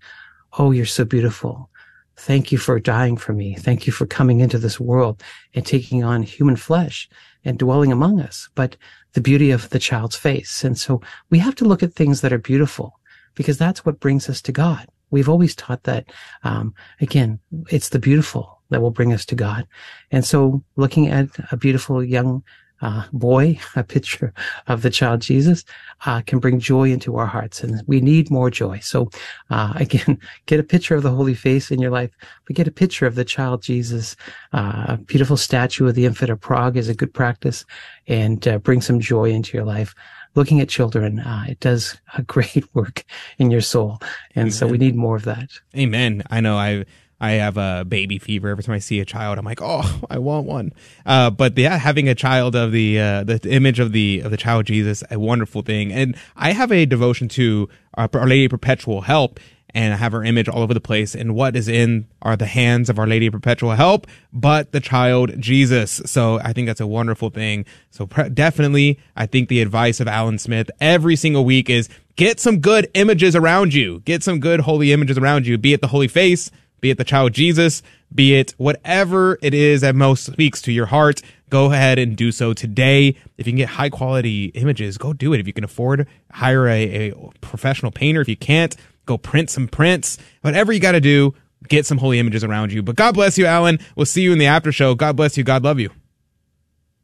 Oh, 0.59 0.73
you're 0.73 0.87
so 0.87 1.05
beautiful. 1.05 1.71
Thank 2.17 2.53
you 2.53 2.59
for 2.59 2.79
dying 2.81 3.17
for 3.17 3.33
me. 3.33 3.55
Thank 3.55 3.87
you 3.87 3.93
for 3.93 4.07
coming 4.07 4.41
into 4.41 4.59
this 4.59 4.81
world 4.81 5.23
and 5.55 5.65
taking 5.65 6.05
on 6.05 6.23
human 6.23 6.57
flesh 6.57 7.09
and 7.45 7.59
dwelling 7.59 7.93
among 7.93 8.21
us. 8.21 8.49
But 8.55 8.77
the 9.13 9.21
beauty 9.21 9.51
of 9.51 9.71
the 9.71 9.79
child's 9.79 10.17
face. 10.17 10.65
And 10.65 10.79
so 10.79 11.01
we 11.31 11.39
have 11.39 11.55
to 11.57 11.65
look 11.65 11.83
at 11.83 11.95
things 11.95 12.21
that 12.21 12.33
are 12.33 12.39
beautiful 12.39 12.99
because 13.35 13.59
that's 13.59 13.85
what 13.85 14.01
brings 14.01 14.29
us 14.29 14.41
to 14.43 14.53
God. 14.53 14.87
We've 15.11 15.29
always 15.29 15.55
taught 15.55 15.85
that, 15.85 16.11
um, 16.45 16.75
again, 17.01 17.41
it's 17.71 17.89
the 17.89 17.99
beautiful 17.99 18.61
that 18.71 18.81
will 18.81 18.93
bring 18.93 19.13
us 19.13 19.25
to 19.27 19.35
God. 19.35 19.67
And 20.11 20.25
so 20.25 20.63
looking 20.77 21.09
at 21.09 21.29
a 21.51 21.57
beautiful 21.57 22.05
young 22.05 22.45
uh, 22.83 23.05
boy, 23.13 23.59
a 23.77 23.85
picture 23.85 24.33
of 24.67 24.83
the 24.83 24.91
child 24.91 25.21
Jesus, 25.21 25.65
uh, 26.07 26.23
can 26.23 26.39
bring 26.39 26.59
joy 26.59 26.91
into 26.91 27.17
our 27.17 27.27
hearts. 27.27 27.63
And 27.63 27.83
we 27.87 28.01
need 28.01 28.31
more 28.31 28.51
joy. 28.51 28.79
So, 28.81 29.11
uh, 29.51 29.73
again, 29.77 30.19
get 30.47 30.61
a 30.61 30.65
picture 30.65 30.95
of 30.95 31.03
the 31.03 31.11
holy 31.11 31.35
face 31.35 31.71
in 31.71 31.81
your 31.81 31.91
life, 31.91 32.11
but 32.47 32.57
get 32.57 32.69
a 32.69 32.73
picture 32.73 33.07
of 33.07 33.15
the 33.15 33.25
child 33.25 33.63
Jesus. 33.63 34.17
Uh, 34.53 34.85
a 34.89 34.97
beautiful 34.97 35.37
statue 35.37 35.87
of 35.89 35.95
the 35.95 36.07
infant 36.07 36.31
of 36.31 36.41
Prague 36.41 36.77
is 36.77 36.89
a 36.89 36.95
good 36.95 37.13
practice 37.13 37.65
and 38.07 38.47
uh, 38.47 38.59
bring 38.59 38.81
some 38.81 39.01
joy 39.01 39.31
into 39.31 39.57
your 39.57 39.67
life. 39.67 39.95
Looking 40.37 40.61
at 40.61 40.69
children, 40.69 41.19
uh, 41.19 41.45
it 41.49 41.59
does 41.61 41.97
a 42.17 42.23
great 42.35 42.65
work 42.75 43.05
in 43.39 43.51
your 43.51 43.61
soul. 43.61 43.99
And 44.35 44.45
Amen. 44.45 44.53
so 44.53 44.67
we 44.67 44.79
need 44.79 44.95
more 44.95 45.17
of 45.17 45.25
that. 45.25 45.51
Amen. 45.77 46.23
I 46.31 46.41
know 46.41 46.57
I 46.57 46.85
I 47.21 47.33
have 47.33 47.59
a 47.59 47.85
baby 47.87 48.19
fever 48.19 48.49
every 48.49 48.65
time 48.65 48.75
I 48.75 48.79
see 48.79 48.99
a 48.99 49.05
child. 49.05 49.39
I'm 49.39 49.45
like, 49.45 49.61
oh, 49.63 50.01
I 50.11 50.19
want 50.19 50.47
one. 50.47 50.73
Uh, 51.05 51.31
but 51.31 51.57
yeah, 51.57 51.77
having 51.77 52.09
a 52.09 52.15
child 52.15 52.57
of 52.57 52.73
the 52.73 52.99
uh, 52.99 53.25
the 53.25 53.41
image 53.49 53.79
of 53.79 53.93
the 53.93 54.21
of 54.21 54.31
the 54.31 54.39
child 54.39 54.67
Jesus, 54.67 55.05
a 55.11 55.19
wonderful 55.19 55.63
thing. 55.63 55.93
And 55.93 56.17
I 56.35 56.53
have 56.53 56.73
a 56.73 56.87
devotion 56.87 57.29
to 57.31 57.69
Our 57.95 58.09
Lady 58.27 58.49
Perpetual 58.49 59.03
Help, 59.03 59.39
and 59.75 59.93
I 59.93 59.99
have 59.99 60.13
her 60.13 60.25
image 60.25 60.49
all 60.49 60.63
over 60.63 60.73
the 60.73 60.81
place. 60.81 61.15
And 61.15 61.35
what 61.35 61.57
is 61.57 61.69
in 61.69 62.09
are 62.23 62.37
the 62.37 62.47
hands 62.47 62.89
of 62.89 62.99
Our 62.99 63.07
Lady 63.07 63.29
Perpetual 63.29 63.73
Help, 63.73 64.07
but 64.33 64.73
the 64.73 64.81
child 64.81 65.39
Jesus. 65.39 66.01
So 66.07 66.41
I 66.41 66.55
think 66.55 66.69
that's 66.69 66.81
a 66.81 66.87
wonderful 66.87 67.29
thing. 67.29 67.67
So 67.91 68.07
pre- 68.07 68.31
definitely, 68.31 68.99
I 69.15 69.27
think 69.27 69.51
the 69.51 69.61
advice 69.61 70.01
of 70.01 70.09
Alan 70.09 70.39
Smith 70.39 70.71
every 70.81 71.17
single 71.17 71.45
week 71.45 71.69
is 71.69 71.91
get 72.17 72.41
some 72.41 72.61
good 72.61 72.89
images 72.95 73.37
around 73.37 73.75
you. 73.75 74.01
Get 74.01 74.23
some 74.23 74.41
good 74.41 74.61
holy 74.61 74.91
images 74.91 75.19
around 75.19 75.47
you, 75.47 75.59
be 75.59 75.75
it 75.75 75.83
the 75.83 75.89
holy 75.89 76.09
face 76.09 76.51
be 76.81 76.91
it 76.91 76.99
the 76.99 77.05
child 77.05 77.33
Jesus, 77.33 77.83
be 78.15 78.35
it 78.35 78.55
whatever 78.59 79.39
it 79.43 79.55
is 79.55 79.83
that 79.83 79.95
most 79.95 80.25
speaks 80.25 80.63
to 80.63 80.73
your 80.73 80.87
heart, 80.87 81.23
go 81.49 81.73
ahead 81.73 81.99
and 81.99 82.17
do 82.17 82.33
so 82.33 82.53
today. 82.53 83.09
If 83.37 83.47
you 83.47 83.53
can 83.53 83.57
get 83.57 83.69
high 83.69 83.91
quality 83.91 84.47
images, 84.47 84.99
go 84.99 85.13
do 85.13 85.33
it. 85.33 85.41
If 85.41 85.47
you 85.47 85.53
can 85.53 85.65
afford, 85.65 86.07
hire 86.33 86.67
a, 86.67 87.11
a 87.11 87.15
professional 87.41 87.93
painter. 87.93 88.21
If 88.21 88.29
you 88.29 88.37
can't, 88.37 88.75
go 89.07 89.19
print 89.19 89.51
some 89.51 89.69
prints. 89.69 90.19
Whatever 90.43 90.73
you 90.73 90.81
got 90.81 90.93
to 90.93 91.01
do, 91.01 91.35
get 91.69 91.87
some 91.87 91.99
holy 91.99 92.19
images 92.19 92.45
around 92.45 92.73
you. 92.73 92.83
But 92.83 92.97
God 92.97 93.15
bless 93.15 93.37
you, 93.37 93.47
Alan. 93.47 93.79
We'll 93.97 94.07
see 94.07 94.23
you 94.23 94.33
in 94.33 94.39
the 94.39 94.47
after 94.47 94.73
show. 94.73 94.95
God 94.95 95.17
bless 95.17 95.37
you. 95.37 95.45
God 95.45 95.65
love 95.65 95.79
you. 95.79 95.91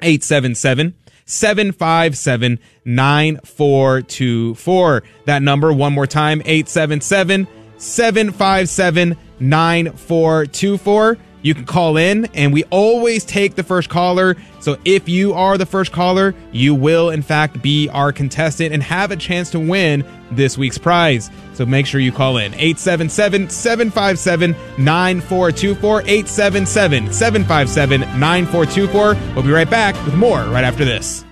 877 0.00 0.94
757 1.24 2.60
9424. 2.84 5.02
That 5.26 5.42
number, 5.42 5.72
one 5.72 5.92
more 5.92 6.06
time, 6.06 6.40
877 6.44 7.48
757 7.76 9.16
9424. 9.40 11.18
You 11.48 11.54
can 11.54 11.64
call 11.64 11.96
in, 11.96 12.26
and 12.34 12.52
we 12.52 12.64
always 12.64 13.24
take 13.24 13.54
the 13.54 13.62
first 13.62 13.88
caller. 13.88 14.36
So 14.60 14.76
if 14.84 15.08
you 15.08 15.32
are 15.32 15.56
the 15.56 15.64
first 15.64 15.92
caller, 15.92 16.34
you 16.52 16.74
will, 16.74 17.08
in 17.08 17.22
fact, 17.22 17.62
be 17.62 17.88
our 17.88 18.12
contestant 18.12 18.74
and 18.74 18.82
have 18.82 19.12
a 19.12 19.16
chance 19.16 19.48
to 19.52 19.58
win 19.58 20.04
this 20.30 20.58
week's 20.58 20.76
prize. 20.76 21.30
So 21.54 21.64
make 21.64 21.86
sure 21.86 22.02
you 22.02 22.12
call 22.12 22.36
in 22.36 22.52
877 22.52 23.48
757 23.48 24.50
9424. 24.76 26.00
877 26.02 27.12
757 27.14 28.00
9424. 28.20 29.34
We'll 29.34 29.42
be 29.42 29.50
right 29.50 29.70
back 29.70 29.94
with 30.04 30.16
more 30.16 30.42
right 30.44 30.64
after 30.64 30.84
this. 30.84 31.24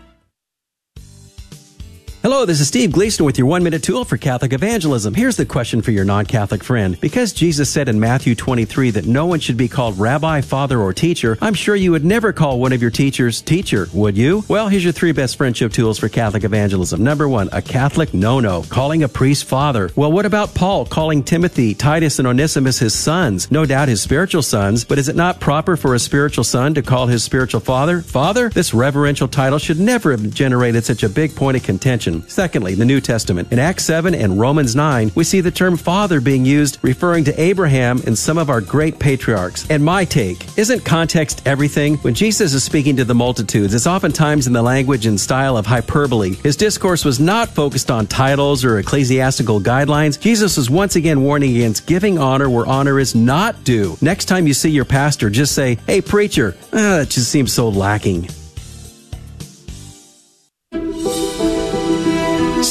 Hello, 2.27 2.45
this 2.45 2.61
is 2.61 2.67
Steve 2.67 2.91
Gleason 2.91 3.25
with 3.25 3.39
your 3.39 3.47
one 3.47 3.63
minute 3.63 3.85
tool 3.85 4.05
for 4.05 4.17
Catholic 4.17 4.53
evangelism. 4.53 5.15
Here's 5.15 5.37
the 5.37 5.47
question 5.47 5.81
for 5.81 5.93
your 5.93 6.05
non 6.05 6.27
Catholic 6.27 6.65
friend. 6.65 7.01
Because 7.01 7.33
Jesus 7.33 7.71
said 7.71 7.89
in 7.89 8.01
Matthew 8.01 8.35
23 8.35 8.91
that 8.91 9.07
no 9.07 9.27
one 9.27 9.39
should 9.39 9.57
be 9.57 9.69
called 9.69 9.97
rabbi, 9.97 10.41
father, 10.41 10.81
or 10.81 10.93
teacher, 10.93 11.39
I'm 11.41 11.55
sure 11.55 11.77
you 11.77 11.93
would 11.93 12.05
never 12.05 12.33
call 12.33 12.59
one 12.59 12.73
of 12.73 12.83
your 12.83 12.91
teachers 12.91 13.41
teacher, 13.41 13.87
would 13.93 14.19
you? 14.19 14.43
Well, 14.49 14.67
here's 14.67 14.83
your 14.83 14.93
three 14.93 15.13
best 15.13 15.37
friendship 15.37 15.73
tools 15.73 16.01
for 16.01 16.09
Catholic 16.09 16.43
evangelism. 16.43 17.01
Number 17.05 17.29
one, 17.29 17.49
a 17.53 17.63
Catholic 17.63 18.13
no 18.13 18.41
no, 18.41 18.65
calling 18.71 19.05
a 19.05 19.09
priest 19.09 19.45
father. 19.45 19.93
Well, 19.95 20.11
what 20.11 20.27
about 20.27 20.53
Paul 20.53 20.85
calling 20.85 21.23
Timothy, 21.23 21.75
Titus, 21.75 22.19
and 22.19 22.27
Onesimus 22.27 22.81
his 22.81 22.93
sons? 22.93 23.49
No 23.53 23.65
doubt 23.65 23.87
his 23.87 24.03
spiritual 24.03 24.43
sons, 24.43 24.85
but 24.85 24.99
is 24.99 25.09
it 25.09 25.15
not 25.15 25.39
proper 25.39 25.77
for 25.77 25.95
a 25.95 26.01
spiritual 26.01 26.43
son 26.43 26.75
to 26.75 26.83
call 26.83 27.07
his 27.07 27.23
spiritual 27.23 27.61
father 27.61 28.01
father? 28.01 28.49
This 28.49 28.75
reverential 28.75 29.29
title 29.29 29.61
should 29.61 29.79
never 29.79 30.11
have 30.11 30.35
generated 30.35 30.85
such 30.85 31.05
a 31.05 31.09
big 31.09 31.37
point 31.37 31.57
of 31.57 31.63
contention. 31.63 32.16
Secondly, 32.29 32.75
the 32.75 32.85
New 32.85 33.01
Testament. 33.01 33.53
In 33.53 33.59
Acts 33.59 33.85
7 33.85 34.15
and 34.15 34.39
Romans 34.39 34.77
9, 34.77 35.13
we 35.15 35.25
see 35.25 35.41
the 35.41 35.51
term 35.51 35.77
father 35.77 36.21
being 36.21 36.45
used 36.45 36.79
referring 36.83 37.25
to 37.25 37.41
Abraham 37.41 38.01
and 38.07 38.19
some 38.19 38.39
of 38.39 38.51
our 38.51 38.61
great 38.61 38.99
patriarchs. 38.99 39.69
And 39.71 39.85
my 39.85 40.05
take, 40.05 40.59
isn't 40.59 40.85
context 40.85 41.43
everything? 41.47 41.97
When 41.99 42.15
Jesus 42.15 42.55
is 42.55 42.65
speaking 42.65 42.97
to 42.97 43.05
the 43.05 43.15
multitudes, 43.15 43.75
it's 43.75 43.87
oftentimes 43.87 44.47
in 44.47 44.53
the 44.53 44.63
language 44.63 45.07
and 45.07 45.21
style 45.21 45.57
of 45.57 45.67
hyperbole. 45.67 46.35
His 46.35 46.57
discourse 46.57 47.05
was 47.05 47.21
not 47.21 47.49
focused 47.49 47.91
on 47.91 48.07
titles 48.07 48.65
or 48.65 48.79
ecclesiastical 48.79 49.61
guidelines. 49.61 50.21
Jesus 50.21 50.59
is 50.59 50.71
once 50.71 50.97
again 50.97 51.23
warning 51.23 51.55
against 51.57 51.87
giving 51.87 52.19
honor 52.19 52.49
where 52.49 52.67
honor 52.67 52.99
is 52.99 53.15
not 53.15 53.65
due. 53.65 53.97
Next 54.01 54.27
time 54.27 54.47
you 54.47 54.55
see 54.55 54.71
your 54.71 54.85
pastor, 54.85 55.31
just 55.31 55.55
say, 55.55 55.79
Hey, 55.87 56.01
preacher, 56.01 56.57
ah, 56.73 56.99
that 56.99 57.11
just 57.11 57.31
seems 57.31 57.53
so 57.53 57.69
lacking. 57.69 58.29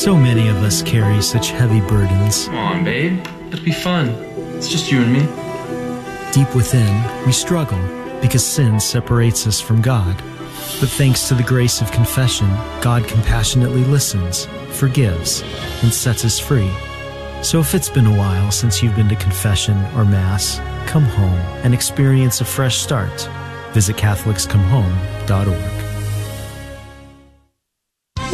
So 0.06 0.15
many 0.15 0.49
of 0.49 0.57
us 0.57 0.84
carry 0.84 1.19
such 1.19 1.49
heavy 1.49 1.82
burdens. 1.82 2.45
Come 2.45 2.57
on, 2.57 2.84
babe. 2.84 3.26
It'll 3.48 3.65
be 3.65 3.72
fun. 3.72 4.10
It's 4.56 4.69
just 4.69 4.91
you 4.91 5.02
and 5.02 5.11
me. 5.11 5.22
Deep 6.32 6.53
within, 6.53 7.26
we 7.26 7.32
struggle 7.32 7.82
because 8.22 8.45
sin 8.45 8.80
separates 8.80 9.48
us 9.48 9.60
from 9.60 9.82
God. 9.82 10.15
But 10.80 10.90
thanks 10.90 11.27
to 11.30 11.34
the 11.34 11.41
grace 11.41 11.82
of 11.82 11.91
confession, 11.91 12.48
God 12.82 13.07
compassionately 13.07 13.84
listens, 13.86 14.45
forgives, 14.69 15.41
and 15.82 15.91
sets 15.91 16.23
us 16.23 16.38
free. 16.38 16.72
So 17.41 17.60
if 17.60 17.73
it's 17.73 17.90
been 17.90 18.06
a 18.06 18.15
while 18.15 18.52
since 18.52 18.84
you've 18.84 18.95
been 18.95 19.10
to 19.10 19.15
confession 19.15 19.76
or 19.95 20.06
Mass, 20.06 20.60
come 20.86 21.06
home 21.06 21.40
and 21.64 21.73
experience 21.73 22.41
a 22.41 22.45
fresh 22.45 22.77
start. 22.77 23.27
Visit 23.73 23.95
CatholicsComeHome.org. 23.95 25.85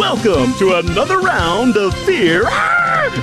Welcome 0.01 0.55
to 0.55 0.79
another 0.79 1.19
round 1.19 1.77
of 1.77 1.93
fear 2.05 2.47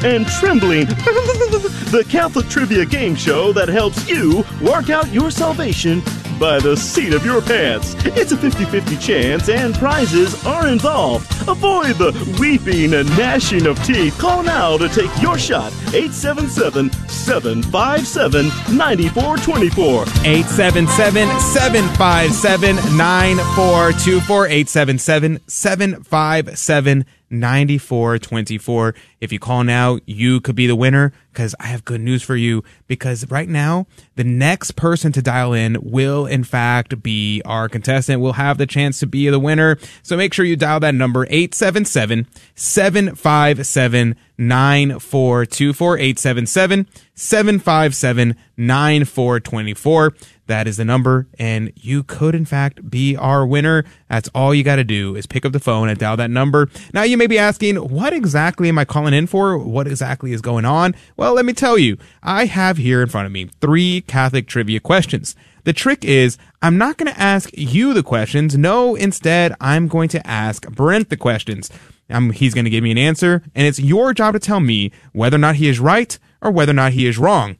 and 0.04 0.24
trembling. 0.28 0.86
the 1.90 2.06
Catholic 2.08 2.46
Trivia 2.48 2.86
Game 2.86 3.16
Show 3.16 3.52
that 3.52 3.68
helps 3.68 4.08
you 4.08 4.44
work 4.62 4.88
out 4.88 5.12
your 5.12 5.32
salvation 5.32 6.00
by 6.38 6.58
the 6.58 6.76
seat 6.76 7.12
of 7.12 7.24
your 7.24 7.42
pants. 7.42 7.94
It's 8.04 8.32
a 8.32 8.36
50 8.36 8.64
50 8.66 8.96
chance, 8.96 9.48
and 9.48 9.74
prizes 9.74 10.44
are 10.46 10.68
involved. 10.68 11.26
Avoid 11.48 11.96
the 11.96 12.12
weeping 12.40 12.94
and 12.94 13.08
gnashing 13.16 13.66
of 13.66 13.82
teeth. 13.84 14.16
Call 14.18 14.42
now 14.42 14.76
to 14.76 14.88
take 14.88 15.10
your 15.20 15.38
shot. 15.38 15.72
877 15.94 16.90
757 17.08 18.46
9424. 18.76 20.02
877 20.24 21.40
757 21.40 22.76
9424. 22.96 24.46
877 24.46 25.40
757 25.46 27.04
9424. 27.30 28.94
If 29.20 29.32
you 29.32 29.38
call 29.38 29.64
now, 29.64 29.98
you 30.06 30.40
could 30.40 30.56
be 30.56 30.66
the 30.66 30.76
winner 30.76 31.12
because 31.32 31.54
I 31.60 31.66
have 31.66 31.84
good 31.84 32.00
news 32.00 32.22
for 32.22 32.36
you 32.36 32.64
because 32.86 33.30
right 33.30 33.48
now, 33.48 33.86
the 34.16 34.24
next 34.24 34.72
person 34.72 35.12
to 35.12 35.22
dial 35.22 35.52
in 35.52 35.76
will 35.82 36.26
in 36.26 36.44
fact 36.44 37.02
be 37.02 37.42
our 37.44 37.68
contestant. 37.68 38.20
Will 38.20 38.32
have 38.34 38.58
the 38.58 38.66
chance 38.66 38.98
to 39.00 39.06
be 39.06 39.28
the 39.28 39.38
winner. 39.38 39.78
So 40.02 40.16
make 40.16 40.34
sure 40.34 40.44
you 40.44 40.56
dial 40.56 40.80
that 40.80 40.94
number 40.94 41.26
877 41.30 42.26
757 42.54 44.16
9424. 44.38 45.98
877 45.98 46.86
757 47.14 48.36
9424. 48.56 50.14
That 50.48 50.66
is 50.66 50.78
the 50.78 50.84
number, 50.86 51.26
and 51.38 51.72
you 51.76 52.02
could, 52.02 52.34
in 52.34 52.46
fact, 52.46 52.90
be 52.90 53.14
our 53.14 53.46
winner. 53.46 53.84
That's 54.08 54.30
all 54.34 54.54
you 54.54 54.64
got 54.64 54.76
to 54.76 54.84
do 54.84 55.14
is 55.14 55.26
pick 55.26 55.44
up 55.44 55.52
the 55.52 55.60
phone 55.60 55.90
and 55.90 55.98
dial 55.98 56.16
that 56.16 56.30
number. 56.30 56.70
Now, 56.94 57.02
you 57.02 57.18
may 57.18 57.26
be 57.26 57.38
asking, 57.38 57.76
what 57.76 58.14
exactly 58.14 58.70
am 58.70 58.78
I 58.78 58.86
calling 58.86 59.12
in 59.12 59.26
for? 59.26 59.58
What 59.58 59.86
exactly 59.86 60.32
is 60.32 60.40
going 60.40 60.64
on? 60.64 60.94
Well, 61.18 61.34
let 61.34 61.44
me 61.44 61.52
tell 61.52 61.76
you. 61.76 61.98
I 62.22 62.46
have 62.46 62.78
here 62.78 63.02
in 63.02 63.10
front 63.10 63.26
of 63.26 63.32
me 63.32 63.50
three 63.60 64.00
Catholic 64.00 64.46
trivia 64.48 64.80
questions. 64.80 65.36
The 65.64 65.74
trick 65.74 66.02
is, 66.02 66.38
I'm 66.62 66.78
not 66.78 66.96
going 66.96 67.12
to 67.12 67.20
ask 67.20 67.50
you 67.52 67.92
the 67.92 68.02
questions. 68.02 68.56
No, 68.56 68.94
instead, 68.94 69.54
I'm 69.60 69.86
going 69.86 70.08
to 70.08 70.26
ask 70.26 70.66
Brent 70.70 71.10
the 71.10 71.18
questions. 71.18 71.70
Um, 72.08 72.30
he's 72.30 72.54
going 72.54 72.64
to 72.64 72.70
give 72.70 72.82
me 72.82 72.90
an 72.90 72.96
answer, 72.96 73.42
and 73.54 73.66
it's 73.66 73.78
your 73.78 74.14
job 74.14 74.32
to 74.32 74.38
tell 74.38 74.60
me 74.60 74.92
whether 75.12 75.36
or 75.36 75.40
not 75.40 75.56
he 75.56 75.68
is 75.68 75.78
right 75.78 76.18
or 76.40 76.50
whether 76.50 76.70
or 76.70 76.74
not 76.74 76.92
he 76.92 77.06
is 77.06 77.18
wrong. 77.18 77.58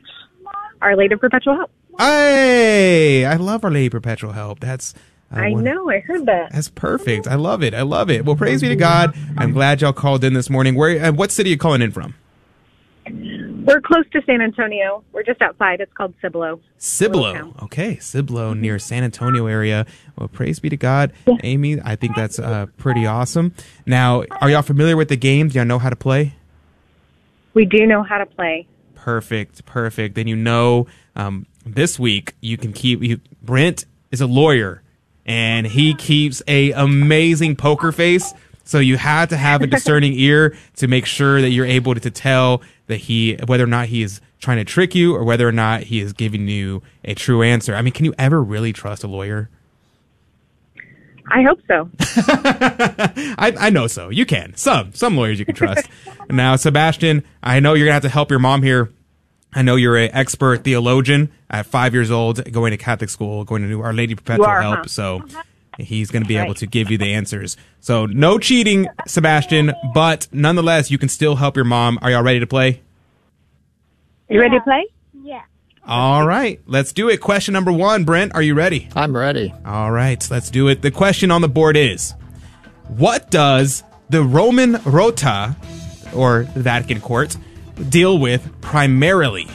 Our 0.80 0.96
Lady 0.96 1.14
of 1.14 1.20
Perpetual 1.20 1.56
Help. 1.56 1.70
Hey, 1.98 3.24
I 3.24 3.34
love 3.36 3.64
Our 3.64 3.70
Lady 3.70 3.86
of 3.86 3.92
Perpetual 3.92 4.32
Help. 4.32 4.60
That's 4.60 4.94
uh, 5.32 5.40
I 5.40 5.50
one- 5.50 5.64
know. 5.64 5.90
I 5.90 6.00
heard 6.00 6.26
that. 6.26 6.52
That's 6.52 6.68
perfect. 6.68 7.26
I 7.26 7.34
love 7.34 7.62
it. 7.62 7.74
I 7.74 7.82
love 7.82 8.10
it. 8.10 8.24
Well, 8.24 8.36
praise 8.36 8.62
be 8.62 8.68
to 8.68 8.76
God. 8.76 9.14
I'm 9.36 9.52
glad 9.52 9.80
y'all 9.82 9.92
called 9.92 10.24
in 10.24 10.32
this 10.32 10.48
morning. 10.48 10.74
Where? 10.74 11.04
Uh, 11.06 11.12
what 11.12 11.30
city 11.30 11.50
are 11.50 11.52
you 11.52 11.58
calling 11.58 11.82
in 11.82 11.90
from? 11.90 12.14
We're 13.68 13.82
close 13.82 14.06
to 14.12 14.22
San 14.24 14.40
Antonio. 14.40 15.04
We're 15.12 15.24
just 15.24 15.42
outside. 15.42 15.82
It's 15.82 15.92
called 15.92 16.14
Cibolo. 16.22 16.58
Cibolo. 16.78 17.54
Okay, 17.64 17.98
Cibolo 17.98 18.54
near 18.54 18.78
San 18.78 19.04
Antonio 19.04 19.46
area. 19.46 19.84
Well, 20.16 20.28
praise 20.28 20.58
be 20.58 20.70
to 20.70 20.76
God. 20.78 21.12
Amy, 21.42 21.78
I 21.84 21.94
think 21.94 22.16
that's 22.16 22.38
uh, 22.38 22.64
pretty 22.78 23.04
awesome. 23.04 23.52
Now, 23.84 24.24
are 24.40 24.48
y'all 24.48 24.62
familiar 24.62 24.96
with 24.96 25.10
the 25.10 25.18
game? 25.18 25.48
Do 25.48 25.58
y'all 25.58 25.66
know 25.66 25.78
how 25.78 25.90
to 25.90 25.96
play? 25.96 26.32
We 27.52 27.66
do 27.66 27.84
know 27.84 28.02
how 28.02 28.16
to 28.16 28.24
play. 28.24 28.66
Perfect, 28.94 29.66
perfect. 29.66 30.14
Then 30.14 30.28
you 30.28 30.36
know 30.36 30.86
um, 31.14 31.44
this 31.66 31.98
week 31.98 32.36
you 32.40 32.56
can 32.56 32.72
keep 32.72 33.02
you, 33.02 33.20
Brent 33.42 33.84
is 34.10 34.22
a 34.22 34.26
lawyer 34.26 34.82
and 35.26 35.66
he 35.66 35.92
keeps 35.92 36.40
a 36.48 36.72
amazing 36.72 37.54
poker 37.54 37.92
face. 37.92 38.32
So 38.68 38.80
you 38.80 38.98
have 38.98 39.30
to 39.30 39.36
have 39.38 39.62
a 39.62 39.66
discerning 39.76 40.12
ear 40.12 40.54
to 40.76 40.88
make 40.88 41.06
sure 41.06 41.40
that 41.40 41.48
you're 41.48 41.64
able 41.64 41.94
to, 41.94 42.00
to 42.00 42.10
tell 42.10 42.60
that 42.86 42.96
he 42.96 43.38
whether 43.46 43.64
or 43.64 43.68
not 43.68 43.86
he 43.88 44.02
is 44.02 44.20
trying 44.40 44.58
to 44.58 44.64
trick 44.64 44.94
you 44.94 45.16
or 45.16 45.24
whether 45.24 45.48
or 45.48 45.52
not 45.52 45.84
he 45.84 46.00
is 46.00 46.12
giving 46.12 46.48
you 46.48 46.82
a 47.02 47.14
true 47.14 47.42
answer. 47.42 47.74
I 47.74 47.80
mean, 47.80 47.94
can 47.94 48.04
you 48.04 48.12
ever 48.18 48.42
really 48.42 48.74
trust 48.74 49.04
a 49.04 49.06
lawyer? 49.06 49.48
I 51.30 51.42
hope 51.44 51.60
so. 51.66 51.90
I, 53.38 53.54
I 53.58 53.70
know 53.70 53.86
so. 53.86 54.10
You 54.10 54.26
can. 54.26 54.54
Some 54.54 54.92
some 54.92 55.16
lawyers 55.16 55.38
you 55.38 55.46
can 55.46 55.54
trust. 55.54 55.88
now, 56.30 56.56
Sebastian, 56.56 57.24
I 57.42 57.60
know 57.60 57.72
you're 57.72 57.86
gonna 57.86 57.94
have 57.94 58.02
to 58.02 58.10
help 58.10 58.28
your 58.28 58.38
mom 58.38 58.62
here. 58.62 58.92
I 59.54 59.62
know 59.62 59.76
you're 59.76 59.96
an 59.96 60.10
expert 60.12 60.62
theologian 60.64 61.30
at 61.48 61.64
five 61.64 61.94
years 61.94 62.10
old, 62.10 62.52
going 62.52 62.72
to 62.72 62.76
Catholic 62.76 63.08
school, 63.08 63.44
going 63.44 63.66
to 63.66 63.80
Our 63.80 63.94
Lady 63.94 64.14
Perpetual 64.14 64.44
are, 64.44 64.60
Help. 64.60 64.76
huh? 64.80 64.86
So 64.88 65.16
uh-huh. 65.20 65.42
He's 65.78 66.10
going 66.10 66.22
to 66.22 66.28
be 66.28 66.36
Right. 66.36 66.44
able 66.44 66.54
to 66.54 66.66
give 66.66 66.90
you 66.90 66.98
the 66.98 67.12
answers. 67.14 67.56
So 67.80 68.04
no 68.06 68.38
cheating, 68.38 68.86
Sebastian, 69.06 69.72
but 69.94 70.26
nonetheless, 70.32 70.90
you 70.90 70.98
can 70.98 71.08
still 71.08 71.36
help 71.36 71.56
your 71.56 71.64
mom. 71.64 71.98
Are 72.02 72.10
y'all 72.10 72.22
ready 72.22 72.40
to 72.40 72.46
play? 72.46 72.82
You 74.28 74.40
ready 74.40 74.56
to 74.58 74.62
play? 74.62 74.84
Yeah. 75.22 75.42
All 75.86 76.26
right, 76.26 76.60
let's 76.66 76.92
do 76.92 77.08
it. 77.08 77.18
Question 77.22 77.54
number 77.54 77.72
one, 77.72 78.04
Brent, 78.04 78.34
are 78.34 78.42
you 78.42 78.54
ready? 78.54 78.88
I'm 78.94 79.16
ready. 79.16 79.54
All 79.64 79.90
right, 79.90 80.26
let's 80.30 80.50
do 80.50 80.68
it. 80.68 80.82
The 80.82 80.90
question 80.90 81.30
on 81.30 81.40
the 81.40 81.48
board 81.48 81.76
is 81.78 82.12
What 82.88 83.30
does 83.30 83.82
the 84.10 84.22
Roman 84.22 84.80
Rota, 84.84 85.56
or 86.14 86.46
the 86.54 86.60
Vatican 86.60 87.00
Court, 87.00 87.36
deal 87.88 88.18
with 88.18 88.50
primarily? 88.60 89.46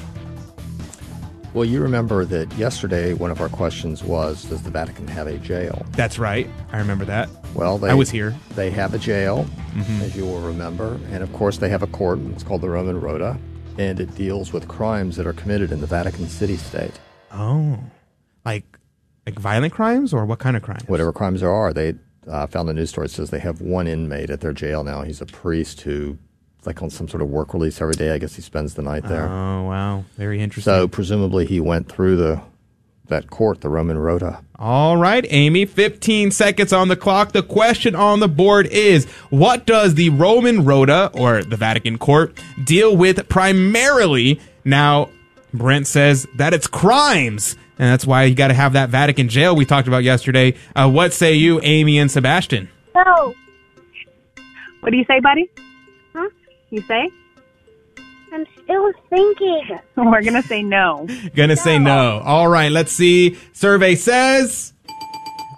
Well, 1.54 1.66
you 1.66 1.82
remember 1.82 2.26
that 2.26 2.52
yesterday 2.54 3.14
one 3.14 3.30
of 3.30 3.40
our 3.40 3.50
questions 3.50 4.04
was 4.04 4.44
Does 4.46 4.64
the 4.64 4.72
Vatican 4.72 5.08
have 5.08 5.28
a 5.28 5.38
jail? 5.38 5.86
That's 5.92 6.18
right. 6.18 6.50
I 6.72 6.80
remember 6.80 7.06
that. 7.06 7.30
Well, 7.54 7.78
they, 7.78 7.90
I 7.92 7.94
was 7.94 8.10
here. 8.10 8.34
They 8.56 8.72
have 8.72 8.96
a 8.96 8.98
jail, 8.98 9.46
Mhm. 9.76 10.02
as 10.02 10.16
you 10.16 10.26
will 10.26 10.42
remember. 10.42 11.00
And 11.12 11.22
of 11.22 11.32
course, 11.34 11.58
they 11.58 11.70
have 11.70 11.84
a 11.84 11.88
court. 11.88 12.18
It's 12.32 12.42
called 12.42 12.62
the 12.62 12.70
Roman 12.72 13.00
Rota. 13.00 13.38
And 13.78 14.00
it 14.00 14.16
deals 14.16 14.52
with 14.52 14.68
crimes 14.68 15.16
that 15.18 15.28
are 15.28 15.34
committed 15.34 15.72
in 15.72 15.80
the 15.80 15.88
Vatican 15.88 16.28
City 16.28 16.58
State. 16.58 17.00
Oh, 17.32 17.78
like 18.46 18.66
like 19.26 19.40
violent 19.40 19.74
crimes 19.74 20.12
or 20.14 20.26
what 20.26 20.40
kind 20.40 20.58
of 20.58 20.64
crimes? 20.64 20.84
Whatever 20.88 21.14
crimes 21.14 21.42
there 21.42 21.52
are. 21.52 21.72
They 21.72 21.94
uh, 22.28 22.48
found 22.48 22.68
a 22.70 22.74
news 22.74 22.90
story 22.90 23.08
that 23.08 23.14
says 23.14 23.30
they 23.30 23.40
have 23.40 23.62
one 23.62 23.88
inmate 23.88 24.30
at 24.30 24.42
their 24.42 24.54
jail 24.54 24.84
now. 24.84 25.04
He's 25.04 25.22
a 25.22 25.26
priest 25.26 25.82
who, 25.82 26.18
like 26.66 26.82
on 26.82 26.90
some 26.90 27.08
sort 27.08 27.22
of 27.22 27.30
work 27.30 27.54
release 27.54 27.82
every 27.82 27.96
day. 27.96 28.12
I 28.12 28.18
guess 28.18 28.36
he 28.36 28.42
spends 28.42 28.74
the 28.74 28.82
night 28.82 29.04
there. 29.04 29.28
Oh 29.28 29.64
wow, 29.64 30.04
very 30.18 30.42
interesting. 30.42 30.72
So 30.72 30.88
presumably 30.88 31.46
he 31.46 31.60
went 31.60 31.90
through 31.90 32.18
the 32.18 32.42
that 33.08 33.30
court, 33.30 33.62
the 33.62 33.70
Roman 33.70 33.98
Rota. 33.98 34.40
All 34.58 34.98
right, 34.98 35.26
Amy, 35.30 35.66
15 35.66 36.32
seconds 36.32 36.72
on 36.72 36.88
the 36.88 36.96
clock. 36.96 37.32
The 37.34 37.44
question 37.44 37.96
on 37.96 38.20
the 38.20 38.28
board 38.28 38.68
is 38.68 39.06
What 39.30 39.66
does 39.66 39.96
the 39.96 40.10
Roman 40.10 40.64
Rota, 40.64 41.12
or 41.14 41.44
the 41.44 41.58
Vatican 41.58 41.98
Court, 41.98 42.38
deal 42.64 42.96
with 42.96 43.28
primarily? 43.30 44.40
Now, 44.64 45.10
Brent 45.54 45.88
says 45.88 46.28
that 46.36 46.54
it's 46.54 46.68
crimes, 46.68 47.56
and 47.78 47.92
that's 47.92 48.06
why 48.06 48.24
you 48.24 48.36
got 48.36 48.48
to 48.48 48.54
have 48.54 48.74
that 48.74 48.90
Vatican 48.90 49.28
jail 49.28 49.56
we 49.56 49.66
talked 49.66 49.88
about 49.88 50.04
yesterday. 50.04 50.56
Uh, 50.76 50.90
what 50.90 51.14
say 51.14 51.34
you, 51.34 51.60
Amy 51.62 52.00
and 52.00 52.10
Sebastian? 52.10 52.70
No. 52.96 53.34
What 54.80 54.92
do 54.92 54.98
you 54.98 55.06
say, 55.06 55.20
buddy? 55.20 55.50
Huh? 56.74 56.78
You 56.78 56.82
say? 56.88 57.12
I'm 58.32 58.46
still 58.64 58.92
thinking. 59.10 59.80
We're 59.96 60.22
going 60.22 60.34
to 60.34 60.42
say 60.42 60.64
no. 60.64 61.08
Gonna 61.36 61.56
say 61.56 61.78
no. 61.78 62.20
All 62.24 62.48
right, 62.48 62.72
let's 62.72 62.92
see. 62.92 63.38
Survey 63.54 63.94
says 63.96 64.74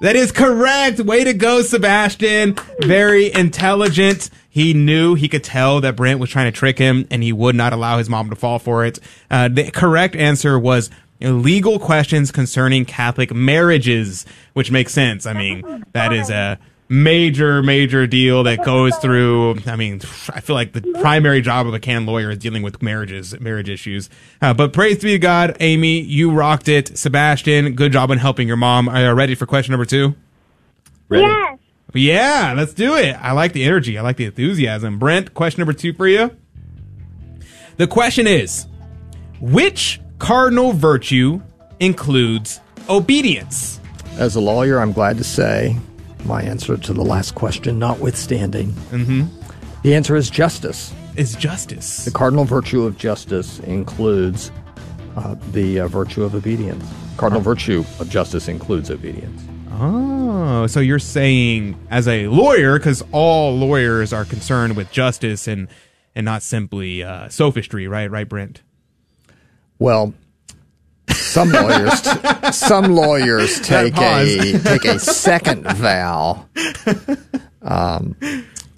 that 0.02 0.18
is 0.18 0.34
correct. 0.34 1.00
Way 1.00 1.24
to 1.24 1.34
go, 1.34 1.62
Sebastian. 1.62 2.58
Very 2.82 3.32
intelligent. 3.32 4.30
He 4.50 4.74
knew 4.74 5.16
he 5.16 5.30
could 5.30 5.44
tell 5.44 5.82
that 5.82 5.96
Brent 5.96 6.20
was 6.20 6.30
trying 6.30 6.52
to 6.52 6.58
trick 6.58 6.78
him 6.78 7.08
and 7.10 7.24
he 7.24 7.32
would 7.32 7.56
not 7.56 7.72
allow 7.72 7.98
his 7.98 8.10
mom 8.10 8.30
to 8.30 8.36
fall 8.36 8.60
for 8.60 8.86
it. 8.86 9.00
Uh, 9.32 9.48
the 9.48 9.72
correct 9.72 10.16
answer 10.16 10.60
was 10.60 10.90
legal 11.22 11.80
questions 11.80 12.32
concerning 12.32 12.84
Catholic 12.86 13.34
marriages, 13.34 14.26
which 14.54 14.70
makes 14.70 14.94
sense. 14.94 15.26
I 15.26 15.34
mean, 15.34 15.86
that 15.94 16.12
is 16.12 16.30
a 16.30 16.60
major, 16.88 17.64
major 17.64 18.08
deal 18.08 18.44
that 18.44 18.64
goes 18.64 18.96
through. 18.98 19.58
I 19.66 19.76
mean, 19.76 20.02
I 20.30 20.40
feel 20.42 20.56
like 20.56 20.74
the 20.74 20.82
primary 21.00 21.42
job 21.42 21.68
of 21.68 21.74
a 21.74 21.80
canon 21.80 22.06
lawyer 22.06 22.32
is 22.32 22.38
dealing 22.38 22.64
with 22.64 22.82
marriages, 22.82 23.40
marriage 23.40 23.70
issues. 23.70 24.10
Uh, 24.42 24.54
but 24.54 24.74
praise 24.74 25.00
be 25.00 25.12
to 25.12 25.20
God, 25.20 25.58
Amy, 25.60 26.02
you 26.02 26.32
rocked 26.32 26.68
it. 26.68 26.98
Sebastian, 26.98 27.74
good 27.74 27.92
job 27.92 28.12
on 28.12 28.18
helping 28.18 28.48
your 28.48 28.58
mom. 28.58 28.88
Are 28.90 29.02
you 29.02 29.12
ready 29.12 29.36
for 29.36 29.46
question 29.46 29.72
number 29.72 29.86
two? 29.86 30.16
Yes. 31.10 31.60
Yeah, 31.94 32.54
let's 32.58 32.74
do 32.74 32.96
it. 32.96 33.14
I 33.14 33.32
like 33.32 33.54
the 33.54 33.64
energy. 33.64 33.98
I 33.98 34.02
like 34.02 34.18
the 34.18 34.26
enthusiasm. 34.26 35.00
Brent, 35.00 35.34
question 35.34 35.62
number 35.62 35.74
two 35.74 35.94
for 35.94 36.08
you. 36.08 36.36
The 37.78 37.88
question 37.88 38.28
is 38.28 38.68
Which 39.40 40.02
cardinal 40.20 40.74
virtue 40.74 41.42
includes 41.80 42.60
obedience? 42.90 43.80
As 44.18 44.36
a 44.36 44.42
lawyer, 44.42 44.80
I'm 44.80 44.92
glad 44.92 45.18
to 45.18 45.24
say 45.24 45.78
my 46.26 46.42
answer 46.42 46.78
to 46.78 46.94
the 46.94 47.04
last 47.04 47.36
question 47.36 47.80
notwithstanding. 47.80 48.72
Mm-hmm. 48.92 49.26
The 49.84 49.96
answer 49.96 50.16
is 50.16 50.30
justice. 50.30 50.94
Is 51.16 51.36
justice. 51.36 52.06
The 52.06 52.12
cardinal 52.12 52.44
virtue 52.44 52.84
of 52.84 52.98
justice 52.98 53.60
includes 53.60 54.52
uh, 55.16 55.36
the 55.52 55.82
uh, 55.82 55.88
virtue 55.88 56.24
of 56.24 56.36
obedience. 56.36 56.84
Cardinal 57.18 57.42
virtue 57.42 57.86
of 58.00 58.10
justice 58.10 58.48
includes 58.50 58.92
obedience. 58.92 59.42
Oh, 59.72 60.68
so 60.68 60.80
you're 60.80 61.00
saying 61.00 61.78
as 61.90 62.08
a 62.08 62.28
lawyer, 62.28 62.78
because 62.78 63.04
all 63.12 63.56
lawyers 63.58 64.12
are 64.12 64.26
concerned 64.26 64.76
with 64.76 64.92
justice 64.92 65.48
and 65.48 65.68
and 66.16 66.26
not 66.26 66.42
simply 66.42 67.04
uh, 67.04 67.30
sophistry, 67.30 67.88
right? 67.88 68.10
Right, 68.10 68.28
Brent. 68.28 68.62
Well, 69.80 70.14
some 71.36 71.52
lawyers, 71.52 72.02
t- 72.02 72.52
some 72.54 72.96
lawyers 72.96 73.60
take 73.60 73.98
a 73.98 74.58
take 74.64 74.86
a 74.86 74.98
second 75.00 75.68
vow. 75.74 76.48
Um, 77.62 78.16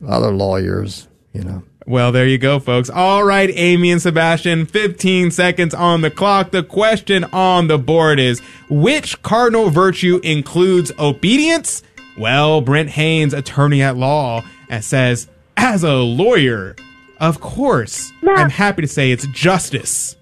other 0.07 0.31
lawyers, 0.31 1.07
you 1.33 1.43
know. 1.43 1.61
Well, 1.85 2.11
there 2.11 2.25
you 2.25 2.39
go, 2.39 2.59
folks. 2.59 2.89
All 2.89 3.23
right, 3.23 3.49
Amy 3.53 3.91
and 3.91 4.01
Sebastian, 4.01 4.65
15 4.65 5.29
seconds 5.29 5.75
on 5.75 6.01
the 6.01 6.09
clock. 6.09 6.49
The 6.49 6.63
question 6.63 7.25
on 7.25 7.67
the 7.67 7.77
board 7.77 8.19
is 8.19 8.39
which 8.69 9.21
cardinal 9.21 9.69
virtue 9.69 10.19
includes 10.23 10.91
obedience? 10.97 11.83
Well, 12.17 12.61
Brent 12.61 12.89
Haynes, 12.89 13.33
attorney 13.35 13.83
at 13.83 13.95
law, 13.97 14.43
uh, 14.71 14.81
says, 14.81 15.27
as 15.55 15.83
a 15.83 15.93
lawyer, 15.93 16.75
of 17.19 17.39
course, 17.39 18.11
I'm 18.27 18.49
happy 18.49 18.81
to 18.81 18.87
say 18.87 19.11
it's 19.11 19.27
justice. 19.27 20.16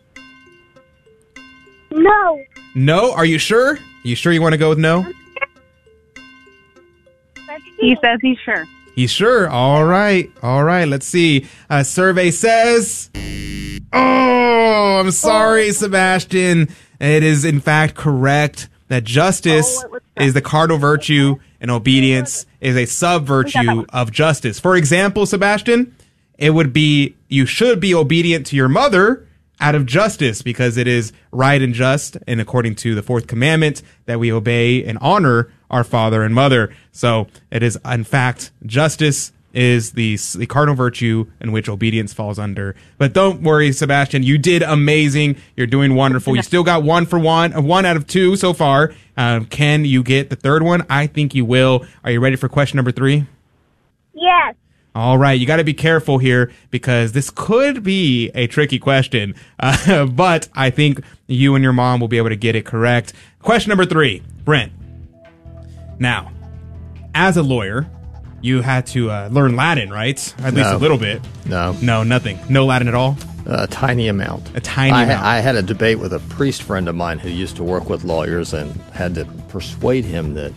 No. 1.95 2.43
No? 2.75 3.13
Are 3.13 3.25
you 3.25 3.37
sure? 3.37 3.79
You 4.03 4.15
sure 4.15 4.33
you 4.33 4.41
want 4.41 4.53
to 4.53 4.57
go 4.57 4.69
with 4.69 4.77
no? 4.77 5.05
He 7.79 7.95
says 8.03 8.19
he's 8.21 8.37
sure. 8.43 8.65
He's 8.95 9.11
sure. 9.11 9.49
All 9.49 9.85
right. 9.85 10.31
All 10.43 10.63
right. 10.63 10.87
Let's 10.87 11.07
see. 11.07 11.47
A 11.69 11.83
survey 11.85 12.31
says. 12.31 13.09
Oh, 13.93 14.97
I'm 14.99 15.11
sorry, 15.11 15.69
oh. 15.69 15.71
Sebastian. 15.71 16.69
It 16.99 17.23
is 17.23 17.45
in 17.45 17.59
fact 17.61 17.95
correct 17.95 18.69
that 18.87 19.03
justice 19.03 19.83
oh, 19.85 19.99
is 20.17 20.33
the 20.33 20.41
cardinal 20.41 20.77
virtue 20.77 21.37
and 21.59 21.71
obedience 21.71 22.45
is 22.61 22.75
a 22.75 22.85
sub 22.85 23.25
virtue 23.25 23.85
of 23.89 24.11
justice. 24.11 24.59
For 24.59 24.75
example, 24.75 25.25
Sebastian, 25.25 25.95
it 26.37 26.51
would 26.51 26.73
be 26.73 27.15
you 27.27 27.45
should 27.45 27.79
be 27.79 27.93
obedient 27.93 28.45
to 28.47 28.55
your 28.55 28.69
mother 28.69 29.27
out 29.59 29.75
of 29.75 29.85
justice 29.85 30.41
because 30.41 30.77
it 30.77 30.87
is 30.87 31.13
right 31.31 31.61
and 31.61 31.73
just 31.73 32.17
and 32.27 32.41
according 32.41 32.75
to 32.75 32.95
the 32.95 33.01
fourth 33.01 33.27
commandment 33.27 33.81
that 34.05 34.19
we 34.19 34.31
obey 34.31 34.83
and 34.83 34.97
honor 34.99 35.51
our 35.69 35.83
father 35.83 36.23
and 36.23 36.33
mother. 36.35 36.73
So 36.91 37.27
it 37.51 37.63
is 37.63 37.77
in 37.85 38.03
fact 38.03 38.51
justice 38.65 39.31
is 39.55 39.93
the 39.93 40.17
the 40.35 40.45
cardinal 40.45 40.75
virtue 40.75 41.31
in 41.39 41.51
which 41.51 41.69
obedience 41.69 42.13
falls 42.13 42.37
under. 42.37 42.75
But 42.97 43.13
don't 43.13 43.41
worry, 43.41 43.71
Sebastian, 43.71 44.21
you 44.21 44.37
did 44.37 44.61
amazing. 44.61 45.37
You're 45.55 45.67
doing 45.67 45.95
wonderful. 45.95 46.35
You 46.35 46.41
still 46.43 46.63
got 46.63 46.83
one 46.83 47.05
for 47.05 47.17
one, 47.17 47.53
uh, 47.53 47.61
one 47.61 47.85
out 47.85 47.95
of 47.95 48.05
two 48.05 48.35
so 48.35 48.53
far. 48.53 48.93
Um, 49.17 49.45
can 49.45 49.85
you 49.85 50.03
get 50.03 50.29
the 50.29 50.35
third 50.35 50.61
one? 50.61 50.85
I 50.89 51.07
think 51.07 51.33
you 51.33 51.45
will. 51.45 51.85
Are 52.03 52.11
you 52.11 52.19
ready 52.19 52.35
for 52.35 52.49
question 52.49 52.75
number 52.75 52.91
three? 52.91 53.25
Yes. 54.13 54.55
All 54.95 55.17
right, 55.17 55.37
you 55.37 55.45
got 55.45 55.57
to 55.57 55.65
be 55.65 55.73
careful 55.73 56.17
here 56.19 56.51
because 56.71 57.11
this 57.11 57.29
could 57.29 57.83
be 57.83 58.31
a 58.33 58.47
tricky 58.47 58.79
question, 58.79 59.35
uh, 59.59 60.05
but 60.11 60.47
I 60.53 60.69
think 60.69 61.01
you 61.27 61.53
and 61.55 61.63
your 61.63 61.73
mom 61.73 61.99
will 61.99 62.07
be 62.07 62.17
able 62.17 62.29
to 62.29 62.37
get 62.37 62.55
it 62.55 62.65
correct. 62.65 63.11
Question 63.41 63.69
number 63.69 63.85
three, 63.85 64.23
Brent. 64.45 64.71
Now, 65.99 66.31
as 67.13 67.35
a 67.37 67.43
lawyer, 67.43 67.87
you 68.41 68.61
had 68.61 68.87
to 68.87 69.09
uh, 69.11 69.29
learn 69.31 69.55
Latin, 69.57 69.89
right? 69.89 70.17
At 70.39 70.53
least 70.53 70.69
No. 70.69 70.77
a 70.77 70.79
little 70.79 70.97
bit. 70.97 71.21
No. 71.45 71.73
No, 71.81 72.03
nothing. 72.03 72.39
No 72.49 72.65
Latin 72.65 72.87
at 72.87 72.95
all? 72.95 73.17
A 73.47 73.67
tiny 73.67 74.07
amount. 74.07 74.55
A 74.55 74.59
tiny 74.59 74.91
I, 74.93 75.03
amount. 75.03 75.23
I 75.23 75.39
had 75.39 75.55
a 75.55 75.61
debate 75.61 75.99
with 75.99 76.13
a 76.13 76.19
priest 76.19 76.63
friend 76.63 76.87
of 76.87 76.95
mine 76.95 77.19
who 77.19 77.29
used 77.29 77.57
to 77.57 77.63
work 77.63 77.89
with 77.89 78.03
lawyers 78.03 78.53
and 78.53 78.73
had 78.93 79.15
to 79.15 79.25
persuade 79.49 80.05
him 80.05 80.33
that 80.35 80.51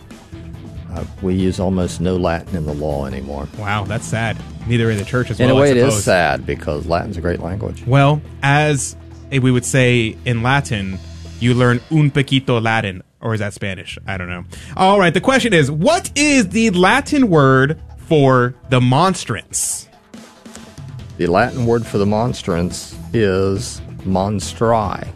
uh, 0.91 1.03
we 1.21 1.35
use 1.35 1.59
almost 1.59 2.01
no 2.01 2.15
Latin 2.15 2.55
in 2.55 2.65
the 2.65 2.73
law 2.73 3.05
anymore. 3.05 3.47
Wow, 3.57 3.83
that's 3.85 4.05
sad. 4.05 4.37
Neither 4.67 4.89
in 4.89 4.97
the 4.97 5.05
church 5.05 5.29
as 5.29 5.39
In 5.39 5.47
well. 5.47 5.57
a 5.57 5.61
way, 5.61 5.71
it 5.71 5.77
is 5.77 6.03
sad 6.03 6.45
because 6.45 6.85
Latin's 6.87 7.17
a 7.17 7.21
great 7.21 7.39
language. 7.39 7.85
Well, 7.85 8.21
as 8.41 8.95
we 9.31 9.51
would 9.51 9.65
say 9.65 10.17
in 10.25 10.41
Latin, 10.43 10.99
you 11.39 11.53
learn 11.53 11.79
un 11.91 12.11
poquito 12.11 12.61
Latin, 12.61 13.03
or 13.21 13.33
is 13.33 13.39
that 13.39 13.53
Spanish? 13.53 13.97
I 14.07 14.17
don't 14.17 14.29
know. 14.29 14.45
All 14.75 14.99
right, 14.99 15.13
the 15.13 15.21
question 15.21 15.53
is 15.53 15.69
what 15.69 16.11
is 16.17 16.49
the 16.49 16.69
Latin 16.71 17.29
word 17.29 17.79
for 17.97 18.55
the 18.69 18.81
monstrance? 18.81 19.87
The 21.17 21.27
Latin 21.27 21.65
word 21.65 21.85
for 21.85 21.97
the 21.97 22.05
monstrance 22.05 22.95
is 23.13 23.81
monstri. 24.05 25.07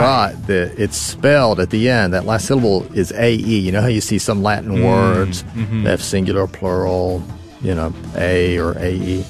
But 0.00 0.46
the, 0.46 0.74
it's 0.82 0.96
spelled 0.96 1.60
at 1.60 1.70
the 1.70 1.88
end. 1.88 2.12
That 2.14 2.24
last 2.24 2.46
syllable 2.46 2.84
is 2.96 3.12
AE. 3.12 3.34
You 3.36 3.72
know 3.72 3.80
how 3.80 3.86
you 3.88 4.00
see 4.00 4.18
some 4.18 4.42
Latin 4.42 4.70
Mm, 4.78 4.84
words 4.84 5.42
mhm. 5.54 5.84
that 5.84 5.90
have 5.90 6.02
singular, 6.02 6.46
plural, 6.46 7.22
you 7.62 7.74
know, 7.74 7.92
A 8.16 8.58
or 8.58 8.76
AE. 8.78 9.24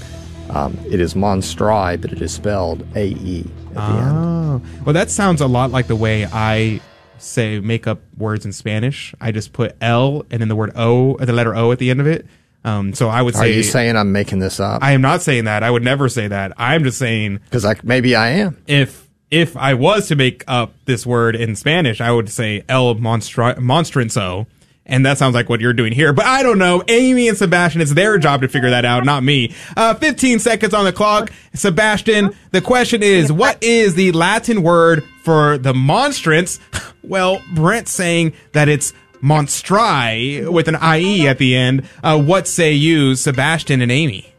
Um, 0.51 0.79
it 0.89 1.01
is 1.01 1.15
monstri, 1.15 2.01
but 2.01 2.13
it 2.13 2.23
is 2.23 2.33
spelled 2.33 2.87
AE 2.97 3.41
at 3.71 3.75
the 3.75 3.81
end. 3.81 4.17
Oh, 4.17 4.63
well, 4.85 4.93
that 4.93 5.11
sounds 5.11 5.41
a 5.41 5.47
lot 5.47 5.71
like 5.71 5.87
the 5.89 5.97
way 5.97 6.25
I 6.25 6.81
say 7.19 7.61
make 7.61 7.87
up 7.87 8.01
words 8.17 8.45
in 8.45 8.53
Spanish. 8.53 9.15
I 9.21 9.33
just 9.33 9.53
put 9.53 9.75
L 9.81 10.25
and 10.31 10.41
then 10.41 10.49
the 10.49 10.57
word 10.57 10.73
O, 10.77 11.17
the 11.17 11.33
letter 11.33 11.55
O 11.57 11.73
at 11.73 11.79
the 11.79 11.91
end 11.91 12.01
of 12.01 12.07
it. 12.07 12.27
Um, 12.65 12.95
so 12.95 13.09
I 13.09 13.23
would 13.23 13.35
say. 13.35 13.51
Are 13.51 13.53
you 13.53 13.63
saying 13.63 13.97
I'm 13.97 14.13
making 14.13 14.41
this 14.41 14.59
up? 14.61 14.83
I 14.83 14.93
am 14.93 15.01
not 15.01 15.23
saying 15.23 15.45
that. 15.45 15.63
I 15.63 15.71
would 15.71 15.85
never 15.85 16.09
say 16.09 16.29
that. 16.29 16.53
I'm 16.57 16.83
just 16.85 16.99
saying 16.99 17.39
because 17.45 17.65
I 17.65 17.75
maybe 17.83 18.15
I 18.17 18.29
am. 18.31 18.57
If 18.67 19.06
if 19.31 19.57
I 19.57 19.75
was 19.75 20.09
to 20.09 20.17
make 20.17 20.45
up 20.47 20.73
this 20.85 21.05
word 21.05 21.37
in 21.37 21.57
Spanish, 21.57 22.01
I 22.01 22.13
would 22.13 22.29
say 22.29 22.63
el 22.69 22.95
monstra- 22.95 23.59
monstranzo. 23.59 24.47
And 24.89 25.05
that 25.05 25.19
sounds 25.19 25.35
like 25.35 25.49
what 25.49 25.61
you're 25.61 25.73
doing 25.73 25.93
here. 25.93 26.13
But 26.13 26.27
I 26.27 26.45
don't 26.45 26.59
know. 26.59 26.81
Amy 26.87 27.27
and 27.27 27.37
Sebastian, 27.37 27.81
it's 27.81 27.95
their 27.95 28.19
job 28.19 28.43
to 28.43 28.49
figure 28.49 28.71
that 28.71 28.85
out, 28.85 29.05
not 29.05 29.25
me. 29.25 29.53
Uh, 29.77 29.95
15 29.95 30.39
seconds 30.39 30.73
on 30.73 30.85
the 30.85 30.93
clock. 30.93 31.33
Sebastian, 31.55 32.31
the 32.53 32.61
question 32.61 33.03
is, 33.03 33.33
what 33.33 33.61
is 33.61 33.97
the 33.97 34.13
Latin 34.13 34.63
word 34.63 35.03
for 35.23 35.59
the 35.59 35.75
monstrance? 35.75 36.61
Well, 37.07 37.41
Brent's 37.55 37.93
saying 37.93 38.33
that 38.51 38.69
it's 38.69 38.93
monstri 39.23 40.51
with 40.51 40.67
an 40.67 40.77
IE 40.83 41.29
at 41.29 41.39
the 41.39 41.55
end. 41.55 41.89
Uh, 42.03 42.21
what 42.21 42.49
say 42.49 42.73
you, 42.73 43.15
Sebastian 43.15 43.81
and 43.81 43.93
Amy? 43.93 44.35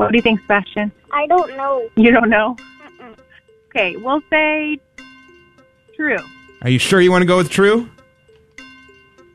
What 0.00 0.12
do 0.12 0.16
you 0.16 0.22
think, 0.22 0.40
Sebastian? 0.40 0.90
I 1.12 1.26
don't 1.26 1.54
know. 1.58 1.86
You 1.94 2.10
don't 2.10 2.30
know? 2.30 2.56
Okay, 3.68 3.96
we'll 3.96 4.22
say 4.30 4.78
true. 5.94 6.16
Are 6.62 6.70
you 6.70 6.78
sure 6.78 7.02
you 7.02 7.10
want 7.10 7.20
to 7.20 7.26
go 7.26 7.36
with 7.36 7.50
true? 7.50 7.86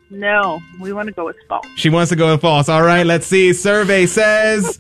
No, 0.10 0.60
we 0.80 0.92
want 0.92 1.06
to 1.06 1.14
go 1.14 1.26
with 1.26 1.36
false. 1.48 1.68
She 1.76 1.90
wants 1.92 2.10
to 2.10 2.16
go 2.16 2.32
with 2.32 2.42
false. 2.42 2.68
All 2.68 2.82
right, 2.82 3.06
let's 3.06 3.28
see. 3.28 3.54
Survey 3.54 4.08
says. 4.08 4.80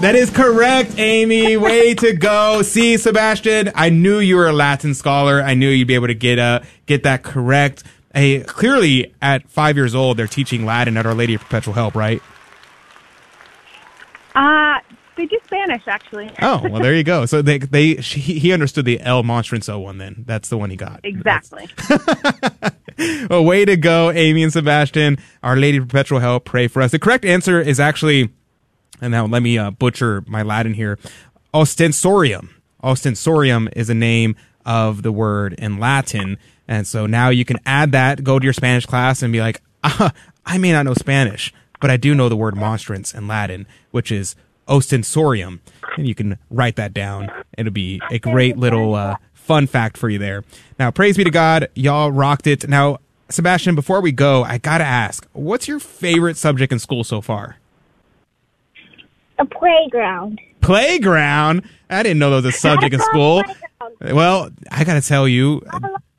That 0.00 0.16
is 0.16 0.28
correct, 0.30 0.98
Amy. 0.98 1.56
Way 1.56 1.94
to 1.94 2.14
go. 2.14 2.62
See, 2.62 2.96
Sebastian, 2.96 3.70
I 3.76 3.90
knew 3.90 4.18
you 4.18 4.34
were 4.34 4.48
a 4.48 4.52
Latin 4.52 4.94
scholar. 4.94 5.40
I 5.40 5.54
knew 5.54 5.68
you'd 5.68 5.86
be 5.86 5.94
able 5.94 6.08
to 6.08 6.14
get 6.14 6.40
uh, 6.40 6.62
get 6.86 7.04
that 7.04 7.22
correct. 7.22 7.84
Hey, 8.14 8.40
clearly, 8.40 9.14
at 9.22 9.48
five 9.48 9.76
years 9.76 9.94
old, 9.94 10.16
they're 10.16 10.26
teaching 10.26 10.66
Latin 10.66 10.96
at 10.96 11.06
Our 11.06 11.14
Lady 11.14 11.34
of 11.34 11.40
Perpetual 11.40 11.74
Help, 11.74 11.94
right? 11.94 12.22
Uh, 14.34 14.78
they 15.16 15.26
do 15.26 15.38
Spanish, 15.44 15.82
actually. 15.86 16.30
Oh, 16.40 16.60
well, 16.68 16.82
there 16.82 16.94
you 16.94 17.04
go. 17.04 17.26
So 17.26 17.42
they 17.42 17.58
they 17.58 17.96
she, 17.96 18.20
he 18.20 18.52
understood 18.52 18.84
the 18.84 19.00
El 19.00 19.22
Monstranzo 19.22 19.82
one. 19.82 19.98
Then 19.98 20.24
that's 20.26 20.48
the 20.48 20.58
one 20.58 20.70
he 20.70 20.76
got. 20.76 21.00
Exactly. 21.04 21.68
Well, 23.30 23.44
way 23.44 23.64
to 23.64 23.76
go, 23.76 24.10
Amy 24.10 24.42
and 24.42 24.52
Sebastian. 24.52 25.18
Our 25.42 25.56
Lady 25.56 25.78
of 25.78 25.88
Perpetual 25.88 26.20
Help, 26.20 26.44
pray 26.44 26.68
for 26.68 26.82
us. 26.82 26.90
The 26.90 26.98
correct 26.98 27.24
answer 27.24 27.60
is 27.60 27.80
actually, 27.80 28.30
and 29.00 29.10
now 29.10 29.26
let 29.26 29.42
me 29.42 29.58
uh, 29.58 29.70
butcher 29.70 30.22
my 30.26 30.42
Latin 30.42 30.74
here, 30.74 30.98
ostensorium. 31.54 32.50
Ostensorium 32.82 33.72
is 33.74 33.88
a 33.88 33.94
name 33.94 34.36
of 34.64 35.02
the 35.02 35.12
word 35.12 35.54
in 35.54 35.78
Latin. 35.78 36.36
And 36.68 36.86
so 36.86 37.06
now 37.06 37.28
you 37.28 37.44
can 37.44 37.58
add 37.66 37.92
that, 37.92 38.24
go 38.24 38.38
to 38.38 38.44
your 38.44 38.52
Spanish 38.52 38.86
class 38.86 39.22
and 39.22 39.32
be 39.32 39.40
like, 39.40 39.60
ah, 39.84 40.12
I 40.46 40.58
may 40.58 40.72
not 40.72 40.84
know 40.84 40.94
Spanish, 40.94 41.52
but 41.80 41.90
I 41.90 41.96
do 41.96 42.14
know 42.14 42.28
the 42.28 42.36
word 42.36 42.56
monstrance 42.56 43.14
in 43.14 43.26
Latin, 43.26 43.66
which 43.90 44.10
is 44.12 44.36
ostensorium. 44.68 45.60
And 45.96 46.06
you 46.06 46.14
can 46.14 46.38
write 46.50 46.76
that 46.76 46.94
down. 46.94 47.30
It'll 47.58 47.72
be 47.72 48.00
a 48.10 48.18
great 48.18 48.56
little 48.56 48.94
uh, 48.94 49.16
fun 49.34 49.66
fact 49.66 49.96
for 49.96 50.08
you 50.08 50.18
there. 50.18 50.44
Now, 50.78 50.90
praise 50.90 51.16
be 51.16 51.24
to 51.24 51.30
God. 51.30 51.68
Y'all 51.74 52.10
rocked 52.10 52.46
it. 52.46 52.68
Now, 52.68 52.98
Sebastian, 53.28 53.74
before 53.74 54.00
we 54.00 54.12
go, 54.12 54.44
I 54.44 54.58
got 54.58 54.78
to 54.78 54.84
ask, 54.84 55.26
what's 55.32 55.68
your 55.68 55.78
favorite 55.78 56.36
subject 56.36 56.72
in 56.72 56.78
school 56.78 57.04
so 57.04 57.20
far? 57.20 57.56
A 59.38 59.44
playground. 59.44 60.40
Playground? 60.60 61.62
I 61.90 62.02
didn't 62.02 62.18
know 62.18 62.30
there 62.30 62.42
was 62.42 62.54
a 62.54 62.58
subject 62.58 62.94
in 62.94 63.00
school. 63.00 63.42
Well, 64.00 64.50
I 64.70 64.84
got 64.84 64.94
to 64.94 65.06
tell 65.06 65.26
you, 65.26 65.62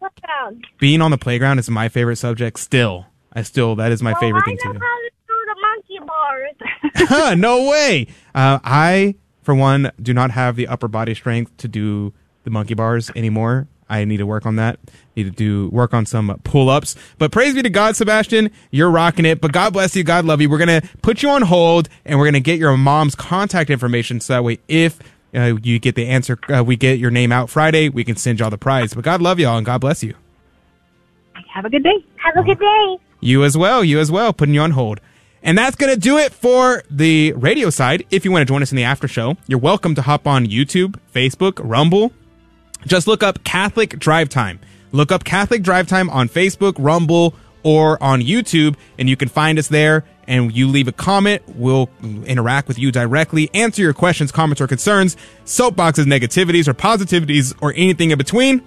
Playground. 0.10 0.68
being 0.80 1.02
on 1.02 1.12
the 1.12 1.18
playground 1.18 1.60
is 1.60 1.70
my 1.70 1.90
favorite 1.90 2.18
subject 2.18 2.60
still. 2.60 3.06
I 3.34 3.42
still, 3.44 3.76
that 3.78 3.92
is 3.92 4.04
my 4.04 4.14
favorite 4.16 4.46
thing 4.46 4.58
I 4.60 4.68
to 4.68 4.74
know 4.74 4.80
do. 4.80 4.86
how 4.86 4.98
to 5.00 5.10
do 5.28 5.36
the 5.48 5.56
monkey 5.62 7.10
bars. 7.10 7.36
No 7.40 7.70
way. 7.70 8.08
Uh, 8.36 8.60
I, 8.64 9.16
for 9.42 9.56
one, 9.56 9.92
do 10.02 10.14
not 10.14 10.32
have 10.32 10.56
the 10.56 10.68
upper 10.68 10.88
body 10.88 11.14
strength 11.16 11.56
to 11.58 11.68
do 11.68 12.14
the 12.44 12.50
monkey 12.52 12.74
bars 12.76 13.10
anymore. 13.16 13.68
I 13.90 14.06
need 14.06 14.18
to 14.18 14.26
work 14.26 14.46
on 14.46 14.56
that. 14.56 14.80
Need 15.16 15.24
to 15.24 15.30
do 15.32 15.70
work 15.70 15.94
on 15.94 16.06
some 16.06 16.40
pull 16.44 16.70
ups. 16.70 16.96
But 17.20 17.32
praise 17.32 17.54
be 17.54 17.62
to 17.62 17.70
God, 17.70 17.96
Sebastian, 17.96 18.50
you're 18.72 18.90
rocking 18.90 19.26
it. 19.26 19.40
But 19.42 19.52
God 19.52 19.74
bless 19.74 19.96
you. 19.96 20.04
God 20.04 20.26
love 20.26 20.42
you. 20.42 20.50
We're 20.50 20.58
gonna 20.58 20.82
put 21.02 21.22
you 21.22 21.30
on 21.30 21.44
hold, 21.44 21.90
and 22.06 22.18
we're 22.18 22.26
gonna 22.26 22.40
get 22.40 22.58
your 22.60 22.76
mom's 22.78 23.14
contact 23.14 23.70
information 23.70 24.20
so 24.20 24.34
that 24.34 24.44
way, 24.44 24.60
if 24.68 24.98
uh, 25.36 25.58
you 25.62 25.80
get 25.80 25.96
the 25.96 26.08
answer, 26.08 26.38
uh, 26.50 26.64
we 26.64 26.76
get 26.76 27.00
your 27.00 27.12
name 27.12 27.32
out 27.32 27.50
Friday, 27.50 27.90
we 27.90 28.04
can 28.04 28.16
send 28.16 28.40
y'all 28.40 28.50
the 28.50 28.58
prize. 28.58 28.94
But 28.94 29.04
God 29.04 29.22
love 29.22 29.40
y'all, 29.40 29.58
and 29.58 29.66
God 29.66 29.82
bless 29.82 30.04
you. 30.04 30.16
Have 31.54 31.66
a 31.66 31.70
good 31.70 31.84
day. 31.84 32.04
Have 32.18 32.36
a 32.36 32.44
good 32.44 32.60
day. 32.60 32.98
You 33.20 33.44
as 33.44 33.56
well. 33.56 33.84
You 33.84 34.00
as 34.00 34.12
well. 34.12 34.34
Putting 34.34 34.56
you 34.56 34.62
on 34.62 34.72
hold. 34.72 35.00
And 35.44 35.58
that's 35.58 35.76
going 35.76 35.94
to 35.94 36.00
do 36.00 36.18
it 36.18 36.32
for 36.32 36.84
the 36.90 37.34
radio 37.34 37.70
side. 37.70 38.06
If 38.10 38.26
you 38.26 38.32
want 38.32 38.42
to 38.42 38.52
join 38.52 38.62
us 38.62 38.72
in 38.72 38.76
the 38.76 38.86
after 38.86 39.08
show, 39.08 39.36
you're 39.46 39.60
welcome 39.60 39.94
to 39.96 40.02
hop 40.02 40.26
on 40.26 40.48
YouTube, 40.48 41.00
Facebook, 41.14 41.60
Rumble. 41.62 42.12
Just 42.86 43.08
look 43.08 43.22
up 43.22 43.44
Catholic 43.44 44.00
Drive 44.00 44.30
Time. 44.30 44.60
Look 44.92 45.12
up 45.12 45.24
Catholic 45.24 45.62
Drive 45.62 45.88
Time 45.88 46.10
on 46.10 46.28
Facebook, 46.30 46.76
Rumble, 46.78 47.36
or 47.64 48.02
on 48.02 48.22
YouTube, 48.22 48.76
and 48.98 49.10
you 49.10 49.16
can 49.16 49.30
find 49.30 49.60
us 49.60 49.68
there. 49.68 50.06
And 50.28 50.56
you 50.56 50.68
leave 50.68 50.88
a 50.88 50.94
comment, 50.94 51.42
we'll 51.56 51.90
interact 52.02 52.68
with 52.68 52.80
you 52.80 52.92
directly, 52.92 53.50
answer 53.54 53.82
your 53.82 53.94
questions, 53.94 54.32
comments, 54.32 54.62
or 54.62 54.68
concerns, 54.68 55.18
soapboxes, 55.46 56.06
negativities, 56.06 56.68
or 56.68 56.74
positivities, 56.74 57.54
or 57.62 57.74
anything 57.76 58.12
in 58.12 58.18
between. 58.18 58.62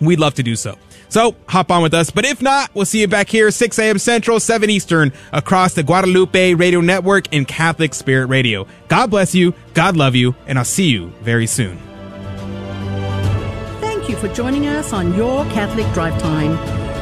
We'd 0.00 0.20
love 0.20 0.34
to 0.34 0.42
do 0.42 0.54
so. 0.56 0.76
So 1.08 1.36
hop 1.46 1.70
on 1.70 1.82
with 1.82 1.94
us. 1.94 2.10
But 2.10 2.24
if 2.24 2.42
not, 2.42 2.74
we'll 2.74 2.86
see 2.86 3.00
you 3.00 3.08
back 3.08 3.28
here, 3.28 3.50
6 3.50 3.78
a.m. 3.78 3.98
Central, 3.98 4.40
7 4.40 4.68
Eastern, 4.68 5.12
across 5.32 5.74
the 5.74 5.82
Guadalupe 5.82 6.54
Radio 6.54 6.80
Network 6.80 7.32
and 7.32 7.46
Catholic 7.46 7.94
Spirit 7.94 8.26
Radio. 8.26 8.66
God 8.88 9.10
bless 9.10 9.34
you, 9.34 9.54
God 9.74 9.96
love 9.96 10.14
you, 10.16 10.34
and 10.46 10.58
I'll 10.58 10.64
see 10.64 10.88
you 10.88 11.12
very 11.20 11.46
soon. 11.46 11.78
Thank 13.80 14.08
you 14.08 14.16
for 14.16 14.28
joining 14.28 14.66
us 14.66 14.92
on 14.92 15.14
Your 15.14 15.44
Catholic 15.46 15.86
Drive 15.94 16.20
Time, 16.20 16.56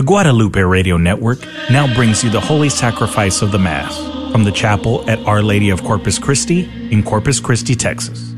the 0.00 0.06
Guadalupe 0.06 0.58
Radio 0.58 0.96
Network 0.96 1.38
now 1.70 1.92
brings 1.94 2.24
you 2.24 2.30
the 2.30 2.40
Holy 2.40 2.70
Sacrifice 2.70 3.42
of 3.42 3.52
the 3.52 3.58
Mass 3.58 3.98
from 4.32 4.44
the 4.44 4.50
chapel 4.50 5.08
at 5.10 5.18
Our 5.26 5.42
Lady 5.42 5.68
of 5.68 5.84
Corpus 5.84 6.18
Christi 6.18 6.70
in 6.90 7.02
Corpus 7.02 7.38
Christi, 7.38 7.74
Texas. 7.74 8.34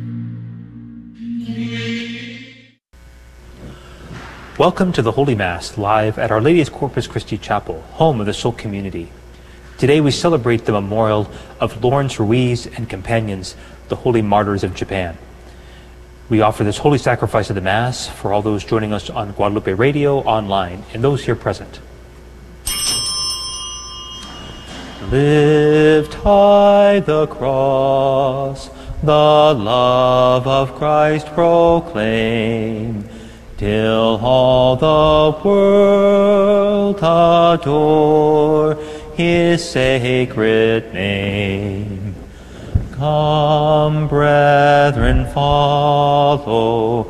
Welcome 4.59 4.93
to 4.93 5.03
the 5.03 5.13
Holy 5.13 5.37
Mass 5.37 5.79
live 5.79 6.19
at 6.19 6.33
Our 6.33 6.41
Lady's 6.41 6.69
Corpus 6.69 7.07
Christi 7.07 7.39
Chapel, 7.39 7.81
home 7.93 8.19
of 8.19 8.27
the 8.27 8.35
SOLT 8.35 8.59
Community. 8.59 9.11
Today 9.83 10.01
we 10.01 10.13
celebrate 10.13 10.65
the 10.65 10.71
memorial 10.71 11.29
of 11.59 11.83
Lawrence 11.83 12.21
Ruiz 12.21 12.69
and 12.69 12.89
companions, 12.89 13.57
the 13.89 13.97
Holy 13.97 14.23
Martyrs 14.23 14.63
of 14.63 14.77
Japan. 14.77 15.19
We 16.29 16.41
offer 16.41 16.63
this 16.63 16.79
holy 16.79 16.99
sacrifice 16.99 17.51
of 17.51 17.57
the 17.57 17.63
Mass 17.63 18.07
for 18.07 18.33
all 18.33 18.43
those 18.43 18.65
joining 18.65 18.93
us 18.93 19.11
on 19.11 19.33
Guadalupe 19.33 19.73
Radio, 19.73 20.19
online, 20.21 20.85
and 20.95 21.03
those 21.03 21.25
here 21.25 21.35
present. 21.35 21.81
Lift 25.11 26.15
high 26.15 27.01
the 27.01 27.27
cross, 27.27 28.71
the 29.03 29.13
love 29.13 30.47
of 30.47 30.77
Christ 30.77 31.27
proclaim, 31.35 33.09
till 33.57 34.21
all 34.23 34.77
the 34.77 35.37
world 35.45 36.99
adore 36.99 38.79
his 39.23 39.63
sacred 39.71 40.93
name. 40.93 42.15
Come, 42.93 44.09
brethren, 44.09 45.27
follow 45.33 47.05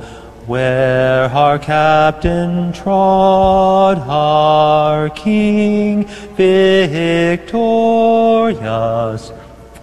where 0.47 1.31
our 1.31 1.59
captain 1.59 2.73
trod, 2.75 3.99
our 4.01 5.09
King 5.11 6.05
victorious, 6.37 7.73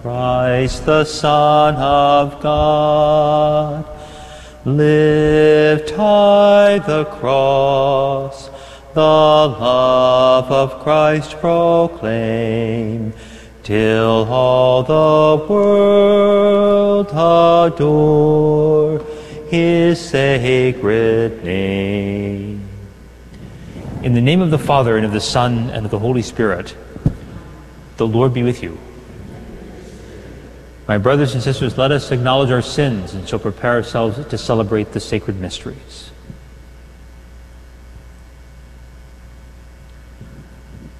Christ 0.02 0.86
the 0.86 1.06
Son 1.06 1.76
of 1.76 2.42
God. 2.42 3.86
Lift 4.66 5.90
high 5.92 6.80
the 6.80 7.06
cross, 7.06 8.49
the 8.94 9.02
love 9.02 10.52
of 10.52 10.80
Christ 10.84 11.40
proclaim, 11.40 13.14
till 13.64 14.26
all 14.30 14.84
the 14.84 15.46
world 15.46 17.08
adore 17.10 19.06
his 19.50 20.00
sacred 20.00 21.44
name. 21.44 22.68
In 24.02 24.14
the 24.14 24.22
name 24.22 24.42
of 24.42 24.52
the 24.52 24.58
Father, 24.58 24.96
and 24.96 25.06
of 25.06 25.12
the 25.12 25.22
Son, 25.22 25.70
and 25.70 25.86
of 25.86 25.92
the 25.92 26.00
Holy 26.00 26.22
Spirit, 26.22 26.76
the 27.98 28.08
Lord 28.08 28.34
be 28.34 28.44
with 28.44 28.64
you. 28.64 28.78
My 30.88 30.98
brothers 30.98 31.36
and 31.36 31.44
sisters, 31.44 31.78
let 31.78 31.92
us 31.92 32.12
acknowledge 32.12 32.50
our 32.50 32.64
sins 32.64 33.14
and 33.14 33.28
so 33.30 33.38
prepare 33.38 33.74
ourselves 33.74 34.26
to 34.26 34.38
celebrate 34.38 34.94
the 34.94 35.00
sacred 35.00 35.40
mysteries. 35.40 36.10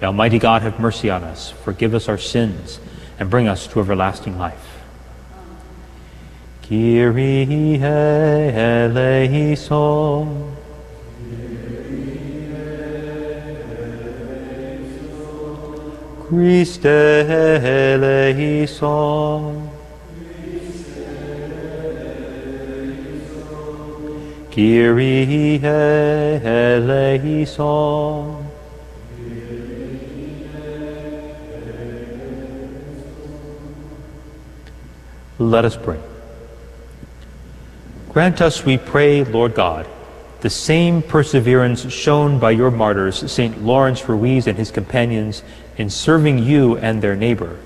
May 0.00 0.06
Almighty 0.06 0.38
God 0.38 0.62
have 0.62 0.80
mercy 0.80 1.10
on 1.10 1.22
us, 1.24 1.50
forgive 1.50 1.94
us 1.94 2.08
our 2.08 2.16
sins, 2.16 2.80
and 3.18 3.28
bring 3.28 3.48
us 3.48 3.66
to 3.66 3.80
everlasting 3.80 4.38
life. 4.38 4.80
Kyrie 6.62 7.78
eleison. 7.82 9.36
Christe 16.28 16.86
eleison. 18.06 18.40
Kyrie 24.50 25.60
eleison. 26.82 27.60
Let 35.40 35.64
us 35.64 35.74
pray. 35.74 35.98
Grant 38.10 38.42
us, 38.42 38.62
we 38.62 38.76
pray, 38.76 39.24
Lord 39.24 39.54
God, 39.54 39.86
the 40.42 40.50
same 40.50 41.00
perseverance 41.00 41.90
shown 41.90 42.38
by 42.38 42.50
your 42.50 42.70
martyrs, 42.70 43.32
St. 43.32 43.62
Lawrence 43.62 44.06
Ruiz 44.06 44.46
and 44.46 44.58
his 44.58 44.70
companions, 44.70 45.42
in 45.78 45.88
serving 45.88 46.40
you 46.40 46.76
and 46.76 47.00
their 47.00 47.16
neighbor, 47.16 47.58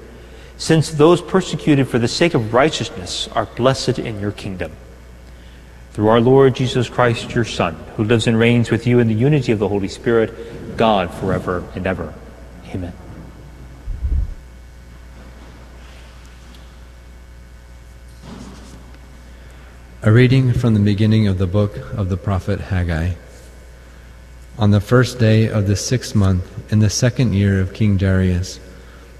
since 0.56 0.92
those 0.92 1.20
persecuted 1.20 1.88
for 1.88 1.98
the 1.98 2.06
sake 2.06 2.34
of 2.34 2.54
righteousness 2.54 3.26
are 3.34 3.46
blessed 3.46 3.98
in 3.98 4.20
your 4.20 4.32
kingdom. 4.32 4.70
Through 5.94 6.08
our 6.08 6.20
Lord 6.20 6.54
Jesus 6.54 6.88
Christ, 6.88 7.34
your 7.34 7.44
Son, 7.44 7.74
who 7.96 8.04
lives 8.04 8.28
and 8.28 8.38
reigns 8.38 8.70
with 8.70 8.86
you 8.86 9.00
in 9.00 9.08
the 9.08 9.14
unity 9.14 9.50
of 9.50 9.58
the 9.58 9.68
Holy 9.68 9.88
Spirit, 9.88 10.76
God 10.76 11.12
forever 11.12 11.64
and 11.74 11.88
ever. 11.88 12.14
Amen. 12.68 12.92
A 20.06 20.12
reading 20.12 20.52
from 20.52 20.74
the 20.74 20.80
beginning 20.80 21.28
of 21.28 21.38
the 21.38 21.46
book 21.46 21.78
of 21.96 22.10
the 22.10 22.18
prophet 22.18 22.60
Haggai. 22.60 23.14
On 24.58 24.70
the 24.70 24.78
first 24.78 25.18
day 25.18 25.48
of 25.48 25.66
the 25.66 25.76
sixth 25.76 26.14
month, 26.14 26.70
in 26.70 26.80
the 26.80 26.90
second 26.90 27.32
year 27.32 27.58
of 27.58 27.72
King 27.72 27.96
Darius, 27.96 28.60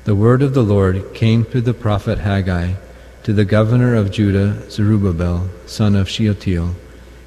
the 0.05 0.15
word 0.15 0.43
of 0.43 0.53
the 0.53 0.63
Lord 0.63 1.15
came 1.15 1.43
through 1.43 1.63
the 1.63 1.73
prophet 1.73 2.19
Haggai 2.19 2.75
to 3.23 3.33
the 3.33 3.47
governor 3.47 3.95
of 3.95 4.11
Judah, 4.11 4.71
Zerubbabel, 4.71 5.49
son 5.65 5.97
of 5.97 6.07
Shealtiel, 6.07 6.75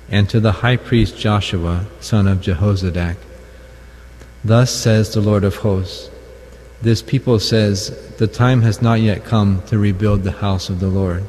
and 0.07 0.29
to 0.29 0.39
the 0.39 0.61
high 0.61 0.77
priest 0.77 1.17
Joshua, 1.17 1.87
son 1.99 2.27
of 2.27 2.41
Jehozadak. 2.41 3.17
Thus 4.45 4.69
says 4.69 5.15
the 5.15 5.21
Lord 5.21 5.43
of 5.43 5.55
hosts 5.55 6.11
This 6.83 7.01
people 7.01 7.39
says, 7.39 7.89
The 8.17 8.27
time 8.27 8.61
has 8.61 8.83
not 8.83 9.01
yet 9.01 9.25
come 9.25 9.63
to 9.63 9.79
rebuild 9.79 10.21
the 10.21 10.43
house 10.45 10.69
of 10.69 10.79
the 10.79 10.89
Lord. 10.89 11.23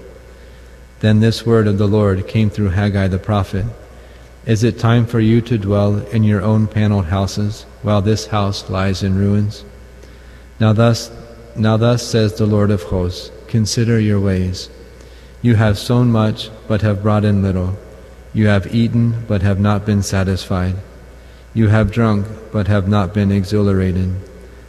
Then 1.01 1.20
this 1.20 1.47
word 1.47 1.69
of 1.69 1.79
the 1.79 1.87
Lord 1.87 2.27
came 2.27 2.51
through 2.51 2.70
Haggai 2.70 3.07
the 3.09 3.19
prophet 3.19 3.66
Is 4.47 4.65
it 4.65 4.79
time 4.79 5.07
for 5.07 5.20
you 5.20 5.41
to 5.43 5.59
dwell 5.59 5.99
in 6.09 6.25
your 6.25 6.43
own 6.43 6.66
paneled 6.66 7.07
houses, 7.07 7.66
while 7.83 8.03
this 8.03 8.27
house 8.27 8.69
lies 8.69 9.03
in 9.03 9.16
ruins? 9.16 9.65
Now 10.59 10.73
thus, 10.73 11.12
now 11.55 11.77
thus 11.77 12.03
says 12.03 12.35
the 12.35 12.47
Lord 12.47 12.70
of 12.70 12.83
hosts 12.85 13.31
Consider 13.47 14.01
your 14.01 14.19
ways. 14.19 14.69
You 15.41 15.55
have 15.55 15.79
sown 15.79 16.11
much, 16.11 16.51
but 16.66 16.83
have 16.83 17.03
brought 17.03 17.25
in 17.25 17.43
little. 17.43 17.79
You 18.35 18.49
have 18.49 18.75
eaten, 18.75 19.25
but 19.29 19.43
have 19.43 19.61
not 19.61 19.87
been 19.87 20.03
satisfied. 20.03 20.75
You 21.55 21.69
have 21.69 21.93
drunk, 21.93 22.27
but 22.53 22.66
have 22.66 22.89
not 22.89 23.15
been 23.15 23.31
exhilarated. 23.31 24.15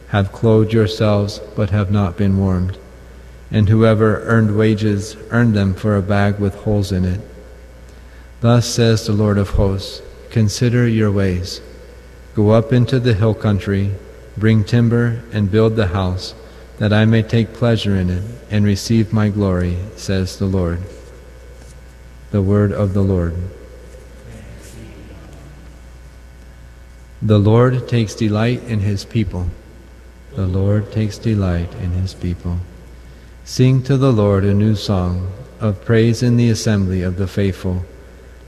Have 0.08 0.32
clothed 0.32 0.72
yourselves, 0.72 1.40
but 1.56 1.70
have 1.70 1.90
not 1.90 2.16
been 2.16 2.38
warmed 2.38 2.78
and 3.50 3.68
whoever 3.68 4.22
earned 4.22 4.56
wages 4.56 5.16
earned 5.30 5.54
them 5.54 5.74
for 5.74 5.96
a 5.96 6.02
bag 6.02 6.38
with 6.38 6.54
holes 6.54 6.92
in 6.92 7.04
it. 7.04 7.20
Thus 8.40 8.66
says 8.66 9.06
the 9.06 9.12
Lord 9.12 9.38
of 9.38 9.50
hosts 9.50 10.02
Consider 10.30 10.86
your 10.86 11.10
ways. 11.10 11.60
Go 12.36 12.50
up 12.50 12.72
into 12.72 13.00
the 13.00 13.14
hill 13.14 13.34
country, 13.34 13.92
bring 14.36 14.62
timber, 14.62 15.22
and 15.32 15.50
build 15.50 15.74
the 15.74 15.88
house, 15.88 16.34
that 16.78 16.92
I 16.92 17.04
may 17.04 17.22
take 17.22 17.52
pleasure 17.52 17.96
in 17.96 18.08
it 18.08 18.22
and 18.48 18.64
receive 18.64 19.12
my 19.12 19.28
glory, 19.28 19.76
says 19.96 20.38
the 20.38 20.46
Lord. 20.46 20.80
The 22.30 22.40
word 22.40 22.72
of 22.72 22.94
the 22.94 23.02
Lord. 23.02 23.34
The 27.20 27.38
Lord 27.38 27.88
takes 27.88 28.14
delight 28.14 28.62
in 28.62 28.78
his 28.78 29.04
people. 29.04 29.48
The 30.36 30.46
Lord 30.46 30.92
takes 30.92 31.18
delight 31.18 31.74
in 31.74 31.90
his 31.90 32.14
people. 32.14 32.60
Sing 33.44 33.82
to 33.84 33.96
the 33.96 34.12
Lord 34.12 34.44
a 34.44 34.54
new 34.54 34.76
song 34.76 35.32
of 35.60 35.84
praise 35.84 36.22
in 36.22 36.36
the 36.36 36.50
assembly 36.50 37.02
of 37.02 37.16
the 37.16 37.26
faithful. 37.26 37.84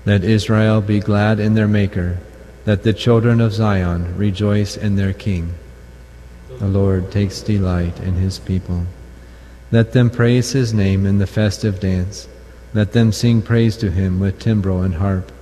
Let 0.05 0.23
Israel 0.23 0.81
be 0.81 1.01
glad 1.01 1.41
in 1.41 1.55
their 1.55 1.69
Maker. 1.69 2.19
Let 2.67 2.83
the 2.83 2.93
children 2.93 3.41
of 3.41 3.53
Zion 3.53 4.17
rejoice 4.17 4.77
in 4.77 4.97
their 4.97 5.13
King. 5.13 5.55
The 6.59 6.69
Lord 6.69 7.11
takes 7.11 7.41
delight 7.41 7.99
in 8.01 8.15
his 8.15 8.39
people. 8.39 8.87
Let 9.73 9.93
them 9.93 10.11
praise 10.11 10.53
his 10.53 10.73
name 10.75 11.07
in 11.07 11.19
the 11.19 11.27
festive 11.27 11.81
dance. 11.81 12.29
Let 12.75 12.93
them 12.93 13.11
sing 13.11 13.43
praise 13.43 13.77
to 13.79 13.91
him 13.91 14.21
with 14.21 14.39
timbrel 14.39 14.83
and 14.83 14.95
harp. 14.95 15.33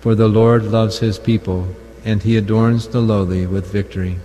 For 0.00 0.14
the 0.14 0.28
Lord 0.28 0.64
loves 0.64 0.98
his 0.98 1.18
people, 1.18 1.68
and 2.04 2.22
he 2.22 2.36
adorns 2.36 2.88
the 2.88 3.00
lowly 3.00 3.46
with 3.46 3.70
victory. 3.70 4.18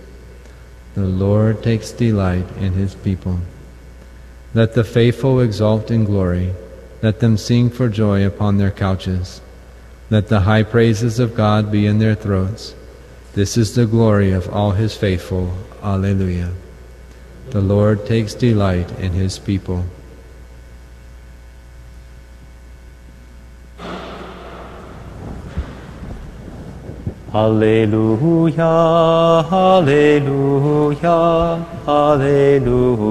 The 0.94 1.02
Lord 1.02 1.62
takes 1.62 1.92
delight 1.92 2.46
in 2.56 2.72
his 2.72 2.94
people. 2.94 3.40
Let 4.54 4.74
the 4.74 4.84
faithful 4.84 5.40
exult 5.40 5.90
in 5.90 6.04
glory. 6.04 6.54
Let 7.02 7.18
them 7.18 7.36
sing 7.36 7.70
for 7.70 7.88
joy 7.88 8.24
upon 8.24 8.56
their 8.56 8.70
couches. 8.70 9.40
Let 10.10 10.28
the 10.28 10.42
high 10.42 10.62
praises 10.62 11.18
of 11.18 11.34
God 11.34 11.72
be 11.72 11.86
in 11.86 11.98
their 11.98 12.14
throats. 12.14 12.76
This 13.34 13.56
is 13.56 13.74
the 13.74 13.84
glory 13.84 14.30
of 14.30 14.48
all 14.54 14.70
his 14.70 14.96
faithful. 14.96 15.52
Alleluia. 15.82 16.52
The 17.50 17.60
Lord 17.60 18.06
takes 18.06 18.32
delight 18.32 18.96
in 19.00 19.10
his 19.10 19.40
people. 19.40 19.86
Alleluia, 27.34 28.62
Alleluia, 29.50 31.10
hallelujah. 31.84 33.04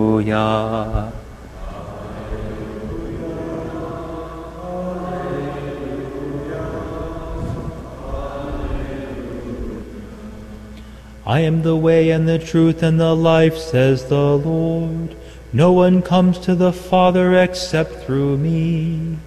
I 11.25 11.39
am 11.39 11.61
the 11.61 11.75
way 11.75 12.09
and 12.09 12.27
the 12.27 12.37
truth 12.37 12.83
and 12.83 12.99
the 12.99 13.15
life, 13.15 13.57
says 13.57 14.05
the 14.05 14.37
Lord. 14.37 15.15
No 15.53 15.71
one 15.71 16.01
comes 16.01 16.37
to 16.39 16.53
the 16.55 16.73
Father 16.73 17.33
except 17.41 18.03
through 18.03 18.37
me. 18.37 19.17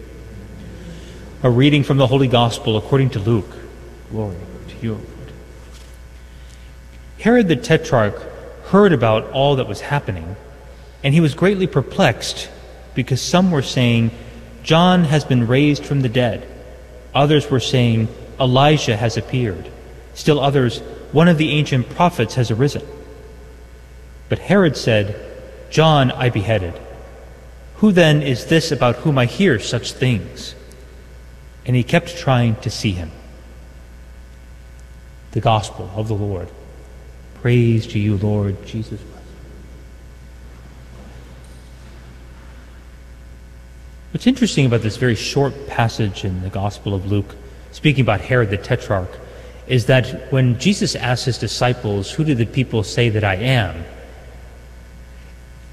A 1.42 1.50
reading 1.50 1.84
from 1.84 1.98
the 1.98 2.08
Holy 2.08 2.28
Gospel 2.28 2.76
according 2.76 3.12
to 3.12 3.20
Luke. 3.20 3.56
Glory 4.12 4.36
to 4.68 4.76
you. 4.86 5.00
Herod 7.20 7.48
the 7.48 7.56
Tetrarch 7.56 8.22
heard 8.70 8.94
about 8.94 9.32
all 9.32 9.56
that 9.58 9.68
was 9.68 9.82
happening, 9.82 10.36
and 11.04 11.14
he 11.14 11.22
was 11.22 11.34
greatly 11.34 11.68
perplexed 11.68 12.50
because 12.94 13.22
some 13.22 13.52
were 13.52 13.62
saying, 13.62 14.12
John 14.64 15.06
has 15.06 15.24
been 15.24 15.48
raised 15.48 15.86
from 15.86 16.02
the 16.02 16.10
dead. 16.10 16.48
Others 17.14 17.50
were 17.50 17.60
saying, 17.60 18.08
Elijah 18.40 18.98
has 18.98 19.16
appeared. 19.18 19.72
Still 20.14 20.40
others, 20.40 20.80
one 21.12 21.28
of 21.28 21.38
the 21.38 21.52
ancient 21.52 21.90
prophets 21.90 22.36
has 22.36 22.52
arisen. 22.52 22.86
But 24.30 24.40
Herod 24.40 24.76
said, 24.76 25.16
John 25.70 26.12
I 26.12 26.30
beheaded. 26.30 26.74
Who 27.78 27.92
then 27.92 28.22
is 28.22 28.48
this 28.48 28.72
about 28.72 28.98
whom 28.98 29.18
I 29.18 29.26
hear 29.26 29.60
such 29.60 29.94
things? 29.94 30.56
And 31.66 31.76
he 31.76 31.84
kept 31.84 32.18
trying 32.18 32.56
to 32.58 32.70
see 32.70 32.92
him. 32.92 33.12
The 35.32 35.42
Gospel 35.42 35.92
of 35.96 36.08
the 36.08 36.16
Lord. 36.16 36.50
Praise 37.42 37.88
to 37.88 38.00
you, 38.00 38.18
Lord 38.18 38.66
Jesus 38.66 39.00
Christ. 39.00 39.26
What's 44.12 44.28
interesting 44.28 44.66
about 44.66 44.82
this 44.82 44.98
very 44.98 45.16
short 45.16 45.68
passage 45.68 46.26
in 46.26 46.42
the 46.42 46.50
Gospel 46.50 46.94
of 46.94 47.06
Luke, 47.12 47.36
speaking 47.72 48.02
about 48.02 48.22
Herod 48.22 48.50
the 48.50 48.58
Tetrarch, 48.58 49.12
is 49.68 49.86
that 49.86 50.32
when 50.32 50.60
Jesus 50.60 50.96
asked 50.96 51.26
his 51.26 51.38
disciples, 51.38 52.12
Who 52.12 52.24
do 52.24 52.34
the 52.34 52.46
people 52.46 52.84
say 52.84 53.10
that 53.10 53.24
I 53.24 53.36
am? 53.36 53.86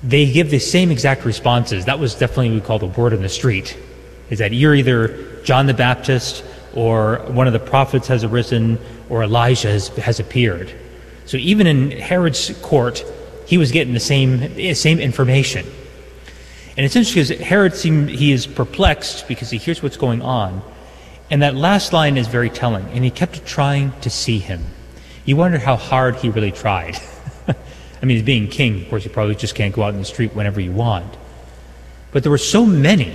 they 0.04 0.30
give 0.30 0.50
the 0.50 0.58
same 0.58 0.90
exact 0.90 1.24
responses. 1.24 1.86
That 1.86 1.98
was 1.98 2.14
definitely 2.14 2.50
what 2.50 2.54
we 2.54 2.60
call 2.60 2.78
the 2.78 2.86
word 2.86 3.14
on 3.14 3.22
the 3.22 3.28
street. 3.28 3.76
Is 4.28 4.38
that 4.38 4.52
you're 4.52 4.74
either 4.74 5.42
John 5.44 5.66
the 5.66 5.74
Baptist 5.74 6.44
or 6.74 7.24
one 7.28 7.46
of 7.46 7.52
the 7.54 7.58
prophets 7.58 8.08
has 8.08 8.22
arisen 8.22 8.78
or 9.08 9.22
Elijah 9.22 9.68
has, 9.68 9.88
has 9.88 10.20
appeared. 10.20 10.74
So 11.26 11.36
even 11.36 11.66
in 11.66 11.90
Herod's 11.90 12.56
court, 12.62 13.04
he 13.46 13.58
was 13.58 13.72
getting 13.72 13.94
the 13.94 14.00
same, 14.00 14.42
eh, 14.58 14.74
same 14.74 15.00
information. 15.00 15.66
And 16.76 16.84
it's 16.84 16.96
interesting 16.96 17.36
because 17.36 17.46
Herod 17.46 17.74
seemed, 17.74 18.10
he 18.10 18.32
is 18.32 18.46
perplexed 18.46 19.28
because 19.28 19.50
he 19.50 19.58
hears 19.58 19.82
what's 19.82 19.96
going 19.96 20.22
on. 20.22 20.62
And 21.30 21.42
that 21.42 21.54
last 21.54 21.92
line 21.92 22.16
is 22.16 22.26
very 22.26 22.50
telling. 22.50 22.86
And 22.88 23.04
he 23.04 23.10
kept 23.10 23.46
trying 23.46 23.92
to 24.00 24.10
see 24.10 24.38
him. 24.38 24.64
You 25.24 25.36
wonder 25.36 25.58
how 25.58 25.76
hard 25.76 26.16
he 26.16 26.28
really 26.28 26.52
tried. 26.52 26.98
I 28.02 28.06
mean, 28.06 28.24
being 28.24 28.48
king, 28.48 28.82
of 28.82 28.90
course, 28.90 29.04
you 29.04 29.10
probably 29.10 29.34
just 29.34 29.54
can't 29.54 29.74
go 29.74 29.82
out 29.82 29.94
in 29.94 30.00
the 30.00 30.04
street 30.04 30.34
whenever 30.34 30.60
you 30.60 30.72
want. 30.72 31.16
But 32.12 32.22
there 32.22 32.30
were 32.30 32.38
so 32.38 32.66
many 32.66 33.14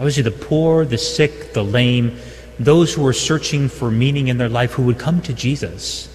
obviously, 0.00 0.22
the 0.22 0.30
poor, 0.30 0.86
the 0.86 0.96
sick, 0.96 1.52
the 1.52 1.62
lame, 1.62 2.16
those 2.58 2.94
who 2.94 3.02
were 3.02 3.12
searching 3.12 3.68
for 3.68 3.90
meaning 3.90 4.28
in 4.28 4.38
their 4.38 4.48
life 4.48 4.72
who 4.72 4.82
would 4.84 4.98
come 4.98 5.20
to 5.20 5.34
Jesus. 5.34 6.08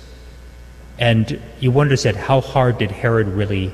And 0.98 1.42
you 1.60 1.72
wonder, 1.72 1.98
said, 1.98 2.16
how 2.16 2.42
hard 2.42 2.78
did 2.78 2.92
Herod 2.92 3.28
really, 3.28 3.74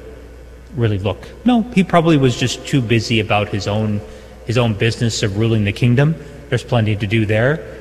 really 0.76 0.98
look? 0.98 1.28
No, 1.46 1.62
he 1.62 1.84
probably 1.84 2.18
was 2.18 2.36
just 2.36 2.66
too 2.66 2.82
busy 2.82 3.20
about 3.20 3.50
his 3.50 3.68
own, 3.68 4.02
his 4.46 4.58
own 4.58 4.74
business 4.74 5.22
of 5.24 5.38
ruling 5.38 5.64
the 5.64 5.74
kingdom. 5.74 6.16
There's 6.50 6.64
plenty 6.64 6.96
to 6.96 7.08
do 7.08 7.26
there, 7.26 7.78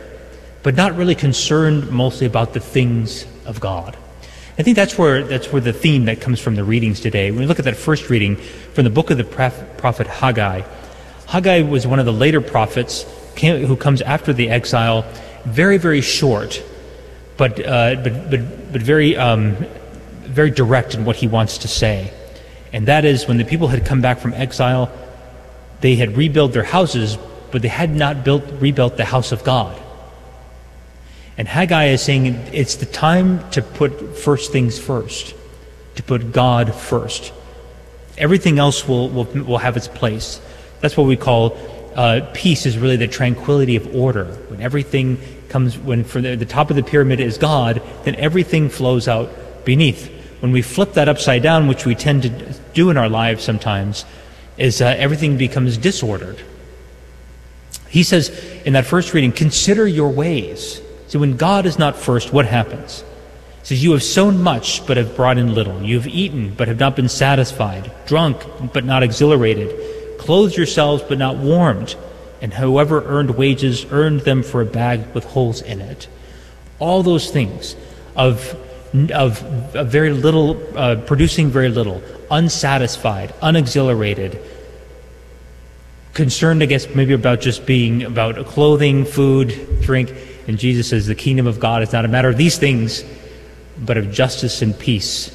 but 0.63 0.75
not 0.75 0.95
really 0.97 1.15
concerned 1.15 1.91
mostly 1.91 2.27
about 2.27 2.53
the 2.53 2.61
things 2.61 3.27
of 3.47 3.61
God. 3.61 3.97
I 4.59 4.63
think 4.63 4.77
that's 4.77 4.99
where 4.99 5.23
that's 5.23 5.51
where 5.51 5.63
the 5.63 5.73
theme 5.73 6.05
that 6.05 6.21
comes 6.21 6.39
from 6.39 6.55
the 6.55 6.65
readings 6.65 7.01
today. 7.01 7.31
When 7.31 7.41
we 7.41 7.47
look 7.47 7.59
at 7.59 7.65
that 7.65 7.77
first 7.77 8.11
reading 8.11 8.37
from 8.37 8.85
the 8.85 8.91
book 8.91 9.11
of 9.11 9.17
the 9.17 9.25
prophet 9.25 10.07
Haggai, 10.07 10.63
Haggai 11.29 11.63
was 11.63 11.87
one 11.87 11.99
of 11.99 12.05
the 12.05 12.13
later 12.13 12.43
prophets 12.43 13.07
who 13.41 13.75
comes 13.77 14.03
after 14.03 14.35
the 14.35 14.51
exile, 14.51 15.07
very 15.47 15.79
very 15.79 16.03
short, 16.03 16.63
but 17.41 17.59
uh, 17.67 17.95
but 17.95 18.31
but 18.31 18.73
but 18.73 18.83
very 18.83 19.17
um, 19.17 19.57
very 20.25 20.51
direct 20.51 20.95
in 20.95 21.07
what 21.07 21.17
he 21.17 21.27
wants 21.27 21.57
to 21.65 21.69
say, 21.69 22.13
and 22.71 22.87
that 22.87 23.07
is 23.07 23.27
when 23.27 23.39
the 23.39 23.47
people 23.47 23.69
had 23.69 23.87
come 23.87 24.03
back 24.03 24.19
from 24.19 24.35
exile, 24.35 24.93
they 25.81 25.97
had 25.97 26.19
rebuilt 26.19 26.53
their 26.53 26.69
houses, 26.77 27.17
but 27.51 27.63
they 27.63 27.69
had 27.69 27.97
not 27.97 28.25
built 28.25 28.45
rebuilt 28.61 28.99
the 28.99 29.07
house 29.07 29.33
of 29.33 29.43
God. 29.43 29.81
And 31.39 31.49
Haggai 31.49 31.87
is 31.87 32.03
saying 32.03 32.27
it's 32.53 32.77
the 32.77 32.85
time 32.85 33.49
to 33.53 33.63
put 33.63 34.19
first 34.19 34.53
things 34.53 34.79
first, 34.79 35.35
to 35.95 36.03
put 36.03 36.33
God 36.33 36.75
first. 36.75 37.33
Everything 38.19 38.59
else 38.59 38.87
will, 38.87 39.09
will, 39.09 39.25
will 39.25 39.57
have 39.57 39.79
its 39.79 39.89
place. 39.89 40.43
That's 40.83 40.95
what 40.95 41.07
we 41.07 41.17
call 41.17 41.57
uh, 41.97 42.21
peace, 42.35 42.67
is 42.67 42.77
really 42.77 42.97
the 42.97 43.09
tranquility 43.09 43.77
of 43.77 43.95
order. 43.95 44.27
When 44.51 44.61
everything 44.61 45.17
comes, 45.51 45.77
when 45.77 46.05
from 46.05 46.23
the, 46.23 46.37
the 46.37 46.47
top 46.47 46.71
of 46.71 46.77
the 46.77 46.83
pyramid 46.83 47.21
is 47.21 47.37
God, 47.37 47.83
then 48.05 48.15
everything 48.15 48.69
flows 48.69 49.09
out 49.09 49.31
beneath. 49.65 50.09
When 50.41 50.53
we 50.53 50.63
flip 50.63 50.95
that 50.95 51.09
upside 51.09 51.43
down, 51.43 51.69
which 51.69 51.85
we 51.85 51.95
tend 51.95 52.23
to 52.23 52.31
do 52.73 52.89
in 52.89 52.97
our 52.97 53.09
lives 53.09 53.45
sometimes, 53.45 54.05
is 54.57 54.81
uh, 54.81 54.87
everything 54.87 55.37
becomes 55.37 55.77
disordered. 55.77 56.41
He 57.89 58.03
says 58.03 58.29
in 58.65 58.75
that 58.75 58.87
first 58.87 59.13
reading, 59.13 59.33
consider 59.33 59.87
your 59.87 60.11
ways. 60.11 60.81
So 61.09 61.19
when 61.19 61.37
God 61.37 61.67
is 61.67 61.79
not 61.79 61.97
first, 61.97 62.33
what 62.33 62.47
happens? 62.47 63.03
He 63.61 63.67
says, 63.67 63.85
You 63.85 63.93
have 63.93 64.03
sown 64.03 64.43
much, 64.43 64.87
but 64.87 64.97
have 64.97 65.17
brought 65.17 65.39
in 65.39 65.55
little. 65.55 65.83
You 65.83 65.97
have 65.97 66.07
eaten, 66.07 66.55
but 66.55 66.69
have 66.69 66.79
not 66.79 66.95
been 66.95 67.09
satisfied. 67.09 67.91
Drunk, 68.07 68.43
but 68.73 68.85
not 68.85 69.03
exhilarated. 69.03 70.19
Clothed 70.19 70.57
yourselves, 70.57 71.03
but 71.03 71.19
not 71.19 71.37
warmed. 71.37 71.97
And 72.41 72.55
whoever 72.55 73.05
earned 73.05 73.37
wages 73.37 73.85
earned 73.91 74.21
them 74.21 74.43
for 74.43 74.61
a 74.61 74.67
bag 74.67 75.15
with 75.15 75.25
holes 75.25 75.61
in 75.63 75.81
it. 75.81 76.09
All 76.79 77.03
those 77.03 77.31
things 77.31 77.77
of, 78.17 78.57
of, 79.13 79.43
of 79.77 79.89
very 79.89 80.13
little, 80.13 80.61
uh, 80.77 80.97
producing 80.97 81.51
very 81.51 81.69
little, 81.69 82.03
unsatisfied, 82.31 83.35
unexhilarated, 83.41 84.41
concerned, 86.15 86.63
I 86.63 86.67
guess, 86.67 86.93
maybe 86.95 87.13
about 87.13 87.41
just 87.41 87.67
being 87.67 88.03
about 88.03 88.47
clothing, 88.47 89.05
food, 89.05 89.81
drink 89.83 90.15
and 90.51 90.59
Jesus 90.59 90.89
says, 90.89 91.07
The 91.07 91.15
kingdom 91.15 91.47
of 91.47 91.61
God 91.61 91.83
is 91.83 91.93
not 91.93 92.05
a 92.05 92.09
matter 92.09 92.29
of 92.29 92.37
these 92.37 92.59
things, 92.59 93.05
but 93.79 93.97
of 93.97 94.11
justice 94.11 94.63
and 94.63 94.77
peace. 94.77 95.31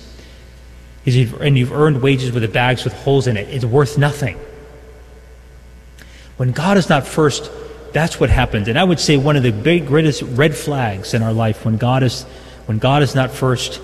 And 1.06 1.58
you've 1.58 1.72
earned 1.72 2.02
wages 2.02 2.34
with 2.34 2.44
the 2.44 2.50
bags 2.50 2.84
with 2.84 2.92
holes 2.92 3.26
in 3.26 3.38
it. 3.38 3.48
It's 3.48 3.64
worth 3.64 3.98
nothing. 3.98 4.38
When 6.38 6.52
God 6.52 6.78
is 6.78 6.90
not 6.90 7.08
first, 7.08 7.50
that's 7.94 8.20
what 8.20 8.30
happens. 8.30 8.68
And 8.68 8.78
I 8.78 8.84
would 8.84 9.00
say 9.00 9.16
one 9.18 9.38
of 9.38 9.44
the 9.44 9.52
big, 9.52 9.88
greatest 9.88 10.22
red 10.22 10.56
flags 10.56 11.14
in 11.14 11.24
our 11.24 11.34
life 11.34 11.64
when 11.64 11.78
God 11.78 12.04
is, 12.04 12.24
when 12.66 12.78
God 12.78 13.04
is 13.04 13.16
not 13.16 13.32
first 13.32 13.82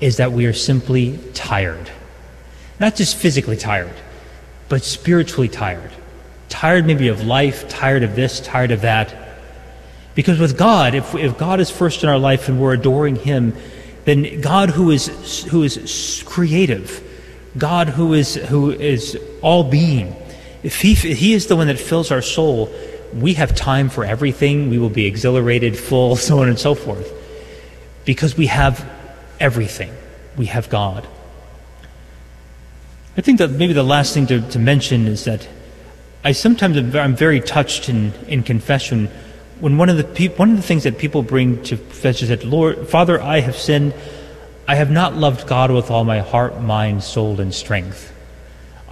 is 0.00 0.16
that 0.16 0.32
we 0.32 0.46
are 0.46 0.52
simply 0.52 1.18
tired. 1.32 1.90
Not 2.80 2.96
just 2.96 3.16
physically 3.16 3.56
tired, 3.56 3.94
but 4.68 4.82
spiritually 4.82 5.48
tired. 5.48 5.92
Tired 6.48 6.86
maybe 6.86 7.06
of 7.06 7.24
life, 7.24 7.68
tired 7.68 8.02
of 8.02 8.16
this, 8.16 8.40
tired 8.40 8.72
of 8.72 8.80
that. 8.80 9.14
Because 10.16 10.40
with 10.40 10.58
God, 10.58 10.94
if, 10.94 11.14
if 11.14 11.38
God 11.38 11.60
is 11.60 11.70
first 11.70 12.02
in 12.02 12.08
our 12.08 12.18
life 12.18 12.48
and 12.48 12.60
we're 12.60 12.74
adoring 12.74 13.16
Him, 13.16 13.54
then 14.04 14.40
God 14.40 14.70
who 14.70 14.90
is, 14.90 15.44
who 15.44 15.62
is 15.62 16.24
creative, 16.26 17.00
God 17.56 17.88
who 17.88 18.12
is, 18.12 18.34
who 18.34 18.72
is 18.72 19.16
all 19.40 19.62
being, 19.62 20.16
if 20.62 20.80
he, 20.80 20.94
he 20.94 21.34
is 21.34 21.46
the 21.46 21.56
one 21.56 21.66
that 21.66 21.78
fills 21.78 22.10
our 22.10 22.22
soul, 22.22 22.72
we 23.14 23.34
have 23.34 23.54
time 23.54 23.88
for 23.88 24.04
everything. 24.04 24.70
We 24.70 24.78
will 24.78 24.90
be 24.90 25.06
exhilarated, 25.06 25.78
full, 25.78 26.16
so 26.28 26.40
on 26.40 26.48
and 26.48 26.58
so 26.58 26.74
forth. 26.74 27.12
Because 28.04 28.36
we 28.36 28.46
have 28.46 28.88
everything. 29.40 29.92
We 30.36 30.46
have 30.46 30.68
God. 30.68 31.06
I 33.16 33.20
think 33.20 33.38
that 33.38 33.50
maybe 33.50 33.74
the 33.74 33.82
last 33.82 34.14
thing 34.14 34.26
to, 34.28 34.40
to 34.50 34.58
mention 34.58 35.06
is 35.06 35.24
that 35.24 35.46
I 36.24 36.32
sometimes 36.32 36.76
am, 36.76 36.96
I'm 36.96 37.16
very 37.16 37.40
touched 37.40 37.88
in, 37.88 38.12
in 38.26 38.42
confession 38.42 39.08
when 39.60 39.76
one 39.76 39.88
of 39.88 39.96
the 39.96 40.04
pe- 40.04 40.28
one 40.28 40.50
of 40.50 40.56
the 40.56 40.62
things 40.62 40.84
that 40.84 40.98
people 40.98 41.22
bring 41.22 41.62
to 41.64 41.76
confession 41.76 42.24
is 42.24 42.28
that 42.30 42.44
Lord, 42.44 42.88
Father, 42.88 43.20
I 43.20 43.40
have 43.40 43.56
sinned. 43.56 43.94
I 44.66 44.76
have 44.76 44.90
not 44.90 45.14
loved 45.14 45.46
God 45.46 45.70
with 45.70 45.90
all 45.90 46.04
my 46.04 46.20
heart, 46.20 46.60
mind, 46.60 47.04
soul, 47.04 47.40
and 47.40 47.52
strength. 47.52 48.12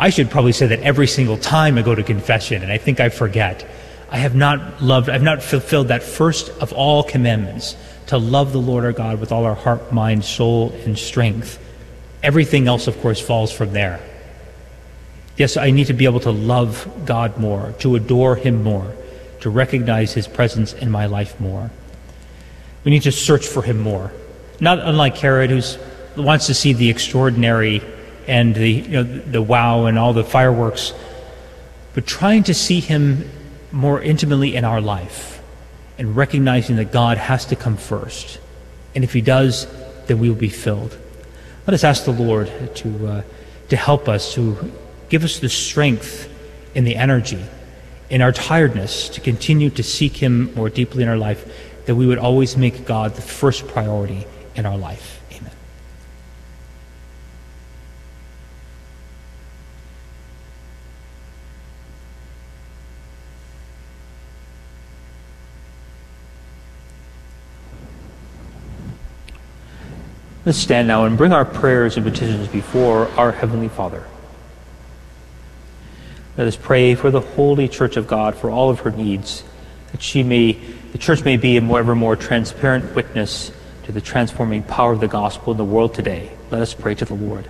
I 0.01 0.09
should 0.09 0.31
probably 0.31 0.53
say 0.53 0.67
that 0.69 0.81
every 0.81 1.07
single 1.07 1.37
time 1.37 1.77
I 1.77 1.83
go 1.83 1.95
to 1.95 2.03
confession, 2.03 2.63
and 2.63 2.73
I 2.73 2.79
think 2.79 3.01
I 3.01 3.11
forget. 3.11 3.69
I 4.11 4.17
have 4.17 4.35
not 4.35 4.83
loved, 4.83 5.11
I 5.11 5.13
have 5.13 5.23
not 5.23 5.43
fulfilled 5.43 5.89
that 5.89 6.03
first 6.03 6.49
of 6.63 6.73
all 6.73 7.03
commandments 7.03 7.77
to 8.07 8.17
love 8.17 8.53
the 8.53 8.61
Lord 8.61 8.87
our 8.87 8.93
God 8.93 9.21
with 9.21 9.31
all 9.31 9.45
our 9.45 9.55
heart, 9.55 9.93
mind, 9.93 10.25
soul, 10.25 10.73
and 10.87 10.99
strength. 10.99 11.63
Everything 12.23 12.67
else, 12.67 12.87
of 12.87 12.99
course, 13.03 13.21
falls 13.21 13.53
from 13.53 13.75
there. 13.75 14.01
Yes, 15.37 15.59
I 15.59 15.71
need 15.71 15.89
to 15.89 15.93
be 15.93 16.07
able 16.07 16.21
to 16.21 16.31
love 16.31 16.91
God 17.05 17.37
more, 17.37 17.75
to 17.81 17.95
adore 17.95 18.37
Him 18.37 18.63
more, 18.63 18.91
to 19.43 19.51
recognize 19.51 20.15
His 20.15 20.27
presence 20.27 20.73
in 20.73 20.91
my 20.91 21.07
life 21.07 21.39
more. 21.39 21.71
We 22.85 22.91
need 22.91 23.03
to 23.03 23.13
search 23.13 23.47
for 23.47 23.63
Him 23.63 23.79
more. 23.79 24.13
Not 24.61 24.79
unlike 24.79 25.19
Herod, 25.19 25.51
who 25.51 26.23
wants 26.23 26.47
to 26.47 26.55
see 26.55 26.73
the 26.73 26.89
extraordinary 26.89 27.83
and 28.27 28.55
the, 28.55 28.71
you 28.71 28.89
know, 28.89 29.03
the 29.03 29.43
wow 29.43 29.87
and 29.87 29.99
all 29.99 30.13
the 30.13 30.25
fireworks, 30.25 30.93
but 31.95 32.07
trying 32.07 32.45
to 32.45 32.55
see 32.55 32.81
Him 32.81 33.29
more 33.73 34.01
intimately 34.01 34.57
in 34.57 34.65
our 34.65 34.81
life 34.81 35.43
and 35.99 36.17
recognizing 36.17 36.77
that 36.77 36.93
God 36.93 37.19
has 37.19 37.47
to 37.47 37.57
come 37.57 37.77
first. 37.77 38.39
And 38.95 39.05
if 39.05 39.13
He 39.13 39.21
does, 39.21 39.67
then 40.07 40.19
we 40.19 40.29
will 40.29 40.37
be 40.37 40.49
filled. 40.49 40.97
Let 41.67 41.75
us 41.75 41.85
ask 41.85 42.05
the 42.05 42.13
Lord 42.13 42.51
to, 42.77 43.07
uh, 43.07 43.23
to 43.69 43.77
help 43.77 44.09
us, 44.09 44.35
to 44.35 44.73
give 45.09 45.25
us 45.25 45.39
the 45.39 45.49
strength 45.49 46.29
and 46.75 46.87
the 46.87 46.97
energy 46.97 47.43
in 48.11 48.23
our 48.23 48.33
tiredness 48.33 49.09
to 49.11 49.21
continue 49.21 49.71
to 49.71 49.83
seek 49.83 50.17
Him 50.17 50.53
more 50.55 50.69
deeply 50.69 51.05
in 51.05 51.09
our 51.09 51.17
life, 51.17 51.47
that 51.87 51.95
we 51.95 52.07
would 52.07 52.19
always 52.19 52.57
make 52.57 52.85
God 52.85 53.15
the 53.15 53.23
first 53.23 53.67
priority 53.69 54.27
in 54.57 54.67
our 54.67 54.77
life. 54.77 55.23
Amen. 55.33 55.53
Let's 70.51 70.59
stand 70.59 70.89
now 70.89 71.05
and 71.05 71.17
bring 71.17 71.33
our 71.33 71.45
prayers 71.45 71.97
and 71.97 72.05
petitions 72.05 72.49
before 72.49 73.07
our 73.11 73.31
Heavenly 73.31 73.69
Father. 73.69 74.05
Let 76.37 76.49
us 76.49 76.57
pray 76.57 76.97
for 76.97 77.13
the 77.13 77.21
holy 77.21 77.69
Church 77.69 77.97
of 77.97 78.09
God, 78.09 78.35
for 78.35 78.51
all 78.51 78.69
of 78.69 78.81
her 78.81 78.91
needs, 78.91 79.45
that 79.93 80.03
she 80.03 80.25
may, 80.25 80.55
the 80.91 80.99
Church 80.99 81.25
may 81.25 81.37
be 81.37 81.57
a 81.57 81.61
more, 81.61 81.79
ever 81.79 81.95
more 81.95 82.17
transparent 82.17 82.97
witness 82.97 83.53
to 83.85 83.93
the 83.93 84.01
transforming 84.01 84.65
power 84.65 84.91
of 84.93 84.99
the 84.99 85.07
gospel 85.07 85.53
in 85.53 85.57
the 85.57 85.65
world 85.65 85.95
today. 85.95 86.33
Let 86.51 86.63
us 86.63 86.75
pray 86.75 86.97
to 86.97 87.05
the 87.05 87.15
Lord. 87.15 87.47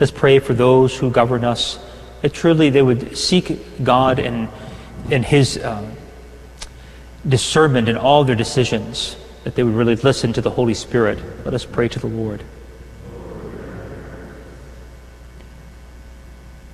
Let's 0.00 0.12
pray 0.12 0.38
for 0.38 0.54
those 0.54 0.96
who 0.96 1.10
govern 1.10 1.44
us, 1.44 1.78
that 2.22 2.32
truly 2.32 2.70
they 2.70 2.80
would 2.80 3.18
seek 3.18 3.84
God 3.84 4.18
and, 4.18 4.48
and 5.10 5.26
His 5.26 5.58
uh, 5.58 5.86
discernment 7.28 7.90
in 7.90 7.98
all 7.98 8.24
their 8.24 8.34
decisions, 8.34 9.14
that 9.46 9.54
they 9.54 9.62
would 9.62 9.76
really 9.76 9.94
listen 9.94 10.32
to 10.32 10.40
the 10.40 10.50
Holy 10.50 10.74
Spirit. 10.74 11.20
Let 11.44 11.54
us 11.54 11.64
pray 11.64 11.86
to 11.86 12.00
the 12.00 12.08
Lord. 12.08 12.42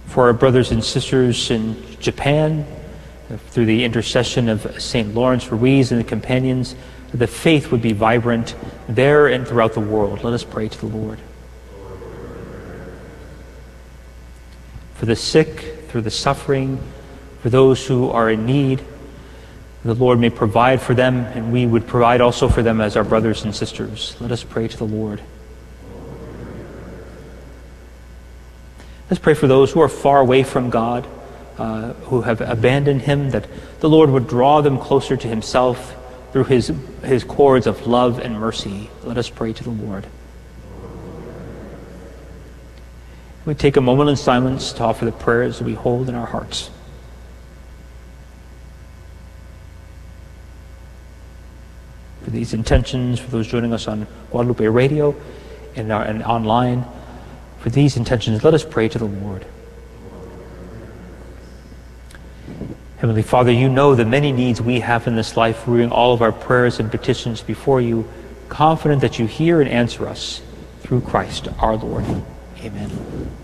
For 0.07 0.25
our 0.29 0.33
brothers 0.33 0.73
and 0.73 0.83
sisters 0.83 1.51
in 1.51 1.77
Japan, 2.01 2.67
through 3.51 3.67
the 3.67 3.85
intercession 3.85 4.49
of 4.49 4.83
St. 4.83 5.15
Lawrence 5.15 5.53
Ruiz 5.53 5.93
and 5.93 6.01
the 6.01 6.05
companions, 6.05 6.75
the 7.13 7.27
faith 7.27 7.71
would 7.73 7.83
be 7.83 7.93
vibrant 7.93 8.55
there 8.89 9.27
and 9.27 9.47
throughout 9.47 9.75
the 9.75 9.81
world. 9.81 10.25
Let 10.25 10.33
us 10.33 10.43
pray 10.43 10.69
to 10.71 10.79
the 10.79 10.87
Lord. 10.87 11.19
For 14.95 15.05
the 15.05 15.17
sick, 15.17 15.89
through 15.89 16.01
the 16.01 16.11
suffering, 16.11 16.81
for 17.43 17.51
those 17.51 17.87
who 17.87 18.09
are 18.09 18.31
in 18.31 18.47
need, 18.47 18.83
the 19.85 19.95
Lord 19.95 20.21
may 20.21 20.31
provide 20.31 20.81
for 20.81 20.95
them, 20.95 21.17
and 21.17 21.53
we 21.53 21.67
would 21.67 21.87
provide 21.87 22.21
also 22.21 22.49
for 22.49 22.63
them 22.63 22.81
as 22.81 22.97
our 22.97 23.03
brothers 23.03 23.45
and 23.45 23.55
sisters. 23.55 24.17
Let 24.21 24.31
us 24.31 24.45
pray 24.45 24.69
to 24.69 24.77
the 24.77 24.85
Lord. 24.87 25.21
Let's 29.11 29.21
pray 29.21 29.35
for 29.35 29.47
those 29.47 29.73
who 29.73 29.81
are 29.81 29.89
far 29.89 30.21
away 30.21 30.45
from 30.45 30.71
God, 30.71 31.07
uh, 31.59 31.95
who 32.05 32.23
have 32.23 32.41
abandoned 32.41 33.03
Him, 33.03 33.31
that 33.31 33.47
the 33.81 33.89
Lord 33.89 34.11
would 34.11 34.29
draw 34.29 34.61
them 34.61 34.79
closer 34.79 35.17
to 35.17 35.29
Himself 35.29 35.97
through 36.33 36.45
His, 36.45 36.73
his 37.03 37.25
cords 37.25 37.67
of 37.67 37.87
love 37.87 38.21
and 38.21 38.39
mercy. 38.39 38.89
Let 39.03 39.19
us 39.19 39.29
pray 39.29 39.53
to 39.53 39.65
the 39.65 39.71
Lord. 39.71 40.07
We 43.45 43.55
take 43.55 43.77
a 43.77 43.81
moment 43.81 44.09
in 44.09 44.17
silence 44.17 44.73
to 44.75 44.85
offer 44.85 45.05
the 45.05 45.13
prayers 45.13 45.61
we 45.61 45.75
hold 45.75 46.09
in 46.09 46.15
our 46.15 46.27
hearts. 46.27 46.71
For 52.25 52.31
these 52.31 52.55
intentions, 52.55 53.19
for 53.19 53.31
those 53.31 53.47
joining 53.47 53.73
us 53.73 53.89
on 53.89 54.07
Guadalupe 54.31 54.67
Radio 54.67 55.15
and, 55.75 55.91
our, 55.91 56.03
and 56.03 56.23
online, 56.23 56.85
for 57.59 57.71
these 57.71 57.97
intentions, 57.97 58.43
let 58.45 58.55
us 58.55 58.65
pray 58.65 58.89
to 58.89 58.99
the 58.99 59.05
Lord. 59.05 59.47
Heavenly 62.99 63.23
Father, 63.23 63.51
you 63.51 63.69
know 63.69 63.97
the 63.97 64.05
many 64.05 64.31
needs 64.31 64.63
we 64.63 64.79
have 64.79 65.09
in 65.09 65.17
this 65.17 65.37
life. 65.37 65.65
Bring 65.65 65.91
all 65.91 66.15
of 66.15 66.23
our 66.23 66.31
prayers 66.31 66.79
and 66.79 66.89
petitions 66.89 67.43
before 67.43 67.81
you, 67.81 68.09
confident 68.49 69.01
that 69.01 69.19
you 69.19 69.27
hear 69.27 69.61
and 69.61 69.69
answer 69.69 70.09
us 70.09 70.41
through 70.83 71.01
Christ 71.01 71.49
our 71.59 71.77
Lord. 71.77 72.05
Amen. 72.61 73.42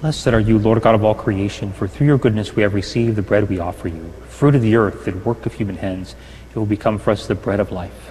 Blessed 0.00 0.28
are 0.28 0.40
you, 0.40 0.58
Lord 0.58 0.80
God 0.80 0.94
of 0.94 1.04
all 1.04 1.14
creation, 1.14 1.74
for 1.74 1.86
through 1.86 2.06
your 2.06 2.16
goodness 2.16 2.56
we 2.56 2.62
have 2.62 2.72
received 2.72 3.16
the 3.16 3.22
bread 3.22 3.50
we 3.50 3.58
offer 3.58 3.86
you, 3.86 4.10
fruit 4.30 4.54
of 4.54 4.62
the 4.62 4.74
earth 4.76 5.06
and 5.06 5.22
work 5.26 5.44
of 5.44 5.52
human 5.52 5.76
hands. 5.76 6.14
It 6.50 6.56
will 6.56 6.64
become 6.64 6.98
for 6.98 7.10
us 7.10 7.26
the 7.26 7.34
bread 7.34 7.60
of 7.60 7.70
life. 7.70 8.09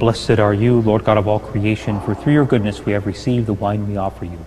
Blessed 0.00 0.38
are 0.38 0.54
you, 0.54 0.80
Lord 0.80 1.04
God 1.04 1.18
of 1.18 1.28
all 1.28 1.38
creation, 1.38 2.00
for 2.00 2.14
through 2.14 2.32
your 2.32 2.46
goodness 2.46 2.86
we 2.86 2.92
have 2.92 3.04
received 3.04 3.44
the 3.44 3.52
wine 3.52 3.86
we 3.86 3.98
offer 3.98 4.24
you. 4.24 4.46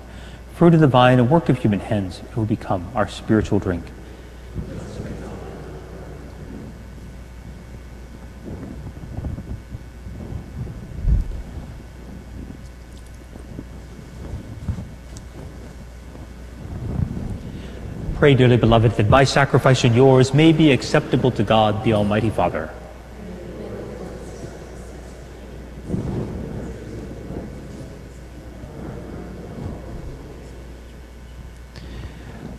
Fruit 0.55 0.73
of 0.73 0.79
the 0.79 0.87
vine, 0.87 1.19
a 1.19 1.23
work 1.23 1.47
of 1.47 1.59
human 1.59 1.79
hands, 1.79 2.21
it 2.27 2.35
will 2.35 2.47
become 2.47 2.91
our 2.95 3.07
spiritual 3.07 3.59
drink. 3.59 3.83
Pray, 18.15 18.33
dearly 18.33 18.57
beloved, 18.57 18.93
that 18.93 19.07
my 19.07 19.23
sacrifice 19.23 19.83
and 19.83 19.93
yours 19.93 20.33
may 20.33 20.51
be 20.51 20.71
acceptable 20.71 21.29
to 21.29 21.43
God, 21.43 21.83
the 21.83 21.93
Almighty 21.93 22.31
Father. 22.31 22.71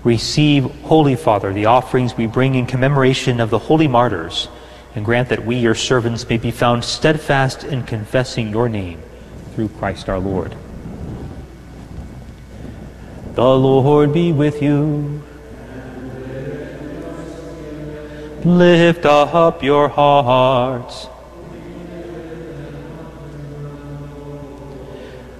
Receive, 0.04 0.64
Holy 0.82 1.16
Father, 1.16 1.52
the 1.52 1.64
offerings 1.64 2.14
we 2.14 2.26
bring 2.26 2.54
in 2.54 2.66
commemoration 2.66 3.40
of 3.40 3.48
the 3.48 3.58
holy 3.58 3.88
martyrs, 3.88 4.48
and 4.94 5.04
grant 5.04 5.30
that 5.30 5.44
we, 5.44 5.56
your 5.56 5.74
servants, 5.74 6.28
may 6.28 6.36
be 6.36 6.50
found 6.50 6.84
steadfast 6.84 7.64
in 7.64 7.82
confessing 7.84 8.50
your 8.50 8.68
name 8.68 9.02
through 9.54 9.68
Christ 9.70 10.08
our 10.10 10.18
Lord. 10.18 10.54
The 13.34 13.42
Lord 13.42 14.12
be 14.12 14.30
with 14.30 14.62
you. 14.62 15.22
Lift 18.44 19.06
up 19.06 19.62
your 19.62 19.88
hearts. 19.88 21.08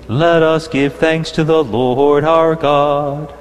Let 0.08 0.42
us 0.42 0.68
give 0.68 0.94
thanks 0.94 1.30
to 1.32 1.44
the 1.44 1.62
Lord 1.62 2.24
our 2.24 2.54
God. 2.54 3.34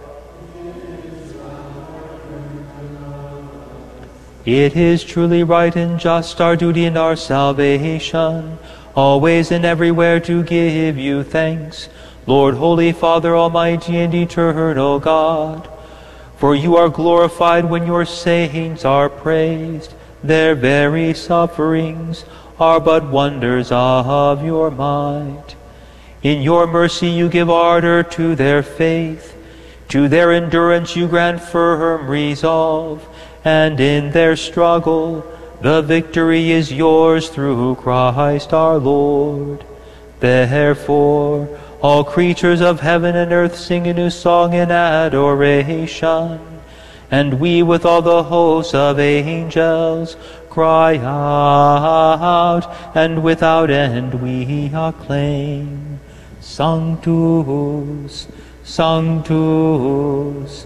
It 4.46 4.76
is 4.76 5.06
truly 5.06 5.44
right 5.44 5.74
and 5.74 5.98
just, 5.98 6.42
our 6.42 6.58
duty 6.58 6.84
and 6.84 6.98
our 6.98 7.16
salvation, 7.16 8.58
always 8.94 9.52
and 9.52 9.64
everywhere 9.64 10.20
to 10.20 10.44
give 10.44 10.98
you 10.98 11.24
thanks, 11.24 11.88
Lord, 12.28 12.56
Holy 12.56 12.92
Father, 12.92 13.38
Almighty 13.38 13.98
and 13.98 14.14
Eternal 14.14 15.00
God. 15.00 15.70
For 16.36 16.56
you 16.56 16.76
are 16.76 16.90
glorified 16.90 17.70
when 17.70 17.88
your 17.88 18.04
saints 18.04 18.84
are 18.84 19.08
praised. 19.08 19.94
Their 20.22 20.56
very 20.56 21.14
sufferings 21.14 22.26
are 22.60 22.82
but 22.82 23.10
wonders 23.10 23.72
of 23.72 24.44
your 24.44 24.70
might. 24.70 25.56
In 26.22 26.42
your 26.42 26.68
mercy 26.68 27.08
you 27.08 27.30
give 27.30 27.50
ardor 27.50 28.04
to 28.04 28.36
their 28.36 28.62
faith. 28.62 29.38
To 29.90 30.10
their 30.10 30.34
endurance 30.34 30.98
you 30.98 31.08
grant 31.08 31.42
firm 31.42 32.10
resolve. 32.10 33.08
And 33.46 33.80
in 33.80 34.12
their 34.12 34.36
struggle 34.36 35.26
the 35.62 35.82
victory 35.82 36.52
is 36.52 36.74
yours 36.74 37.30
through 37.30 37.76
Christ 37.76 38.54
our 38.54 38.78
Lord. 38.78 39.64
Therefore, 40.20 41.48
all 41.82 42.04
creatures 42.04 42.62
of 42.62 42.82
heaven 42.82 43.16
and 43.16 43.32
earth 43.32 43.58
sing 43.58 43.88
a 43.88 43.94
new 43.94 44.10
song 44.10 44.54
in 44.54 44.72
adoration. 44.72 46.40
And 47.12 47.40
we 47.40 47.64
with 47.64 47.86
all 47.86 48.02
the 48.02 48.24
hosts 48.24 48.74
of 48.74 49.00
angels 49.00 50.18
cry 50.50 50.98
out, 50.98 52.64
and 52.96 53.24
without 53.24 53.70
end 53.70 54.16
we 54.16 54.70
acclaim. 54.74 56.00
Sanctus, 56.42 58.28
Sanctus, 58.64 60.66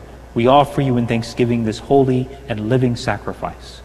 we 0.33 0.47
offer 0.47 0.81
you 0.81 0.97
in 0.97 1.07
thanksgiving 1.07 1.63
this 1.63 1.79
holy 1.79 2.29
and 2.47 2.69
living 2.69 2.95
sacrifice. 2.95 3.81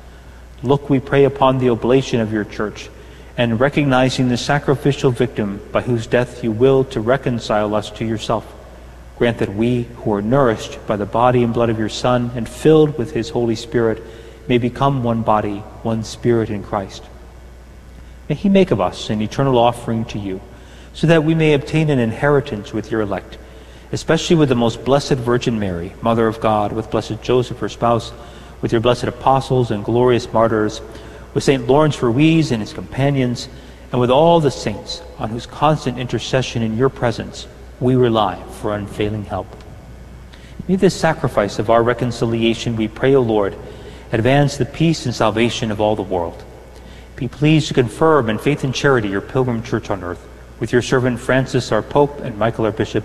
Look, 0.62 0.88
we 0.88 1.00
pray 1.00 1.24
upon 1.24 1.58
the 1.58 1.70
oblation 1.70 2.20
of 2.20 2.32
your 2.32 2.44
church, 2.44 2.88
and 3.36 3.60
recognizing 3.60 4.28
the 4.28 4.36
sacrificial 4.36 5.10
victim 5.10 5.60
by 5.70 5.82
whose 5.82 6.06
death 6.06 6.42
you 6.42 6.52
will 6.52 6.84
to 6.84 7.00
reconcile 7.00 7.74
us 7.74 7.90
to 7.92 8.04
yourself. 8.04 8.50
Grant 9.18 9.38
that 9.38 9.54
we, 9.54 9.82
who 9.82 10.12
are 10.14 10.22
nourished 10.22 10.84
by 10.86 10.96
the 10.96 11.06
body 11.06 11.42
and 11.42 11.52
blood 11.52 11.70
of 11.70 11.78
your 11.78 11.88
Son 11.88 12.30
and 12.34 12.48
filled 12.48 12.96
with 12.96 13.12
his 13.12 13.30
Holy 13.30 13.54
Spirit, 13.54 14.02
may 14.48 14.58
become 14.58 15.02
one 15.02 15.22
body, 15.22 15.58
one 15.82 16.04
spirit 16.04 16.48
in 16.48 16.62
Christ. 16.62 17.04
May 18.28 18.34
he 18.34 18.48
make 18.48 18.70
of 18.70 18.80
us 18.80 19.10
an 19.10 19.20
eternal 19.20 19.58
offering 19.58 20.04
to 20.06 20.18
you, 20.18 20.40
so 20.94 21.06
that 21.06 21.24
we 21.24 21.34
may 21.34 21.52
obtain 21.52 21.90
an 21.90 21.98
inheritance 21.98 22.72
with 22.72 22.90
your 22.90 23.02
elect 23.02 23.38
especially 23.92 24.36
with 24.36 24.48
the 24.48 24.54
most 24.54 24.84
blessed 24.84 25.14
Virgin 25.14 25.58
Mary, 25.58 25.92
Mother 26.02 26.26
of 26.26 26.40
God, 26.40 26.72
with 26.72 26.90
blessed 26.90 27.22
Joseph, 27.22 27.58
her 27.58 27.68
spouse, 27.68 28.12
with 28.60 28.72
your 28.72 28.80
blessed 28.80 29.04
apostles 29.04 29.70
and 29.70 29.84
glorious 29.84 30.32
martyrs, 30.32 30.80
with 31.34 31.44
St. 31.44 31.66
Lawrence 31.66 32.02
Ruiz 32.02 32.50
and 32.50 32.62
his 32.62 32.72
companions, 32.72 33.48
and 33.92 34.00
with 34.00 34.10
all 34.10 34.40
the 34.40 34.50
saints 34.50 35.02
on 35.18 35.30
whose 35.30 35.46
constant 35.46 35.98
intercession 35.98 36.62
in 36.62 36.76
your 36.76 36.88
presence 36.88 37.46
we 37.80 37.94
rely 37.94 38.42
for 38.60 38.74
unfailing 38.74 39.24
help. 39.24 39.46
May 40.66 40.76
this 40.76 40.98
sacrifice 40.98 41.58
of 41.58 41.70
our 41.70 41.82
reconciliation, 41.82 42.76
we 42.76 42.88
pray, 42.88 43.14
O 43.14 43.20
Lord, 43.20 43.56
advance 44.12 44.56
the 44.56 44.64
peace 44.64 45.06
and 45.06 45.14
salvation 45.14 45.70
of 45.70 45.80
all 45.80 45.94
the 45.94 46.02
world. 46.02 46.42
Be 47.14 47.28
pleased 47.28 47.68
to 47.68 47.74
confirm 47.74 48.28
in 48.28 48.38
faith 48.38 48.64
and 48.64 48.74
charity 48.74 49.08
your 49.08 49.20
pilgrim 49.20 49.62
church 49.62 49.90
on 49.90 50.02
earth, 50.02 50.26
with 50.58 50.72
your 50.72 50.82
servant 50.82 51.20
Francis, 51.20 51.70
our 51.70 51.82
Pope, 51.82 52.20
and 52.20 52.36
Michael, 52.38 52.64
our 52.64 52.72
Bishop, 52.72 53.04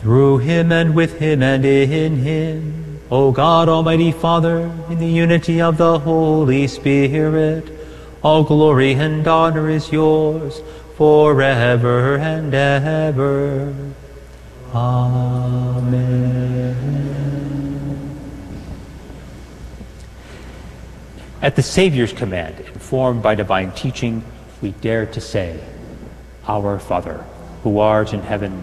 Through 0.00 0.38
him 0.38 0.70
and 0.70 0.94
with 0.94 1.18
him 1.18 1.42
and 1.42 1.64
in 1.64 2.18
him, 2.18 3.00
O 3.10 3.32
God 3.32 3.68
Almighty 3.68 4.12
Father, 4.12 4.70
in 4.88 4.98
the 4.98 5.06
unity 5.06 5.60
of 5.60 5.76
the 5.76 5.98
Holy 5.98 6.68
Spirit, 6.68 7.68
all 8.22 8.44
glory 8.44 8.92
and 8.92 9.26
honor 9.26 9.68
is 9.68 9.90
yours 9.90 10.60
forever 10.96 12.16
and 12.16 12.52
ever. 12.54 13.74
Amen. 14.74 16.28
At 21.40 21.56
the 21.56 21.62
Savior's 21.62 22.12
command, 22.12 22.60
informed 22.60 23.22
by 23.22 23.36
divine 23.36 23.72
teaching, 23.72 24.24
we 24.60 24.72
dare 24.72 25.06
to 25.06 25.20
say, 25.20 25.60
Our 26.46 26.78
Father, 26.78 27.24
who 27.62 27.78
art 27.78 28.12
in 28.12 28.20
heaven, 28.22 28.62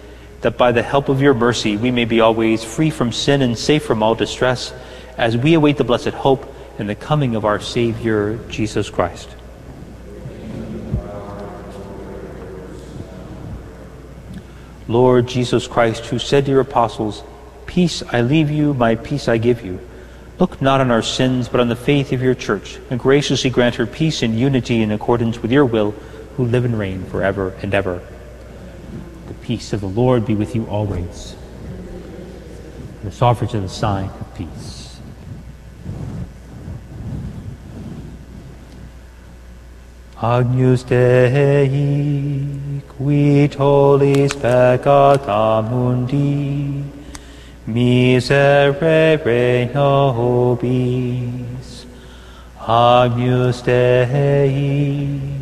that 0.41 0.57
by 0.57 0.71
the 0.71 0.81
help 0.81 1.09
of 1.09 1.21
your 1.21 1.33
mercy 1.33 1.77
we 1.77 1.91
may 1.91 2.05
be 2.05 2.19
always 2.19 2.63
free 2.63 2.89
from 2.89 3.11
sin 3.11 3.41
and 3.41 3.57
safe 3.57 3.83
from 3.83 4.03
all 4.03 4.15
distress, 4.15 4.73
as 5.17 5.37
we 5.37 5.53
await 5.53 5.77
the 5.77 5.83
blessed 5.83 6.09
hope 6.09 6.53
and 6.79 6.89
the 6.89 6.95
coming 6.95 7.35
of 7.35 7.45
our 7.45 7.59
Savior, 7.59 8.39
Jesus 8.49 8.89
Christ. 8.89 9.29
Lord 14.87 15.27
Jesus 15.27 15.67
Christ, 15.67 16.07
who 16.07 16.19
said 16.19 16.45
to 16.45 16.51
your 16.51 16.61
apostles, 16.61 17.23
Peace 17.65 18.03
I 18.11 18.21
leave 18.21 18.51
you, 18.51 18.73
my 18.73 18.95
peace 18.95 19.29
I 19.29 19.37
give 19.37 19.63
you. 19.63 19.79
Look 20.39 20.61
not 20.61 20.81
on 20.81 20.91
our 20.91 21.03
sins, 21.03 21.47
but 21.47 21.61
on 21.61 21.69
the 21.69 21.75
faith 21.75 22.11
of 22.11 22.21
your 22.21 22.33
church, 22.35 22.79
and 22.89 22.99
graciously 22.99 23.49
grant 23.49 23.75
her 23.75 23.85
peace 23.85 24.23
and 24.23 24.37
unity 24.37 24.81
in 24.81 24.91
accordance 24.91 25.41
with 25.41 25.51
your 25.51 25.65
will, 25.65 25.91
who 26.35 26.45
live 26.45 26.65
and 26.65 26.77
reign 26.77 27.05
forever 27.05 27.55
and 27.61 27.73
ever. 27.73 28.01
Peace 29.41 29.73
of 29.73 29.81
the 29.81 29.87
Lord 29.87 30.25
be 30.25 30.35
with 30.35 30.55
you 30.55 30.65
always. 30.67 31.35
The 33.03 33.25
offer 33.25 33.47
to 33.47 33.59
the 33.59 33.67
sign 33.67 34.09
of 34.09 34.35
peace. 34.35 34.81
Agnus 40.21 40.83
Dei, 40.83 41.67
qui 42.87 43.49
tollis 43.49 44.33
peccata 44.33 45.67
mundi, 45.67 46.83
miserere 47.65 49.67
nobis. 49.73 51.87
Agnus 52.67 53.63
Dei, 53.63 55.41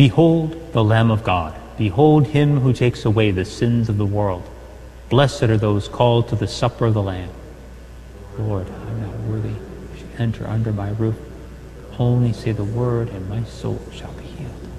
Behold 0.00 0.72
the 0.72 0.82
Lamb 0.82 1.10
of 1.10 1.22
God. 1.22 1.54
Behold 1.76 2.28
him 2.28 2.60
who 2.60 2.72
takes 2.72 3.04
away 3.04 3.32
the 3.32 3.44
sins 3.44 3.90
of 3.90 3.98
the 3.98 4.06
world. 4.06 4.42
Blessed 5.10 5.42
are 5.42 5.58
those 5.58 5.88
called 5.88 6.26
to 6.28 6.36
the 6.36 6.48
supper 6.48 6.86
of 6.86 6.94
the 6.94 7.02
Lamb. 7.02 7.28
Lord, 8.38 8.66
I'm 8.66 9.02
not 9.02 9.14
worthy 9.28 9.52
to 9.52 10.22
enter 10.22 10.46
under 10.46 10.72
my 10.72 10.88
roof. 10.88 11.16
Only 11.98 12.32
say 12.32 12.52
the 12.52 12.64
word, 12.64 13.10
and 13.10 13.28
my 13.28 13.44
soul 13.44 13.78
shall 13.92 14.14
be 14.14 14.24
healed. 14.24 14.70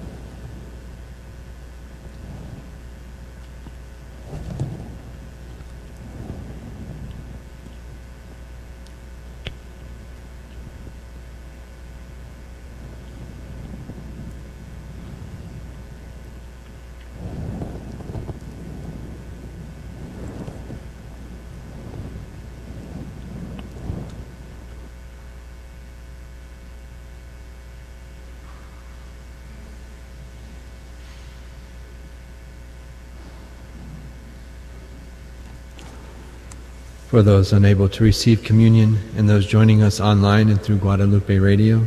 For 37.11 37.21
those 37.21 37.51
unable 37.51 37.89
to 37.89 38.05
receive 38.05 38.41
communion 38.41 38.97
and 39.17 39.27
those 39.27 39.45
joining 39.45 39.83
us 39.83 39.99
online 39.99 40.47
and 40.47 40.61
through 40.61 40.77
Guadalupe 40.77 41.39
Radio, 41.39 41.83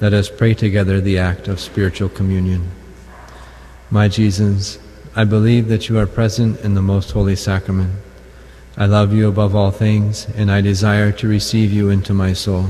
let 0.00 0.12
us 0.12 0.30
pray 0.30 0.54
together 0.54 1.00
the 1.00 1.18
act 1.18 1.48
of 1.48 1.58
spiritual 1.58 2.08
communion. 2.08 2.68
My 3.90 4.06
Jesus, 4.06 4.78
I 5.16 5.24
believe 5.24 5.66
that 5.66 5.88
you 5.88 5.98
are 5.98 6.06
present 6.06 6.60
in 6.60 6.74
the 6.74 6.82
most 6.82 7.10
holy 7.10 7.34
sacrament. 7.34 7.90
I 8.76 8.86
love 8.86 9.12
you 9.12 9.26
above 9.26 9.56
all 9.56 9.72
things, 9.72 10.28
and 10.36 10.52
I 10.52 10.60
desire 10.60 11.10
to 11.10 11.26
receive 11.26 11.72
you 11.72 11.90
into 11.90 12.14
my 12.14 12.32
soul. 12.32 12.66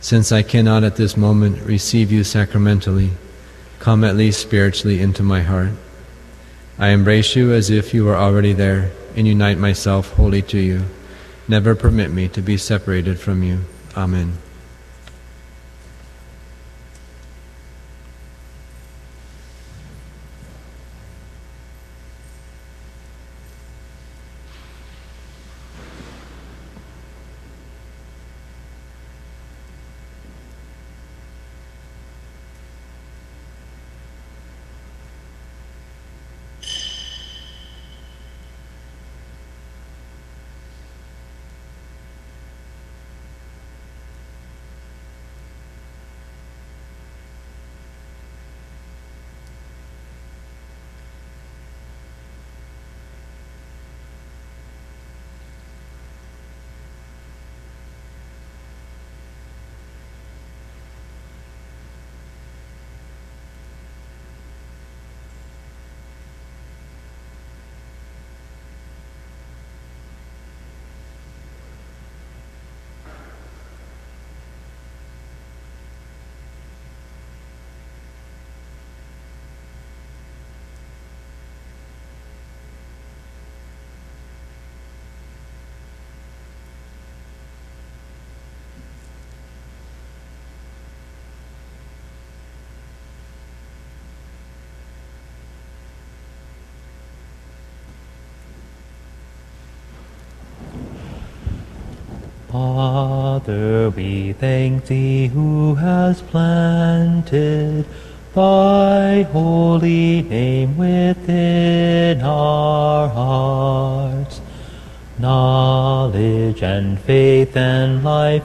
Since 0.00 0.32
I 0.32 0.42
cannot 0.42 0.84
at 0.84 0.96
this 0.96 1.16
moment 1.16 1.62
receive 1.62 2.12
you 2.12 2.24
sacramentally, 2.24 3.12
come 3.78 4.04
at 4.04 4.16
least 4.16 4.42
spiritually 4.42 5.00
into 5.00 5.22
my 5.22 5.40
heart. 5.40 5.70
I 6.78 6.88
embrace 6.88 7.34
you 7.36 7.54
as 7.54 7.70
if 7.70 7.94
you 7.94 8.04
were 8.04 8.16
already 8.16 8.52
there 8.52 8.92
and 9.16 9.26
unite 9.26 9.58
myself 9.58 10.12
wholly 10.12 10.42
to 10.42 10.58
you. 10.58 10.84
Never 11.48 11.74
permit 11.74 12.10
me 12.10 12.28
to 12.28 12.42
be 12.42 12.56
separated 12.56 13.18
from 13.18 13.42
you. 13.42 13.60
Amen. 13.96 14.38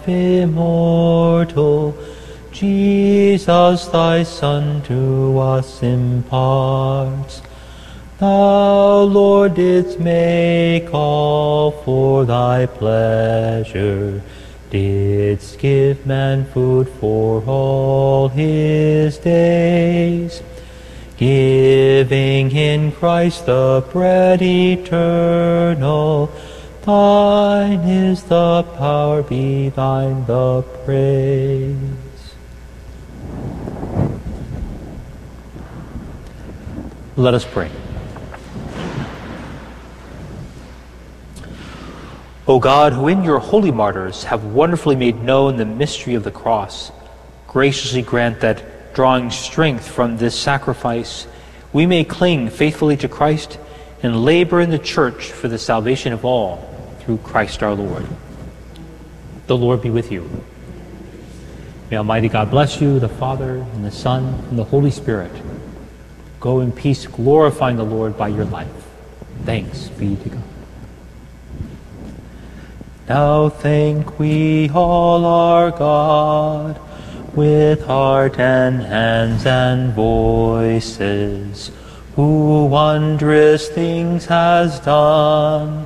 Immortal, 0.07 1.97
Jesus 2.51 3.85
thy 3.87 4.23
Son 4.23 4.81
to 4.83 5.37
us 5.39 5.83
imparts. 5.83 7.41
Thou, 8.17 9.01
Lord, 9.01 9.55
didst 9.55 9.99
make 9.99 10.93
all 10.93 11.71
for 11.71 12.23
thy 12.23 12.65
pleasure, 12.65 14.21
didst 14.69 15.59
give 15.59 16.05
man 16.05 16.45
food 16.45 16.87
for 16.87 17.43
all 17.43 18.29
his 18.29 19.17
days, 19.17 20.41
giving 21.17 22.51
in 22.51 22.93
Christ 22.93 23.47
the 23.47 23.83
bread 23.91 24.41
eternal. 24.41 26.31
Thine 26.85 27.79
is 27.79 28.21
the 28.25 28.61
power, 28.77 29.23
be 29.23 29.69
thine 29.69 30.23
the 30.27 30.61
praise. 30.85 31.79
Let 37.15 37.33
us 37.33 37.43
pray. 37.43 37.71
O 42.47 42.59
God, 42.59 42.93
who 42.93 43.07
in 43.07 43.23
your 43.23 43.39
holy 43.39 43.71
martyrs 43.71 44.25
have 44.25 44.45
wonderfully 44.45 44.95
made 44.95 45.23
known 45.23 45.57
the 45.57 45.65
mystery 45.65 46.13
of 46.13 46.23
the 46.23 46.29
cross, 46.29 46.91
graciously 47.47 48.03
grant 48.03 48.41
that, 48.41 48.93
drawing 48.93 49.31
strength 49.31 49.87
from 49.87 50.17
this 50.17 50.39
sacrifice, 50.39 51.25
we 51.73 51.87
may 51.87 52.03
cling 52.03 52.51
faithfully 52.51 52.95
to 52.97 53.07
Christ 53.07 53.57
and 54.03 54.23
labor 54.23 54.61
in 54.61 54.69
the 54.69 54.77
church 54.77 55.31
for 55.31 55.47
the 55.47 55.57
salvation 55.57 56.13
of 56.13 56.23
all 56.23 56.74
through 57.05 57.19
Christ 57.19 57.63
our 57.63 57.73
Lord. 57.73 58.05
The 59.47 59.55
Lord 59.55 59.81
be 59.81 59.91
with 59.91 60.11
you. 60.11 60.29
May 61.91 61.97
Almighty 61.97 62.29
God 62.29 62.49
bless 62.49 62.81
you, 62.81 62.99
the 62.99 63.09
Father, 63.09 63.57
and 63.57 63.85
the 63.85 63.91
Son, 63.91 64.23
and 64.49 64.57
the 64.57 64.63
Holy 64.63 64.89
Spirit. 64.89 65.31
Go 66.39 66.59
in 66.59 66.71
peace, 66.71 67.05
glorifying 67.05 67.77
the 67.77 67.83
Lord 67.83 68.17
by 68.17 68.29
your 68.29 68.45
life. 68.45 68.67
Thanks 69.43 69.89
be 69.89 70.15
to 70.15 70.29
God. 70.29 70.43
Now 73.07 73.49
thank 73.49 74.17
we 74.17 74.69
all 74.69 75.25
our 75.25 75.69
God 75.69 76.79
with 77.35 77.85
heart 77.85 78.39
and 78.39 78.81
hands 78.81 79.45
and 79.45 79.93
voices, 79.93 81.69
who 82.15 82.65
wondrous 82.65 83.69
things 83.69 84.25
has 84.25 84.79
done, 84.79 85.85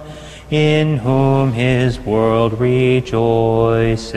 in 0.51 0.97
whom 0.97 1.53
his 1.53 1.99
world 1.99 2.59
rejoices, 2.59 4.11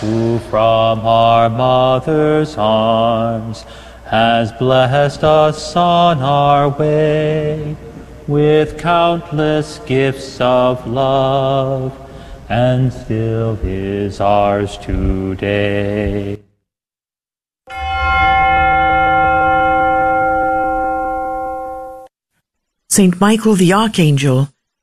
who 0.00 0.38
from 0.50 1.00
our 1.00 1.48
mother's 1.48 2.56
arms 2.56 3.64
has 4.04 4.50
blessed 4.52 5.22
us 5.22 5.76
on 5.76 6.18
our 6.20 6.68
way 6.70 7.76
with 8.26 8.78
countless 8.78 9.78
gifts 9.86 10.40
of 10.40 10.86
love, 10.86 11.92
and 12.48 12.92
still 12.92 13.58
is 13.62 14.20
ours 14.20 14.76
today. 14.78 16.38
Saint 22.90 23.20
Michael 23.20 23.54
the 23.54 23.72
Archangel, 23.72 24.48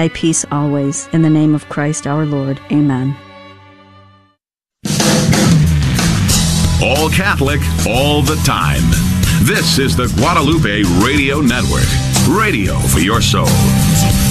thy 0.00 0.08
peace 0.08 0.46
always. 0.50 1.08
In 1.12 1.20
the 1.20 1.28
name 1.28 1.54
of 1.54 1.68
Christ 1.68 2.06
our 2.06 2.24
Lord. 2.24 2.58
Amen. 2.72 3.14
All 6.82 7.10
Catholic, 7.10 7.60
all 7.86 8.22
the 8.22 8.40
time. 8.46 8.80
This 9.44 9.78
is 9.78 9.94
the 9.94 10.06
Guadalupe 10.16 10.84
Radio 11.04 11.42
Network. 11.42 11.90
Radio 12.26 12.78
for 12.78 13.00
your 13.00 13.20
soul. 13.20 14.29